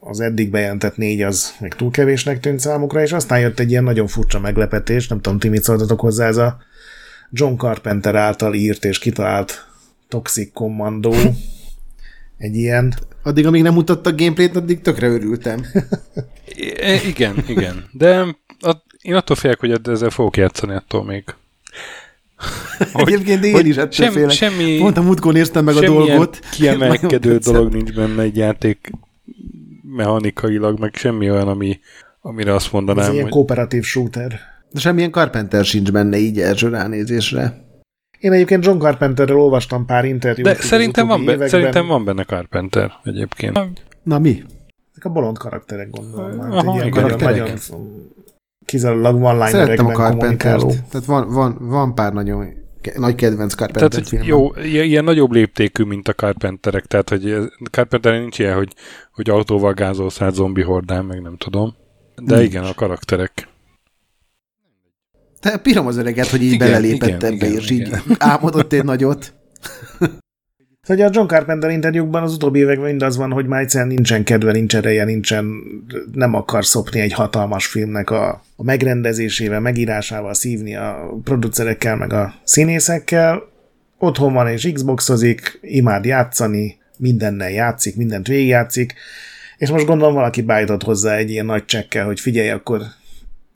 az 0.00 0.20
eddig 0.20 0.50
bejelentett 0.50 0.96
négy 0.96 1.22
az 1.22 1.54
még 1.60 1.72
túl 1.72 1.90
kevésnek 1.90 2.40
tűnt 2.40 2.60
számukra, 2.60 3.02
és 3.02 3.12
aztán 3.12 3.40
jött 3.40 3.58
egy 3.58 3.70
ilyen 3.70 3.84
nagyon 3.84 4.06
furcsa 4.06 4.40
meglepetés, 4.40 5.08
nem 5.08 5.20
tudom, 5.20 5.38
ti 5.38 5.48
mit 5.48 5.62
szóltatok 5.62 6.00
hozzá, 6.00 6.26
ez 6.26 6.36
a 6.36 6.56
John 7.30 7.56
Carpenter 7.56 8.14
által 8.14 8.54
írt 8.54 8.84
és 8.84 8.98
kitalált 8.98 9.66
Toxic 10.08 10.52
Commando. 10.52 11.12
Egy 12.38 12.54
ilyen... 12.54 12.94
Addig, 13.22 13.46
amíg 13.46 13.62
nem 13.62 13.74
mutattak 13.74 14.16
gameplayt, 14.16 14.56
addig 14.56 14.80
tökre 14.80 15.08
örültem. 15.08 15.64
I- 16.56 17.08
igen, 17.08 17.44
igen. 17.48 17.84
De 17.92 18.36
a, 18.60 18.76
én 19.02 19.14
attól 19.14 19.36
félek, 19.36 19.60
hogy 19.60 19.80
ezzel 19.88 20.10
fogok 20.10 20.36
játszani 20.36 20.74
attól 20.74 21.04
még. 21.04 21.24
Hogy, 22.92 23.02
Egyébként 23.12 23.44
én 23.44 23.52
hogy 23.52 23.66
is 23.66 23.76
ettől 23.76 23.90
sem, 23.90 24.12
félek. 24.12 24.30
Semmi, 24.30 24.78
Pont 24.78 24.96
a 24.96 25.02
múltkor 25.02 25.32
néztem 25.32 25.64
meg 25.64 25.76
a 25.76 25.80
dolgot. 25.80 26.38
kiemelkedő 26.50 27.36
dolog 27.38 27.72
nincs 27.72 27.92
benne 27.92 28.22
egy 28.22 28.36
játék 28.36 28.90
mechanikailag, 29.96 30.78
meg 30.78 30.94
semmi 30.94 31.30
olyan, 31.30 31.48
ami, 31.48 31.80
amire 32.20 32.54
azt 32.54 32.72
mondanám, 32.72 33.04
Ez 33.04 33.10
ilyen 33.10 33.22
hogy... 33.22 33.32
kooperatív 33.32 33.82
shooter. 33.84 34.40
De 34.70 34.80
semmilyen 34.80 35.10
Carpenter 35.10 35.64
sincs 35.64 35.92
benne 35.92 36.16
így 36.16 36.40
első 36.40 36.68
ránézésre. 36.68 37.64
Én 38.18 38.32
egyébként 38.32 38.64
John 38.64 38.78
Carpenterről 38.78 39.36
olvastam 39.38 39.86
pár 39.86 40.04
interjút. 40.04 40.46
De 40.46 40.54
szerintem 40.54 41.06
van, 41.06 41.18
be, 41.18 41.24
években. 41.24 41.48
szerintem 41.48 41.86
van 41.86 42.04
benne 42.04 42.24
Carpenter 42.24 42.92
egyébként. 43.04 43.58
Na 44.02 44.18
mi? 44.18 44.42
Ezek 44.90 45.04
a 45.04 45.08
bolond 45.08 45.38
karakterek 45.38 45.90
gondolom. 45.90 46.40
Hát 46.40 46.52
Aha, 46.52 46.70
egy 46.70 46.74
ilyen 46.74 46.86
igen, 46.86 47.18
nagyon, 47.18 47.48
kizárólag 48.64 49.22
one 49.22 49.46
Szerettem 49.46 49.86
a 49.86 49.92
Carpentert. 49.92 50.66
Tehát 50.90 51.06
van, 51.06 51.28
van, 51.28 51.56
van 51.60 51.94
pár 51.94 52.12
nagyon 52.12 52.46
nagy 52.96 53.14
kedvenc 53.14 53.54
Carpenter 53.54 53.88
Tehát, 53.88 54.08
filmem. 54.08 54.28
jó, 54.28 54.54
ilyen, 54.54 55.04
nagyobb 55.04 55.32
léptékű, 55.32 55.82
mint 55.82 56.08
a 56.08 56.12
Carpenterek, 56.12 56.86
tehát, 56.86 57.08
hogy 57.08 57.30
ez- 57.30 57.48
Carpenter 57.70 58.20
nincs 58.20 58.38
ilyen, 58.38 58.54
hogy, 58.56 58.72
hogy 59.12 59.30
autóval 59.30 59.72
gázolsz 59.72 60.20
át 60.20 60.34
zombi 60.34 60.62
hordán, 60.62 61.04
meg 61.04 61.22
nem 61.22 61.36
tudom. 61.36 61.74
De 62.22 62.36
Nincs. 62.36 62.48
igen, 62.48 62.64
a 62.64 62.74
karakterek. 62.74 63.48
Te 65.46 65.56
pirom 65.56 65.86
az 65.86 65.96
öreget, 65.96 66.26
hogy 66.26 66.42
így 66.42 66.52
Igen, 66.52 66.68
belelépett 66.68 67.08
igen, 67.08 67.24
ebbe, 67.24 67.46
igen, 67.46 67.52
és 67.52 67.70
így 67.70 67.80
igen. 67.80 68.02
álmodott 68.18 68.72
egy 68.72 68.84
nagyot. 68.84 69.32
Szóval 70.82 71.06
a 71.06 71.10
John 71.12 71.26
Carpenter 71.26 71.70
interjúkban 71.70 72.22
az 72.22 72.34
utóbbi 72.34 72.58
években 72.58 72.86
mindaz 72.86 73.16
van, 73.16 73.32
hogy 73.32 73.46
már 73.46 73.60
egyszerűen 73.60 73.88
nincsen 73.88 74.24
kedve, 74.24 74.52
nincs 74.52 74.76
ereje, 74.76 75.04
nincsen, 75.04 75.62
nem 76.12 76.34
akar 76.34 76.64
szopni 76.64 77.00
egy 77.00 77.12
hatalmas 77.12 77.66
filmnek 77.66 78.10
a, 78.10 78.42
a 78.56 78.62
megrendezésével, 78.62 79.60
megírásával, 79.60 80.34
szívni 80.34 80.76
a 80.76 81.18
producerekkel, 81.24 81.96
meg 81.96 82.12
a 82.12 82.34
színészekkel. 82.44 83.42
Otthon 83.98 84.32
van 84.32 84.48
és 84.48 84.70
Xboxozik, 84.72 85.58
imád 85.62 86.04
játszani, 86.04 86.76
mindennel 86.98 87.50
játszik, 87.50 87.96
mindent 87.96 88.26
végigjátszik, 88.26 88.94
és 89.56 89.70
most 89.70 89.86
gondolom 89.86 90.14
valaki 90.14 90.42
beállított 90.42 90.82
hozzá 90.82 91.16
egy 91.16 91.30
ilyen 91.30 91.46
nagy 91.46 91.64
csekkel, 91.64 92.04
hogy 92.04 92.20
figyelj, 92.20 92.50
akkor 92.50 92.80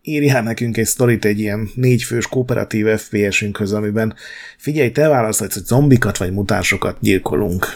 írjál 0.02 0.42
nekünk 0.42 0.76
egy 0.76 0.86
sztorit 0.86 1.24
egy 1.24 1.38
ilyen 1.38 1.70
négyfős 1.74 2.26
kooperatív 2.26 2.86
FPS-ünkhöz, 2.86 3.72
amiben 3.72 4.14
figyelj, 4.56 4.90
te 4.90 5.08
választhatsz, 5.08 5.54
hogy 5.54 5.64
zombikat 5.64 6.16
vagy 6.16 6.32
mutánsokat 6.32 6.96
gyilkolunk. 7.00 7.66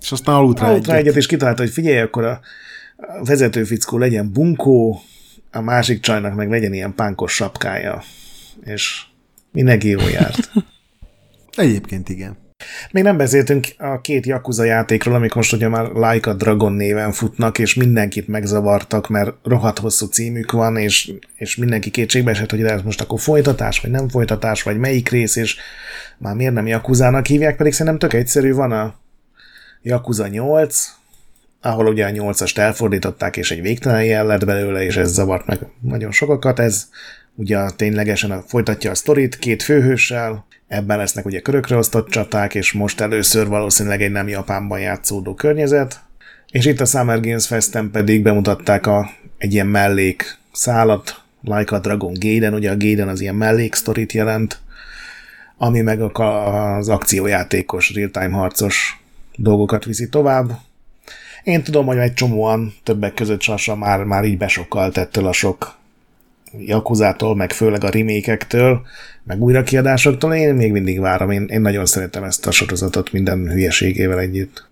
És 0.00 0.12
aztán 0.12 0.34
Aludt 0.34 0.60
rá 0.60 0.70
egyet. 0.72 0.88
egyet, 0.88 1.16
és 1.16 1.26
kitalálta, 1.26 1.62
hogy 1.62 1.72
figyelj, 1.72 1.98
akkor 1.98 2.24
a 2.24 2.40
vezető 3.24 3.64
fickó 3.64 3.98
legyen 3.98 4.32
bunkó, 4.32 5.00
a 5.52 5.60
másik 5.60 6.00
csajnak 6.00 6.34
meg 6.34 6.50
legyen 6.50 6.72
ilyen 6.72 6.94
pánkos 6.94 7.32
sapkája. 7.32 8.02
És 8.64 9.02
mindenki 9.52 9.88
jó 9.88 10.08
járt. 10.08 10.50
Egyébként 11.56 12.08
igen. 12.08 12.45
Még 12.90 13.02
nem 13.02 13.16
beszéltünk 13.16 13.66
a 13.78 14.00
két 14.00 14.26
Yakuza 14.26 14.64
játékról, 14.64 15.14
amik 15.14 15.32
most 15.32 15.52
ugye 15.52 15.68
már 15.68 15.84
Like 15.84 16.30
a 16.30 16.34
Dragon 16.34 16.72
néven 16.72 17.12
futnak, 17.12 17.58
és 17.58 17.74
mindenkit 17.74 18.28
megzavartak, 18.28 19.08
mert 19.08 19.34
rohadt 19.42 19.78
hosszú 19.78 20.06
címük 20.06 20.52
van, 20.52 20.76
és, 20.76 21.12
és 21.34 21.56
mindenki 21.56 21.90
kétségbe 21.90 22.30
esett, 22.30 22.50
hogy 22.50 22.62
ez 22.62 22.82
most 22.82 23.00
akkor 23.00 23.20
folytatás, 23.20 23.80
vagy 23.80 23.90
nem 23.90 24.08
folytatás, 24.08 24.62
vagy 24.62 24.78
melyik 24.78 25.08
rész, 25.08 25.36
és 25.36 25.56
már 26.18 26.34
miért 26.34 26.52
nem 26.52 26.66
Yakuzának 26.66 27.26
hívják, 27.26 27.56
pedig 27.56 27.72
szerintem 27.72 27.98
tök 27.98 28.20
egyszerű, 28.20 28.52
van 28.52 28.72
a 28.72 28.94
Yakuza 29.82 30.26
8, 30.26 30.88
ahol 31.60 31.86
ugye 31.86 32.06
a 32.06 32.10
8-ast 32.10 32.58
elfordították, 32.58 33.36
és 33.36 33.50
egy 33.50 33.60
végtelen 33.62 34.04
jel 34.04 34.26
lett 34.26 34.44
belőle, 34.44 34.82
és 34.84 34.96
ez 34.96 35.12
zavart 35.12 35.46
meg 35.46 35.58
nagyon 35.80 36.10
sokakat. 36.10 36.58
Ez 36.58 36.88
ugye 37.36 37.70
ténylegesen 37.70 38.30
a, 38.30 38.42
folytatja 38.46 38.90
a 38.90 38.94
sztorit 38.94 39.38
két 39.38 39.62
főhőssel, 39.62 40.46
ebben 40.68 40.98
lesznek 40.98 41.26
ugye 41.26 41.40
körökre 41.40 41.76
osztott 41.76 42.08
csaták, 42.08 42.54
és 42.54 42.72
most 42.72 43.00
először 43.00 43.46
valószínűleg 43.46 44.02
egy 44.02 44.10
nem 44.10 44.28
Japánban 44.28 44.80
játszódó 44.80 45.34
környezet. 45.34 46.00
És 46.50 46.64
itt 46.64 46.80
a 46.80 46.84
Summer 46.84 47.20
Games 47.20 47.46
Festen 47.46 47.90
pedig 47.90 48.22
bemutatták 48.22 48.86
a, 48.86 49.10
egy 49.38 49.52
ilyen 49.52 49.66
mellék 49.66 50.38
szálat, 50.52 51.20
Like 51.42 51.76
a 51.76 51.78
Dragon 51.78 52.12
Gaiden, 52.18 52.54
ugye 52.54 52.70
a 52.70 52.76
Gaiden 52.76 53.08
az 53.08 53.20
ilyen 53.20 53.34
mellék 53.34 53.74
sztorit 53.74 54.12
jelent, 54.12 54.58
ami 55.56 55.80
meg 55.80 56.00
a- 56.00 56.76
az 56.76 56.88
akciójátékos, 56.88 57.94
real-time 57.94 58.36
harcos 58.36 59.02
dolgokat 59.36 59.84
viszi 59.84 60.08
tovább. 60.08 60.58
Én 61.44 61.62
tudom, 61.62 61.86
hogy 61.86 61.96
egy 61.96 62.14
csomóan, 62.14 62.74
többek 62.82 63.14
között 63.14 63.40
Sasa 63.40 63.76
már, 63.76 64.04
már 64.04 64.24
így 64.24 64.38
besokkalt 64.38 64.96
ettől 64.96 65.26
a 65.26 65.32
sok 65.32 65.75
Jakuzától, 66.58 67.36
meg 67.36 67.52
főleg 67.52 67.84
a 67.84 67.90
remékektől, 67.90 68.80
meg 69.24 69.42
újrakiadásoktól. 69.42 70.34
Én 70.34 70.54
még 70.54 70.72
mindig 70.72 71.00
várom, 71.00 71.30
én, 71.30 71.44
én 71.44 71.60
nagyon 71.60 71.86
szeretem 71.86 72.24
ezt 72.24 72.46
a 72.46 72.50
sorozatot 72.50 73.12
minden 73.12 73.50
hülyeségével 73.50 74.18
együtt. 74.18 74.68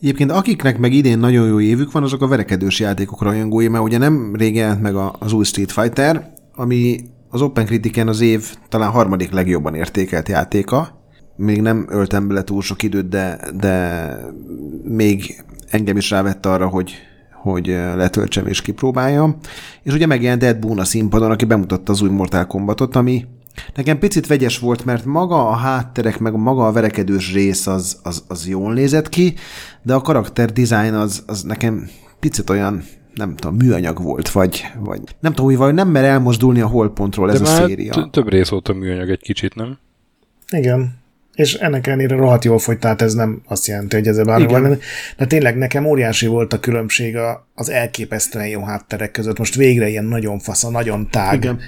Egyébként 0.00 0.30
akiknek 0.30 0.78
meg 0.78 0.92
idén 0.92 1.18
nagyon 1.18 1.48
jó 1.48 1.60
évük 1.60 1.92
van, 1.92 2.02
azok 2.02 2.22
a 2.22 2.28
verekedős 2.28 2.80
játékok 2.80 3.22
rajongói, 3.22 3.68
mert 3.68 3.84
ugye 3.84 3.98
nem 3.98 4.34
rég 4.36 4.64
meg 4.80 4.94
az 5.18 5.32
új 5.32 5.44
Street 5.44 5.72
Fighter, 5.72 6.30
ami 6.54 7.00
az 7.28 7.42
Open 7.42 7.66
Critiken 7.66 8.08
az 8.08 8.20
év 8.20 8.54
talán 8.68 8.90
harmadik 8.90 9.30
legjobban 9.30 9.74
értékelt 9.74 10.28
játéka. 10.28 11.02
Még 11.36 11.60
nem 11.60 11.86
öltem 11.90 12.28
bele 12.28 12.44
túl 12.44 12.62
sok 12.62 12.82
időt, 12.82 13.08
de, 13.08 13.40
de 13.56 14.10
még 14.82 15.44
engem 15.70 15.96
is 15.96 16.10
rávett 16.10 16.46
arra, 16.46 16.66
hogy, 16.66 16.92
hogy 17.50 17.66
letöltsem 17.96 18.46
és 18.46 18.62
kipróbáljam. 18.62 19.36
És 19.82 19.92
ugye 19.92 20.06
megjelent 20.06 20.42
Ed 20.42 20.58
Boon 20.58 20.78
a 20.78 20.84
színpadon, 20.84 21.30
aki 21.30 21.44
bemutatta 21.44 21.92
az 21.92 22.02
új 22.02 22.08
Mortal 22.08 22.46
Kombatot, 22.46 22.96
ami 22.96 23.24
nekem 23.74 23.98
picit 23.98 24.26
vegyes 24.26 24.58
volt, 24.58 24.84
mert 24.84 25.04
maga 25.04 25.48
a 25.48 25.54
hátterek, 25.54 26.18
meg 26.18 26.36
maga 26.36 26.66
a 26.66 26.72
verekedős 26.72 27.32
rész 27.32 27.66
az, 27.66 27.98
az, 28.02 28.24
az 28.28 28.48
jól 28.48 28.72
nézett 28.72 29.08
ki, 29.08 29.34
de 29.82 29.94
a 29.94 30.00
karakter 30.00 30.52
design 30.52 30.94
az, 30.94 31.22
az 31.26 31.42
nekem 31.42 31.88
picit 32.20 32.50
olyan 32.50 32.84
nem 33.14 33.36
tudom, 33.36 33.56
műanyag 33.56 34.02
volt, 34.02 34.30
vagy, 34.30 34.64
vagy 34.80 35.00
nem 35.20 35.32
tudom, 35.32 35.46
hogy 35.46 35.56
vagy 35.56 35.74
nem 35.74 35.88
mer 35.88 36.04
elmozdulni 36.04 36.60
a 36.60 36.66
holpontról 36.66 37.30
ez 37.30 37.40
De 37.40 37.48
a 37.48 37.66
széria. 37.66 38.08
több 38.10 38.28
rész 38.28 38.50
óta 38.50 38.72
műanyag 38.72 39.10
egy 39.10 39.20
kicsit, 39.22 39.54
nem? 39.54 39.78
Igen. 40.50 40.97
És 41.38 41.54
ennek 41.54 41.86
ellenére 41.86 42.16
rohadt 42.16 42.44
jól 42.44 42.58
fogy, 42.58 42.78
tehát 42.78 43.02
ez 43.02 43.14
nem 43.14 43.42
azt 43.46 43.66
jelenti, 43.66 43.96
hogy 43.96 44.06
ez 44.06 44.22
bármi 44.22 44.46
van. 44.46 44.78
De 45.16 45.26
tényleg 45.26 45.56
nekem 45.56 45.86
óriási 45.86 46.26
volt 46.26 46.52
a 46.52 46.60
különbség 46.60 47.16
az 47.54 47.70
elképesztően 47.70 48.46
jó 48.46 48.64
hátterek 48.64 49.10
között. 49.10 49.38
Most 49.38 49.54
végre 49.54 49.88
ilyen 49.88 50.04
nagyon 50.04 50.38
fasza, 50.38 50.70
nagyon 50.70 51.08
tág 51.10 51.34
Igen. 51.34 51.60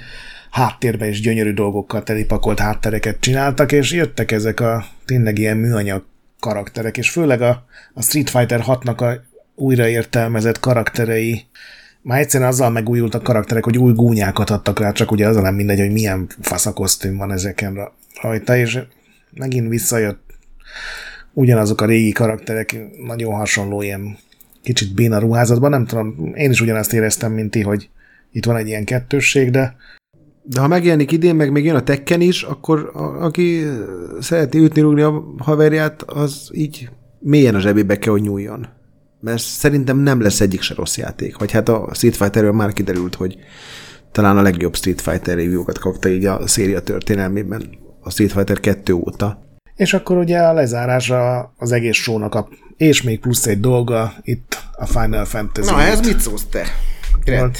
háttérben 0.51 1.09
is 1.09 1.21
gyönyörű 1.21 1.53
dolgokkal 1.53 2.03
telipakolt 2.03 2.59
háttereket 2.59 3.19
csináltak, 3.19 3.71
és 3.71 3.91
jöttek 3.91 4.31
ezek 4.31 4.59
a 4.59 4.85
tényleg 5.05 5.37
ilyen 5.37 5.57
műanyag 5.57 6.05
karakterek, 6.39 6.97
és 6.97 7.09
főleg 7.09 7.41
a, 7.41 7.65
a 7.93 8.01
Street 8.01 8.29
Fighter 8.29 8.63
6-nak 8.67 8.97
a 8.97 9.21
újraértelmezett 9.55 10.59
karakterei, 10.59 11.45
már 12.01 12.19
egyszerűen 12.19 12.49
azzal 12.49 12.69
megújult 12.69 13.15
a 13.15 13.21
karakterek, 13.21 13.63
hogy 13.63 13.77
új 13.77 13.93
gúnyákat 13.93 14.49
adtak 14.49 14.79
rá, 14.79 14.91
csak 14.91 15.11
ugye 15.11 15.27
az 15.27 15.35
nem 15.35 15.55
mindegy, 15.55 15.79
hogy 15.79 15.91
milyen 15.91 16.27
faszakosztüm 16.41 17.17
van 17.17 17.31
ezeken 17.31 17.73
ra- 17.73 17.93
rajta, 18.21 18.55
és 18.55 18.79
megint 19.33 19.69
visszajött 19.69 20.31
ugyanazok 21.33 21.81
a 21.81 21.85
régi 21.85 22.11
karakterek, 22.11 22.75
nagyon 23.05 23.33
hasonló 23.33 23.81
ilyen 23.81 24.17
kicsit 24.63 24.93
béna 24.93 25.19
ruházatban, 25.19 25.69
nem 25.69 25.85
tudom, 25.85 26.33
én 26.35 26.51
is 26.51 26.61
ugyanezt 26.61 26.93
éreztem, 26.93 27.31
mint 27.31 27.51
ti, 27.51 27.61
hogy 27.61 27.89
itt 28.31 28.45
van 28.45 28.55
egy 28.55 28.67
ilyen 28.67 28.85
kettősség, 28.85 29.49
de 29.49 29.75
De 30.43 30.59
ha 30.59 30.67
megjelenik 30.67 31.11
idén, 31.11 31.35
meg 31.35 31.51
még 31.51 31.65
jön 31.65 31.75
a 31.75 31.83
Tekken 31.83 32.21
is, 32.21 32.43
akkor 32.43 32.91
a, 32.93 33.23
aki 33.23 33.63
szereti 34.19 34.57
ütni 34.57 34.81
rúgni 34.81 35.01
a 35.01 35.23
haverját, 35.37 36.01
az 36.01 36.49
így 36.53 36.89
mélyen 37.19 37.55
a 37.55 37.59
zsebébe 37.59 37.99
kell, 37.99 38.11
hogy 38.11 38.21
nyúljon. 38.21 38.67
Mert 39.19 39.41
szerintem 39.41 39.97
nem 39.97 40.21
lesz 40.21 40.41
egyik 40.41 40.61
se 40.61 40.73
rossz 40.73 40.97
játék. 40.97 41.37
Vagy 41.37 41.51
hát 41.51 41.69
a 41.69 41.89
Street 41.93 42.15
Fighterről 42.15 42.51
már 42.51 42.73
kiderült, 42.73 43.15
hogy 43.15 43.37
talán 44.11 44.37
a 44.37 44.41
legjobb 44.41 44.75
Street 44.75 45.01
Fighter 45.01 45.35
review-kat 45.35 45.77
kapta 45.77 46.09
így 46.09 46.25
a 46.25 46.47
széria 46.47 46.81
történelmében 46.81 47.69
a 48.03 48.09
Street 48.09 48.31
Fighter 48.31 48.59
2 48.59 48.93
óta. 48.93 49.41
És 49.75 49.93
akkor 49.93 50.17
ugye 50.17 50.39
a 50.39 50.53
lezárása 50.53 51.53
az 51.57 51.71
egész 51.71 51.95
sónak 51.95 52.35
a, 52.35 52.47
és 52.77 53.01
még 53.01 53.19
plusz 53.19 53.47
egy 53.47 53.59
dolga 53.59 54.13
itt 54.21 54.57
a 54.77 54.85
Final 54.85 55.25
Fantasy. 55.25 55.73
mit 56.07 56.19
szólsz 56.19 56.45
te? 56.49 56.63
Volt. 57.25 57.59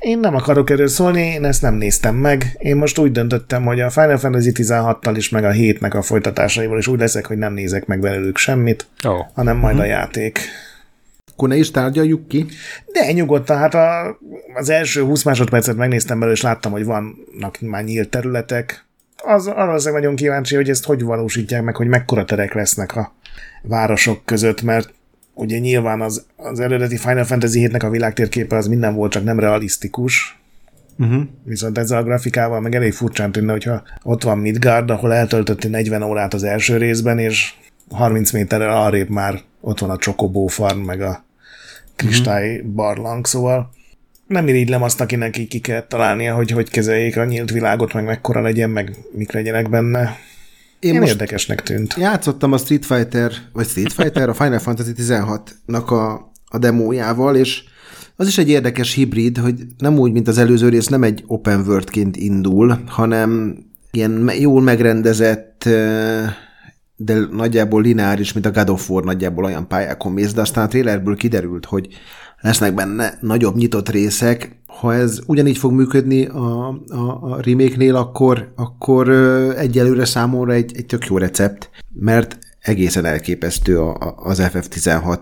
Én 0.00 0.18
nem 0.18 0.34
akarok 0.34 0.70
erről 0.70 0.88
szólni, 0.88 1.20
én 1.20 1.44
ezt 1.44 1.62
nem 1.62 1.74
néztem 1.74 2.14
meg. 2.14 2.56
Én 2.58 2.76
most 2.76 2.98
úgy 2.98 3.12
döntöttem, 3.12 3.64
hogy 3.64 3.80
a 3.80 3.90
Final 3.90 4.16
Fantasy 4.16 4.52
16-tal 4.54 5.12
is, 5.16 5.28
meg 5.28 5.44
a 5.44 5.50
7-nek 5.50 5.96
a 5.96 6.02
folytatásaival 6.02 6.78
is 6.78 6.86
úgy 6.86 6.98
leszek, 6.98 7.26
hogy 7.26 7.38
nem 7.38 7.52
nézek 7.52 7.86
meg 7.86 8.00
belőlük 8.00 8.36
semmit, 8.36 8.86
oh. 9.04 9.26
hanem 9.34 9.56
majd 9.56 9.78
a 9.78 9.84
játék. 9.84 10.40
Akkor 11.32 11.48
ne 11.48 11.56
is 11.56 11.70
tárgyaljuk 11.70 12.28
ki. 12.28 12.46
De 12.92 13.12
nyugodtan, 13.12 13.58
hát 13.58 13.74
a, 13.74 14.18
az 14.54 14.68
első 14.68 15.02
20 15.02 15.22
másodpercet 15.22 15.76
megnéztem 15.76 16.18
belőle, 16.18 16.36
és 16.36 16.42
láttam, 16.42 16.72
hogy 16.72 16.84
vannak 16.84 17.60
már 17.60 17.84
nyílt 17.84 18.08
területek. 18.08 18.86
Az, 19.24 19.46
arra 19.46 19.72
leszek 19.72 19.92
nagyon 19.92 20.16
kíváncsi, 20.16 20.54
hogy 20.54 20.68
ezt 20.68 20.84
hogy 20.84 21.02
valósítják 21.02 21.62
meg, 21.62 21.76
hogy 21.76 21.86
mekkora 21.86 22.24
terek 22.24 22.54
lesznek 22.54 22.96
a 22.96 23.14
városok 23.62 24.24
között, 24.24 24.62
mert 24.62 24.92
ugye 25.34 25.58
nyilván 25.58 26.00
az, 26.00 26.26
az 26.36 26.60
eredeti 26.60 26.96
Final 26.96 27.24
Fantasy 27.24 27.68
7-nek 27.68 27.84
a 27.84 27.90
világtérképe 27.90 28.56
az 28.56 28.66
minden 28.66 28.94
volt, 28.94 29.12
csak 29.12 29.24
nem 29.24 29.38
realisztikus. 29.38 30.40
Uh-huh. 30.98 31.22
Viszont 31.44 31.78
ezzel 31.78 31.98
a 31.98 32.02
grafikával 32.02 32.60
meg 32.60 32.74
elég 32.74 32.92
furcsán 32.92 33.32
tűnne, 33.32 33.52
hogyha 33.52 33.82
ott 34.02 34.22
van 34.22 34.38
Midgard, 34.38 34.90
ahol 34.90 35.12
eltöltötti 35.12 35.68
40 35.68 36.02
órát 36.02 36.34
az 36.34 36.42
első 36.42 36.76
részben, 36.76 37.18
és 37.18 37.54
30 37.90 38.30
méterrel 38.32 38.82
arrébb 38.82 39.08
már 39.08 39.40
ott 39.60 39.78
van 39.78 39.90
a 39.90 39.96
Chocobo 39.96 40.46
farm, 40.46 40.78
meg 40.78 41.00
a 41.00 41.24
kristály 41.96 42.60
barlang, 42.60 43.26
szóval 43.26 43.70
nem 44.32 44.48
irigylem 44.48 44.82
azt, 44.82 45.00
akinek 45.00 45.38
így 45.38 45.48
ki 45.48 45.58
kell 45.58 45.86
találnia, 45.86 46.34
hogy 46.34 46.50
hogy 46.50 46.70
kezeljék 46.70 47.16
a 47.16 47.24
nyílt 47.24 47.50
világot, 47.50 47.92
meg 47.92 48.04
mekkora 48.04 48.40
legyen, 48.40 48.70
meg 48.70 48.96
mik 49.12 49.32
legyenek 49.32 49.70
benne. 49.70 50.16
Én 50.80 50.98
most 50.98 51.12
érdekesnek 51.12 51.62
tűnt. 51.62 51.94
Játszottam 51.98 52.52
a 52.52 52.56
Street 52.56 52.86
Fighter, 52.86 53.32
vagy 53.52 53.66
Street 53.66 53.92
Fighter, 53.92 54.28
a 54.28 54.34
Final 54.34 54.58
Fantasy 54.58 54.92
16-nak 54.96 55.86
a, 55.86 56.32
a 56.46 56.58
demójával, 56.58 57.36
és 57.36 57.62
az 58.16 58.26
is 58.26 58.38
egy 58.38 58.48
érdekes 58.48 58.94
hibrid, 58.94 59.38
hogy 59.38 59.54
nem 59.78 59.98
úgy, 59.98 60.12
mint 60.12 60.28
az 60.28 60.38
előző 60.38 60.68
rész, 60.68 60.86
nem 60.86 61.02
egy 61.02 61.24
open 61.26 61.60
worldként 61.66 62.16
indul, 62.16 62.82
hanem 62.86 63.56
ilyen 63.90 64.30
jól 64.38 64.62
megrendezett, 64.62 65.68
de 66.96 67.14
nagyjából 67.30 67.82
lineáris, 67.82 68.32
mint 68.32 68.46
a 68.46 68.50
God 68.50 68.68
of 68.68 68.90
War 68.90 69.04
nagyjából 69.04 69.44
olyan 69.44 69.68
pályákon 69.68 70.12
mész, 70.12 70.32
de 70.32 70.40
aztán 70.40 70.64
a 70.64 70.68
trailerből 70.68 71.16
kiderült, 71.16 71.64
hogy 71.64 71.88
lesznek 72.42 72.74
benne 72.74 73.18
nagyobb 73.20 73.56
nyitott 73.56 73.88
részek. 73.88 74.60
Ha 74.66 74.94
ez 74.94 75.20
ugyanígy 75.26 75.58
fog 75.58 75.72
működni 75.72 76.26
a, 76.26 76.68
a, 76.68 77.18
a 77.20 77.40
remake-nél, 77.40 77.96
akkor, 77.96 78.52
akkor 78.56 79.08
egyelőre 79.56 80.04
számomra 80.04 80.52
egy, 80.52 80.72
egy 80.76 80.86
tök 80.86 81.06
jó 81.06 81.18
recept, 81.18 81.70
mert 81.92 82.38
egészen 82.60 83.04
elképesztő 83.04 83.78
a, 83.78 83.94
a, 83.94 84.14
az 84.16 84.38
FF16 84.42 85.18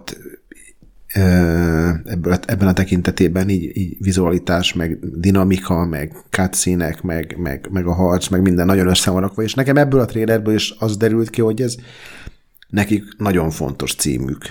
ebből, 2.05 2.39
ebben 2.47 2.69
a 2.69 2.73
tekintetében 2.73 3.49
így, 3.49 3.77
így 3.77 3.97
vizualitás, 3.99 4.73
meg 4.73 4.99
dinamika, 5.19 5.87
meg 5.87 6.13
cutscene 6.31 6.97
meg, 7.03 7.37
meg, 7.39 7.69
meg 7.71 7.87
a 7.87 7.93
harc, 7.93 8.29
meg 8.29 8.43
minden 8.43 8.67
nagyon 8.67 8.89
össze 8.89 9.11
van 9.11 9.21
rakva, 9.21 9.43
és 9.43 9.55
nekem 9.55 9.77
ebből 9.77 10.01
a 10.01 10.05
trailerből 10.05 10.55
is 10.55 10.75
az 10.79 10.97
derült 10.97 11.31
ki, 11.31 11.41
hogy 11.41 11.63
ez 11.63 11.75
nekik 12.69 13.05
nagyon 13.19 13.51
fontos 13.51 13.95
címük. 13.95 14.45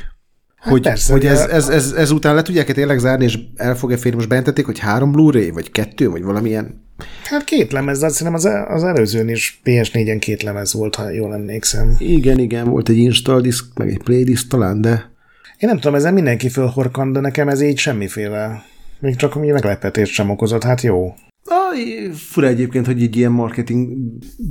Hát 0.59 0.71
hogy, 0.71 0.81
persze, 0.81 1.11
hogy 1.11 1.25
ez, 1.25 1.39
ez, 1.39 1.69
ez, 1.69 1.91
ez, 1.91 2.11
után 2.11 2.35
le 2.35 2.41
tudják-e 2.41 2.73
tényleg 2.73 2.99
zárni, 2.99 3.23
és 3.23 3.39
el 3.55 3.75
fog-e 3.75 3.97
férni, 3.97 4.15
most 4.15 4.27
bejelentették, 4.27 4.65
hogy 4.65 4.79
három 4.79 5.11
Blu-ray, 5.11 5.49
vagy 5.49 5.71
kettő, 5.71 6.09
vagy 6.09 6.23
valamilyen? 6.23 6.87
Hát 7.23 7.43
két 7.43 7.71
lemez, 7.71 7.99
de 7.99 8.05
azt 8.05 8.17
hiszem 8.17 8.33
az, 8.33 8.49
az 8.67 8.83
előzőn 8.83 9.29
is 9.29 9.61
PS4-en 9.63 10.17
két 10.19 10.43
lemez 10.43 10.73
volt, 10.73 10.95
ha 10.95 11.09
jól 11.09 11.33
emlékszem. 11.33 11.95
Igen, 11.97 12.39
igen, 12.39 12.69
volt 12.69 12.89
egy 12.89 12.97
install 12.97 13.41
disk, 13.41 13.65
meg 13.77 13.89
egy 13.89 14.03
playlist 14.03 14.49
talán, 14.49 14.81
de 14.81 15.11
én 15.57 15.69
nem 15.69 15.79
tudom, 15.79 15.95
ezen 15.95 16.13
mindenki 16.13 16.49
fölhorkan, 16.49 17.11
de 17.11 17.19
nekem 17.19 17.49
ez 17.49 17.61
így 17.61 17.77
semmiféle, 17.77 18.63
még 18.99 19.15
csak 19.15 19.35
ami 19.35 19.47
meglepetést 19.47 20.13
sem 20.13 20.29
okozott, 20.29 20.63
hát 20.63 20.81
jó. 20.81 21.13
Ah, 21.45 22.13
fura 22.13 22.47
egyébként, 22.47 22.85
hogy 22.85 23.01
így 23.01 23.17
ilyen 23.17 23.31
marketing 23.31 23.97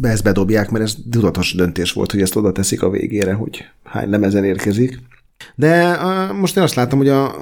ezt 0.03 0.23
bedobják, 0.23 0.71
mert 0.71 0.85
ez 0.85 0.95
tudatos 1.11 1.55
döntés 1.55 1.93
volt, 1.93 2.11
hogy 2.11 2.21
ezt 2.21 2.37
oda 2.37 2.53
teszik 2.53 2.83
a 2.83 2.91
végére, 2.91 3.33
hogy 3.33 3.65
hány 3.85 4.11
lemezen 4.11 4.45
érkezik. 4.45 4.99
De 5.55 5.97
uh, 5.97 6.39
most 6.39 6.57
én 6.57 6.63
azt 6.63 6.75
látom, 6.75 6.99
hogy 6.99 7.09
a 7.09 7.35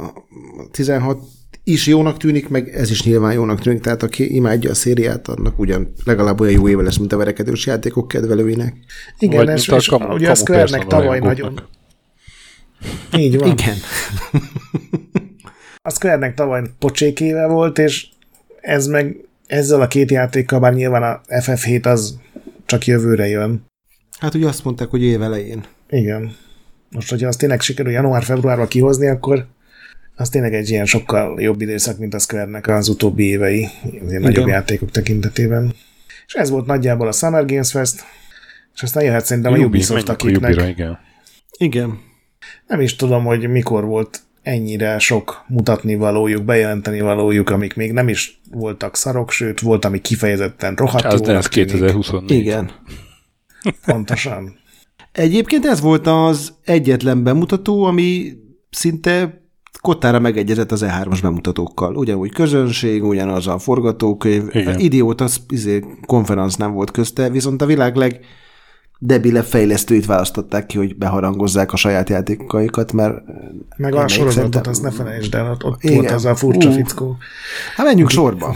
16 0.70 1.18
is 1.64 1.86
jónak 1.86 2.16
tűnik, 2.16 2.48
meg 2.48 2.68
ez 2.68 2.90
is 2.90 3.02
nyilván 3.02 3.32
jónak 3.32 3.60
tűnik, 3.60 3.81
tehát 3.81 4.02
aki 4.02 4.35
imádja 4.35 4.70
a 4.70 4.74
szériát, 4.74 5.28
annak 5.28 5.59
ugyan 5.59 5.93
legalább 6.05 6.40
olyan 6.40 6.52
jó 6.52 6.68
éve 6.68 6.82
lesz, 6.82 6.97
mint 6.97 7.12
a 7.12 7.16
verekedős 7.16 7.66
játékok 7.66 8.09
kedvelőinek. 8.09 8.77
Igen, 9.18 9.44
Vagy 9.44 9.56
és, 9.56 9.68
és 9.68 9.86
kamu, 9.86 10.14
ugye 10.14 10.31
a 10.31 10.35
Square-nek 10.35 10.86
tavaly 10.86 11.18
nagyon, 11.18 11.60
így 13.16 13.39
van. 13.39 13.48
Igen. 13.48 13.77
a 15.82 15.90
Square-nek 15.90 16.35
tavaly 16.35 16.62
pocsékéve 16.78 17.47
volt, 17.47 17.78
és 17.78 18.09
ez 18.60 18.86
meg 18.86 19.16
ezzel 19.47 19.81
a 19.81 19.86
két 19.86 20.10
játékkal, 20.10 20.60
bár 20.60 20.74
nyilván 20.74 21.02
a 21.02 21.20
FF7 21.28 21.86
az 21.86 22.18
csak 22.66 22.86
jövőre 22.86 23.27
jön. 23.27 23.64
Hát 24.18 24.35
ugye 24.35 24.47
azt 24.47 24.64
mondták, 24.64 24.89
hogy 24.89 25.02
év 25.02 25.23
elején. 25.23 25.64
Igen. 25.89 26.36
Most, 26.97 27.10
hogyha 27.10 27.28
azt 27.28 27.39
tényleg 27.39 27.60
sikerül 27.60 27.93
január-februárban 27.93 28.68
kihozni, 28.68 29.09
akkor 29.09 29.47
az 30.14 30.28
tényleg 30.28 30.55
egy 30.55 30.70
ilyen 30.70 30.85
sokkal 30.85 31.40
jobb 31.40 31.60
időszak, 31.60 31.98
mint 31.98 32.14
a 32.14 32.18
Square-nek 32.18 32.68
az 32.68 32.89
utóbbi 32.89 33.24
évei, 33.24 33.68
ilyen 34.09 34.23
nagyobb 34.23 34.47
játékok 34.47 34.90
tekintetében. 34.90 35.74
És 36.27 36.35
ez 36.35 36.51
volt 36.51 36.66
nagyjából 36.66 37.09
a 37.09 37.12
Summer 37.12 37.44
Games 37.44 37.70
Fest, 37.70 38.05
és 38.74 38.82
aztán 38.82 39.05
jöhet 39.05 39.24
szerintem 39.24 39.52
a, 39.52 39.56
a 39.56 39.59
Ubisoft, 39.59 40.09
akiknek... 40.09 40.56
A 40.56 40.66
igen. 40.66 40.98
Igen. 41.59 41.98
Nem 42.66 42.81
is 42.81 42.97
tudom, 42.97 43.24
hogy 43.24 43.48
mikor 43.48 43.85
volt 43.85 44.20
ennyire 44.43 44.98
sok 44.98 45.44
mutatni 45.48 45.94
valójuk, 45.94 46.44
bejelenteni 46.44 47.01
valójuk, 47.01 47.51
amik 47.51 47.74
még 47.74 47.93
nem 47.93 48.09
is 48.09 48.40
voltak 48.51 48.97
szarok, 48.97 49.31
sőt, 49.31 49.60
volt, 49.60 49.85
ami 49.85 50.01
kifejezetten 50.01 50.74
rohadt 50.74 51.05
Az, 51.05 51.20
de 51.20 51.35
ez 51.35 51.48
2024. 51.48 52.31
Igen. 52.31 52.70
Pontosan. 53.85 54.64
Egyébként 55.16 55.66
ez 55.66 55.80
volt 55.80 56.06
az 56.06 56.52
egyetlen 56.64 57.22
bemutató, 57.22 57.84
ami 57.84 58.32
szinte 58.70 59.43
kottára 59.80 60.18
megegyezett 60.18 60.72
az 60.72 60.84
E3-as 60.86 61.18
bemutatókkal. 61.22 61.97
Ugyanúgy 61.97 62.32
közönség, 62.32 63.05
ugyanaz 63.05 63.47
a 63.47 63.59
forgatókönyv. 63.59 64.48
Igen. 64.51 64.78
Idiót, 64.78 65.20
az 65.20 65.40
izé, 65.48 65.84
konferenc 66.06 66.55
nem 66.55 66.72
volt 66.72 66.90
közte, 66.90 67.30
viszont 67.30 67.62
a 67.62 67.66
világ 67.66 67.97
leg 67.97 68.20
debile 68.98 69.43
fejlesztőit 69.43 70.06
választották 70.06 70.66
ki, 70.66 70.78
hogy 70.78 70.97
beharangozzák 70.97 71.72
a 71.72 71.76
saját 71.76 72.09
játékaikat, 72.09 72.93
mert... 72.93 73.14
Meg 73.76 73.94
a 73.94 74.09
sorozatot, 74.09 74.66
azt 74.66 74.82
ne 74.82 74.90
felejtsd 74.90 75.34
el, 75.34 75.56
ott 75.64 75.82
igen. 75.82 75.97
volt 75.97 76.10
az 76.10 76.24
a 76.24 76.34
furcsa 76.34 76.68
uh, 76.68 76.74
fickó. 76.74 77.16
Hát 77.76 77.86
menjünk 77.86 78.10
sorba. 78.10 78.55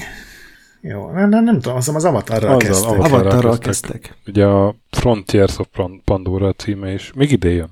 Jó, 0.80 1.10
nem, 1.10 1.28
nem, 1.28 1.44
nem 1.44 1.60
tudom, 1.60 1.76
azt 1.76 1.88
az 1.88 2.04
Avatarral 2.04 2.54
Azzal, 2.54 2.58
kezdtek. 2.58 2.90
Avatarral, 2.90 3.20
Avatarral 3.20 3.58
kezdtek. 3.58 4.00
kezdtek. 4.00 4.16
Ugye 4.26 4.44
a 4.44 4.76
Frontiers 4.90 5.58
of 5.58 5.68
Pandora 6.04 6.52
címe 6.52 6.92
is. 6.92 7.12
Még 7.14 7.32
ide 7.32 7.50
jön. 7.50 7.70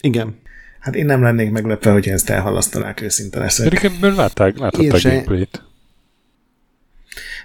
Igen. 0.00 0.40
Hát 0.80 0.94
én 0.94 1.06
nem 1.06 1.22
lennék 1.22 1.50
meglepve, 1.50 1.92
hogy 1.92 2.08
ezt 2.08 2.30
elhalasztanák 2.30 3.00
őszinte 3.00 3.38
leszek. 3.38 3.68
Pedig 3.68 3.90
ebből 3.92 4.14
látták, 4.14 4.58
láthatták 4.58 5.02
gameplayt. 5.02 5.62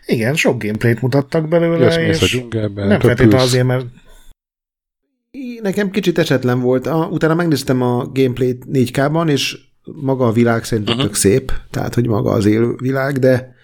Igen, 0.05 0.35
sok 0.35 0.61
gameplayt 0.63 1.01
mutattak 1.01 1.47
belőle, 1.47 2.01
Jössz, 2.01 2.21
és 2.21 2.33
a 2.33 2.57
nem 2.73 2.99
feltétlenül 2.99 3.37
azért, 3.37 3.65
mert 3.65 3.85
Nekem 5.61 5.89
kicsit 5.89 6.17
esetlen 6.17 6.59
volt. 6.59 6.87
A, 6.87 7.07
utána 7.11 7.35
megnéztem 7.35 7.81
a 7.81 8.05
gameplayt 8.13 8.65
4K-ban, 8.73 9.29
és 9.29 9.57
maga 9.83 10.27
a 10.27 10.31
világ 10.31 10.63
szerintem 10.63 10.93
uh-huh. 10.93 11.09
tök 11.09 11.19
szép, 11.19 11.51
tehát 11.71 11.93
hogy 11.93 12.07
maga 12.07 12.31
az 12.31 12.45
élő 12.45 12.75
világ, 12.77 13.17
de 13.17 13.55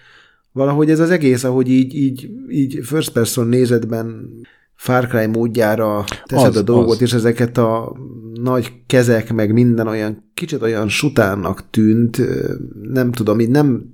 valahogy 0.54 0.90
ez 0.90 1.00
az 1.00 1.10
egész, 1.10 1.44
ahogy 1.44 1.68
így, 1.68 1.94
így, 1.94 2.30
így 2.48 2.80
first 2.82 3.12
person 3.12 3.46
nézetben 3.46 4.30
Far 4.74 5.06
Cry 5.06 5.26
módjára 5.26 6.04
teszed 6.24 6.48
az, 6.48 6.56
a 6.56 6.62
dolgot, 6.62 6.94
az. 6.94 7.02
és 7.02 7.12
ezeket 7.12 7.58
a 7.58 7.96
nagy 8.42 8.72
kezek, 8.86 9.32
meg 9.32 9.52
minden 9.52 9.86
olyan 9.86 10.30
kicsit 10.34 10.62
olyan 10.62 10.88
sutánnak 10.88 11.70
tűnt, 11.70 12.20
nem 12.82 13.12
tudom, 13.12 13.40
így 13.40 13.48
nem, 13.48 13.84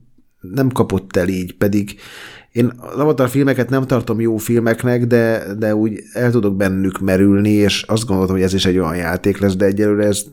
nem 0.40 0.68
kapott 0.68 1.16
el 1.16 1.28
így, 1.28 1.56
pedig 1.56 1.94
én 2.52 2.72
az 2.76 2.98
Avatar 2.98 3.28
filmeket 3.28 3.70
nem 3.70 3.86
tartom 3.86 4.20
jó 4.20 4.36
filmeknek, 4.36 5.06
de, 5.06 5.54
de 5.58 5.74
úgy 5.74 6.02
el 6.12 6.30
tudok 6.30 6.56
bennük 6.56 6.98
merülni, 6.98 7.50
és 7.50 7.82
azt 7.82 8.06
gondoltam, 8.06 8.34
hogy 8.34 8.44
ez 8.44 8.54
is 8.54 8.66
egy 8.66 8.78
olyan 8.78 8.96
játék 8.96 9.38
lesz, 9.38 9.56
de 9.56 9.64
egyelőre 9.64 10.06
ez 10.06 10.24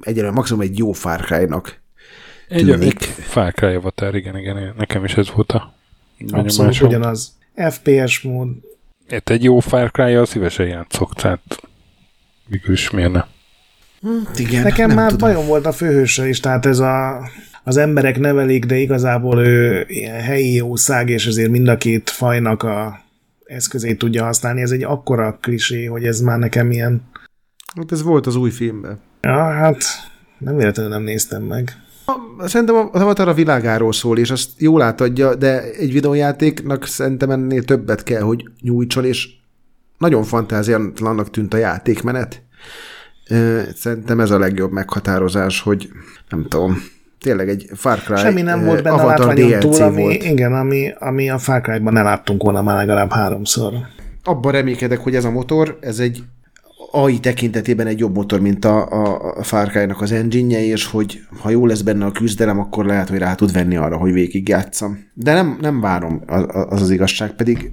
egyelőre 0.00 0.32
maximum 0.32 0.62
egy 0.62 0.78
jó 0.78 0.92
Far 0.92 1.20
Cry-nak 1.20 1.80
egy, 2.48 2.70
egy 2.70 3.04
Far 3.04 3.52
Cry 3.52 3.74
Avatar, 3.74 4.14
igen, 4.14 4.38
igen, 4.38 4.74
nekem 4.76 5.04
is 5.04 5.14
ez 5.14 5.30
volt 5.34 5.52
a 5.52 5.74
Abszolút 6.30 6.80
ugyanaz. 6.80 7.36
FPS 7.70 8.20
mód. 8.20 8.48
Itt 9.10 9.28
egy 9.28 9.44
jó 9.44 9.60
Far 9.60 9.90
cry 9.90 10.24
szívesen 10.24 10.66
játszok, 10.66 11.14
tehát 11.14 11.60
végül 12.46 12.72
is 12.72 12.90
miért 12.90 13.12
ne? 13.12 13.24
Hm, 14.00 14.08
igen, 14.36 14.62
Nekem 14.62 14.90
már 14.90 15.10
tudom. 15.10 15.28
bajom 15.28 15.46
volt 15.46 15.66
a 15.66 15.72
főhőse 15.72 16.28
is, 16.28 16.40
tehát 16.40 16.66
ez 16.66 16.78
a 16.78 17.20
az 17.64 17.76
emberek 17.76 18.18
nevelik, 18.18 18.64
de 18.64 18.76
igazából 18.76 19.38
ő 19.46 19.84
ilyen 19.88 20.20
helyi 20.20 20.54
jószág, 20.54 21.08
és 21.08 21.26
ezért 21.26 21.50
mind 21.50 21.68
a 21.68 21.76
két 21.76 22.10
fajnak 22.10 22.62
a 22.62 23.00
eszközét 23.44 23.98
tudja 23.98 24.24
használni. 24.24 24.60
Ez 24.60 24.70
egy 24.70 24.82
akkora 24.82 25.38
klisé, 25.40 25.84
hogy 25.84 26.04
ez 26.04 26.20
már 26.20 26.38
nekem 26.38 26.70
ilyen... 26.70 27.02
Hát 27.76 27.92
ez 27.92 28.02
volt 28.02 28.26
az 28.26 28.36
új 28.36 28.50
filmben. 28.50 29.00
Ja, 29.20 29.50
hát 29.50 29.82
nem 30.38 30.56
véletlenül 30.56 30.92
nem 30.92 31.02
néztem 31.02 31.42
meg. 31.42 31.76
Szerintem 32.44 32.88
az 32.92 33.00
Avatar 33.00 33.28
a 33.28 33.34
világáról 33.34 33.92
szól, 33.92 34.18
és 34.18 34.30
azt 34.30 34.50
jól 34.58 34.82
átadja, 34.82 35.34
de 35.34 35.62
egy 35.62 35.92
videójátéknak 35.92 36.86
szerintem 36.86 37.30
ennél 37.30 37.64
többet 37.64 38.02
kell, 38.02 38.22
hogy 38.22 38.44
nyújtson, 38.60 39.04
és 39.04 39.28
nagyon 39.98 40.22
fantáziatlannak 40.22 41.30
tűnt 41.30 41.54
a 41.54 41.56
játékmenet. 41.56 42.42
Szerintem 43.74 44.20
ez 44.20 44.30
a 44.30 44.38
legjobb 44.38 44.72
meghatározás, 44.72 45.60
hogy 45.60 45.88
nem 46.28 46.46
tudom, 46.48 46.82
tényleg 47.20 47.48
egy 47.48 47.70
Far 47.74 47.98
Cry 47.98 48.16
Semmi 48.16 48.42
nem 48.42 48.64
volt 48.64 48.82
benne 48.82 49.02
Avatar 49.02 49.34
DLC 49.34 49.60
túl, 49.60 49.82
ami, 49.82 50.02
volt. 50.02 50.24
Igen, 50.24 50.52
ami, 50.52 50.92
ami 50.98 51.30
a 51.30 51.38
Far 51.38 51.60
Cry-ban 51.60 51.92
ne 51.92 52.02
láttunk 52.02 52.42
volna 52.42 52.62
már 52.62 52.76
legalább 52.76 53.10
háromszor. 53.10 53.72
Abban 54.24 54.52
reménykedek, 54.52 54.98
hogy 54.98 55.14
ez 55.14 55.24
a 55.24 55.30
motor, 55.30 55.78
ez 55.80 55.98
egy 55.98 56.22
AI 56.90 57.20
tekintetében 57.20 57.86
egy 57.86 57.98
jobb 57.98 58.14
motor, 58.14 58.40
mint 58.40 58.64
a, 58.64 58.90
a, 58.90 59.34
a 59.36 59.42
Far 59.42 59.68
Cry-nak 59.68 60.00
az 60.00 60.12
engine 60.12 60.64
és 60.64 60.86
hogy 60.86 61.20
ha 61.40 61.50
jó 61.50 61.66
lesz 61.66 61.80
benne 61.80 62.04
a 62.04 62.12
küzdelem, 62.12 62.58
akkor 62.58 62.86
lehet, 62.86 63.08
hogy 63.08 63.18
rá 63.18 63.34
tud 63.34 63.52
venni 63.52 63.76
arra, 63.76 63.96
hogy 63.96 64.12
végigjátszam. 64.12 65.04
De 65.14 65.32
nem, 65.32 65.58
nem 65.60 65.80
várom 65.80 66.22
az, 66.26 66.44
az 66.48 66.82
az 66.82 66.90
igazság, 66.90 67.32
pedig 67.32 67.72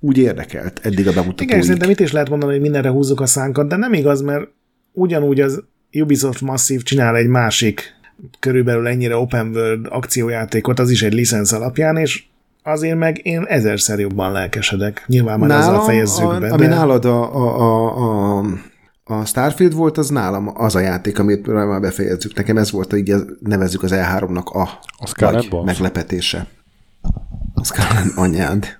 úgy 0.00 0.18
érdekelt 0.18 0.80
eddig 0.82 1.06
a 1.06 1.12
bemutatóig. 1.12 1.50
Igen, 1.50 1.62
szerintem 1.62 1.90
itt 1.90 2.00
is 2.00 2.12
lehet 2.12 2.28
mondani, 2.28 2.52
hogy 2.52 2.60
mindenre 2.60 2.88
húzzuk 2.88 3.20
a 3.20 3.26
szánkat, 3.26 3.68
de 3.68 3.76
nem 3.76 3.92
igaz, 3.92 4.20
mert 4.20 4.48
ugyanúgy 4.92 5.40
az 5.40 5.64
Ubisoft 5.92 6.40
Massive 6.40 6.82
csinál 6.82 7.16
egy 7.16 7.28
másik 7.28 7.96
körülbelül 8.38 8.86
ennyire 8.86 9.16
open 9.16 9.48
world 9.48 9.86
akciójátékot, 9.88 10.78
az 10.78 10.90
is 10.90 11.02
egy 11.02 11.12
licensz 11.12 11.52
alapján, 11.52 11.96
és 11.96 12.24
azért 12.68 12.98
meg 12.98 13.26
én 13.26 13.44
ezerszer 13.48 13.98
jobban 13.98 14.32
lelkesedek. 14.32 15.04
Nyilván 15.06 15.38
már 15.38 15.48
Nálam, 15.48 15.68
azzal 15.68 15.84
fejezzük 15.84 16.24
a, 16.24 16.38
be. 16.38 16.48
Ami 16.52 16.66
de... 16.66 16.74
nálad 16.74 17.04
a, 17.04 17.34
a, 17.34 17.60
a, 17.60 18.38
a, 18.38 18.44
a 19.04 19.24
Starfield 19.24 19.74
volt, 19.74 19.98
az 19.98 20.08
nálam 20.08 20.50
az 20.54 20.74
a 20.74 20.80
játék, 20.80 21.18
amit 21.18 21.46
már 21.46 21.80
befejezzük. 21.80 22.34
Nekem 22.34 22.56
ez 22.56 22.70
volt, 22.70 22.96
így 22.96 23.14
nevezzük 23.40 23.82
az 23.82 23.92
E3-nak 23.94 24.44
a, 24.44 24.68
A 24.98 25.30
nagy 25.30 25.48
meglepetése. 25.64 26.46
A 27.54 27.94
and 27.96 28.12
anyád. 28.14 28.66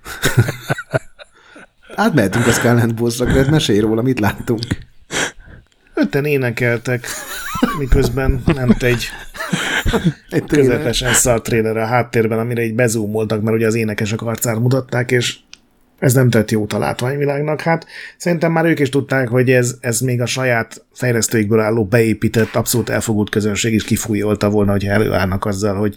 Átmehetünk 1.95 2.47
a 2.47 2.69
and 2.69 2.95
Bones-ra, 2.95 3.25
Gret, 3.25 3.51
mesélj 3.51 3.79
róla, 3.79 4.03
mit 4.03 4.21
láttunk. 4.21 4.61
Öten 5.95 6.25
énekeltek, 6.25 7.07
miközben 7.79 8.43
nem 8.47 8.77
egy. 8.79 9.05
közepesen 10.47 11.13
szar 11.13 11.43
trailer 11.43 11.77
a 11.77 11.87
háttérben, 11.87 12.39
amire 12.39 12.63
így 12.63 12.75
bezúmoltak, 12.75 13.43
mert 13.43 13.57
ugye 13.57 13.67
az 13.67 13.75
énekesek 13.75 14.23
arcát 14.23 14.59
mutatták, 14.59 15.11
és 15.11 15.37
ez 15.99 16.13
nem 16.13 16.31
tett 16.31 16.51
jót 16.51 16.73
a 16.73 16.79
látványvilágnak. 16.79 17.61
Hát 17.61 17.87
szerintem 18.17 18.53
már 18.53 18.65
ők 18.65 18.79
is 18.79 18.89
tudták, 18.89 19.29
hogy 19.29 19.51
ez, 19.51 19.77
ez 19.81 20.01
még 20.01 20.21
a 20.21 20.27
saját 20.27 20.85
fejlesztőikből 20.93 21.61
álló 21.61 21.85
beépített, 21.85 22.55
abszolút 22.55 22.89
elfogult 22.89 23.31
közönség 23.31 23.73
is 23.73 23.85
kifújolta 23.85 24.51
volna, 24.51 24.71
hogy 24.71 24.85
előállnak 24.85 25.45
azzal, 25.45 25.75
hogy 25.75 25.95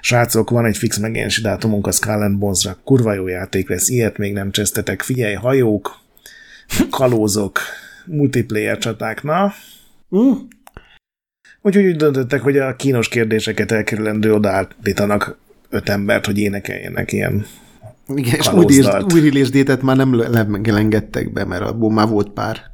srácok, 0.00 0.50
van 0.50 0.64
egy 0.64 0.76
fix 0.76 0.98
megjelenési 0.98 1.40
dátumunk 1.42 1.86
a 1.86 1.92
Skull 1.92 2.28
Bones-ra, 2.38 2.76
kurva 2.84 3.12
jó 3.12 3.26
játék 3.26 3.68
lesz, 3.68 3.88
ilyet 3.88 4.18
még 4.18 4.32
nem 4.32 4.50
csesztetek, 4.50 5.02
figyelj, 5.02 5.34
hajók, 5.34 5.98
kalózok, 6.90 7.58
multiplayer 8.06 8.78
csaták, 8.78 9.22
na, 9.22 9.52
Mm. 10.16 10.32
Úgyhogy 11.66 11.84
úgy 11.84 11.96
döntöttek, 11.96 12.42
hogy 12.42 12.58
a 12.58 12.76
kínos 12.76 13.08
kérdéseket 13.08 13.72
elkerülendő 13.72 14.32
odaállítanak 14.32 15.38
öt 15.70 15.88
embert, 15.88 16.26
hogy 16.26 16.38
énekeljenek 16.38 17.12
ilyen. 17.12 17.46
Igen, 18.08 18.34
és 18.34 18.48
új, 18.52 18.64
Kalózdalt. 18.64 19.12
új 19.12 19.30
release 19.30 19.78
már 19.82 19.96
nem 19.96 20.60
lengettek 20.64 21.32
be, 21.32 21.44
mert 21.44 21.62
abból 21.62 21.92
már 21.92 22.08
volt 22.08 22.28
pár. 22.28 22.70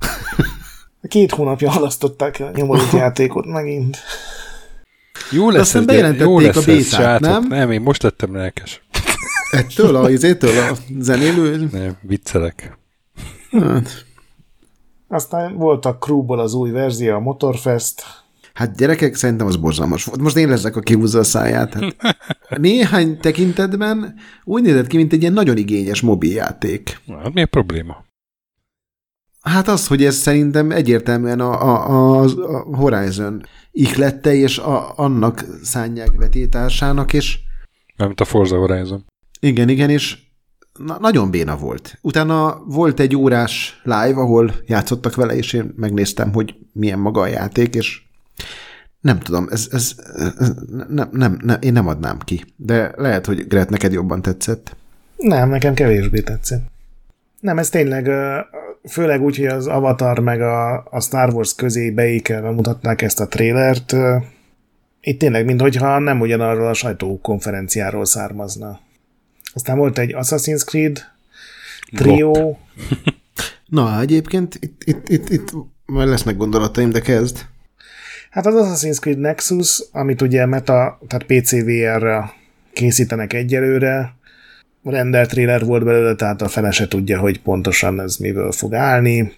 Két 1.08 1.30
hónapja 1.30 1.70
halasztották 1.70 2.40
a 2.40 2.50
nyomorult 2.54 2.92
játékot 2.92 3.46
megint. 3.46 3.98
Jó 5.30 5.50
lesz 5.50 5.74
aztán 5.74 6.04
ez, 6.04 6.16
jó 6.16 6.38
lesz 6.38 6.56
a 6.56 6.58
ez, 6.58 6.64
bétát, 6.64 6.84
srácok. 6.84 7.28
nem? 7.28 7.46
Nem, 7.48 7.70
én 7.70 7.80
most 7.80 8.02
lettem 8.02 8.34
lelkes. 8.34 8.82
Ettől 9.50 9.96
a, 9.96 10.10
izétől 10.10 10.58
a 10.58 10.76
zenélő? 10.98 11.68
Nem, 11.72 11.96
viccelek. 12.02 12.78
Hát, 13.50 14.04
Aztán 15.08 15.56
volt 15.56 15.84
a 15.84 15.96
Crewból 15.96 16.40
az 16.40 16.54
új 16.54 16.70
verzió, 16.70 17.14
a 17.14 17.20
Motorfest. 17.20 18.02
Hát 18.54 18.76
gyerekek, 18.76 19.14
szerintem 19.14 19.46
az 19.46 19.56
borzalmas 19.56 20.04
volt. 20.04 20.20
Most 20.20 20.36
én 20.36 20.48
leszek, 20.48 20.76
aki 20.76 20.94
húzza 20.94 21.18
a 21.18 21.24
száját. 21.24 21.74
Hát 22.48 22.58
néhány 22.58 23.18
tekintetben 23.18 24.14
úgy 24.44 24.62
nézett 24.62 24.86
ki, 24.86 24.96
mint 24.96 25.12
egy 25.12 25.20
ilyen 25.20 25.32
nagyon 25.32 25.56
igényes 25.56 26.00
mobiljáték. 26.00 27.00
Hát 27.22 27.32
mi 27.32 27.42
a 27.42 27.46
probléma? 27.46 28.04
Hát 29.40 29.68
az, 29.68 29.86
hogy 29.86 30.04
ez 30.04 30.14
szerintem 30.14 30.70
egyértelműen 30.70 31.40
a, 31.40 31.62
a, 31.62 32.20
a, 32.20 32.22
a 32.22 32.76
Horizon 32.76 33.42
ihlette, 33.70 34.34
és 34.34 34.58
a, 34.58 34.98
annak 34.98 35.44
szánják 35.62 36.10
vetétársának, 36.16 37.12
és 37.12 37.38
Mármint 37.96 38.20
a 38.20 38.24
Forza 38.24 38.56
Horizon. 38.56 39.04
igen, 39.40 39.68
igen, 39.68 39.90
és 39.90 40.18
na, 40.78 40.98
nagyon 41.00 41.30
béna 41.30 41.56
volt. 41.56 41.98
Utána 42.02 42.62
volt 42.66 43.00
egy 43.00 43.16
órás 43.16 43.80
live, 43.84 44.20
ahol 44.20 44.54
játszottak 44.66 45.14
vele, 45.14 45.36
és 45.36 45.52
én 45.52 45.72
megnéztem, 45.76 46.32
hogy 46.32 46.54
milyen 46.72 46.98
maga 46.98 47.20
a 47.20 47.26
játék, 47.26 47.74
és 47.74 48.02
nem 49.00 49.18
tudom, 49.18 49.46
ez, 49.50 49.68
ez, 49.70 49.92
ez 50.38 50.52
nem, 50.88 51.08
nem, 51.12 51.38
nem, 51.42 51.58
én 51.60 51.72
nem 51.72 51.86
adnám 51.86 52.18
ki. 52.18 52.44
De 52.56 52.92
lehet, 52.96 53.26
hogy 53.26 53.46
Gret, 53.46 53.70
neked 53.70 53.92
jobban 53.92 54.22
tetszett. 54.22 54.76
Nem, 55.16 55.48
nekem 55.48 55.74
kevésbé 55.74 56.20
tetszett. 56.20 56.62
Nem, 57.40 57.58
ez 57.58 57.68
tényleg, 57.68 58.10
főleg 58.88 59.22
úgy, 59.22 59.36
hogy 59.36 59.46
az 59.46 59.66
Avatar 59.66 60.18
meg 60.18 60.40
a, 60.40 60.84
a 60.90 61.00
Star 61.00 61.34
Wars 61.34 61.54
közé 61.54 61.90
beékelve 61.90 62.50
mutatnák 62.50 63.02
ezt 63.02 63.20
a 63.20 63.28
trélert, 63.28 63.96
itt 65.00 65.18
tényleg, 65.18 65.44
minthogyha 65.44 65.98
nem 65.98 66.20
ugyanarról 66.20 66.68
a 66.68 66.74
sajtókonferenciáról 66.74 68.04
származna. 68.04 68.80
Aztán 69.54 69.78
volt 69.78 69.98
egy 69.98 70.14
Assassin's 70.18 70.64
Creed 70.64 70.98
trió, 71.96 72.58
Na, 73.70 74.00
egyébként 74.00 74.54
itt, 74.60 74.82
itt, 74.84 75.08
itt, 75.08 75.28
itt 75.28 75.52
lesznek 75.86 76.36
gondolataim, 76.36 76.90
de 76.90 77.00
kezd. 77.00 77.46
Hát 78.30 78.46
az 78.46 78.54
Assassin's 78.56 78.98
Creed 79.00 79.18
Nexus, 79.18 79.82
amit 79.92 80.22
ugye 80.22 80.46
meta, 80.46 80.98
tehát 81.08 81.26
PCVR-re 81.26 82.32
készítenek 82.72 83.32
egyelőre, 83.32 84.14
rendelt 84.84 85.30
trailer 85.30 85.64
volt 85.64 85.84
belőle, 85.84 86.14
tehát 86.14 86.42
a 86.42 86.48
fene 86.48 86.70
se 86.70 86.88
tudja, 86.88 87.18
hogy 87.18 87.40
pontosan 87.40 88.00
ez 88.00 88.16
miből 88.16 88.52
fog 88.52 88.74
állni. 88.74 89.32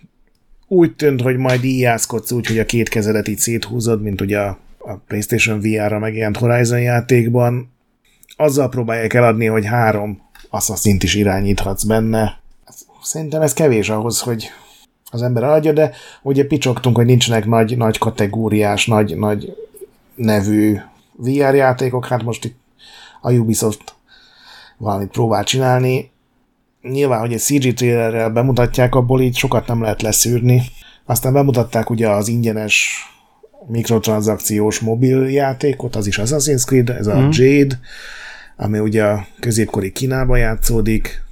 Úgy 0.69 0.95
tűnt, 0.95 1.21
hogy 1.21 1.37
majd 1.37 1.65
így 1.65 1.79
játszkodsz 1.79 2.33
úgy, 2.33 2.47
hogy 2.47 2.59
a 2.59 2.65
két 2.65 2.89
kezedet 2.89 3.29
így 3.29 3.39
széthúzod, 3.39 4.03
mint 4.03 4.21
ugye 4.21 4.39
a 4.39 4.59
PlayStation 5.07 5.61
VR-ra 5.61 5.99
megjelent 5.99 6.37
Horizon 6.37 6.81
játékban. 6.81 7.73
Azzal 8.37 8.69
próbálják 8.69 9.15
eladni, 9.15 9.47
hogy 9.47 9.67
három 9.67 10.23
assassin 10.51 10.97
is 11.01 11.15
irányíthatsz 11.15 11.83
benne. 11.85 12.41
Szerintem 13.03 13.43
ez 13.43 13.53
kevés 13.53 13.89
ahhoz, 13.89 14.21
hogy 14.21 14.51
az 15.13 15.23
ember 15.23 15.45
adja, 15.45 15.73
de 15.73 15.93
ugye 16.23 16.47
picsogtunk, 16.47 16.97
hogy 16.97 17.07
nincsenek 17.07 17.47
nagy, 17.47 17.77
nagy 17.77 17.99
kategóriás, 17.99 18.87
nagy, 18.87 19.17
nagy 19.17 19.57
nevű 20.15 20.79
VR 21.17 21.55
játékok, 21.55 22.07
hát 22.07 22.23
most 22.23 22.45
itt 22.45 22.57
a 23.21 23.33
Ubisoft 23.33 23.95
valamit 24.79 25.11
próbál 25.11 25.45
csinálni. 25.45 26.11
Nyilván, 26.83 27.21
hogy 27.21 27.33
egy 27.33 27.41
CG 27.41 27.75
trailerrel 27.75 28.31
bemutatják, 28.31 28.95
abból 28.95 29.21
így 29.21 29.37
sokat 29.37 29.67
nem 29.67 29.83
lehet 29.83 30.03
leszűrni. 30.03 30.63
Aztán 31.05 31.33
bemutatták 31.33 31.91
ugye 31.91 32.09
az 32.09 32.29
ingyenes 32.29 33.07
mikrotranszakciós 33.67 34.79
mobil 34.81 35.29
játékot, 35.29 35.97
az 35.97 36.07
is 36.07 36.19
Assassin's 36.19 36.65
Creed, 36.65 36.89
ez 36.89 37.07
a 37.07 37.29
Jade, 37.31 37.79
ami 38.57 38.79
ugye 38.79 39.05
a 39.05 39.27
középkori 39.41 39.93
Kínában 39.93 40.39
játszódik. 40.39 41.23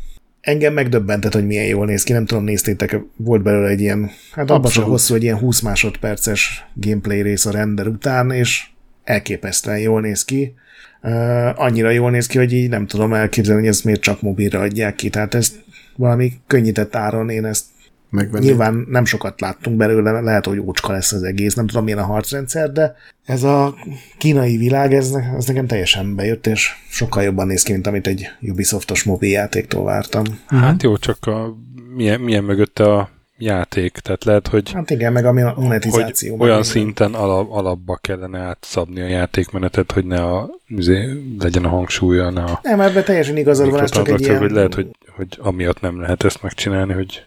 Engem 0.40 0.72
megdöbbentett, 0.72 1.32
hogy 1.34 1.46
milyen 1.46 1.64
jól 1.64 1.86
néz 1.86 2.02
ki, 2.02 2.12
nem 2.12 2.26
tudom, 2.26 2.44
néztétek, 2.44 3.00
volt 3.16 3.42
belőle 3.42 3.68
egy 3.68 3.80
ilyen, 3.80 4.10
hát 4.32 4.50
abban 4.50 4.70
sem 4.70 4.84
hosszú, 4.84 5.14
egy 5.14 5.22
ilyen 5.22 5.38
20 5.38 5.60
másodperces 5.60 6.66
gameplay 6.74 7.22
rész 7.22 7.46
a 7.46 7.50
render 7.50 7.86
után, 7.86 8.30
és 8.30 8.66
elképesztően 9.04 9.78
jól 9.78 10.00
néz 10.00 10.24
ki. 10.24 10.54
Uh, 11.02 11.60
annyira 11.60 11.90
jól 11.90 12.10
néz 12.10 12.26
ki, 12.26 12.38
hogy 12.38 12.52
így 12.52 12.68
nem 12.68 12.86
tudom 12.86 13.14
elképzelni, 13.14 13.60
hogy 13.60 13.70
ezt 13.70 13.84
miért 13.84 14.00
csak 14.00 14.22
mobilra 14.22 14.60
adják 14.60 14.94
ki. 14.94 15.10
Tehát 15.10 15.34
ezt 15.34 15.64
valami 15.96 16.32
könnyített 16.46 16.94
áron 16.94 17.30
én 17.30 17.44
ezt 17.44 17.64
Megvenni. 18.10 18.44
Nyilván 18.44 18.86
nem 18.88 19.04
sokat 19.04 19.40
láttunk 19.40 19.76
belőle, 19.76 20.20
lehet, 20.20 20.46
hogy 20.46 20.58
ócska 20.58 20.92
lesz 20.92 21.12
az 21.12 21.22
egész, 21.22 21.54
nem 21.54 21.66
tudom 21.66 21.84
milyen 21.84 21.98
a 21.98 22.04
harcrendszer, 22.04 22.72
de 22.72 22.94
ez 23.24 23.42
a 23.42 23.74
kínai 24.18 24.56
világ, 24.56 24.94
ez, 24.94 25.14
ez 25.36 25.44
nekem 25.46 25.66
teljesen 25.66 26.14
bejött, 26.14 26.46
és 26.46 26.70
sokkal 26.88 27.22
jobban 27.22 27.46
néz 27.46 27.62
ki, 27.62 27.72
mint 27.72 27.86
amit 27.86 28.06
egy 28.06 28.30
Ubisoftos 28.40 29.02
mobiljátéktól 29.02 29.84
vártam. 29.84 30.24
Hát 30.46 30.82
jó, 30.82 30.96
csak 30.96 31.26
a, 31.26 31.56
milyen, 31.94 32.20
milyen 32.20 32.44
mögötte 32.44 32.94
a 32.94 33.10
játék, 33.40 33.92
tehát 33.92 34.24
lehet, 34.24 34.48
hogy, 34.48 34.72
Hát 34.72 34.90
igen, 34.90 35.12
meg 35.12 35.24
a 35.24 35.32
hogy 35.32 35.64
monetizáció. 35.64 36.36
meg 36.36 36.48
olyan 36.48 36.62
szinten 36.62 37.14
alap, 37.14 37.50
alapba 37.50 37.96
kellene 37.96 38.38
átszabni 38.38 39.00
a 39.00 39.06
játékmenetet, 39.06 39.92
hogy 39.92 40.04
ne 40.04 40.24
a, 40.24 40.50
izé, 40.66 41.22
legyen 41.38 41.64
a 41.64 41.68
hangsúlya, 41.68 42.30
ne 42.30 42.42
a 42.42 42.60
Nem, 42.62 42.80
ebben 42.80 43.04
teljesen 43.04 43.36
igazad 43.36 43.70
van, 43.70 43.80
ez 43.80 43.90
csak 43.90 44.08
egy 44.08 44.20
ilyen... 44.20 44.38
hogy 44.38 44.50
lehet, 44.50 44.74
hogy, 44.74 44.88
hogy 45.16 45.38
amiatt 45.38 45.80
nem 45.80 46.00
lehet 46.00 46.24
ezt 46.24 46.42
megcsinálni, 46.42 46.92
hogy 46.92 47.24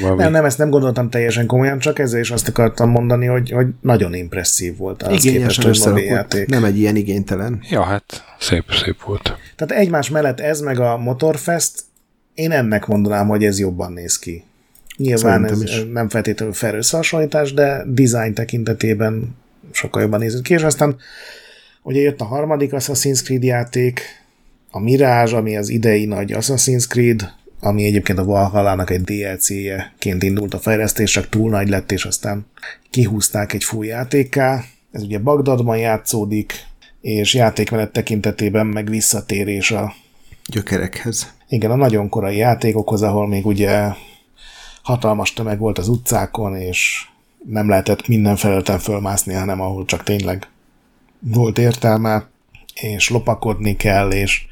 valami... 0.00 0.22
Nem, 0.22 0.32
nem, 0.32 0.44
ezt 0.44 0.58
nem 0.58 0.70
gondoltam 0.70 1.10
teljesen 1.10 1.46
komolyan, 1.46 1.78
csak 1.78 1.98
ezzel 1.98 2.20
is 2.20 2.30
azt 2.30 2.48
akartam 2.48 2.90
mondani, 2.90 3.26
hogy, 3.26 3.50
hogy 3.50 3.66
nagyon 3.80 4.14
impresszív 4.14 4.76
volt 4.76 5.02
az 5.02 5.08
képest, 5.08 5.24
Igényesen 5.24 5.64
hogy 5.64 5.72
összerakott, 5.72 6.00
mobiljáték. 6.00 6.48
nem 6.48 6.64
egy 6.64 6.78
ilyen 6.78 6.96
igénytelen. 6.96 7.60
Ja, 7.70 7.82
hát 7.82 8.24
szép, 8.38 8.64
szép 8.84 9.02
volt. 9.02 9.36
Tehát 9.56 9.82
egymás 9.82 10.10
mellett 10.10 10.40
ez 10.40 10.60
meg 10.60 10.80
a 10.80 10.96
Motorfest, 10.96 11.72
én 12.34 12.50
ennek 12.50 12.86
mondanám, 12.86 13.28
hogy 13.28 13.44
ez 13.44 13.58
jobban 13.58 13.92
néz 13.92 14.18
ki. 14.18 14.44
Nyilván 14.96 15.44
ez 15.44 15.62
is. 15.62 15.84
nem 15.92 16.08
feltétlenül 16.08 16.54
fair 16.54 16.74
összehasonlítás, 16.74 17.52
de 17.52 17.82
design 17.86 18.32
tekintetében 18.32 19.36
sokkal 19.72 20.02
jobban 20.02 20.20
nézett 20.20 20.42
ki, 20.42 20.54
és 20.54 20.62
aztán 20.62 20.96
ugye 21.82 22.00
jött 22.00 22.20
a 22.20 22.24
harmadik 22.24 22.70
Assassin's 22.72 23.22
Creed 23.22 23.42
játék, 23.42 24.00
a 24.70 24.80
Mirage, 24.80 25.36
ami 25.36 25.56
az 25.56 25.68
idei 25.68 26.04
nagy 26.04 26.32
Assassin's 26.32 26.86
Creed, 26.88 27.32
ami 27.64 27.84
egyébként 27.84 28.18
a 28.18 28.24
Valhalla-nak 28.24 28.90
egy 28.90 29.02
DLC-jeként 29.02 30.22
indult 30.22 30.54
a 30.54 30.58
fejlesztés, 30.58 31.10
csak 31.10 31.28
túl 31.28 31.50
nagy 31.50 31.68
lett, 31.68 31.92
és 31.92 32.04
aztán 32.04 32.46
kihúzták 32.90 33.52
egy 33.52 33.64
full 33.64 33.84
játékká. 33.84 34.64
Ez 34.92 35.02
ugye 35.02 35.18
Bagdadban 35.18 35.76
játszódik, 35.76 36.52
és 37.00 37.34
játékmenet 37.34 37.92
tekintetében 37.92 38.66
meg 38.66 38.88
visszatérés 38.88 39.70
a 39.70 39.94
Gyökerekhez. 40.46 41.34
igen, 41.48 41.70
a 41.70 41.76
nagyon 41.76 42.08
korai 42.08 42.36
játékokhoz, 42.36 43.02
ahol 43.02 43.28
még 43.28 43.46
ugye 43.46 43.88
hatalmas 44.82 45.32
tömeg 45.32 45.58
volt 45.58 45.78
az 45.78 45.88
utcákon, 45.88 46.56
és 46.56 47.06
nem 47.48 47.68
lehetett 47.68 48.08
minden 48.08 48.36
felületen 48.36 48.78
fölmászni, 48.78 49.34
hanem 49.34 49.60
ahol 49.60 49.84
csak 49.84 50.02
tényleg 50.02 50.48
volt 51.18 51.58
értelme, 51.58 52.28
és 52.74 53.10
lopakodni 53.10 53.76
kell, 53.76 54.10
és 54.10 54.46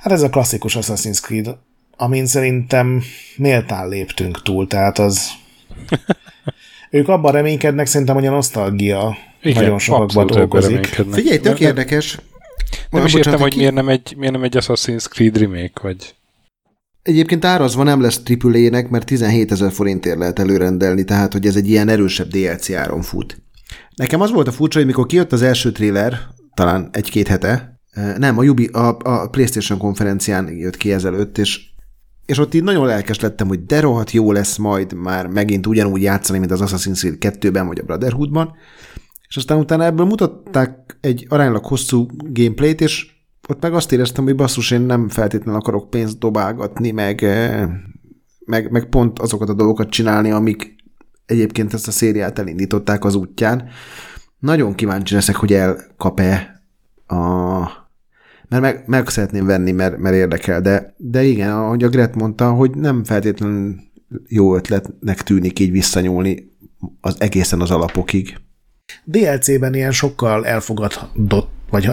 hát 0.00 0.12
ez 0.12 0.22
a 0.22 0.30
klasszikus 0.30 0.76
Assassin's 0.80 1.20
Creed, 1.20 1.56
amin 2.00 2.26
szerintem 2.26 3.02
méltán 3.36 3.88
léptünk 3.88 4.42
túl, 4.42 4.66
tehát 4.66 4.98
az 4.98 5.30
ők 6.90 7.08
abban 7.08 7.32
reménykednek, 7.32 7.86
szerintem, 7.86 8.16
hogy 8.16 8.26
a 8.26 8.30
nosztalgia 8.30 9.16
Igen, 9.42 9.62
nagyon 9.62 9.78
sokakban 9.78 10.26
dolgozik. 10.26 10.86
Figyelj, 11.10 11.38
tök 11.38 11.60
érdekes. 11.60 12.18
Nem 12.90 13.04
is 13.04 13.14
értem, 13.14 13.40
hogy 13.40 13.56
miért 13.56 13.74
nem, 13.74 13.88
egy, 13.88 14.14
miért 14.16 14.32
nem 14.32 14.42
egy 14.42 14.56
Assassin's 14.58 15.08
Creed 15.08 15.38
remake, 15.38 15.80
vagy... 15.82 16.14
Egyébként 17.02 17.44
árazva 17.44 17.82
nem 17.82 18.00
lesz 18.00 18.20
AAA-nek, 18.40 18.88
mert 18.88 19.06
17 19.06 19.52
ezer 19.52 19.72
forintért 19.72 20.18
lehet 20.18 20.38
előrendelni, 20.38 21.04
tehát 21.04 21.32
hogy 21.32 21.46
ez 21.46 21.56
egy 21.56 21.68
ilyen 21.68 21.88
erősebb 21.88 22.28
DLC 22.28 22.70
áron 22.70 23.02
fut. 23.02 23.42
Nekem 23.94 24.20
az 24.20 24.32
volt 24.32 24.48
a 24.48 24.52
furcsa, 24.52 24.78
hogy 24.78 24.86
mikor 24.86 25.06
kijött 25.06 25.32
az 25.32 25.42
első 25.42 25.72
trailer, 25.72 26.18
talán 26.54 26.88
egy-két 26.92 27.28
hete, 27.28 27.80
eh, 27.90 28.14
nem, 28.16 28.38
a, 28.38 28.42
Ubi, 28.42 28.66
a, 28.66 28.96
a 28.98 29.28
PlayStation 29.28 29.78
konferencián 29.78 30.56
jött 30.56 30.76
ki 30.76 30.92
ezelőtt, 30.92 31.38
és, 31.38 31.60
és 32.28 32.38
ott 32.38 32.54
így 32.54 32.62
nagyon 32.62 32.86
lelkes 32.86 33.20
lettem, 33.20 33.48
hogy 33.48 33.64
de 33.64 33.80
rohadt 33.80 34.10
jó 34.10 34.32
lesz 34.32 34.56
majd 34.56 34.92
már 34.92 35.26
megint 35.26 35.66
ugyanúgy 35.66 36.02
játszani, 36.02 36.38
mint 36.38 36.50
az 36.50 36.60
Assassin's 36.62 37.18
Creed 37.18 37.36
2-ben 37.40 37.66
vagy 37.66 37.78
a 37.78 37.82
Brotherhoodban, 37.82 38.56
és 39.28 39.36
aztán 39.36 39.58
utána 39.58 39.84
ebből 39.84 40.06
mutatták 40.06 40.98
egy 41.00 41.26
aránylag 41.28 41.64
hosszú 41.64 42.06
gameplayt, 42.32 42.80
és 42.80 43.06
ott 43.48 43.62
meg 43.62 43.74
azt 43.74 43.92
éreztem, 43.92 44.24
hogy 44.24 44.34
basszus, 44.34 44.70
én 44.70 44.80
nem 44.80 45.08
feltétlenül 45.08 45.60
akarok 45.60 45.90
pénzt 45.90 46.18
dobálgatni, 46.18 46.90
meg, 46.90 47.22
eh, 47.22 47.68
meg, 48.44 48.70
meg 48.70 48.88
pont 48.88 49.18
azokat 49.18 49.48
a 49.48 49.54
dolgokat 49.54 49.90
csinálni, 49.90 50.30
amik 50.30 50.74
egyébként 51.26 51.74
ezt 51.74 51.88
a 51.88 51.90
szériát 51.90 52.38
elindították 52.38 53.04
az 53.04 53.14
útján. 53.14 53.68
Nagyon 54.38 54.74
kíváncsi 54.74 55.14
leszek, 55.14 55.36
hogy 55.36 55.52
elkap-e 55.52 56.62
a... 57.06 57.86
Mert 58.48 58.62
meg, 58.62 58.82
meg 58.86 59.08
szeretném 59.08 59.46
venni, 59.46 59.72
mert, 59.72 59.98
mert 59.98 60.14
érdekel, 60.14 60.60
de, 60.60 60.94
de 60.96 61.22
igen, 61.22 61.52
ahogy 61.52 61.82
a 61.82 61.88
Gret 61.88 62.14
mondta, 62.14 62.52
hogy 62.52 62.70
nem 62.70 63.04
feltétlenül 63.04 63.74
jó 64.26 64.56
ötletnek 64.56 65.22
tűnik 65.22 65.58
így 65.58 65.70
visszanyúlni 65.70 66.56
az 67.00 67.16
egészen 67.18 67.60
az 67.60 67.70
alapokig. 67.70 68.36
DLC-ben 69.04 69.74
ilyen 69.74 69.92
sokkal 69.92 70.46
elfogadott, 70.46 71.48
vagy 71.70 71.90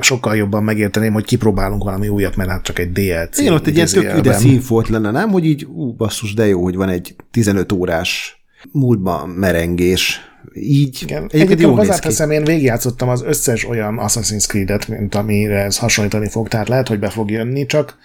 sokkal 0.00 0.36
jobban 0.36 0.64
megérteném, 0.64 1.12
hogy 1.12 1.24
kipróbálunk 1.24 1.84
valami 1.84 2.08
újat, 2.08 2.36
mert 2.36 2.50
hát 2.50 2.62
csak 2.62 2.78
egy 2.78 2.92
DLC. 2.92 3.38
Igen, 3.38 3.52
ott 3.52 3.66
egy 3.66 3.74
ilyen 3.74 3.86
tök 3.86 4.16
üde 4.16 4.32
színfolt 4.32 4.88
lenne, 4.88 5.10
nem? 5.10 5.30
Hogy 5.30 5.44
így, 5.44 5.64
ú, 5.64 5.92
basszus, 5.92 6.34
de 6.34 6.46
jó, 6.46 6.62
hogy 6.62 6.76
van 6.76 6.88
egy 6.88 7.16
15 7.30 7.72
órás 7.72 8.37
múltban 8.72 9.28
merengés. 9.28 10.20
Így 10.54 10.98
Igen. 11.02 11.16
egyébként 11.16 11.32
Egyébként 11.32 11.60
jól 11.60 11.70
néz 11.70 11.86
hozzáteszem, 11.86 12.30
én 12.30 12.44
végigjátszottam 12.44 13.08
az 13.08 13.22
összes 13.22 13.68
olyan 13.68 13.98
Assassin's 14.00 14.46
Creed-et, 14.46 14.88
mint 14.88 15.14
amire 15.14 15.62
ez 15.62 15.78
hasonlítani 15.78 16.28
fog, 16.28 16.48
tehát 16.48 16.68
lehet, 16.68 16.88
hogy 16.88 16.98
be 16.98 17.10
fog 17.10 17.30
jönni, 17.30 17.66
csak 17.66 17.98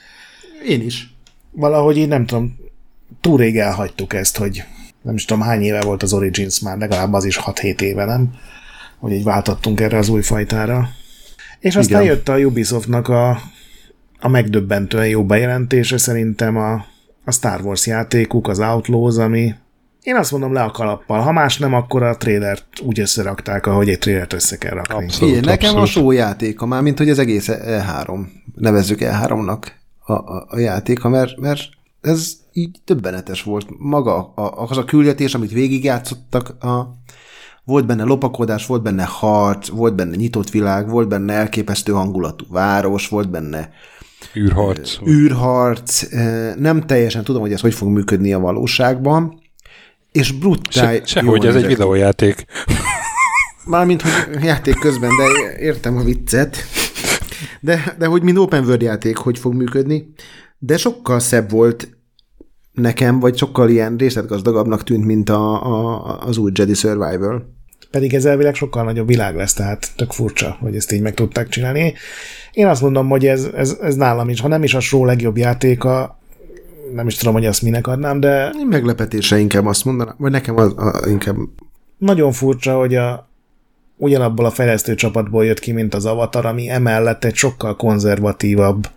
Én 0.68 0.82
is. 0.82 1.16
valahogy 1.52 1.98
így 1.98 2.08
nem 2.08 2.26
tudom, 2.26 2.56
túl 3.22 3.38
rég 3.38 3.58
elhagytuk 3.58 4.14
ezt, 4.14 4.38
hogy 4.38 4.64
nem 5.02 5.16
is 5.16 5.26
tudom 5.26 5.44
hány 5.44 5.62
éve 5.62 5.82
volt 5.82 6.04
az 6.04 6.14
Origins 6.14 6.60
már, 6.60 6.78
legalább 6.78 7.14
az 7.14 7.26
is 7.26 7.40
6-7 7.46 7.82
éve, 7.82 8.06
nem? 8.06 8.34
Hogy 9.00 9.12
így 9.12 9.24
váltottunk 9.24 9.80
erre 9.80 9.98
az 9.98 10.10
új 10.10 10.22
fajtára. 10.22 10.90
És 11.60 11.76
aztán 11.76 12.02
Igen. 12.02 12.14
jött 12.14 12.30
a 12.30 12.38
Ubisoftnak 12.38 13.08
a, 13.08 13.42
a 14.20 14.28
megdöbbentően 14.28 15.08
jó 15.08 15.26
bejelentése 15.26 15.98
szerintem 15.98 16.58
a, 16.58 16.86
a 17.26 17.32
Star 17.32 17.62
Wars 17.62 17.88
játékuk, 17.88 18.48
az 18.48 18.60
Outlaws, 18.60 19.18
ami 19.18 19.54
én 20.04 20.16
azt 20.16 20.32
mondom 20.32 20.54
le 20.54 20.64
a 20.64 20.72
kalappal. 20.72 21.20
Ha 21.20 21.32
más 21.32 21.58
nem, 21.58 21.74
akkor 21.74 22.04
a 22.04 22.18
trailert 22.18 22.66
úgy 22.82 23.00
összerakták, 23.00 23.66
ahogy 23.66 23.90
egy 23.90 24.00
trailert 24.00 24.34
össze 24.34 24.58
kell 24.58 24.74
rakni. 24.74 25.04
Abszolút. 25.04 25.34
Igen, 25.34 25.44
nekem 25.46 25.70
abszolút. 25.70 25.88
a 25.88 25.92
show 25.92 26.12
játéka 26.12 26.66
már, 26.66 26.82
mint 26.82 26.98
hogy 26.98 27.10
az 27.10 27.20
egész 27.20 27.50
E3, 27.52 28.20
nevezzük 28.56 29.00
E3-nak 29.02 29.64
a, 30.00 30.14
a, 30.14 30.46
a 30.50 30.60
játéka, 30.60 31.10
mert, 31.10 31.40
mert 31.40 31.62
ez 32.02 32.34
így 32.52 32.80
többenetes 32.86 33.44
volt. 33.44 33.68
Maga 33.78 34.34
a, 34.36 34.64
az 34.70 34.78
a 34.78 34.86
küldetés, 34.86 35.36
amit 35.36 35.52
végigjátszottak, 35.52 36.64
a, 36.64 36.98
volt 37.64 37.86
benne 37.86 38.04
lopakodás, 38.04 38.66
volt 38.66 38.82
benne 38.82 39.04
harc, 39.04 39.68
volt 39.68 39.96
benne 39.96 40.16
nyitott 40.16 40.50
világ, 40.50 40.90
volt 40.90 41.08
benne 41.08 41.34
elképesztő 41.34 41.92
hangulatú 41.92 42.46
város, 42.50 43.08
volt 43.08 43.30
benne 43.30 43.70
űrharc. 44.36 44.98
űrharc, 45.08 46.06
nem 46.58 46.82
teljesen 46.82 47.24
tudom, 47.24 47.42
hogy 47.42 47.54
ez 47.54 47.62
hogy 47.62 47.74
fog 47.74 47.90
működni 47.90 48.34
a 48.34 48.40
valóságban, 48.40 49.42
és 50.14 50.32
brutál. 50.32 50.96
Se, 50.96 51.06
sehogy, 51.06 51.46
ez 51.46 51.56
egy 51.56 51.66
videójáték. 51.66 52.46
Mármint, 53.66 54.02
hogy 54.02 54.44
játék 54.44 54.80
közben, 54.80 55.10
de 55.18 55.58
értem 55.60 55.98
a 55.98 56.04
viccet. 56.04 56.58
De, 57.60 57.96
de 57.98 58.06
hogy 58.06 58.22
mint 58.22 58.38
open 58.38 58.64
world 58.64 58.82
játék, 58.82 59.18
hogy 59.18 59.40
fog 59.40 59.54
működni. 59.54 60.14
De 60.58 60.78
sokkal 60.78 61.20
szebb 61.20 61.52
volt 61.52 61.98
nekem, 62.72 63.20
vagy 63.20 63.38
sokkal 63.38 63.70
ilyen 63.70 63.98
részletgazdagabbnak 63.98 64.84
tűnt, 64.84 65.06
mint 65.06 65.30
a, 65.30 65.66
a, 65.66 66.20
az 66.20 66.38
új 66.38 66.52
Jedi 66.54 66.74
Survival. 66.74 67.52
Pedig 67.92 68.14
ez 68.14 68.26
elvileg 68.26 68.56
sokkal 68.56 68.84
nagyobb 68.84 69.08
világ 69.08 69.36
lesz, 69.36 69.54
tehát 69.54 69.92
tök 69.96 70.12
furcsa, 70.12 70.58
hogy 70.60 70.76
ezt 70.76 70.92
így 70.92 71.02
meg 71.02 71.14
tudták 71.14 71.50
csinálni. 71.50 71.94
Én 72.52 72.68
azt 72.68 72.82
mondom, 72.82 73.10
hogy 73.10 73.26
ez, 73.26 73.44
ez, 73.56 73.78
ez 73.82 73.96
nálam 73.96 74.30
is, 74.30 74.42
ha 74.42 74.48
nem 74.48 74.64
is 74.64 74.74
a 74.74 74.80
show 74.80 75.06
legjobb 75.06 75.38
játéka, 75.38 76.23
nem 76.94 77.08
is 77.08 77.16
tudom, 77.16 77.34
hogy 77.34 77.46
azt 77.46 77.62
minek 77.62 77.88
adnám, 77.88 78.20
de 78.20 78.52
meglepetése 78.70 79.38
inkább 79.38 79.66
azt 79.66 79.86
mondanám, 79.86 80.16
vagy 80.18 80.32
nekem 80.32 80.58
az, 80.58 80.74
a, 80.78 81.08
inkább 81.08 81.36
nagyon 81.98 82.32
furcsa, 82.32 82.78
hogy 82.78 82.96
a, 82.96 83.28
ugyanabból 83.98 84.46
a 84.46 84.52
fejlesztő 84.52 84.96
csapatból 84.96 85.46
jött 85.46 85.60
ki, 85.60 85.72
mint 85.72 85.94
az 85.94 86.06
Avatar, 86.06 86.46
ami 86.46 86.70
emellett 86.70 87.24
egy 87.24 87.36
sokkal 87.36 87.76
konzervatívabb, 87.76 88.90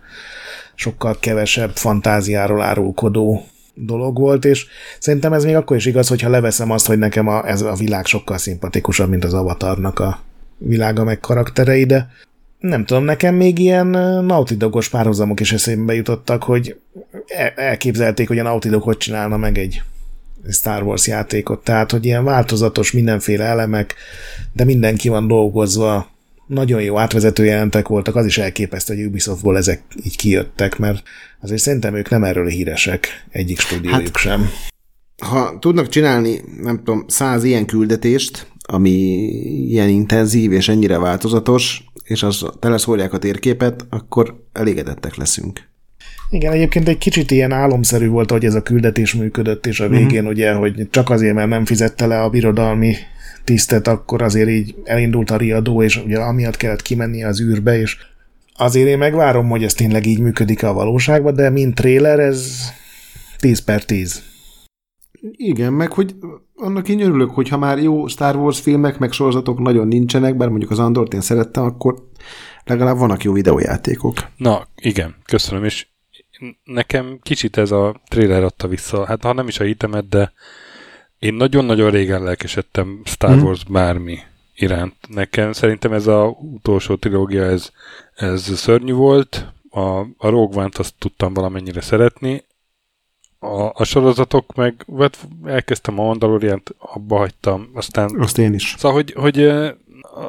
sokkal 0.75 1.17
kevesebb 1.21 1.77
fantáziáról 1.77 2.63
árulkodó 2.63 3.47
dolog 3.75 4.19
volt, 4.19 4.45
és 4.45 4.67
szerintem 4.99 5.33
ez 5.33 5.45
még 5.45 5.55
akkor 5.55 5.77
is 5.77 5.87
igaz, 5.87 6.09
hogyha 6.09 6.29
leveszem 6.29 6.71
azt, 6.71 6.87
hogy 6.87 6.99
nekem 6.99 7.29
a, 7.29 7.49
ez 7.49 7.63
a 7.63 7.75
világ 7.75 8.07
sokkal 8.07 8.39
szimpatikusabb, 8.39 9.09
mint 9.09 9.25
az 9.25 9.35
Avatarnak 9.35 9.99
a 9.99 10.21
világa 10.59 11.05
meg 11.05 11.21
karakterei, 11.21 11.85
de 11.85 12.09
nem 12.69 12.85
tudom, 12.85 13.05
nekem 13.05 13.35
még 13.35 13.59
ilyen 13.59 13.95
ö, 13.95 14.21
Naughty 14.21 14.55
Dogos 14.55 14.89
párhuzamok 14.89 15.41
is 15.41 15.53
eszembe 15.53 15.95
jutottak, 15.95 16.43
hogy 16.43 16.77
el- 17.27 17.53
elképzelték, 17.57 18.29
hogy 18.29 18.39
a 18.39 18.61
hogy 18.81 18.97
csinálna 18.97 19.37
meg 19.37 19.59
egy 19.59 19.83
Star 20.51 20.83
Wars 20.83 21.07
játékot, 21.07 21.65
tehát, 21.65 21.91
hogy 21.91 22.05
ilyen 22.05 22.25
változatos 22.25 22.93
mindenféle 22.93 23.45
elemek, 23.45 23.95
de 24.53 24.65
mindenki 24.65 25.09
van 25.09 25.27
dolgozva, 25.27 26.15
nagyon 26.47 26.83
jó 26.83 26.99
átvezető 26.99 27.45
jelentek 27.45 27.89
voltak, 27.89 28.17
az 28.17 28.27
is 28.27 28.39
elképesztő, 28.39 28.95
hogy 28.95 29.05
Ubisoftból 29.05 29.57
ezek 29.57 29.83
így 30.05 30.17
kijöttek, 30.17 30.79
mert 30.79 31.03
azért 31.41 31.61
szerintem 31.61 31.95
ők 31.95 32.11
nem 32.11 32.25
erről 32.25 32.47
híresek, 32.47 33.25
egyik 33.31 33.61
stúdiójuk 33.61 34.07
hát, 34.07 34.17
sem. 34.17 34.51
ha 35.23 35.59
tudnak 35.59 35.89
csinálni, 35.89 36.41
nem 36.63 36.77
tudom, 36.77 37.05
száz 37.09 37.45
ilyen 37.45 37.67
küldetést, 37.67 38.47
ami 38.63 38.91
ilyen 39.69 39.89
intenzív 39.89 40.53
és 40.53 40.69
ennyire 40.69 40.99
változatos, 40.99 41.85
és 42.07 42.23
az 42.23 42.47
teleszórják 42.61 43.13
a 43.13 43.19
térképet, 43.19 43.87
akkor 43.91 44.45
elégedettek 44.53 45.17
leszünk. 45.17 45.69
Igen, 46.31 46.53
egyébként 46.53 46.89
egy 46.89 46.99
kicsit 46.99 47.31
ilyen 47.31 47.53
álomszerű 47.53 48.09
volt, 48.09 48.31
hogy 48.31 48.45
ez 48.45 48.55
a 48.55 48.63
küldetés 48.63 49.15
működött, 49.15 49.67
és 49.67 49.81
a 49.81 49.89
végén 49.89 50.19
uh-huh. 50.19 50.29
ugye, 50.29 50.53
hogy 50.53 50.89
csak 50.91 51.11
azért, 51.11 51.35
mert 51.35 51.49
nem 51.49 51.65
fizette 51.65 52.07
le 52.07 52.23
a 52.23 52.31
birodalmi 52.31 52.95
tisztet, 53.45 53.89
akkor 53.89 54.23
azért 54.23 54.49
így 54.49 54.75
elindult 54.85 55.31
a 55.31 55.37
riadó, 55.37 55.83
és 55.83 55.97
ugye 56.05 56.19
amiatt 56.19 56.57
kellett 56.57 56.83
kimenni 56.83 57.25
az 57.25 57.41
űrbe, 57.41 57.79
és 57.79 57.97
azért 58.57 58.89
én 58.89 58.99
megvárom, 58.99 59.49
hogy 59.49 59.65
ez 59.65 59.75
tényleg 59.75 60.07
így 60.07 60.21
működik 60.21 60.63
a 60.63 60.73
valóságban, 60.73 61.35
de 61.35 61.51
mint 61.51 61.75
trailer 61.75 62.19
ez 62.19 62.71
10 63.39 63.59
per 63.59 63.85
10. 63.85 64.23
Igen, 65.33 65.73
meg 65.73 65.93
hogy 65.93 66.15
annak 66.57 66.89
én 66.89 67.01
örülök, 67.01 67.31
hogy 67.31 67.49
ha 67.49 67.59
már 67.59 67.79
jó 67.79 68.07
Star 68.07 68.37
Wars 68.37 68.61
filmek, 68.61 68.99
meg 68.99 69.13
sorozatok 69.13 69.59
nagyon 69.59 69.89
nincsenek, 69.89 70.37
bár 70.37 70.49
mondjuk 70.49 70.71
az 70.71 70.79
Andort 70.79 71.15
én 71.15 71.21
szerettem, 71.21 71.65
akkor 71.65 72.09
legalább 72.65 72.99
vannak 72.99 73.23
jó 73.23 73.33
videójátékok. 73.33 74.15
Na, 74.37 74.67
igen, 74.77 75.15
köszönöm, 75.25 75.65
és 75.65 75.87
nekem 76.65 77.19
kicsit 77.23 77.57
ez 77.57 77.71
a 77.71 78.01
trailer 78.09 78.43
adta 78.43 78.69
vissza, 78.69 79.05
hát 79.07 79.23
ha 79.23 79.33
nem 79.33 79.49
is 79.49 79.61
a 79.61 79.65
hitemet, 79.65 80.09
de 80.09 80.33
én 81.19 81.35
nagyon-nagyon 81.35 81.91
régen 81.91 82.23
lelkesedtem 82.23 83.01
Star 83.05 83.37
Mhm. 83.37 83.45
Wars 83.45 83.65
bármi 83.65 84.19
iránt. 84.55 84.95
Nekem 85.09 85.53
szerintem 85.53 85.93
ez 85.93 86.07
a 86.07 86.37
utolsó 86.41 86.95
trilógia, 86.95 87.43
ez, 87.43 87.71
ez 88.15 88.59
szörnyű 88.59 88.93
volt, 88.93 89.53
a, 89.71 90.01
a 90.01 90.29
Rogue 90.29 90.61
One-t 90.61 90.79
azt 90.79 90.95
tudtam 90.99 91.35
valamennyire 91.35 91.81
szeretni, 91.81 92.45
a, 93.39 93.71
a 93.75 93.85
sorozatok 93.85 94.55
meg, 94.55 94.87
hát 94.99 95.29
elkezdtem 95.45 96.01
a 96.01 96.05
Mandalorian-t, 96.05 96.75
abba 96.79 97.17
hagytam, 97.17 97.71
aztán 97.75 98.11
Azt 98.19 98.39
én 98.39 98.55
is. 98.55 98.75
Szóval, 98.79 98.97
hogy, 98.97 99.13
hogy 99.17 99.41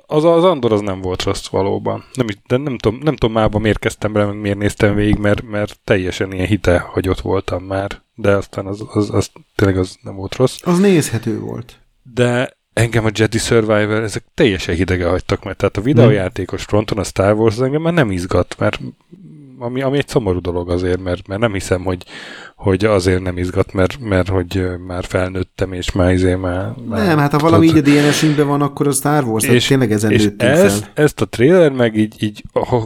az, 0.06 0.24
az 0.24 0.44
Andor 0.44 0.72
az 0.72 0.82
nem 0.82 1.02
volt 1.02 1.24
rossz 1.24 1.48
valóban. 1.48 2.04
Nem, 2.14 2.28
de 2.48 2.58
nem 2.58 2.78
tudom, 2.78 3.00
nem 3.04 3.16
tudom 3.16 3.36
márba 3.36 3.60
miért 3.60 3.80
kezdtem 3.80 4.14
bele, 4.14 4.26
meg 4.26 4.40
miért 4.40 4.58
néztem 4.58 4.96
végig, 4.96 5.18
mert, 5.18 5.50
mert 5.50 5.80
teljesen 5.84 6.32
ilyen 6.32 6.48
hite, 6.48 6.80
hogy 6.80 7.10
ott 7.10 7.22
voltam 7.22 7.64
már. 7.64 8.02
De 8.16 8.36
aztán 8.36 8.66
az, 8.66 8.84
az, 8.94 9.10
az 9.14 9.32
tényleg 9.56 9.78
az 9.78 9.98
nem 10.02 10.16
volt 10.16 10.36
rossz. 10.36 10.58
Az 10.64 10.80
nézhető 10.80 11.40
volt. 11.40 11.80
de 12.14 12.58
engem 12.74 13.06
a 13.06 13.10
Jedi 13.14 13.38
Survivor, 13.38 14.04
ezek 14.04 14.24
teljesen 14.34 14.76
hidege 14.76 15.08
hagytak 15.08 15.44
meg. 15.44 15.56
Tehát 15.56 15.78
a 15.78 15.82
videójátékos 15.82 16.64
fronton 16.64 16.98
a 16.98 17.04
Star 17.04 17.34
Wars 17.34 17.60
engem 17.60 17.82
már 17.82 17.94
nem 17.94 18.12
izgat, 18.12 18.56
mert 18.60 18.80
ami, 19.60 19.82
ami 19.82 19.98
egy 19.98 20.08
szomorú 20.08 20.40
dolog 20.40 20.70
azért, 20.70 21.02
mert, 21.02 21.28
mert 21.28 21.42
nem 21.42 21.54
hiszem, 21.54 21.84
hogy, 21.84 22.06
hogy 22.58 22.86
azért 22.86 23.22
nem 23.22 23.38
izgat, 23.38 23.74
mert, 23.74 24.00
mert 24.00 24.28
hogy 24.28 24.68
már 24.88 25.06
felnőttem, 25.06 25.74
és 25.74 25.92
már 25.92 26.14
izé 26.14 26.36
már... 26.36 26.74
már 26.88 27.06
nem, 27.06 27.18
hát 27.18 27.32
ha 27.32 27.38
valami 27.38 27.66
így 27.66 27.78
a 27.78 27.82
DNS-ünkben 27.82 28.48
van, 28.48 28.62
akkor 28.62 28.88
a 28.88 28.92
Star 28.92 29.24
Wars, 29.24 29.44
és, 29.44 29.68
tényleg 29.68 29.92
ezen 29.92 30.12
és 30.12 30.30
ezt, 30.38 30.84
fel. 30.84 30.92
ezt 30.94 31.22
a 31.22 31.26
trailer 31.26 31.72
meg 31.72 31.96
így, 31.96 32.24
így 32.24 32.44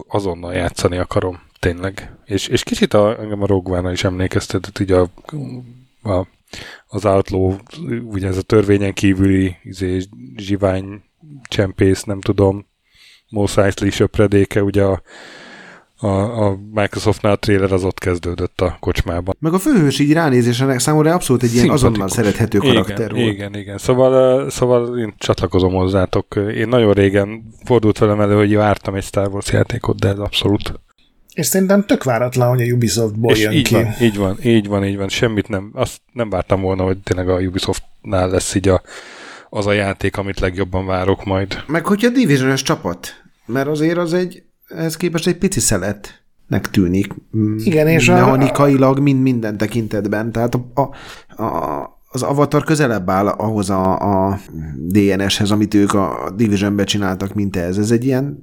azonnal 0.08 0.54
játszani 0.54 0.98
akarom, 0.98 1.40
tényleg. 1.60 2.16
És, 2.26 2.48
és 2.48 2.64
kicsit 2.64 2.94
a, 2.94 3.20
engem 3.20 3.42
a 3.42 3.46
Rogue 3.46 3.92
is 3.92 4.04
emlékeztetett, 4.04 4.80
így 4.80 4.92
a, 4.92 5.10
a 6.04 6.28
az 6.88 7.06
Outlaw, 7.06 7.56
ugye 8.04 8.28
ez 8.28 8.38
a 8.38 8.42
törvényen 8.42 8.94
kívüli 8.94 9.56
izé, 9.64 10.02
zsivány 10.36 11.04
csempész, 11.44 12.04
nem 12.04 12.22
tudom, 12.22 12.66
Mos 13.30 13.58
Eisley 13.58 13.90
söpredéke, 13.90 14.64
ugye 14.64 14.84
a, 14.84 15.02
a, 16.02 16.46
a 16.46 16.60
Microsoftnál 16.74 17.32
a 17.32 17.36
trailer 17.36 17.72
az 17.72 17.84
ott 17.84 18.00
kezdődött 18.00 18.62
a 18.62 18.78
kocsmában. 18.80 19.36
Meg 19.40 19.54
a 19.54 19.60
főhős 19.60 20.00
így 20.00 20.14
ránézésenek 20.14 20.80
számomra 20.80 21.14
abszolút 21.14 21.44
egy 21.44 21.54
ilyen 21.54 21.70
azonnal 21.70 22.10
szerethető 22.10 22.58
karakter 22.58 23.12
igen, 23.12 23.24
volt. 23.24 23.34
Igen, 23.34 23.56
igen. 23.56 23.78
Szóval, 23.78 24.50
szóval 24.50 25.00
én 25.00 25.14
csatlakozom 25.18 25.74
hozzátok. 25.74 26.36
Én 26.56 26.68
nagyon 26.68 26.94
régen 26.94 27.44
fordult 27.66 27.98
velem 27.98 28.22
elő, 28.22 28.36
hogy 28.36 28.56
vártam 28.56 28.96
egy 28.96 29.04
Star 29.04 29.28
Wars 29.28 29.52
játékot, 29.52 30.00
de 30.00 30.08
ez 30.08 30.20
abszolút 30.20 30.80
és 31.34 31.46
szerintem 31.46 31.86
tök 31.86 32.04
váratlan, 32.04 32.50
hogy 32.50 32.62
a 32.62 32.74
Ubisoftból 32.74 33.32
és 33.32 33.42
jön 33.42 33.52
így 33.52 33.68
ki. 33.68 33.74
Van, 33.74 33.94
így 34.02 34.18
van, 34.18 34.38
így 34.44 34.68
van, 34.68 34.86
így 34.86 34.98
van. 34.98 35.10
Semmit 35.10 35.48
nem, 35.48 35.72
azt 35.74 36.02
nem 36.14 36.30
vártam 36.30 36.62
volna, 36.62 36.84
hogy 36.84 36.98
tényleg 36.98 37.30
a 37.30 37.40
Ubisoftnál 37.40 38.30
lesz 38.30 38.56
így 38.56 38.68
a, 38.68 38.82
az 39.50 39.66
a 39.68 39.72
játék, 39.72 40.18
amit 40.18 40.40
legjobban 40.40 40.86
várok 40.86 41.26
majd. 41.26 41.64
Meg 41.68 41.86
hogyha 41.86 42.10
division 42.10 42.56
csapat, 42.56 43.24
mert 43.46 43.68
azért 43.68 43.98
az 43.98 44.14
egy, 44.14 44.44
ehhez 44.76 44.98
képest 44.98 45.28
egy 45.28 45.38
pici 45.38 45.60
szeletnek 45.60 46.70
tűnik. 46.72 47.14
Igen, 47.58 47.88
és 47.88 48.08
mechanikailag 48.08 48.98
a... 48.98 49.02
mind 49.02 49.22
minden 49.22 49.58
tekintetben. 49.58 50.32
Tehát 50.32 50.56
a, 50.56 50.72
a, 50.74 51.44
a 51.44 52.00
az 52.14 52.22
Avatar 52.22 52.64
közelebb 52.64 53.10
áll 53.10 53.28
ahhoz 53.28 53.70
a, 53.70 54.00
a 54.30 54.40
DNS-hez, 54.76 55.52
amit 55.52 55.74
ők 55.74 55.94
a 55.94 56.32
Division-be 56.36 56.84
csináltak, 56.84 57.34
mint 57.34 57.56
ez. 57.56 57.78
Ez 57.78 57.92
egy 57.92 58.06
ilyen 58.06 58.40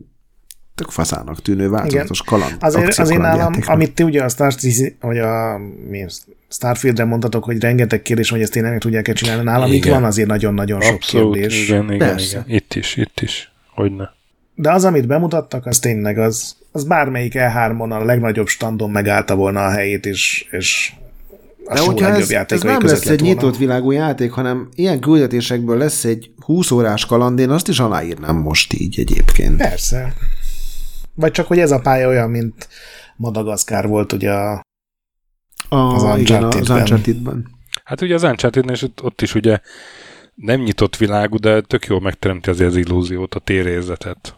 tök 0.75 0.91
faszának 0.91 1.43
tűnő 1.43 1.69
változatos 1.69 2.23
kaland. 2.23 2.57
Azért, 2.61 2.99
azért 2.99 3.21
nálam, 3.21 3.55
amit 3.67 3.95
ti 3.95 4.03
ugye 4.03 4.23
a 4.23 4.29
Star, 4.29 4.55
vagy 5.01 5.19
a 5.19 5.59
mi, 5.89 6.07
Starfield-re 6.51 7.05
mondtatok, 7.05 7.45
hogy 7.45 7.61
rengeteg 7.61 8.03
kérdés, 8.03 8.31
hogy 8.31 8.41
ezt 8.41 8.53
tényleg 8.53 8.73
meg 8.73 8.81
tudják-e 8.81 9.13
csinálni. 9.13 9.43
Nálam 9.43 9.73
igen. 9.73 9.77
itt 9.77 9.93
van 9.93 10.05
azért 10.05 10.29
nagyon-nagyon 10.29 10.81
sok 10.81 10.99
kérdés. 10.99 11.69
Igen, 11.69 11.85
igen, 11.85 11.99
Persze. 11.99 12.45
igen. 12.47 12.57
Itt 12.57 12.75
is, 12.75 12.97
itt 12.97 13.21
is. 13.21 13.53
Hogyne. 13.75 14.17
De 14.60 14.72
az, 14.72 14.85
amit 14.85 15.06
bemutattak, 15.06 15.66
az 15.66 15.78
tényleg 15.78 16.18
az, 16.18 16.56
az 16.72 16.85
bármelyik 16.85 17.32
E3-on 17.36 17.90
a 17.90 18.05
legnagyobb 18.05 18.47
standon 18.47 18.90
megállta 18.90 19.35
volna 19.35 19.64
a 19.64 19.70
helyét, 19.70 20.06
és, 20.06 20.47
és 20.51 20.93
a 21.64 21.74
De 21.74 21.80
hogyha 21.80 22.09
ez, 22.09 22.30
ez 22.30 22.62
nem 22.62 22.82
lesz 22.82 23.06
egy 23.06 23.20
volna. 23.20 23.35
nyitott 23.35 23.56
világú 23.56 23.90
játék, 23.90 24.30
hanem 24.30 24.68
ilyen 24.74 25.01
küldetésekből 25.01 25.76
lesz 25.78 26.05
egy 26.05 26.30
20 26.44 26.70
órás 26.70 27.06
kaland, 27.06 27.39
én 27.39 27.51
azt 27.51 27.68
is 27.68 27.78
aláírnám 27.80 28.36
most 28.36 28.72
így 28.72 29.01
egyébként. 29.01 29.56
Persze. 29.56 30.12
Vagy 31.14 31.30
csak, 31.30 31.47
hogy 31.47 31.59
ez 31.59 31.70
a 31.70 31.80
pálya 31.80 32.09
olyan, 32.09 32.30
mint 32.30 32.68
Madagaszkár 33.16 33.86
volt 33.86 34.12
ugye 34.12 34.32
a, 34.32 34.60
a 35.68 35.76
az 35.76 36.02
Uncharted-ben. 36.02 36.60
Az 36.60 36.70
uncharted 36.70 37.16
Hát 37.85 38.01
ugye 38.01 38.14
az 38.14 38.22
uncharted 38.22 38.70
és 38.70 38.82
ott, 38.82 39.02
ott 39.02 39.22
is 39.22 39.35
ugye 39.35 39.59
nem 40.35 40.60
nyitott 40.60 40.97
világú, 40.97 41.36
de 41.36 41.60
tök 41.60 41.86
jól 41.86 42.01
megteremti 42.01 42.51
azért 42.51 42.70
az 42.70 42.76
illúziót, 42.76 43.35
a 43.35 43.39
térérzetet. 43.39 44.38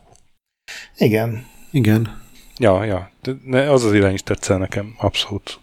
Igen. 0.98 1.46
Igen. 1.70 2.20
Ja, 2.58 2.84
ja. 2.84 3.10
De 3.44 3.70
az 3.70 3.84
az 3.84 3.92
irány 3.92 4.12
is 4.12 4.22
tetszel 4.22 4.58
nekem, 4.58 4.94
abszolút. 4.98 5.58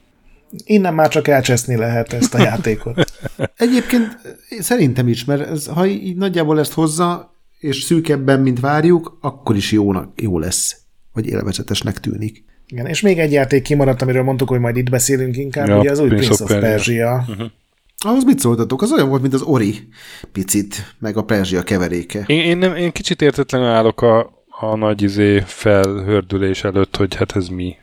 Innen 0.65 0.93
már 0.93 1.09
csak 1.09 1.27
elcseszni 1.27 1.75
lehet 1.75 2.13
ezt 2.13 2.33
a 2.33 2.41
játékot. 2.41 3.11
Egyébként 3.57 4.17
szerintem 4.59 5.07
is, 5.07 5.25
mert 5.25 5.49
ez, 5.49 5.65
ha 5.65 5.85
így 5.85 6.15
nagyjából 6.15 6.59
ezt 6.59 6.73
hozza, 6.73 7.35
és 7.59 7.81
szűkebben, 7.81 8.39
mint 8.39 8.59
várjuk, 8.59 9.17
akkor 9.21 9.55
is 9.55 9.71
jónak, 9.71 10.21
jó 10.21 10.39
lesz 10.39 10.77
vagy 11.13 11.27
élvezetesnek 11.27 11.99
tűnik. 11.99 12.43
Igen, 12.67 12.85
és 12.85 13.01
még 13.01 13.19
egy 13.19 13.31
játék 13.31 13.63
kimaradt, 13.63 14.01
amiről 14.01 14.23
mondtuk, 14.23 14.49
hogy 14.49 14.59
majd 14.59 14.77
itt 14.77 14.89
beszélünk 14.89 15.37
inkább, 15.37 15.67
ja, 15.67 15.79
ugye 15.79 15.91
az 15.91 15.99
új 15.99 16.07
Prince, 16.07 16.25
Prince 16.25 16.43
of, 16.43 16.51
of 16.51 16.59
Persia. 16.59 17.25
Uh-huh. 17.27 17.47
Ahhoz 17.97 18.23
mit 18.23 18.39
szóltatok? 18.39 18.81
Az 18.81 18.91
olyan 18.91 19.09
volt, 19.09 19.21
mint 19.21 19.33
az 19.33 19.41
Ori 19.41 19.87
picit, 20.31 20.95
meg 20.99 21.17
a 21.17 21.23
Perzsia 21.23 21.63
keveréke. 21.63 22.23
Én, 22.27 22.41
én, 22.41 22.57
nem, 22.57 22.75
én 22.75 22.91
kicsit 22.91 23.21
értetlenül 23.21 23.67
állok 23.67 24.01
a, 24.01 24.36
a 24.59 24.75
nagy 24.75 25.01
izé 25.01 25.39
felhördülés 25.39 26.63
előtt, 26.63 26.95
hogy 26.95 27.15
hát 27.15 27.35
ez 27.35 27.47
mi. 27.47 27.77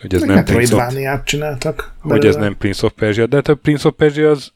Hogy 0.00 0.14
ez 0.14 0.20
meg 0.20 0.34
nem 0.34 0.44
Prince 0.44 0.76
of... 0.76 1.22
csináltak. 1.24 1.92
Hogy 2.00 2.26
ez 2.26 2.36
nem 2.36 2.56
Prince 2.56 2.86
of 2.86 2.92
Persia, 2.92 3.26
de 3.26 3.36
hát 3.36 3.48
a 3.48 3.54
Prince 3.54 3.88
of 3.88 3.94
Persia 3.96 4.30
az, 4.30 4.52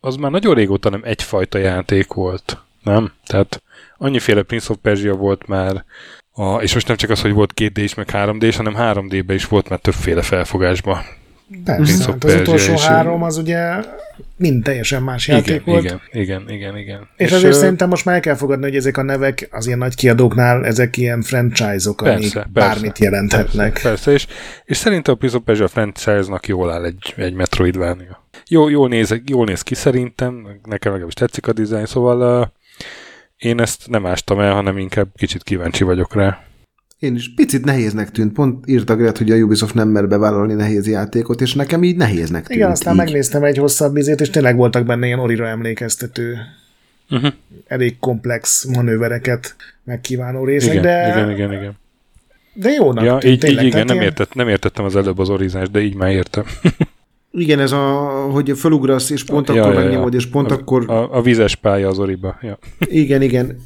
az 0.00 0.16
már 0.16 0.30
nagyon 0.30 0.54
régóta 0.54 0.90
nem 0.90 1.00
egyfajta 1.04 1.58
játék 1.58 2.12
volt. 2.12 2.58
Nem? 2.82 3.12
Tehát 3.26 3.62
annyiféle 3.98 4.42
Prince 4.42 4.72
of 4.72 4.78
Persia 4.82 5.14
volt 5.14 5.46
már, 5.46 5.84
a, 6.32 6.56
és 6.56 6.74
most 6.74 6.88
nem 6.88 6.96
csak 6.96 7.10
az, 7.10 7.20
hogy 7.20 7.32
volt 7.32 7.52
2D 7.56 7.72
is, 7.74 7.94
meg 7.94 8.08
3D 8.12 8.38
is, 8.40 8.56
hanem 8.56 8.74
3D-ben 8.76 9.36
is 9.36 9.46
volt 9.46 9.68
már 9.68 9.78
többféle 9.78 10.22
felfogásban. 10.22 11.02
Persze, 11.64 12.04
hát 12.04 12.24
az 12.24 12.34
utolsó 12.34 12.72
és 12.72 12.84
három 12.84 13.22
az 13.22 13.36
ugye 13.36 13.84
mind 14.36 14.64
teljesen 14.64 15.02
más 15.02 15.28
játék 15.28 15.48
igen, 15.48 15.62
volt. 15.64 15.84
Igen, 15.84 16.00
igen, 16.10 16.48
igen, 16.48 16.76
igen. 16.76 17.08
És, 17.16 17.26
és 17.26 17.32
azért 17.32 17.54
ö... 17.54 17.56
szerintem 17.56 17.88
most 17.88 18.04
már 18.04 18.14
el 18.14 18.20
kell 18.20 18.34
fogadni, 18.34 18.64
hogy 18.64 18.76
ezek 18.76 18.96
a 18.96 19.02
nevek 19.02 19.48
az 19.50 19.66
ilyen 19.66 19.78
nagy 19.78 19.94
kiadóknál, 19.94 20.64
ezek 20.64 20.96
ilyen 20.96 21.22
franchise-ok, 21.22 21.96
persze, 21.96 22.16
amik 22.16 22.32
persze, 22.32 22.48
bármit 22.52 22.98
jelenthetnek. 22.98 23.72
Persze, 23.72 23.88
persze. 23.88 24.12
És, 24.12 24.26
és 24.64 24.76
szerintem 24.76 25.14
a 25.14 25.16
Prince 25.16 25.36
of 25.36 25.42
Persia 25.44 25.68
franchise-nak 25.68 26.46
jól 26.46 26.72
áll 26.72 26.84
egy, 26.84 27.14
egy 27.16 27.34
Metroidvania. 27.34 28.24
Jó, 28.48 28.68
jól, 28.68 28.88
néz, 28.88 29.20
jól 29.26 29.44
néz 29.44 29.62
ki 29.62 29.74
szerintem, 29.74 30.46
nekem 30.64 30.92
legalábbis 30.92 31.14
tetszik 31.14 31.46
a 31.46 31.52
dizájn, 31.52 31.86
szóval 31.86 32.40
uh, 32.40 32.46
én 33.36 33.60
ezt 33.60 33.88
nem 33.88 34.06
ástam 34.06 34.40
el, 34.40 34.52
hanem 34.52 34.78
inkább 34.78 35.08
kicsit 35.16 35.42
kíváncsi 35.42 35.84
vagyok 35.84 36.14
rá. 36.14 36.44
Én 37.00 37.14
is 37.14 37.34
picit 37.34 37.64
nehéznek 37.64 38.10
tűnt. 38.10 38.32
Pont 38.32 38.66
írtak 38.66 38.98
Gret, 38.98 39.18
hogy 39.18 39.30
a 39.30 39.36
Ubisoft 39.36 39.74
nem 39.74 39.88
mer 39.88 40.08
bevállalni 40.08 40.54
nehéz 40.54 40.88
játékot, 40.88 41.40
és 41.40 41.54
nekem 41.54 41.82
így 41.82 41.96
nehéznek 41.96 42.46
tűnt. 42.46 42.58
Igen, 42.58 42.70
aztán 42.70 42.92
így. 42.94 42.98
megnéztem 42.98 43.44
egy 43.44 43.56
hosszabb 43.56 43.96
izét, 43.96 44.20
és 44.20 44.30
tényleg 44.30 44.56
voltak 44.56 44.86
benne 44.86 45.06
ilyen 45.06 45.18
orira 45.18 45.46
emlékeztető, 45.46 46.36
uh-huh. 47.10 47.32
elég 47.66 47.98
komplex 47.98 48.64
manővereket 48.64 49.56
megkívánó 49.84 50.44
részek, 50.44 50.70
igen, 50.70 50.82
de... 50.82 51.08
Igen, 51.08 51.30
igen, 51.30 51.52
igen. 51.52 51.78
De 52.52 52.70
jónak 52.70 53.04
ja, 53.04 53.18
tűnt, 53.18 53.32
így, 53.32 53.38
tényleg, 53.40 53.64
így, 53.64 53.70
igen, 53.70 53.86
nem, 53.86 53.94
ilyen... 53.94 54.06
értett, 54.06 54.34
nem 54.34 54.48
értettem 54.48 54.84
az 54.84 54.96
előbb 54.96 55.18
az 55.18 55.30
orizást, 55.30 55.70
de 55.70 55.80
így 55.80 55.94
már 55.94 56.10
értem. 56.10 56.44
Igen, 57.32 57.60
ez 57.60 57.72
a, 57.72 57.86
hogy 58.32 58.52
felugrasz, 58.58 59.10
és 59.10 59.24
pont 59.24 59.48
ja, 59.48 59.62
akkor 59.62 59.74
ja, 59.74 59.80
megnyomod, 59.80 60.12
ja. 60.12 60.18
és 60.18 60.26
pont 60.26 60.50
a, 60.50 60.54
akkor... 60.54 60.90
A, 60.90 61.16
a 61.16 61.22
vizes 61.22 61.54
pálya 61.54 61.88
az 61.88 61.98
oriba, 61.98 62.38
ja. 62.42 62.58
Igen, 62.78 63.22
igen. 63.22 63.60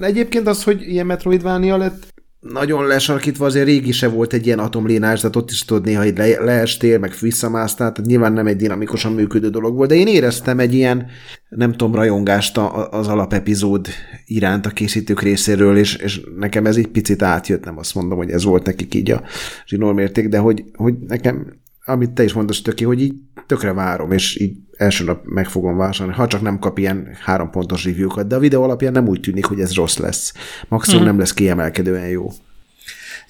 Egyébként 0.00 0.46
az, 0.46 0.64
hogy 0.64 0.82
ilyen 0.88 1.06
Metroidvania 1.06 1.76
lett, 1.76 2.06
nagyon 2.40 2.86
lesarkítva 2.86 3.46
azért 3.46 3.66
régi 3.66 3.92
se 3.92 4.08
volt 4.08 4.32
egy 4.32 4.46
ilyen 4.46 4.58
atomlénás, 4.58 5.20
tehát 5.20 5.36
ott 5.36 5.50
is 5.50 5.64
tudod 5.64 5.84
néha 5.84 6.02
hogy 6.02 6.16
le, 6.16 6.40
leestél, 6.40 6.98
meg 6.98 7.14
visszamásztál, 7.20 7.92
tehát 7.92 8.10
nyilván 8.10 8.32
nem 8.32 8.46
egy 8.46 8.56
dinamikusan 8.56 9.12
működő 9.12 9.48
dolog 9.48 9.76
volt, 9.76 9.88
de 9.88 9.94
én 9.94 10.06
éreztem 10.06 10.58
egy 10.58 10.74
ilyen, 10.74 11.06
nem 11.48 11.70
tudom, 11.70 11.94
rajongást 11.94 12.58
az 12.90 13.08
alapepizód 13.08 13.88
iránt 14.26 14.66
a 14.66 14.70
készítők 14.70 15.22
részéről, 15.22 15.76
és, 15.76 15.94
és 15.94 16.20
nekem 16.36 16.66
ez 16.66 16.76
egy 16.76 16.88
picit 16.88 17.22
átjött, 17.22 17.64
nem 17.64 17.78
azt 17.78 17.94
mondom, 17.94 18.18
hogy 18.18 18.30
ez 18.30 18.44
volt 18.44 18.66
nekik 18.66 18.94
így 18.94 19.10
a 19.10 19.22
zsinórmérték, 19.66 20.28
de 20.28 20.38
hogy, 20.38 20.64
hogy 20.74 20.94
nekem 21.06 21.60
amit 21.84 22.10
te 22.10 22.24
is 22.24 22.32
mondasz, 22.32 22.62
Töki, 22.62 22.84
hogy 22.84 23.02
így 23.02 23.14
tökre 23.46 23.72
várom, 23.72 24.12
és 24.12 24.40
így 24.40 24.56
első 24.76 25.04
nap 25.04 25.24
meg 25.24 25.46
fogom 25.46 25.76
vásárolni, 25.76 26.16
ha 26.18 26.26
csak 26.26 26.40
nem 26.40 26.58
kap 26.58 26.78
ilyen 26.78 27.08
három 27.24 27.50
pontos 27.50 27.84
review-kat, 27.84 28.26
de 28.26 28.34
a 28.34 28.38
videó 28.38 28.62
alapján 28.62 28.92
nem 28.92 29.08
úgy 29.08 29.20
tűnik, 29.20 29.44
hogy 29.44 29.60
ez 29.60 29.74
rossz 29.74 29.96
lesz. 29.96 30.32
Maximum 30.68 31.00
hmm. 31.00 31.08
nem 31.08 31.18
lesz 31.18 31.34
kiemelkedően 31.34 32.08
jó. 32.08 32.30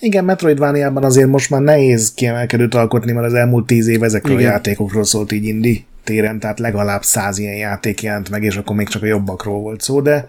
Igen, 0.01 0.25
Metroidvania-ban 0.25 1.05
azért 1.05 1.29
most 1.29 1.51
már 1.51 1.61
nehéz 1.61 2.15
kiemelkedőt 2.15 2.75
alkotni, 2.75 3.13
mert 3.13 3.27
az 3.27 3.35
elmúlt 3.35 3.67
tíz 3.67 3.87
év 3.87 4.03
ezekről 4.03 4.39
Igen. 4.39 4.49
a 4.49 4.53
játékokról 4.53 5.05
szólt 5.05 5.33
így 5.33 5.45
indi 5.45 5.85
téren, 6.05 6.39
tehát 6.39 6.59
legalább 6.59 7.03
száz 7.03 7.39
ilyen 7.39 7.57
játék 7.57 8.03
jelent 8.03 8.31
meg, 8.31 8.43
és 8.43 8.57
akkor 8.57 8.77
még 8.77 8.89
csak 8.89 9.03
a 9.03 9.07
jobbakról 9.07 9.61
volt 9.61 9.81
szó, 9.81 10.01
de 10.01 10.27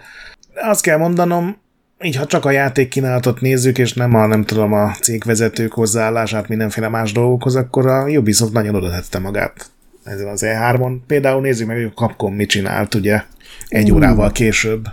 azt 0.55 0.81
kell 0.81 0.97
mondanom, 0.97 1.57
így 2.03 2.15
ha 2.15 2.25
csak 2.25 2.45
a 2.45 2.51
játék 2.51 2.89
kínálatot 2.89 3.41
nézzük, 3.41 3.77
és 3.77 3.93
nem 3.93 4.15
a, 4.15 4.25
nem 4.25 4.43
tudom, 4.43 4.73
a 4.73 4.91
cégvezetők 5.01 5.73
hozzáállását 5.73 6.47
mindenféle 6.47 6.87
más 6.87 7.11
dolgokhoz, 7.11 7.55
akkor 7.55 7.87
a 7.87 8.03
Ubisoft 8.03 8.53
nagyon 8.53 8.75
oda 8.75 8.89
tette 8.89 9.19
magát 9.19 9.71
ezen 10.03 10.27
az 10.27 10.41
E3-on. 10.45 10.97
Például 11.07 11.41
nézzük 11.41 11.67
meg, 11.67 11.75
hogy 11.75 11.91
a 11.95 11.99
Capcom 12.01 12.33
mit 12.33 12.49
csinált, 12.49 12.95
ugye, 12.95 13.23
egy 13.67 13.89
uh. 13.89 13.95
órával 13.95 14.31
később. 14.31 14.87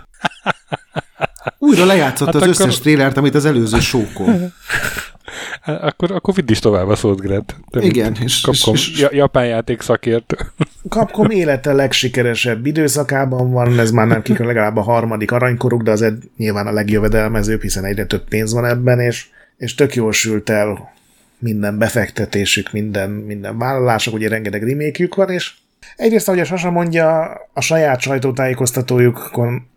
Újra 1.57 1.85
lejátszott 1.85 2.25
hát 2.25 2.35
az 2.35 2.41
akkor... 2.41 2.53
összes 2.53 2.79
trélert, 2.79 3.17
amit 3.17 3.35
az 3.35 3.45
előző 3.45 3.79
sókol. 3.79 4.35
Akkor, 5.89 6.11
akkor 6.11 6.33
vidd 6.33 6.49
is 6.51 6.59
tovább 6.59 6.87
a 6.87 6.95
szót, 6.95 7.21
Gret. 7.21 7.55
Te 7.69 7.81
Igen, 7.81 8.15
és- 8.23 8.41
Capcom, 8.41 8.73
és- 8.73 8.89
és- 8.91 8.99
ja- 8.99 9.13
japán 9.13 9.45
játék 9.45 9.81
szakértő. 9.81 10.37
Capcom 10.89 11.29
élete 11.29 11.73
legsikeresebb 11.73 12.65
időszakában 12.65 13.51
van, 13.51 13.79
ez 13.79 13.91
már 13.91 14.07
nem 14.07 14.21
kikör 14.21 14.45
legalább 14.45 14.77
a 14.77 14.81
harmadik 14.81 15.31
aranykoruk, 15.31 15.81
de 15.83 15.91
azért 15.91 16.15
nyilván 16.37 16.67
a 16.67 16.71
legjövedelmezőbb, 16.71 17.61
hiszen 17.61 17.85
egyre 17.85 18.05
több 18.05 18.27
pénz 18.27 18.53
van 18.53 18.65
ebben, 18.65 18.99
és, 18.99 19.27
és 19.57 19.75
tök 19.75 19.95
jól 19.95 20.11
sült 20.11 20.49
el 20.49 20.93
minden 21.39 21.77
befektetésük, 21.77 22.71
minden, 22.71 23.09
minden 23.09 23.57
vállalások, 23.57 24.13
ugye 24.13 24.29
rengeteg 24.29 24.63
remékjük 24.63 25.15
van, 25.15 25.29
és 25.29 25.53
egyrészt, 25.95 26.27
ahogy 26.27 26.39
a 26.39 26.45
Sasa 26.45 26.71
mondja, 26.71 27.31
a 27.53 27.61
saját 27.61 27.99
sajtótájékoztatójukon 27.99 29.67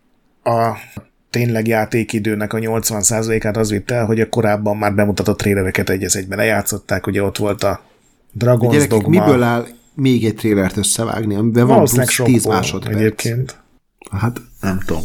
a 0.43 0.71
tényleg 1.33 1.67
játékidőnek 1.67 2.53
a 2.53 2.57
80%-át 2.57 3.57
az 3.57 3.69
vitte 3.69 3.95
el, 3.95 4.05
hogy 4.05 4.19
a 4.19 4.29
korábban 4.29 4.77
már 4.77 4.93
bemutatott 4.93 5.37
trélereket 5.37 5.89
egy 5.89 6.03
egyben 6.03 6.37
lejátszották, 6.37 7.07
ugye 7.07 7.23
ott 7.23 7.37
volt 7.37 7.63
a 7.63 7.81
Dragon's 8.39 8.67
Gyerekek, 8.71 8.89
Dogma. 8.89 9.09
miből 9.09 9.43
áll 9.43 9.65
még 9.93 10.25
egy 10.25 10.35
trélert 10.35 10.77
összevágni, 10.77 11.35
amiben 11.35 11.67
van 11.67 11.77
plusz 11.77 11.91
10 11.91 12.09
sokból 12.09 12.53
másodperc? 12.53 12.95
egyébként. 12.95 13.57
Hát 14.11 14.41
nem 14.61 14.79
tudom. 14.85 15.03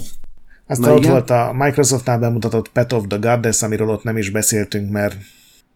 Aztán 0.66 0.88
Na 0.88 0.94
ott 0.94 0.98
igen. 0.98 1.10
volt 1.10 1.30
a 1.30 1.52
Microsoftnál 1.56 2.18
bemutatott 2.18 2.68
Pet 2.68 2.92
of 2.92 3.04
the 3.08 3.18
Goddess, 3.18 3.62
amiről 3.62 3.88
ott 3.88 4.02
nem 4.02 4.16
is 4.16 4.30
beszéltünk, 4.30 4.90
mert 4.90 5.16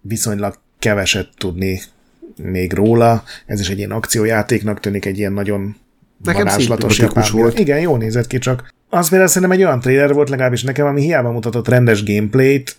viszonylag 0.00 0.58
keveset 0.78 1.28
tudni 1.38 1.80
még 2.36 2.72
róla. 2.72 3.22
Ez 3.46 3.60
is 3.60 3.68
egy 3.68 3.78
ilyen 3.78 3.90
akciójátéknak 3.90 4.80
tűnik, 4.80 5.04
egy 5.04 5.18
ilyen 5.18 5.32
nagyon 5.32 5.76
Nekem 6.24 6.44
varázslatos 6.44 6.98
japán 6.98 7.28
volt. 7.32 7.58
Igen, 7.58 7.80
jól 7.80 7.98
nézett 7.98 8.26
ki, 8.26 8.38
csak 8.38 8.74
az 8.94 9.08
például 9.08 9.30
szerintem 9.30 9.58
egy 9.58 9.64
olyan 9.64 9.80
trailer 9.80 10.12
volt 10.12 10.28
legalábbis 10.28 10.62
nekem, 10.62 10.86
ami 10.86 11.00
hiába 11.00 11.30
mutatott 11.30 11.68
rendes 11.68 12.04
gameplayt, 12.04 12.76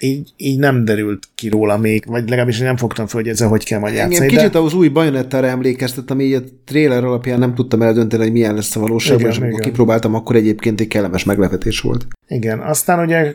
így, 0.00 0.32
így 0.36 0.58
nem 0.58 0.84
derült 0.84 1.28
ki 1.34 1.48
róla 1.48 1.76
még, 1.76 2.04
vagy 2.06 2.28
legalábbis 2.28 2.58
én 2.58 2.64
nem 2.64 2.76
fogtam 2.76 3.06
föl, 3.06 3.20
hogy 3.20 3.30
ezzel 3.30 3.48
hogy 3.48 3.64
kell 3.64 3.78
majd 3.78 3.92
Engem 3.92 4.10
játszani. 4.10 4.30
kicsit 4.30 4.50
De... 4.50 4.58
az 4.58 4.74
új 4.74 4.88
bajonettára 4.88 5.46
emlékeztet, 5.46 6.10
ami 6.10 6.24
így 6.24 6.32
a 6.32 6.40
trailer 6.64 7.04
alapján 7.04 7.38
nem 7.38 7.54
tudtam 7.54 7.82
eldönteni, 7.82 8.22
hogy 8.22 8.32
milyen 8.32 8.54
lesz 8.54 8.76
a 8.76 8.80
valóságban, 8.80 9.30
és 9.30 9.38
amikor 9.38 9.60
kipróbáltam, 9.60 10.14
akkor 10.14 10.36
egyébként 10.36 10.80
egy 10.80 10.88
kellemes 10.88 11.24
meglepetés 11.24 11.80
volt. 11.80 12.06
Igen, 12.28 12.60
aztán 12.60 13.04
ugye 13.04 13.34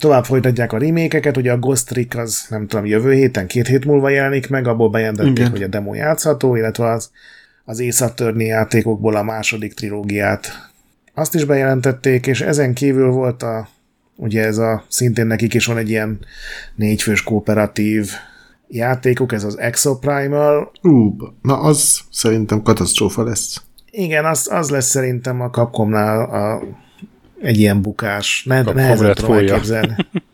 tovább 0.00 0.24
folytatják 0.24 0.72
a 0.72 0.78
remékeket, 0.78 1.36
ugye 1.36 1.52
a 1.52 1.58
Ghost 1.58 1.86
Trick 1.86 2.18
az 2.18 2.46
nem 2.48 2.66
tudom, 2.66 2.86
jövő 2.86 3.12
héten, 3.12 3.46
két 3.46 3.66
hét 3.66 3.84
múlva 3.84 4.08
jelenik 4.08 4.48
meg, 4.48 4.66
abból 4.66 4.90
bejelentették, 4.90 5.38
Igen. 5.38 5.50
hogy 5.50 5.62
a 5.62 5.66
demo 5.68 5.94
játszható, 5.94 6.56
illetve 6.56 6.90
az, 6.90 7.10
az 7.64 8.02
Attorney 8.02 8.46
játékokból 8.46 9.16
a 9.16 9.22
második 9.22 9.74
trilógiát 9.74 10.74
azt 11.18 11.34
is 11.34 11.44
bejelentették, 11.44 12.26
és 12.26 12.40
ezen 12.40 12.74
kívül 12.74 13.10
volt 13.10 13.42
a, 13.42 13.68
ugye 14.16 14.44
ez 14.44 14.58
a, 14.58 14.84
szintén 14.88 15.26
nekik 15.26 15.54
is 15.54 15.66
van 15.66 15.76
egy 15.76 15.88
ilyen 15.88 16.18
négyfős 16.74 17.22
kooperatív 17.22 18.10
játékuk, 18.68 19.32
ez 19.32 19.44
az 19.44 19.58
Exoprimal, 19.58 20.72
Ú, 20.82 21.16
na 21.42 21.60
az 21.60 22.00
szerintem 22.10 22.62
katasztrófa 22.62 23.22
lesz. 23.22 23.62
igen, 23.90 24.24
az, 24.24 24.48
az 24.52 24.70
lesz 24.70 24.88
szerintem 24.88 25.40
a 25.40 25.50
Capcomnál 25.50 26.20
a, 26.20 26.62
egy 27.40 27.58
ilyen 27.58 27.82
bukás. 27.82 28.42
Ne, 28.44 28.56
Capcom 28.56 28.74
nehezen 28.74 29.14
tudom 29.14 29.32
elképzelni. 29.32 29.96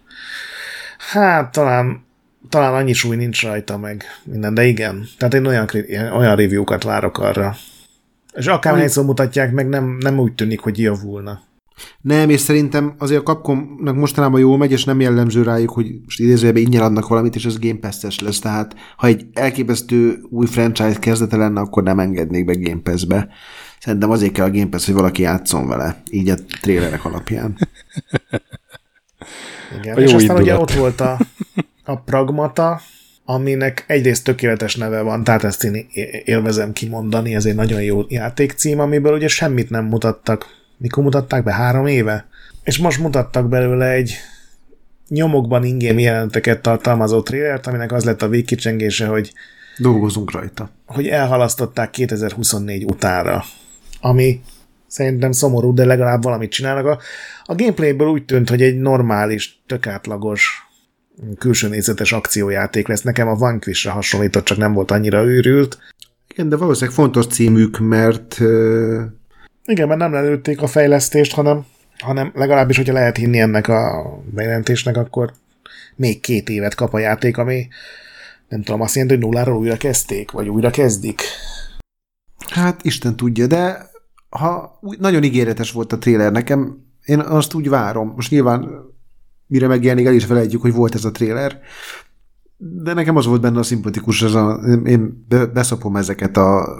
Hát 1.12 1.52
talán, 1.52 2.04
talán 2.48 2.74
annyi 2.74 2.92
súly 2.92 3.16
nincs 3.16 3.42
rajta 3.42 3.78
meg 3.78 4.04
minden, 4.24 4.54
de 4.54 4.64
igen. 4.64 5.08
Tehát 5.18 5.34
én 5.34 5.46
olyan, 5.46 5.68
olyan 5.90 6.36
review-kat 6.36 6.82
várok 6.82 7.18
arra. 7.18 7.56
És 8.32 8.46
akárhányszor 8.46 9.04
mutatják 9.04 9.52
meg, 9.52 9.68
nem, 9.68 9.96
nem 10.00 10.18
úgy 10.18 10.34
tűnik, 10.34 10.60
hogy 10.60 10.78
javulna. 10.78 11.40
Nem, 12.00 12.30
és 12.30 12.40
szerintem 12.40 12.94
azért 12.98 13.20
a 13.20 13.22
Capcomnak 13.22 13.96
mostanában 13.96 14.40
jól 14.40 14.58
megy, 14.58 14.72
és 14.72 14.84
nem 14.84 15.00
jellemző 15.00 15.42
rájuk, 15.42 15.70
hogy 15.70 15.86
most 16.04 16.20
idézőjelben 16.20 16.62
ingyen 16.62 16.82
adnak 16.82 17.08
valamit, 17.08 17.34
és 17.34 17.44
ez 17.44 17.58
Game 17.58 17.78
Pass-es 17.78 18.20
lesz. 18.20 18.38
Tehát 18.38 18.76
ha 18.96 19.06
egy 19.06 19.26
elképesztő 19.32 20.18
új 20.30 20.46
franchise 20.46 20.98
kezdete 20.98 21.36
lenne, 21.36 21.60
akkor 21.60 21.82
nem 21.82 21.98
engednék 21.98 22.44
be 22.44 22.54
Game 22.54 22.80
Pass-be. 22.82 23.28
Szerintem 23.78 24.10
azért 24.10 24.32
kell 24.32 24.46
a 24.46 24.50
Game 24.50 24.68
Pass, 24.68 24.84
hogy 24.86 24.94
valaki 24.94 25.22
játszon 25.22 25.68
vele, 25.68 26.02
így 26.10 26.28
a 26.28 26.34
trélerek 26.60 27.04
alapján. 27.04 27.56
Igen. 29.80 29.96
A 29.96 30.00
És 30.00 30.10
jó 30.10 30.16
aztán 30.16 30.36
ugye 30.36 30.50
indulat. 30.50 30.70
ott 30.70 30.76
volt 30.76 31.00
a, 31.00 31.18
a 31.84 31.96
Pragmata, 31.96 32.80
aminek 33.32 33.84
egyrészt 33.86 34.24
tökéletes 34.24 34.76
neve 34.76 35.00
van, 35.00 35.24
tehát 35.24 35.44
ezt 35.44 35.64
én 35.64 35.86
élvezem 36.24 36.72
kimondani, 36.72 37.34
ez 37.34 37.46
egy 37.46 37.54
nagyon 37.54 37.82
jó 37.82 38.02
játékcím, 38.08 38.80
amiből 38.80 39.14
ugye 39.14 39.28
semmit 39.28 39.70
nem 39.70 39.84
mutattak. 39.84 40.46
Mikor 40.76 41.04
mutatták 41.04 41.44
be? 41.44 41.52
Három 41.52 41.86
éve? 41.86 42.26
És 42.62 42.78
most 42.78 42.98
mutattak 42.98 43.48
belőle 43.48 43.90
egy 43.90 44.14
nyomokban 45.08 45.64
ingém 45.64 45.98
jelenteket 45.98 46.62
tartalmazó 46.62 47.22
trailert, 47.22 47.66
aminek 47.66 47.92
az 47.92 48.04
lett 48.04 48.22
a 48.22 48.28
végkicsengése, 48.28 49.06
hogy, 49.06 49.32
Dolgozunk 49.78 50.30
rajta. 50.30 50.70
hogy 50.86 51.08
elhalasztották 51.08 51.90
2024 51.90 52.84
utára, 52.84 53.44
ami 54.00 54.40
szerintem 54.86 55.32
szomorú, 55.32 55.74
de 55.74 55.84
legalább 55.84 56.22
valamit 56.22 56.50
csinálnak. 56.50 56.86
A, 56.86 56.98
a 57.44 57.54
gameplayből 57.54 58.08
úgy 58.08 58.24
tűnt, 58.24 58.48
hogy 58.48 58.62
egy 58.62 58.78
normális, 58.78 59.62
tök 59.66 59.86
átlagos 59.86 60.71
külső 61.38 61.68
nézetes 61.68 62.12
akciójáték 62.12 62.88
lesz. 62.88 63.02
Nekem 63.02 63.28
a 63.28 63.34
Vanquishre 63.34 63.90
hasonlított, 63.90 64.44
csak 64.44 64.58
nem 64.58 64.72
volt 64.72 64.90
annyira 64.90 65.24
őrült. 65.24 65.78
Igen, 66.28 66.48
de 66.48 66.56
valószínűleg 66.56 66.94
fontos 66.94 67.26
címük, 67.26 67.78
mert 67.78 68.40
Igen, 69.64 69.88
mert 69.88 70.00
nem 70.00 70.12
lelőtték 70.12 70.62
a 70.62 70.66
fejlesztést, 70.66 71.32
hanem, 71.32 71.64
hanem 71.98 72.32
legalábbis, 72.34 72.76
hogyha 72.76 72.92
lehet 72.92 73.16
hinni 73.16 73.38
ennek 73.38 73.68
a 73.68 74.04
bejelentésnek, 74.30 74.96
akkor 74.96 75.32
még 75.96 76.20
két 76.20 76.48
évet 76.48 76.74
kap 76.74 76.94
a 76.94 76.98
játék, 76.98 77.36
ami 77.36 77.68
nem 78.48 78.62
tudom, 78.62 78.80
azt 78.80 78.94
jelenti, 78.94 79.16
hogy 79.16 79.24
nulláról 79.24 79.56
újra 79.56 79.76
kezdték, 79.76 80.30
vagy 80.30 80.48
újra 80.48 80.70
kezdik. 80.70 81.22
hát 82.50 82.84
Isten 82.84 83.16
tudja, 83.16 83.46
de 83.46 83.90
ha 84.28 84.78
nagyon 84.98 85.22
ígéretes 85.22 85.72
volt 85.72 85.92
a 85.92 85.98
tréler 85.98 86.32
nekem, 86.32 86.78
én 87.04 87.18
azt 87.18 87.54
úgy 87.54 87.68
várom. 87.68 88.12
Most 88.16 88.30
nyilván 88.30 88.91
mire 89.52 89.66
megjelenik, 89.66 90.06
el 90.06 90.14
is 90.14 90.24
felejtjük, 90.24 90.60
hogy 90.62 90.72
volt 90.72 90.94
ez 90.94 91.04
a 91.04 91.10
tréler, 91.10 91.60
de 92.56 92.94
nekem 92.94 93.16
az 93.16 93.26
volt 93.26 93.40
benne 93.40 93.58
a 93.58 93.62
szimpatikus, 93.62 94.22
ez 94.22 94.34
a, 94.34 94.60
én 94.84 95.24
be- 95.28 95.46
beszopom 95.46 95.96
ezeket 95.96 96.36
a 96.36 96.78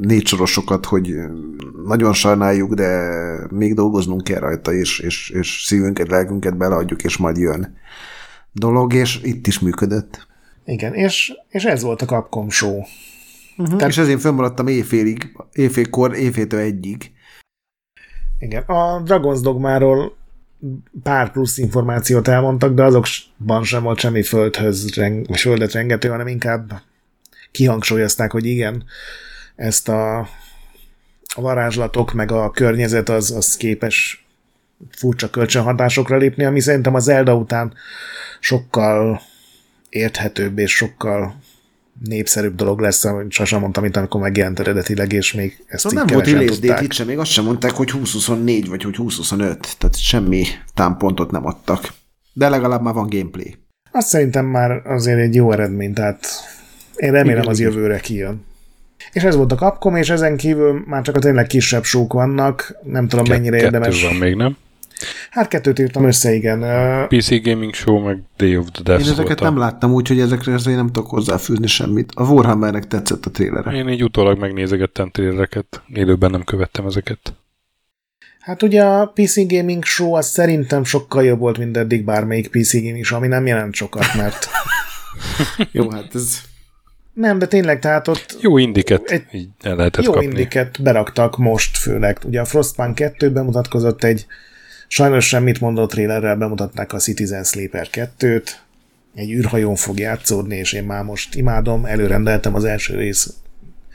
négy 0.00 0.26
sorosokat, 0.26 0.86
hogy 0.86 1.14
nagyon 1.86 2.12
sajnáljuk, 2.12 2.74
de 2.74 3.10
még 3.50 3.74
dolgoznunk 3.74 4.24
kell 4.24 4.38
rajta, 4.38 4.72
és, 4.72 4.98
és, 4.98 5.30
és 5.30 5.62
szívünket, 5.66 6.08
lelkünket 6.08 6.56
beleadjuk, 6.56 7.02
és 7.02 7.16
majd 7.16 7.36
jön 7.36 7.76
dolog, 8.52 8.94
és 8.94 9.20
itt 9.22 9.46
is 9.46 9.58
működött. 9.58 10.26
Igen, 10.64 10.94
és, 10.94 11.32
és 11.48 11.64
ez 11.64 11.82
volt 11.82 12.02
a 12.02 12.06
Capcom 12.06 12.50
show. 12.50 12.80
Tehát... 13.56 13.88
És 13.88 13.98
ezért 13.98 14.20
fönnmaradtam 14.20 14.66
éjfélig, 14.66 15.36
éjfélkor, 15.52 16.14
éjféltől 16.14 16.60
egyig. 16.60 17.12
Igen, 18.38 18.62
a 18.62 19.02
Dragon's 19.02 19.38
Dogmáról 19.42 20.20
pár 21.02 21.32
plusz 21.32 21.58
információt 21.58 22.28
elmondtak, 22.28 22.74
de 22.74 22.82
azokban 22.82 23.64
sem 23.64 23.82
volt 23.82 23.98
semmi 23.98 24.22
földhöz, 24.22 24.96
vagy 24.96 25.40
földet 25.40 25.72
rengető, 25.72 26.08
hanem 26.08 26.26
inkább 26.26 26.82
kihangsúlyozták, 27.50 28.30
hogy 28.30 28.46
igen, 28.46 28.84
ezt 29.56 29.88
a, 29.88 30.18
a 31.34 31.40
varázslatok, 31.40 32.12
meg 32.12 32.32
a 32.32 32.50
környezet 32.50 33.08
az, 33.08 33.30
az 33.30 33.56
képes 33.56 34.26
furcsa 34.90 35.30
kölcsönhatásokra 35.30 36.16
lépni, 36.16 36.44
ami 36.44 36.60
szerintem 36.60 36.94
az 36.94 37.04
Zelda 37.04 37.34
után 37.34 37.74
sokkal 38.40 39.20
érthetőbb 39.88 40.58
és 40.58 40.76
sokkal 40.76 41.34
népszerűbb 42.04 42.54
dolog 42.54 42.80
lesz, 42.80 43.04
sosem 43.28 43.60
mondtam 43.60 43.84
itt, 43.84 43.96
amikor 43.96 44.20
megjelent 44.20 44.60
eredetileg, 44.60 45.12
és 45.12 45.32
még 45.32 45.64
ezt 45.66 45.82
Szóval 45.82 45.98
így 46.02 46.04
nem 46.08 46.14
volt 46.16 46.26
release 46.30 46.48
date 46.54 46.60
tudták. 46.66 46.82
itt 46.82 46.92
sem, 46.92 47.06
még 47.06 47.18
azt 47.18 47.30
sem 47.30 47.44
mondták, 47.44 47.70
hogy 47.70 47.86
2024 47.90 48.68
vagy 48.68 48.82
hogy 48.82 48.92
2025, 48.96 49.76
tehát 49.78 49.98
semmi 50.00 50.44
támpontot 50.74 51.30
nem 51.30 51.46
adtak. 51.46 51.92
De 52.32 52.48
legalább 52.48 52.82
már 52.82 52.94
van 52.94 53.08
gameplay. 53.08 53.54
Azt 53.90 54.08
szerintem 54.08 54.46
már 54.46 54.70
azért 54.86 55.18
egy 55.18 55.34
jó 55.34 55.52
eredmény, 55.52 55.92
tehát 55.92 56.26
én 56.96 57.10
remélem 57.12 57.38
Igen, 57.38 57.50
az 57.50 57.58
igen. 57.58 57.72
jövőre 57.72 57.98
kijön. 58.00 58.44
És 59.12 59.22
ez 59.22 59.36
volt 59.36 59.52
a 59.52 59.56
Capcom, 59.56 59.96
és 59.96 60.10
ezen 60.10 60.36
kívül 60.36 60.82
már 60.86 61.02
csak 61.02 61.16
a 61.16 61.18
tényleg 61.18 61.46
kisebb 61.46 61.84
sók 61.84 62.12
vannak, 62.12 62.76
nem 62.82 63.08
tudom 63.08 63.24
mennyire 63.28 63.56
Kettő 63.56 63.64
érdemes. 63.64 64.02
van 64.02 64.14
még, 64.14 64.34
nem? 64.34 64.56
Hát 65.30 65.48
kettőt 65.48 65.78
írtam 65.78 66.04
össze, 66.06 66.32
igen. 66.34 66.60
PC 67.08 67.42
Gaming 67.42 67.74
Show, 67.74 67.98
meg 68.04 68.22
Day 68.36 68.56
of 68.56 68.66
the 68.72 68.82
Death 68.82 69.00
Én 69.04 69.10
ezeket 69.10 69.26
volt 69.26 69.40
a- 69.40 69.44
nem 69.44 69.56
láttam, 69.58 69.92
úgyhogy 69.92 70.20
ezekre 70.20 70.52
ezért 70.52 70.76
nem 70.76 70.86
tudok 70.86 71.10
hozzáfűzni 71.10 71.66
semmit. 71.66 72.12
A 72.14 72.22
Warhammernek 72.24 72.86
tetszett 72.86 73.26
a 73.26 73.30
trélere. 73.30 73.70
Én 73.70 73.88
így 73.88 74.04
utólag 74.04 74.38
megnézegettem 74.38 75.10
trélereket, 75.10 75.82
élőben 75.94 76.30
nem 76.30 76.44
követtem 76.44 76.86
ezeket. 76.86 77.18
Hát 78.40 78.62
ugye 78.62 78.84
a 78.84 79.06
PC 79.06 79.46
Gaming 79.46 79.84
Show 79.84 80.12
az 80.12 80.26
szerintem 80.26 80.84
sokkal 80.84 81.24
jobb 81.24 81.38
volt, 81.38 81.58
mint 81.58 81.76
eddig 81.76 82.04
bármelyik 82.04 82.48
PC 82.50 82.72
Gaming 82.82 83.04
Show, 83.04 83.18
ami 83.18 83.26
nem 83.28 83.46
jelent 83.46 83.74
sokat, 83.74 84.14
mert 84.16 84.48
Jó, 85.72 85.90
hát 85.90 86.14
ez... 86.14 86.38
nem, 87.12 87.38
de 87.38 87.46
tényleg, 87.46 87.78
tehát 87.78 88.08
ott 88.08 88.36
Jó 88.40 88.58
indiket 88.58 89.10
Egy- 89.10 89.24
így 89.32 89.48
el 89.60 89.76
lehetett 89.76 90.04
jó 90.04 90.12
kapni. 90.12 90.26
indiket 90.26 90.82
beraktak 90.82 91.36
most 91.38 91.76
főleg. 91.78 92.18
Ugye 92.24 92.40
a 92.40 92.44
Frostpunk 92.44 92.94
2 92.94 93.30
bemutatkozott 93.32 94.04
egy 94.04 94.26
sajnos 94.92 95.28
semmit 95.28 95.60
mondó 95.60 95.86
trailerrel 95.86 96.36
bemutatták 96.36 96.92
a 96.92 96.98
Citizen 96.98 97.44
Sleeper 97.44 97.88
2-t, 97.92 98.48
egy 99.14 99.30
űrhajón 99.30 99.74
fog 99.74 99.98
játszódni, 99.98 100.56
és 100.56 100.72
én 100.72 100.84
már 100.84 101.04
most 101.04 101.34
imádom, 101.34 101.84
előrendeltem 101.84 102.54
az 102.54 102.64
első 102.64 102.96
rész 102.96 103.34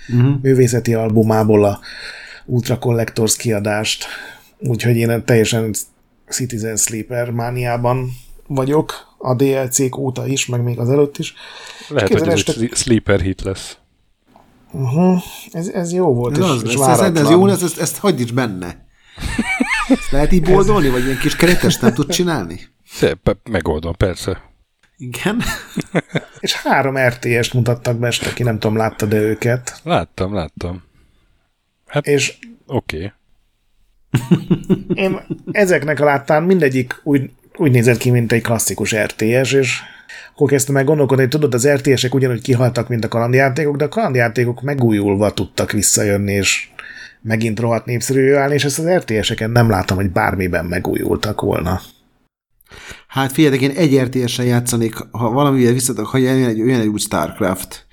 uh-huh. 0.09 0.41
művészeti 0.41 0.93
albumából 0.93 1.65
a 1.65 1.79
Ultra 2.45 2.79
Collectors 2.79 3.35
kiadást, 3.35 4.05
úgyhogy 4.59 4.95
én 4.95 5.25
teljesen 5.25 5.73
Citizen 6.29 6.75
Sleeper 6.75 7.29
mániában 7.29 8.09
vagyok, 8.47 9.15
a 9.17 9.35
DLC-k 9.35 9.97
óta 9.97 10.27
is, 10.27 10.45
meg 10.45 10.63
még 10.63 10.79
az 10.79 10.89
előtt 10.89 11.17
is. 11.17 11.33
Lehet, 11.89 12.09
hogy 12.09 12.27
ez 12.27 12.33
este... 12.33 12.53
egy 12.61 12.71
sleeper 12.73 13.19
hit 13.19 13.41
lesz. 13.41 13.77
Uh-huh. 14.71 15.21
Ez, 15.51 15.67
ez 15.67 15.93
jó 15.93 16.13
volt, 16.13 16.37
ez 16.37 16.43
és, 16.43 16.49
az, 16.49 16.63
és 16.63 16.73
ez, 16.73 16.99
ez, 16.99 17.15
ez 17.15 17.29
jó 17.29 17.45
lesz, 17.45 17.61
ezt, 17.61 17.79
ezt 17.79 17.97
hagyd 17.97 18.19
is 18.19 18.31
benne. 18.31 18.85
Ezt 19.87 20.11
lehet 20.11 20.31
így 20.31 20.43
boldolni, 20.43 20.89
vagy 20.89 21.05
ilyen 21.05 21.17
kis 21.17 21.35
keretes 21.35 21.77
nem 21.77 21.93
tud 21.93 22.09
csinálni? 22.09 22.59
Szép, 22.85 23.37
megoldom, 23.49 23.95
persze. 23.95 24.41
Igen. 24.97 25.41
és 26.39 26.53
három 26.53 26.97
RTS-t 26.97 27.53
mutattak 27.53 27.97
be 27.97 28.07
este, 28.07 28.33
ki 28.33 28.43
nem 28.43 28.59
tudom, 28.59 28.77
látta 28.77 29.05
de 29.05 29.17
őket. 29.17 29.79
Láttam, 29.83 30.33
láttam. 30.33 30.83
Hát, 31.85 32.07
és 32.07 32.37
oké. 32.65 32.97
Okay. 32.97 33.11
Én 35.03 35.19
ezeknek 35.51 35.99
a 35.99 36.05
láttán 36.05 36.43
mindegyik 36.43 37.01
úgy, 37.03 37.31
úgy 37.55 37.71
nézett 37.71 37.97
ki, 37.97 38.09
mint 38.09 38.31
egy 38.31 38.41
klasszikus 38.41 38.95
RTS, 38.95 39.51
és 39.51 39.79
akkor 40.33 40.49
kezdtem 40.49 40.73
meg 40.73 40.85
gondolkodni, 40.85 41.21
hogy 41.21 41.31
tudod, 41.31 41.53
az 41.53 41.69
RTS-ek 41.69 42.13
ugyanúgy 42.13 42.41
kihaltak, 42.41 42.87
mint 42.87 43.05
a 43.05 43.07
kalandjátékok, 43.07 43.75
de 43.75 43.83
a 43.83 43.89
kalandjátékok 43.89 44.61
megújulva 44.61 45.31
tudtak 45.31 45.71
visszajönni, 45.71 46.33
és 46.33 46.69
megint 47.21 47.59
rohadt 47.59 47.85
népszerű 47.85 48.33
állni, 48.33 48.53
és 48.53 48.65
ezt 48.65 48.79
az 48.79 48.89
RTS-eken 48.89 49.51
nem 49.51 49.69
látom, 49.69 49.97
hogy 49.97 50.11
bármiben 50.11 50.65
megújultak 50.65 51.41
volna. 51.41 51.81
Hát 53.07 53.31
figyeljetek, 53.31 53.69
én 53.69 53.75
egy 53.77 53.99
RTS-en 53.99 54.45
játszanék, 54.45 54.95
ha 55.11 55.31
valamivel 55.31 55.73
visszatok, 55.73 56.05
ha 56.05 56.17
jön 56.17 56.43
egy 56.43 56.61
olyan 56.61 56.87
úgy 56.87 56.99
StarCraft, 56.99 57.85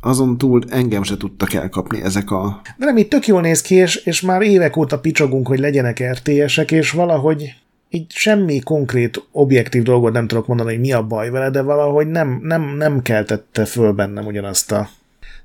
azon 0.00 0.38
túl 0.38 0.62
engem 0.68 1.02
se 1.02 1.16
tudtak 1.16 1.52
elkapni 1.52 2.02
ezek 2.02 2.30
a... 2.30 2.60
De 2.76 2.84
nem, 2.84 2.96
itt 2.96 3.10
tök 3.10 3.26
jól 3.26 3.40
néz 3.40 3.62
ki, 3.62 3.74
és, 3.74 3.96
és 3.96 4.20
már 4.20 4.42
évek 4.42 4.76
óta 4.76 4.98
picsogunk, 4.98 5.46
hogy 5.46 5.58
legyenek 5.58 6.02
RTS-ek, 6.12 6.70
és 6.70 6.90
valahogy 6.90 7.54
így 7.90 8.12
semmi 8.12 8.60
konkrét, 8.60 9.22
objektív 9.32 9.82
dolgot 9.82 10.12
nem 10.12 10.26
tudok 10.26 10.46
mondani, 10.46 10.70
hogy 10.70 10.80
mi 10.80 10.92
a 10.92 11.06
baj 11.06 11.30
vele, 11.30 11.50
de 11.50 11.62
valahogy 11.62 12.06
nem, 12.06 12.40
nem, 12.42 12.76
nem 12.76 13.02
keltette 13.02 13.64
föl 13.64 13.92
bennem 13.92 14.26
ugyanazt 14.26 14.72
a 14.72 14.88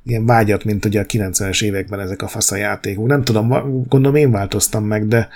ilyen 0.09 0.25
vágyat, 0.25 0.63
mint 0.63 0.85
ugye 0.85 0.99
a 0.99 1.05
90-es 1.05 1.63
években 1.63 1.99
ezek 1.99 2.21
a 2.21 2.27
fasz 2.27 2.51
a 2.51 2.55
játékok. 2.55 3.07
Nem 3.07 3.23
tudom, 3.23 3.49
gondolom 3.87 4.15
én 4.15 4.31
változtam 4.31 4.83
meg, 4.83 5.07
de 5.07 5.27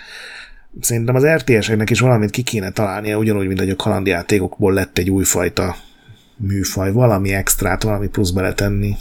szerintem 0.80 1.16
az 1.16 1.26
RTS-eknek 1.26 1.90
is 1.90 2.00
valamit 2.00 2.30
ki 2.30 2.42
kéne 2.42 2.72
találnia, 2.72 3.18
ugyanúgy, 3.18 3.48
mint 3.48 3.60
hogy 3.60 3.70
a 3.70 3.76
kalandjátékokból 3.76 4.74
lett 4.74 4.98
egy 4.98 5.10
újfajta 5.10 5.76
műfaj, 6.38 6.92
valami 6.92 7.34
extrát, 7.34 7.84
valami 7.84 8.08
plusz 8.08 8.30
beletenni. 8.30 8.96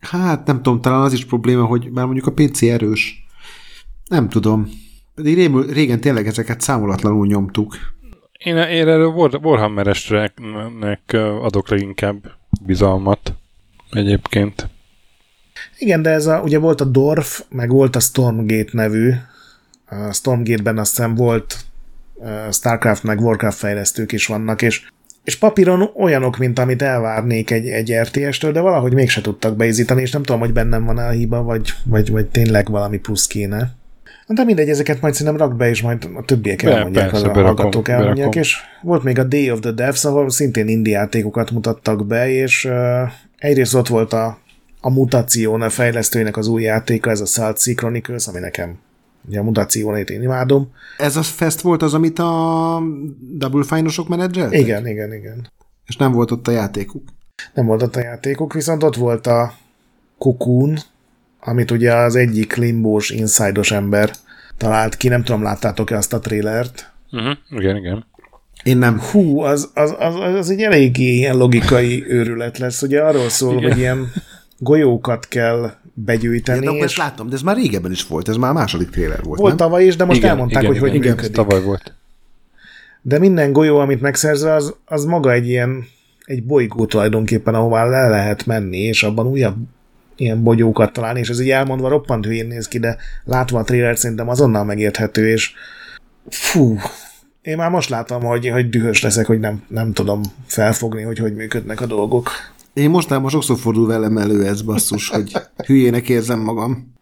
Hát 0.00 0.46
nem 0.46 0.62
tudom, 0.62 0.80
talán 0.80 1.00
az 1.00 1.12
is 1.12 1.24
probléma, 1.24 1.64
hogy 1.64 1.90
már 1.90 2.04
mondjuk 2.04 2.26
a 2.26 2.32
PC 2.32 2.62
erős. 2.62 3.26
Nem 4.08 4.28
tudom. 4.28 4.68
Pedig 5.14 5.34
régen, 5.34 5.66
régen 5.66 6.00
tényleg 6.00 6.26
ezeket 6.26 6.60
számolatlanul 6.60 7.26
nyomtuk. 7.26 7.76
Én, 8.32 8.56
én 8.56 8.88
erről 8.88 9.38
Warhammer-esnek 9.42 10.40
adok 11.42 11.68
leginkább 11.68 12.16
bizalmat 12.64 13.34
egyébként. 13.90 14.68
Igen, 15.78 16.02
de 16.02 16.10
ez 16.10 16.26
a, 16.26 16.40
ugye 16.40 16.58
volt 16.58 16.80
a 16.80 16.84
Dorf, 16.84 17.42
meg 17.48 17.70
volt 17.70 17.96
a 17.96 18.00
Stormgate 18.00 18.70
nevű. 18.72 19.12
A 19.86 20.12
Stormgate-ben 20.12 20.78
azt 20.78 20.96
hiszem 20.96 21.14
volt 21.14 21.56
Starcraft 22.50 23.02
meg 23.02 23.20
Warcraft 23.20 23.58
fejlesztők 23.58 24.12
is 24.12 24.26
vannak, 24.26 24.62
és 24.62 24.86
és 25.24 25.36
papíron 25.36 25.90
olyanok, 25.96 26.38
mint 26.38 26.58
amit 26.58 26.82
elvárnék 26.82 27.50
egy, 27.50 27.68
egy 27.68 27.92
RTS-től, 27.92 28.52
de 28.52 28.60
valahogy 28.60 28.92
mégse 28.92 29.20
tudtak 29.20 29.56
beizítani, 29.56 30.02
és 30.02 30.10
nem 30.10 30.22
tudom, 30.22 30.40
hogy 30.40 30.52
bennem 30.52 30.84
van 30.84 30.98
a 30.98 31.08
hiba, 31.08 31.42
vagy, 31.42 31.70
vagy, 31.84 32.10
vagy 32.10 32.26
tényleg 32.26 32.70
valami 32.70 32.98
plusz 32.98 33.26
kéne. 33.26 33.70
De 34.26 34.44
mindegy, 34.44 34.68
ezeket 34.68 35.00
majd 35.00 35.14
szerintem 35.14 35.46
rak 35.46 35.56
be, 35.56 35.68
és 35.68 35.82
majd 35.82 36.08
a 36.14 36.24
többiek 36.24 36.62
elmondják, 36.62 37.12
az 37.12 37.22
a 37.22 37.32
hallgatók 37.32 37.88
elmondják, 37.88 38.16
berakom. 38.16 38.40
és 38.40 38.56
volt 38.82 39.02
még 39.02 39.18
a 39.18 39.24
Day 39.24 39.50
of 39.50 39.60
the 39.60 39.70
Devs, 39.70 40.04
ahol 40.04 40.30
szintén 40.30 40.68
indie 40.68 40.98
játékokat 40.98 41.50
mutattak 41.50 42.06
be, 42.06 42.30
és 42.30 42.64
uh, 42.64 43.10
egyrészt 43.38 43.74
ott 43.74 43.88
volt 43.88 44.12
a, 44.12 44.38
a 44.84 44.90
mutáción 44.90 45.62
a 45.62 45.70
fejlesztőinek 45.70 46.36
az 46.36 46.46
új 46.46 46.62
játéka, 46.62 47.10
ez 47.10 47.20
a 47.20 47.26
Salt 47.26 47.58
Sea 47.58 47.74
Chronicles, 47.74 48.26
ami 48.26 48.38
nekem 48.38 48.78
ugye 49.28 49.38
a 49.38 49.42
mutációnét 49.42 50.10
én 50.10 50.22
imádom. 50.22 50.72
Ez 50.98 51.16
a 51.16 51.22
fest 51.22 51.60
volt 51.60 51.82
az, 51.82 51.94
amit 51.94 52.18
a 52.18 52.82
Double 53.20 53.64
Fine-osok 53.64 54.08
menedzseltek? 54.08 54.60
Igen, 54.60 54.86
igen, 54.86 55.12
igen. 55.12 55.50
És 55.86 55.96
nem 55.96 56.12
volt 56.12 56.30
ott 56.30 56.48
a 56.48 56.50
játékuk? 56.50 57.02
Nem 57.54 57.66
volt 57.66 57.82
ott 57.82 57.96
a 57.96 58.00
játékuk, 58.00 58.52
viszont 58.52 58.82
ott 58.82 58.96
volt 58.96 59.26
a 59.26 59.54
Cocoon, 60.18 60.78
amit 61.40 61.70
ugye 61.70 61.94
az 61.94 62.16
egyik 62.16 62.54
limbós, 62.54 63.10
insidos 63.10 63.70
ember 63.70 64.10
talált 64.56 64.96
ki, 64.96 65.08
nem 65.08 65.24
tudom, 65.24 65.42
láttátok-e 65.42 65.96
azt 65.96 66.12
a 66.12 66.18
trélert? 66.18 66.92
Uh-huh. 67.12 67.36
Igen, 67.50 67.76
igen. 67.76 68.04
Én 68.62 68.76
nem. 68.76 69.00
Hú, 69.00 69.40
az, 69.40 69.70
az, 69.74 69.94
az, 69.98 70.14
az 70.14 70.50
egy 70.50 70.62
eléggé 70.62 71.14
ilyen 71.14 71.36
logikai 71.36 72.04
őrület 72.08 72.58
lesz. 72.58 72.82
Ugye 72.82 73.02
arról 73.02 73.28
szól, 73.28 73.56
igen. 73.56 73.70
hogy 73.70 73.78
ilyen 73.78 74.12
golyókat 74.64 75.28
kell 75.28 75.70
begyűjteni. 75.94 76.58
Igen, 76.58 76.72
de 76.72 76.78
és... 76.78 76.84
ezt 76.84 76.96
láttam, 76.96 77.28
de 77.28 77.34
ez 77.34 77.42
már 77.42 77.56
régebben 77.56 77.90
is 77.90 78.06
volt, 78.06 78.28
ez 78.28 78.36
már 78.36 78.50
a 78.50 78.54
második 78.54 78.90
tréler 78.90 79.22
volt, 79.22 79.38
Volt 79.40 79.56
nem? 79.56 79.66
tavaly 79.66 79.84
is, 79.84 79.96
de 79.96 80.04
most 80.04 80.18
igen, 80.18 80.30
elmondták, 80.30 80.62
igen, 80.62 80.74
hogy 80.74 80.76
igen, 80.76 80.88
hogy 80.90 80.98
igen, 81.00 81.14
működik. 81.14 81.36
tavaly 81.36 81.62
volt. 81.62 81.94
De 83.02 83.18
minden 83.18 83.52
golyó, 83.52 83.78
amit 83.78 84.00
megszerzel, 84.00 84.56
az, 84.56 84.74
az 84.84 85.04
maga 85.04 85.32
egy 85.32 85.48
ilyen 85.48 85.84
egy 86.24 86.44
bolygó 86.44 86.86
tulajdonképpen, 86.86 87.54
ahová 87.54 87.84
le 87.84 88.08
lehet 88.08 88.46
menni, 88.46 88.78
és 88.78 89.02
abban 89.02 89.26
újabb 89.26 89.56
ilyen 90.16 90.42
bogyókat 90.42 90.92
találni, 90.92 91.20
és 91.20 91.28
ez 91.28 91.40
így 91.40 91.50
elmondva 91.50 91.88
roppant 91.88 92.24
hülyén 92.24 92.46
néz 92.46 92.68
ki, 92.68 92.78
de 92.78 92.96
látva 93.24 93.58
a 93.58 93.64
trailer 93.64 93.98
szerintem 93.98 94.28
azonnal 94.28 94.64
megérthető, 94.64 95.28
és 95.28 95.52
fú, 96.28 96.78
én 97.42 97.56
már 97.56 97.70
most 97.70 97.88
látom, 97.88 98.22
hogy, 98.22 98.48
hogy 98.48 98.68
dühös 98.68 99.02
leszek, 99.02 99.26
hogy 99.26 99.40
nem, 99.40 99.62
nem 99.68 99.92
tudom 99.92 100.20
felfogni, 100.46 101.02
hogy 101.02 101.18
hogy 101.18 101.34
működnek 101.34 101.80
a 101.80 101.86
dolgok. 101.86 102.30
Én 102.74 102.90
mostában 102.90 103.30
sokszor 103.30 103.58
fordul 103.58 103.86
velem 103.86 104.16
elő 104.16 104.46
ez 104.46 104.62
basszus, 104.62 105.08
hogy 105.08 105.32
hülyének 105.66 106.08
érzem 106.08 106.40
magam. 106.40 106.92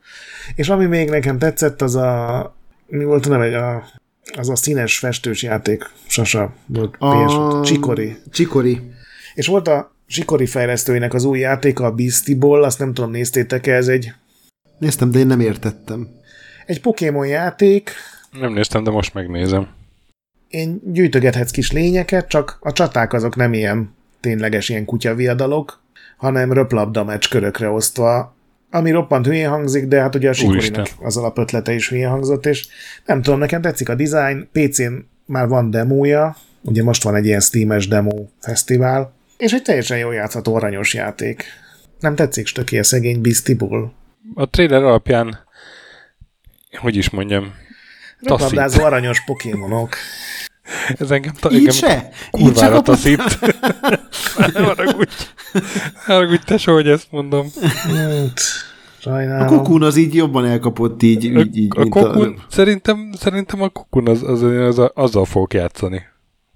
És 0.55 0.69
ami 0.69 0.86
még 0.86 1.09
nekem 1.09 1.39
tetszett, 1.39 1.82
az 1.82 1.94
a 1.94 2.55
mi 2.86 3.05
volt 3.05 3.28
nem 3.28 3.40
egy 3.40 3.55
a, 3.55 3.85
az 4.36 4.49
a 4.49 4.57
színes 4.57 4.99
festős 4.99 5.43
játék, 5.43 5.90
Sasa 6.07 6.55
volt 6.66 6.97
a... 6.99 7.61
Csikori. 7.65 8.16
Csikori. 8.31 8.81
És 9.35 9.47
volt 9.47 9.69
a 9.69 9.94
Zsikori 10.09 10.47
fejlesztőinek 10.47 11.15
az 11.15 11.24
új 11.24 11.39
játéka, 11.39 11.85
a 11.85 11.93
Beastie 11.93 12.36
Ball, 12.36 12.62
azt 12.62 12.78
nem 12.78 12.94
tudom, 12.94 13.11
néztétek-e, 13.11 13.74
ez 13.74 13.89
egy... 13.89 14.12
Néztem, 14.78 15.11
de 15.11 15.19
én 15.19 15.27
nem 15.27 15.40
értettem. 15.40 16.09
Egy 16.66 16.81
Pokémon 16.81 17.27
játék. 17.27 17.90
Nem 18.31 18.53
néztem, 18.53 18.85
de 18.85 18.90
most 18.90 19.15
megnézem. 19.15 19.69
Én 20.49 20.81
gyűjtögethetsz 20.85 21.51
kis 21.51 21.73
lényeket, 21.73 22.28
csak 22.28 22.59
a 22.61 22.73
csaták 22.73 23.12
azok 23.12 23.36
nem 23.36 23.53
ilyen 23.53 23.94
tényleges 24.23 24.69
ilyen 24.69 24.85
kutyaviadalok, 24.85 25.82
hanem 26.16 26.53
röplabda 26.53 27.05
meccs 27.05 27.28
körökre 27.28 27.69
osztva, 27.69 28.35
ami 28.70 28.90
roppant 28.90 29.27
hülyén 29.27 29.49
hangzik, 29.49 29.86
de 29.86 30.01
hát 30.01 30.15
ugye 30.15 30.28
a 30.28 30.32
Sikorinak 30.32 30.89
az 31.01 31.16
alapötlete 31.16 31.73
is 31.73 31.89
hülyén 31.89 32.09
hangzott, 32.09 32.47
és 32.47 32.69
nem 33.07 33.23
tudom, 33.23 33.39
nekem 33.39 33.61
tetszik 33.61 33.89
a 33.89 33.94
design, 33.94 34.49
PC-n 34.53 34.93
már 35.27 35.49
van 35.49 35.70
demója, 35.70 36.36
ugye 36.61 36.82
most 36.82 37.03
van 37.03 37.15
egy 37.15 37.27
ilyen 37.27 37.40
Steam-es 37.40 37.89
demo 37.89 38.27
fesztivál, 38.40 39.12
és 39.39 39.53
egy 39.53 39.62
teljesen 39.62 39.99
jól 39.99 40.15
játszható 40.15 40.55
aranyos 40.55 40.94
játék. 40.94 41.44
Nem 42.01 42.15
tetszik 42.15 42.47
stöki 42.47 42.78
a 42.78 42.82
szegény 42.82 43.20
Beastie 43.20 43.57
A 44.35 44.51
trailer 44.51 44.82
alapján, 44.82 45.39
hogy 46.70 46.97
is 46.97 47.11
mondjam, 47.11 47.55
Röplabdázó 48.23 48.85
aranyos 48.85 49.24
pokémonok. 49.24 49.94
Ez 50.99 51.11
engem, 51.11 51.32
ta, 51.40 51.51
engem 51.51 51.73
se? 51.73 52.09
kurvára 52.31 52.81
taszít. 52.81 53.23
haragudj. 54.55 55.12
Haragudj, 55.94 56.43
tesó, 56.44 56.73
hogy 56.73 56.89
ezt 56.89 57.07
mondom. 57.11 57.47
Hát, 57.61 58.40
sajnálom. 58.99 59.47
A 59.47 59.57
kokun 59.57 59.82
az 59.82 59.97
így 59.97 60.15
jobban 60.15 60.47
elkapott 60.47 61.03
így, 61.03 61.24
így, 61.24 61.57
így 61.57 61.73
a, 61.77 61.81
a 61.81 61.89
kokun, 61.89 62.35
a... 62.39 62.44
Szerintem, 62.49 63.11
szerintem 63.19 63.62
a 63.62 63.69
kokun 63.69 64.09
az, 64.09 64.23
az, 64.23 64.43
az, 64.43 64.78
az, 64.78 64.90
azzal 64.94 65.24
fog 65.24 65.53
játszani. 65.53 66.03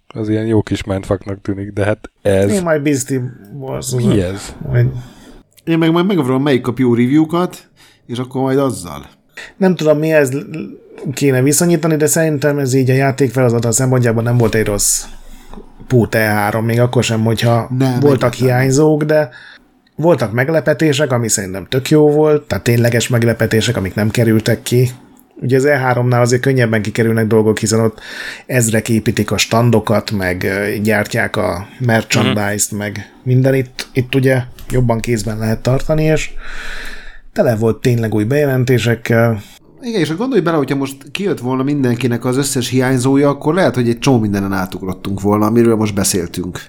Az 0.07 0.29
ilyen 0.29 0.47
jó 0.47 0.63
kis 0.63 0.85
mindfucknak 0.85 1.41
tűnik, 1.41 1.73
de 1.73 1.85
hát 1.85 2.11
ez... 2.23 2.51
Én 2.51 2.63
majd 2.63 2.83
Beastie 2.83 3.23
Wars. 3.53 3.91
Mi 3.91 4.23
ez? 4.23 4.55
Majd... 4.67 4.87
Én 5.65 5.79
meg 5.79 5.93
majd 5.93 6.07
megvarom, 6.07 6.43
melyik 6.43 6.61
kap 6.61 6.79
jó 6.79 6.95
review-kat, 6.95 7.69
és 8.07 8.19
akkor 8.19 8.43
majd 8.43 8.59
azzal. 8.59 9.07
Nem 9.57 9.75
tudom, 9.75 9.99
mi 9.99 10.13
ez 10.13 10.31
kéne 11.13 11.43
viszonyítani, 11.43 11.97
de 11.97 12.07
szerintem 12.07 12.59
ez 12.59 12.75
így 12.75 12.91
a 12.91 12.95
játék 12.95 13.33
feladata 13.33 13.73
szempontjából 13.73 14.23
nem 14.23 14.37
volt 14.37 14.55
egy 14.55 14.67
rossz 14.67 15.05
pút 15.87 16.15
E3, 16.19 16.65
még 16.65 16.81
akkor 16.81 17.05
sem, 17.05 17.25
hogyha 17.25 17.71
nem, 17.79 18.01
voltak 18.01 18.35
hiányzók, 18.35 19.03
de 19.03 19.29
voltak 19.97 20.33
meglepetések, 20.33 21.13
ami 21.13 21.29
szerintem 21.29 21.67
tök 21.69 21.91
jó 21.91 22.11
volt, 22.11 22.43
tehát 22.43 22.65
tényleges 22.65 23.09
meglepetések, 23.09 23.77
amik 23.77 23.95
nem 23.95 24.11
kerültek 24.11 24.63
ki, 24.63 24.91
Ugye 25.41 25.57
az 25.57 25.65
E3-nál 25.67 26.21
azért 26.21 26.43
könnyebben 26.43 26.83
kikerülnek 26.83 27.27
dolgok, 27.27 27.59
hiszen 27.59 27.81
ott 27.81 28.01
ezrek 28.47 28.89
építik 28.89 29.31
a 29.31 29.37
standokat, 29.37 30.11
meg 30.11 30.47
gyártják 30.83 31.37
a 31.37 31.69
merchandise-t, 31.79 32.73
uh-huh. 32.73 32.79
meg 32.79 33.13
minden. 33.23 33.55
Itt, 33.55 33.89
itt 33.93 34.15
ugye 34.15 34.43
jobban 34.71 35.01
kézben 35.01 35.39
lehet 35.39 35.61
tartani, 35.61 36.05
és 36.05 36.31
tele 37.37 37.57
volt 37.57 37.81
tényleg 37.81 38.15
új 38.15 38.25
bejelentésekkel, 38.25 39.41
igen, 39.81 40.01
és 40.01 40.17
gondolj 40.17 40.41
bele, 40.41 40.57
hogyha 40.57 40.77
most 40.77 41.11
kijött 41.11 41.41
volna 41.41 41.63
mindenkinek 41.63 42.25
az 42.25 42.37
összes 42.37 42.69
hiányzója, 42.69 43.29
akkor 43.29 43.55
lehet, 43.55 43.75
hogy 43.75 43.89
egy 43.89 43.99
csomó 43.99 44.19
mindenen 44.19 44.53
átugrottunk 44.53 45.21
volna, 45.21 45.47
amiről 45.47 45.77
most 45.77 45.95
beszéltünk. 45.95 46.61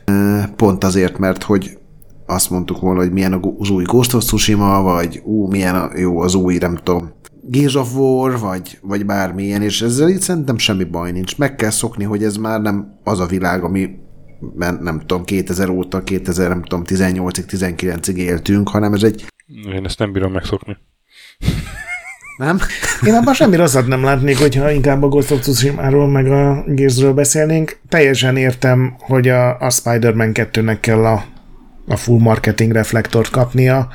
Pont 0.55 0.83
azért, 0.83 1.17
mert 1.17 1.43
hogy 1.43 1.77
azt 2.25 2.49
mondtuk 2.49 2.79
volna, 2.79 2.99
hogy 2.99 3.11
milyen 3.11 3.41
az 3.57 3.69
új 3.69 3.83
Ghost 3.83 4.13
of 4.13 4.23
Tsushima, 4.23 4.81
vagy 4.81 5.21
ú, 5.23 5.47
milyen 5.47 5.75
a, 5.75 5.89
jó 5.95 6.19
az 6.19 6.35
új, 6.35 6.57
nem 6.57 6.79
tudom, 6.83 7.11
Gears 7.41 7.75
of 7.75 7.95
War, 7.95 8.39
vagy, 8.39 8.79
vagy 8.81 9.05
bármilyen, 9.05 9.61
és 9.61 9.81
ezzel 9.81 10.09
itt 10.09 10.21
szerintem 10.21 10.57
semmi 10.57 10.83
baj 10.83 11.11
nincs. 11.11 11.37
Meg 11.37 11.55
kell 11.55 11.69
szokni, 11.69 12.03
hogy 12.03 12.23
ez 12.23 12.35
már 12.35 12.61
nem 12.61 12.99
az 13.03 13.19
a 13.19 13.25
világ, 13.25 13.63
ami 13.63 13.89
nem 14.79 14.99
tudom, 15.05 15.23
2000 15.23 15.69
óta, 15.69 16.03
2000, 16.03 16.49
nem 16.49 16.61
tudom, 16.61 16.83
18-ig, 16.85 17.43
19-ig 17.47 18.15
éltünk, 18.15 18.69
hanem 18.69 18.93
ez 18.93 19.03
egy... 19.03 19.25
Én 19.47 19.85
ezt 19.85 19.99
nem 19.99 20.11
bírom 20.11 20.31
megszokni. 20.31 20.77
Nem? 22.37 22.59
Én 23.05 23.13
abban 23.13 23.33
semmi 23.33 23.55
rosszat 23.55 23.87
nem 23.87 24.03
látnék, 24.03 24.37
hogyha 24.37 24.71
inkább 24.71 25.03
a 25.03 25.07
Ghost 25.07 25.31
of 25.31 25.39
Tsushima-ról 25.39 26.07
meg 26.07 26.31
a 26.31 26.63
Gearsről 26.67 27.13
beszélnénk. 27.13 27.79
Teljesen 27.89 28.37
értem, 28.37 28.95
hogy 28.99 29.27
a, 29.27 29.59
a 29.59 29.69
Spider-Man 29.69 30.31
2-nek 30.33 30.77
kell 30.81 31.05
a, 31.05 31.23
a 31.87 31.95
full 31.95 32.19
marketing 32.19 32.71
reflektort 32.71 33.29
kapnia. 33.29 33.87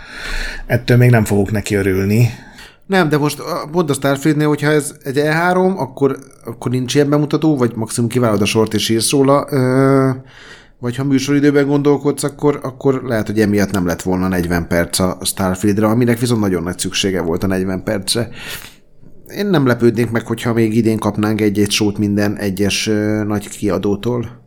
Ettől 0.66 0.96
még 0.96 1.10
nem 1.10 1.24
fogok 1.24 1.50
neki 1.50 1.74
örülni. 1.74 2.30
Nem, 2.86 3.08
de 3.08 3.18
most 3.18 3.42
pont 3.70 3.90
a 3.90 3.94
Starfieldnél, 3.94 4.48
hogyha 4.48 4.70
ez 4.70 4.94
egy 5.04 5.16
E3, 5.16 5.76
akkor, 5.76 6.18
akkor 6.44 6.70
nincs 6.70 6.94
ilyen 6.94 7.10
bemutató, 7.10 7.56
vagy 7.56 7.72
maximum 7.74 8.08
kiválod 8.08 8.42
a 8.42 8.44
sort 8.44 8.74
és 8.74 8.88
írsz 8.88 9.10
róla. 9.10 9.46
Ö- 9.50 10.16
vagy 10.82 10.96
ha 10.96 11.04
műsoridőben 11.04 11.66
gondolkodsz, 11.66 12.22
akkor, 12.22 12.58
akkor 12.62 13.02
lehet, 13.02 13.26
hogy 13.26 13.40
emiatt 13.40 13.70
nem 13.70 13.86
lett 13.86 14.02
volna 14.02 14.28
40 14.28 14.66
perc 14.66 14.98
a 14.98 15.18
Starfieldre, 15.22 15.86
aminek 15.86 16.18
viszont 16.18 16.40
nagyon 16.40 16.62
nagy 16.62 16.78
szüksége 16.78 17.20
volt 17.20 17.42
a 17.42 17.46
40 17.46 17.84
percre. 17.84 18.28
Én 19.26 19.46
nem 19.46 19.66
lepődnék 19.66 20.10
meg, 20.10 20.26
hogyha 20.26 20.52
még 20.52 20.76
idén 20.76 20.98
kapnánk 20.98 21.40
egy-egy 21.40 21.70
sót 21.70 21.98
minden 21.98 22.36
egyes 22.36 22.86
uh, 22.86 23.24
nagy 23.24 23.48
kiadótól. 23.48 24.44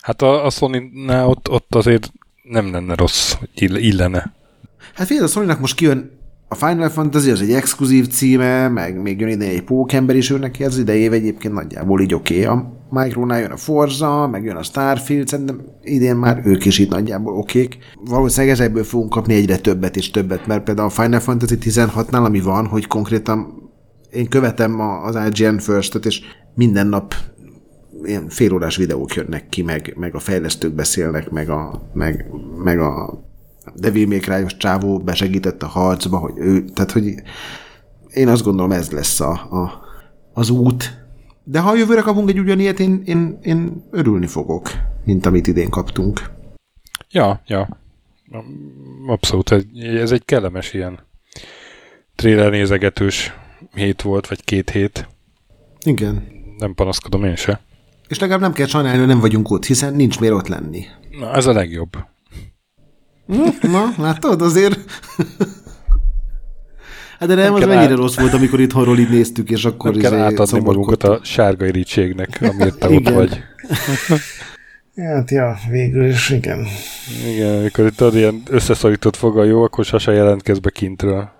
Hát 0.00 0.22
a, 0.22 0.44
a 0.44 0.50
sony 0.50 0.90
ott, 1.08 1.50
ott 1.50 1.74
azért 1.74 2.12
nem 2.42 2.72
lenne 2.72 2.94
rossz, 2.94 3.32
hogy 3.32 3.84
illene. 3.84 4.34
Hát 4.94 5.06
figyelj, 5.06 5.26
a 5.26 5.30
sony 5.30 5.56
most 5.60 5.74
kijön 5.74 6.10
a 6.48 6.54
Final 6.54 6.88
Fantasy 6.88 7.30
az 7.30 7.40
egy 7.40 7.52
exkluzív 7.52 8.08
címe, 8.08 8.68
meg 8.68 9.02
még 9.02 9.20
jön 9.20 9.28
ide 9.28 9.44
egy 9.44 9.62
pókember 9.62 10.16
is, 10.16 10.30
ő 10.30 10.38
neki 10.38 10.64
az 10.64 10.78
idejév 10.78 11.12
egyébként 11.12 11.54
nagyjából 11.54 12.00
így 12.00 12.14
oké. 12.14 12.44
Okay. 12.44 12.56
A 12.56 12.72
Micronál 12.90 13.40
jön 13.40 13.50
a 13.50 13.56
Forza, 13.56 14.28
meg 14.28 14.44
jön 14.44 14.56
a 14.56 14.62
Starfield, 14.62 15.28
szerintem 15.28 15.60
idén 15.82 16.16
már 16.16 16.42
ők 16.44 16.64
is 16.64 16.78
itt 16.78 16.90
nagyjából 16.90 17.36
okék. 17.36 17.78
Valószínűleg 18.04 18.54
ezekből 18.54 18.84
fogunk 18.84 19.10
kapni 19.10 19.34
egyre 19.34 19.56
többet 19.56 19.96
és 19.96 20.10
többet, 20.10 20.46
mert 20.46 20.64
például 20.64 20.88
a 20.88 20.90
Final 20.90 21.20
Fantasy 21.20 21.56
16-nál, 21.60 22.24
ami 22.24 22.40
van, 22.40 22.66
hogy 22.66 22.86
konkrétan 22.86 23.62
én 24.10 24.28
követem 24.28 24.80
az 24.80 25.18
IGN 25.26 25.56
First-et, 25.56 26.06
és 26.06 26.20
minden 26.54 26.86
nap 26.86 27.14
ilyen 28.02 28.28
félórás 28.28 28.76
videók 28.76 29.14
jönnek 29.14 29.48
ki, 29.48 29.62
meg, 29.62 29.94
meg 29.96 30.14
a 30.14 30.18
fejlesztők 30.18 30.74
beszélnek, 30.74 31.30
meg 31.30 31.50
a, 31.50 31.90
meg, 31.92 32.26
meg 32.64 32.78
a 32.78 33.22
Devil 33.74 34.06
May 34.06 34.18
cry 34.18 34.46
csávó 34.58 34.98
besegített 34.98 35.62
a 35.62 35.66
harcba, 35.66 36.18
hogy 36.18 36.34
ő, 36.36 36.64
tehát 36.64 36.92
hogy 36.92 37.14
én 38.12 38.28
azt 38.28 38.42
gondolom 38.42 38.72
ez 38.72 38.90
lesz 38.90 39.20
a, 39.20 39.30
a, 39.32 39.84
az 40.32 40.50
út. 40.50 41.02
De 41.44 41.60
ha 41.60 41.76
jövőre 41.76 42.00
kapunk 42.00 42.28
egy 42.28 42.38
ugyanilyet, 42.38 42.80
én, 42.80 43.02
én, 43.04 43.38
én 43.42 43.84
örülni 43.90 44.26
fogok, 44.26 44.70
mint 45.04 45.26
amit 45.26 45.46
idén 45.46 45.70
kaptunk. 45.70 46.30
Ja, 47.10 47.42
ja. 47.46 47.68
Abszolút. 49.06 49.66
Ez 49.82 50.12
egy 50.12 50.24
kellemes 50.24 50.72
ilyen 50.72 50.98
trailer 52.14 52.50
nézegetős 52.50 53.32
hét 53.74 54.02
volt, 54.02 54.28
vagy 54.28 54.44
két 54.44 54.70
hét. 54.70 55.08
Igen. 55.84 56.22
Nem 56.58 56.74
panaszkodom 56.74 57.24
én 57.24 57.36
se. 57.36 57.60
És 58.08 58.18
legalább 58.18 58.40
nem 58.40 58.52
kell 58.52 58.66
sajnálni, 58.66 58.98
hogy 58.98 59.06
nem 59.06 59.20
vagyunk 59.20 59.50
ott, 59.50 59.64
hiszen 59.64 59.94
nincs 59.94 60.20
miért 60.20 60.34
ott 60.34 60.48
lenni. 60.48 60.84
Na, 61.18 61.32
ez 61.32 61.46
a 61.46 61.52
legjobb. 61.52 61.96
Na, 63.60 63.92
látod, 63.98 64.42
azért... 64.42 64.78
Hát 67.18 67.28
de 67.28 67.34
nem, 67.34 67.44
nem 67.44 67.54
az 67.54 67.60
mennyire 67.60 67.92
át... 67.92 67.98
rossz 67.98 68.16
volt, 68.16 68.32
amikor 68.32 68.60
itthonról 68.60 68.98
így 68.98 69.10
néztük, 69.10 69.50
és 69.50 69.64
akkor 69.64 69.90
nem 69.90 70.00
kell 70.00 70.12
izé 70.12 70.20
átadni 70.20 70.60
magunkat 70.60 71.02
a 71.02 71.20
sárga 71.22 71.66
irítségnek, 71.66 72.38
amiért 72.40 72.78
te 72.78 72.88
ott 72.88 73.08
vagy. 73.08 73.42
Hát 74.96 75.30
ja, 75.30 75.56
végül 75.70 76.06
is, 76.06 76.30
igen. 76.30 76.66
Igen, 77.26 77.58
amikor 77.58 77.86
itt 77.86 78.00
ad 78.00 78.14
ilyen 78.14 78.42
összeszorított 78.48 79.16
foga 79.16 79.44
jó, 79.44 79.62
akkor 79.62 79.84
sose 79.84 80.12
jelentkez 80.12 80.58
be 80.58 80.70
kintről. 80.70 81.30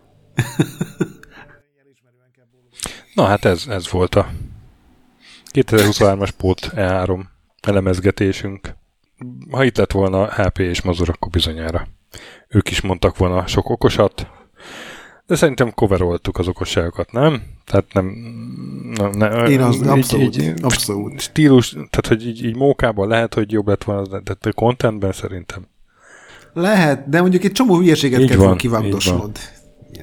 Na 3.14 3.24
hát 3.24 3.44
ez, 3.44 3.64
ez 3.68 3.90
volt 3.90 4.14
a 4.14 4.28
2023-as 5.52 6.30
pót 6.36 6.70
E3 6.74 7.20
elemezgetésünk 7.60 8.74
ha 9.50 9.64
itt 9.64 9.76
lett 9.76 9.92
volna 9.92 10.32
HP 10.32 10.58
és 10.58 10.82
Mazur, 10.82 11.08
akkor 11.08 11.30
bizonyára 11.30 11.88
ők 12.48 12.70
is 12.70 12.80
mondtak 12.80 13.16
volna 13.16 13.46
sok 13.46 13.70
okosat, 13.70 14.26
de 15.26 15.36
szerintem 15.36 15.72
coveroltuk 15.74 16.38
az 16.38 16.48
okosságokat, 16.48 17.12
nem? 17.12 17.42
Tehát 17.64 17.92
nem... 17.92 18.04
nem, 18.96 19.10
nem 19.10 19.46
Én 19.46 19.60
az, 19.60 19.76
így, 19.76 19.86
abszolút, 19.86 20.36
így, 20.36 20.52
abszolút. 20.62 21.20
Stílus, 21.20 21.70
tehát 21.70 22.06
hogy 22.06 22.26
így, 22.26 22.44
így 22.44 22.56
mókában 22.56 23.08
lehet, 23.08 23.34
hogy 23.34 23.52
jobb 23.52 23.68
lett 23.68 23.84
volna, 23.84 24.20
de 24.20 24.34
a 24.40 24.52
contentben 24.52 25.12
szerintem. 25.12 25.66
Lehet, 26.52 27.08
de 27.08 27.20
mondjuk 27.20 27.44
egy 27.44 27.52
csomó 27.52 27.76
hülyeséget 27.76 28.24
kell 28.24 28.56
kivagdosnod. 28.56 29.38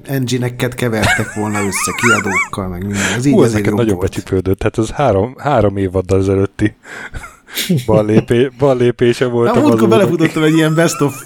Engine-eket 0.03 0.75
kevertek 0.75 1.33
volna 1.33 1.59
össze 1.59 1.91
kiadókkal, 1.95 2.67
meg 2.67 2.81
minden. 2.81 3.13
Ez 3.15 3.25
így 3.25 3.33
Hú, 3.33 3.43
ez 3.43 3.53
nekem 3.53 3.73
nagyon 3.73 3.99
becsipődött. 3.99 4.59
Tehát 4.59 4.77
az 4.77 4.89
három, 4.89 5.35
három 5.37 5.77
évaddal 5.77 6.19
ezelőtti 6.19 6.75
bal, 7.85 8.05
lépé, 8.05 8.49
bal 8.57 8.77
lépése 8.77 9.25
volt. 9.25 9.53
Na, 9.53 9.61
múltkor 9.61 9.89
belefutottam 9.89 10.43
egy 10.43 10.53
ilyen 10.53 10.75
best 10.75 11.01
of... 11.01 11.23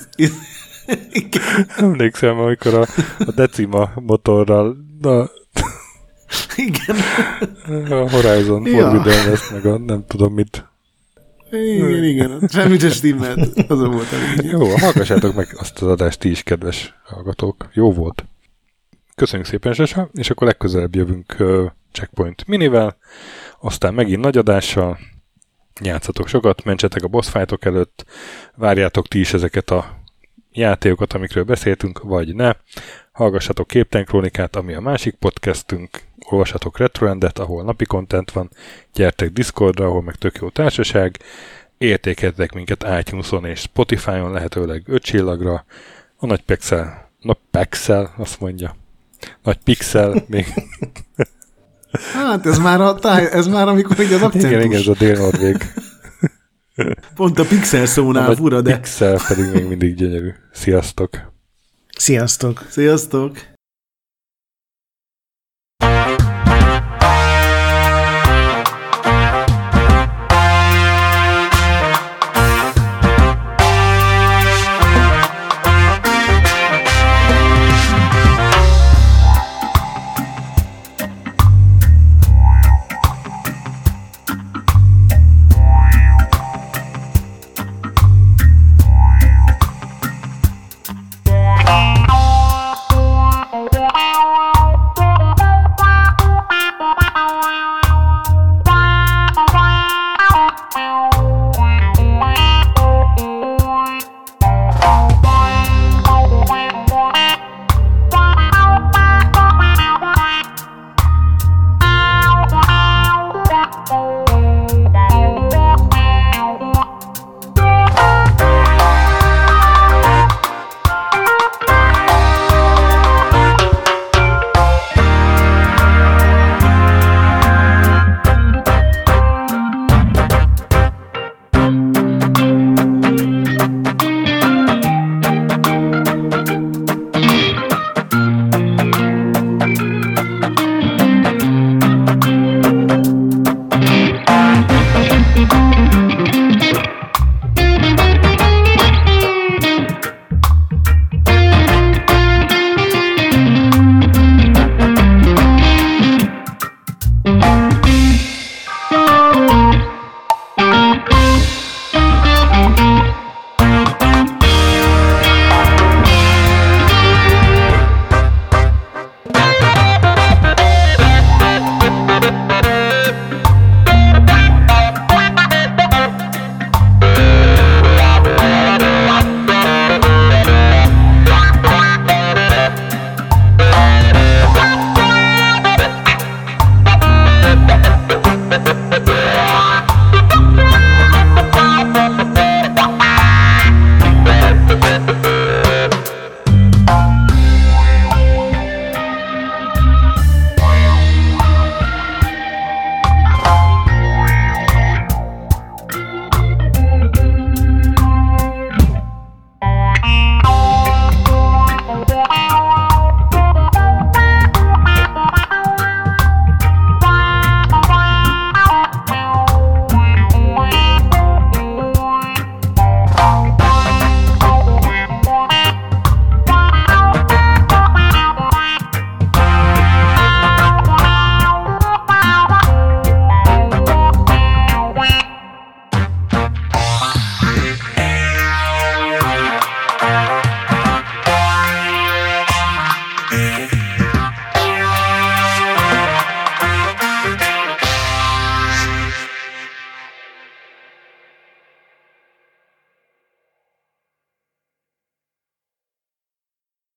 Emlékszem, 1.77 2.39
amikor 2.39 2.73
a, 2.73 2.85
a 3.17 3.31
Decima 3.35 3.91
motorral 3.95 4.77
na, 5.01 5.29
igen. 6.55 6.95
A 7.89 8.09
Horizon 8.09 8.65
ja. 8.65 8.79
Forbidden 8.79 9.29
West, 9.29 9.51
meg 9.51 9.65
a 9.65 9.77
nem 9.77 10.05
tudom 10.07 10.33
mit. 10.33 10.65
Igen, 11.51 12.03
igen. 12.03 12.47
Semmit 12.47 12.79
sem 12.79 12.89
stimmelt. 12.89 13.69
Azon 13.69 13.91
volt 13.91 14.11
elég. 14.11 14.51
Jó, 14.51 14.65
hallgassátok 14.77 15.35
meg 15.35 15.47
azt 15.57 15.81
az 15.81 15.87
adást 15.87 16.19
ti 16.19 16.29
is, 16.29 16.43
kedves 16.43 16.93
hallgatók. 17.03 17.69
Jó 17.73 17.91
volt. 17.91 18.25
Köszönjük 19.15 19.47
szépen, 19.47 19.73
Sasa, 19.73 20.09
és 20.13 20.29
akkor 20.29 20.47
legközelebb 20.47 20.95
jövünk 20.95 21.35
Checkpoint 21.91 22.47
minivel, 22.47 22.97
aztán 23.59 23.93
megint 23.93 24.21
nagy 24.21 24.37
adással, 24.37 24.97
játszatok 25.81 26.27
sokat, 26.27 26.63
mentsetek 26.63 27.03
a 27.03 27.07
boss 27.07 27.29
fightok 27.29 27.65
előtt, 27.65 28.05
várjátok 28.55 29.07
ti 29.07 29.19
is 29.19 29.33
ezeket 29.33 29.69
a 29.69 30.03
játékokat, 30.51 31.13
amikről 31.13 31.43
beszéltünk, 31.43 31.99
vagy 32.03 32.35
ne. 32.35 32.51
Hallgassatok 33.11 33.67
Képten 33.67 34.05
Krónikát, 34.05 34.55
ami 34.55 34.73
a 34.73 34.79
másik 34.79 35.15
podcastünk, 35.15 36.01
olvassatok 36.29 36.77
Retroendet, 36.77 37.39
ahol 37.39 37.63
napi 37.63 37.85
content 37.85 38.31
van, 38.31 38.49
gyertek 38.93 39.31
Discordra, 39.31 39.85
ahol 39.85 40.01
meg 40.01 40.15
tök 40.15 40.37
jó 40.37 40.49
társaság, 40.49 41.19
értékeljetek 41.77 42.53
minket 42.53 42.85
iTunes-on 42.99 43.45
és 43.45 43.59
Spotify-on, 43.59 44.31
lehetőleg 44.31 44.83
5 44.85 45.03
csillagra, 45.03 45.65
a 46.17 46.25
nagy 46.25 46.41
pixel, 46.41 47.09
nagy 47.19 47.37
pixel, 47.51 48.13
azt 48.17 48.39
mondja, 48.39 48.75
nagy 49.43 49.57
pixel, 49.63 50.23
még 50.27 50.45
Hát 52.13 52.45
ez 52.45 52.57
már, 52.57 52.81
a 52.81 52.95
táj, 52.95 53.29
ez 53.31 53.47
már 53.47 53.67
amikor 53.67 53.99
így 53.99 54.13
az 54.13 54.21
akcentus. 54.21 54.49
Igen, 54.49 54.61
igen, 54.61 54.79
ez 54.79 54.87
a 54.87 54.95
dél-norvég. 54.99 55.73
Pont 57.15 57.39
a 57.39 57.45
pixel 57.45 57.85
szónál 57.85 58.35
fura, 58.35 58.61
de... 58.61 58.75
pixel 58.75 59.19
pedig 59.27 59.45
még 59.53 59.65
mindig 59.65 59.95
gyönyörű. 59.95 60.29
Sziasztok! 60.53 61.31
Sziasztok! 61.97 62.65
Sziasztok! 62.69 63.54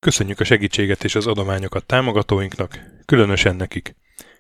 Köszönjük 0.01 0.41
a 0.41 0.45
segítséget 0.45 1.05
és 1.05 1.15
az 1.15 1.27
adományokat 1.27 1.87
támogatóinknak, 1.87 2.79
különösen 3.05 3.57
nekik. 3.57 3.95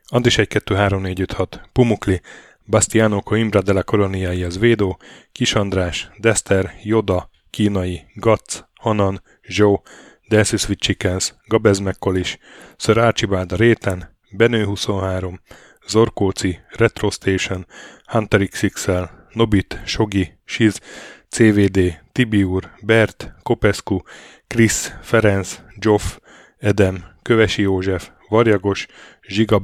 Andis 0.07 0.39
1 0.39 0.49
2 0.49 0.75
3 0.75 1.03
4 1.03 1.21
5 1.21 1.33
6, 1.33 1.61
Pumukli, 1.73 2.21
Bastiano 2.67 3.21
Coimbra 3.21 3.63
de 3.63 3.73
la 3.73 3.83
Coloniai 3.83 4.43
az 4.43 4.59
Védó, 4.59 4.99
Kis 5.33 5.55
András, 5.55 6.11
Dester, 6.19 6.75
Joda, 6.83 7.31
Kínai, 7.51 8.05
Gatz, 8.15 8.65
Hanan, 8.75 9.23
Zsó, 9.43 9.83
Delsis 10.29 10.69
with 10.69 10.81
Chickens, 10.81 11.35
Gabez 11.47 11.79
Mekkolis, 11.79 12.39
Sir 12.77 12.99
Archibald 12.99 13.57
Réten, 13.57 14.17
Benő 14.31 14.65
23, 14.65 15.41
Zorkóci, 15.87 16.59
Retro 16.69 17.11
Station, 17.11 17.67
Hunter 18.05 18.49
XXL, 18.49 19.03
Nobit, 19.33 19.81
Sogi, 19.85 20.39
Siz, 20.45 20.81
CVD, 21.29 22.01
Tibiur, 22.13 22.71
Bert, 22.83 23.35
Kopescu, 23.43 24.01
Krisz, 24.47 24.93
Ferenc, 25.03 25.61
Zsoff, 25.81 26.19
Edem, 26.59 27.05
Kövesi 27.23 27.63
József, 27.63 28.11
Varjagos, 28.29 28.87
Zsiga 29.29 29.61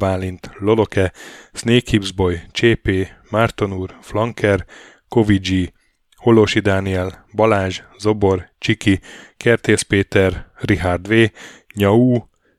Loloke, 0.58 1.12
Snake 1.52 1.90
Hips 1.90 2.12
Boy, 2.12 2.40
Csépé, 2.52 3.08
Márton 3.30 3.90
Flanker, 4.00 4.66
Kovicsi, 5.08 5.72
Holosi 6.16 6.60
Dániel, 6.60 7.26
Balázs, 7.34 7.82
Zobor, 7.98 8.50
Csiki, 8.58 9.00
Kertész 9.36 9.82
Péter, 9.82 10.46
Richard 10.58 11.08
V, 11.08 11.30
Nyau, 11.74 12.18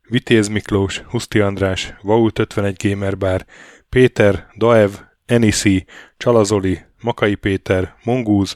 Vitéz 0.10 0.48
Miklós, 0.48 0.98
Huszti 0.98 1.40
András, 1.40 1.94
Vault 2.02 2.40
51 2.40 2.76
Gamer 2.84 3.18
Bar, 3.18 3.46
Péter, 3.90 4.48
Daev, 4.58 4.92
Enisi, 5.26 5.86
Csalazoli, 6.18 6.80
Makai 7.02 7.36
Péter, 7.36 7.96
Mongúz, 8.04 8.56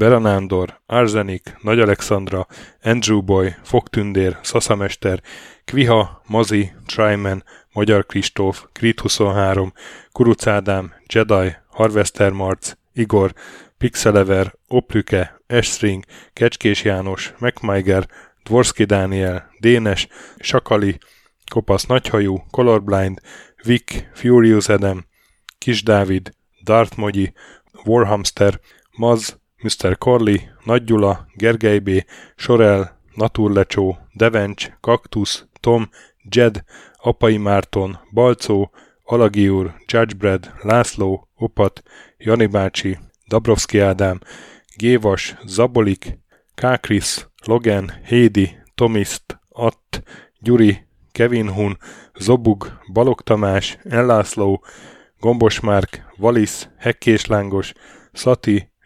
Beranándor, 0.00 0.80
Arzenik, 0.86 1.56
Nagy 1.62 1.80
Alexandra, 1.80 2.46
Andrew 2.82 3.22
Boy, 3.22 3.54
Fogtündér, 3.62 4.38
Szaszamester, 4.42 5.22
Kviha, 5.64 6.22
Mazi, 6.26 6.72
Tryman, 6.86 7.44
Magyar 7.72 8.06
Kristóf, 8.06 8.64
Krit 8.72 9.00
23, 9.00 9.72
Kuruc 10.12 10.46
Ádám, 10.46 10.92
Jedi, 11.12 11.56
Harvester 11.68 12.32
Marc, 12.32 12.72
Igor, 12.92 13.32
Pixelever, 13.78 14.54
Oplüke, 14.68 15.40
Esstring, 15.46 16.04
Kecskés 16.32 16.84
János, 16.84 17.34
MacMiger, 17.38 18.08
Dvorski 18.42 18.84
Dániel, 18.84 19.50
Dénes, 19.58 20.08
Sakali, 20.38 20.98
Kopasz 21.50 21.84
Nagyhajú, 21.84 22.36
Colorblind, 22.50 23.20
Vic, 23.64 24.04
Furious 24.14 24.68
Adam, 24.68 25.04
Kis 25.58 25.82
Dávid, 25.82 26.30
Darth 26.64 26.96
Mogyi, 26.96 27.32
Warhamster, 27.84 28.60
Maz, 28.96 29.38
Mr. 29.62 29.98
Corley, 29.98 30.50
Nagy 30.64 30.84
Gyula, 30.84 31.26
Gergely 31.34 31.78
B., 31.78 32.04
Sorel, 32.36 32.98
Naturlecsó, 33.14 33.98
Devencs, 34.12 34.70
Kaktusz, 34.80 35.44
Tom, 35.60 35.88
Jed, 36.30 36.64
Apai 36.96 37.36
Márton, 37.36 37.98
Balcó, 38.12 38.70
Alagi 39.04 39.48
úr, 39.48 39.74
Judgebred, 39.86 40.52
László, 40.62 41.28
Opat, 41.36 41.82
Jani 42.18 42.46
bácsi, 42.46 42.98
Dabrowski 43.28 43.78
Ádám, 43.78 44.20
Gévas, 44.76 45.36
Zabolik, 45.44 46.18
Kákris, 46.54 47.26
Logan, 47.44 47.92
Hédi, 48.04 48.56
Tomiszt, 48.74 49.38
Att, 49.48 50.02
Gyuri, 50.38 50.86
Kevin 51.12 51.48
Hun, 51.48 51.78
Zobug, 52.18 52.78
Balog 52.92 53.20
Tamás, 53.22 53.78
Ellászló, 53.82 54.64
Gombos 55.20 55.60
Márk, 55.60 56.12
Valisz, 56.16 56.68
Hekkés 56.78 57.26
Lángos, 57.26 57.72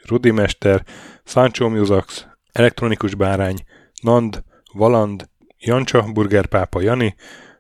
Szati, 0.05 0.09
Rudimester, 0.09 0.85
Sancho 1.25 1.69
Musax, 1.69 2.27
Elektronikus 2.53 3.15
Bárány, 3.15 3.57
Nand, 4.03 4.43
Valand, 4.73 5.29
Jancsa, 5.59 6.13
Burgerpápa 6.13 6.81
Jani, 6.81 7.15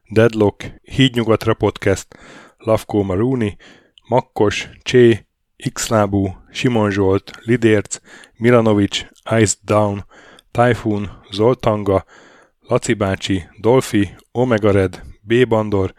Deadlock, 0.08 0.64
Hídnyugatra 0.82 1.54
Podcast, 1.54 2.06
Lavkó 2.58 3.02
Maruni, 3.02 3.56
Makkos, 4.08 4.68
Csé, 4.82 5.26
Xlábú, 5.72 6.36
Simon 6.52 6.90
Zsolt, 6.90 7.30
Lidérc, 7.44 8.00
Milanovic, 8.36 9.06
Ice 9.40 9.54
Down, 9.62 10.04
Typhoon, 10.50 11.22
Zoltanga, 11.30 12.04
Laci 12.60 12.94
bácsi, 12.94 13.44
Dolfi, 13.60 14.14
Omega 14.32 14.70
Red, 14.70 15.02
B. 15.20 15.46
Bandor, 15.48 15.94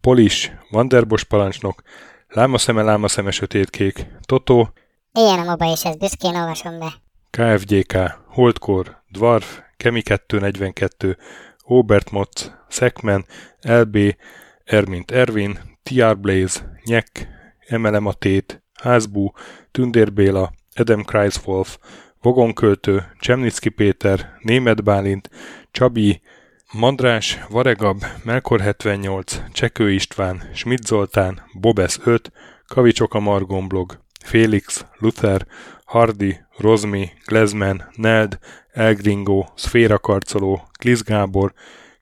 Polis, 0.00 0.52
Vanderbos 0.70 1.24
parancsnok, 1.24 1.82
Lámaszeme, 2.28 2.82
Lámaszeme 2.82 3.30
sötétkék, 3.30 4.06
Totó, 4.26 4.72
Ilyen 5.18 5.38
a 5.38 5.44
moba, 5.44 5.72
és 5.72 5.84
ezt 5.84 5.98
büszkén 5.98 6.36
olvasom 6.36 6.78
be. 6.78 6.92
KFGK, 7.30 7.96
Holdkor, 8.26 9.02
Dwarf, 9.10 9.60
Kemi 9.76 10.02
242, 10.02 11.16
Obert 11.62 12.10
Motz, 12.10 12.52
Szekmen, 12.68 13.26
LB, 13.60 13.98
Ermint 14.64 15.10
Ervin, 15.10 15.58
TR 15.82 16.18
Blaze, 16.18 16.78
Nyek, 16.84 17.28
Emelem 17.66 18.06
a 18.06 18.12
Tét, 18.12 18.62
Házbú, 18.82 19.32
Tündér 19.70 20.12
Béla, 20.12 20.52
Edem 20.72 21.02
Kreiswolf, 21.02 21.78
Vogonköltő, 22.20 23.12
Csemnicki 23.18 23.68
Péter, 23.68 24.38
Német 24.40 24.84
Bálint, 24.84 25.30
Csabi, 25.70 26.20
Mandrás, 26.72 27.44
Varegab, 27.48 28.04
Melkor 28.24 28.60
78, 28.60 29.42
Csekő 29.52 29.90
István, 29.90 30.50
Schmidt 30.54 30.86
Zoltán, 30.86 31.42
Bobesz 31.60 32.00
5, 32.04 32.32
Kavicsok 32.66 33.14
a 33.14 33.20
Margon 33.20 33.68
blog, 33.68 34.01
Félix, 34.22 34.86
Luther, 34.98 35.46
Hardy, 35.84 36.36
Rozmi, 36.56 37.10
Glezman, 37.26 37.90
Neld, 37.96 38.38
Elgringo, 38.72 39.44
Szféra 39.54 39.98
Karcoló, 39.98 40.68
Glisz 40.78 41.02
Gábor, 41.02 41.52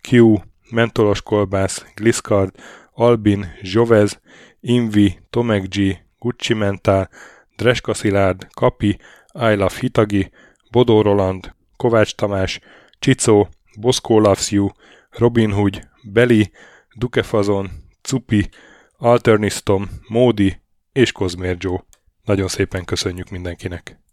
Q, 0.00 0.36
Mentolos 0.70 1.22
Kolbász, 1.22 1.84
Gliscard, 1.94 2.54
Albin, 2.92 3.52
Jovez, 3.60 4.20
Invi, 4.60 5.18
Tomek 5.30 5.68
G, 5.68 5.98
Gucci 6.18 6.54
Mentál, 6.54 7.10
Dreska 7.56 7.94
Szilárd, 7.94 8.46
Kapi, 8.54 8.88
I 9.32 9.54
Love 9.54 9.74
Hitagi, 9.80 10.30
Bodó 10.70 11.02
Roland, 11.02 11.54
Kovács 11.76 12.14
Tamás, 12.14 12.60
Csicó, 12.98 13.48
Boszkó 13.78 14.18
Loves 14.18 14.50
You, 14.50 14.68
Robin 15.10 15.52
Hood, 15.52 15.88
Beli, 16.02 16.50
Dukefazon, 16.94 17.70
Cupi, 18.02 18.48
Alternistom, 18.96 19.88
Módi 20.08 20.60
és 20.92 21.12
Kozmér 21.12 21.56
Joe. 21.58 21.84
Nagyon 22.24 22.48
szépen 22.48 22.84
köszönjük 22.84 23.30
mindenkinek! 23.30 24.00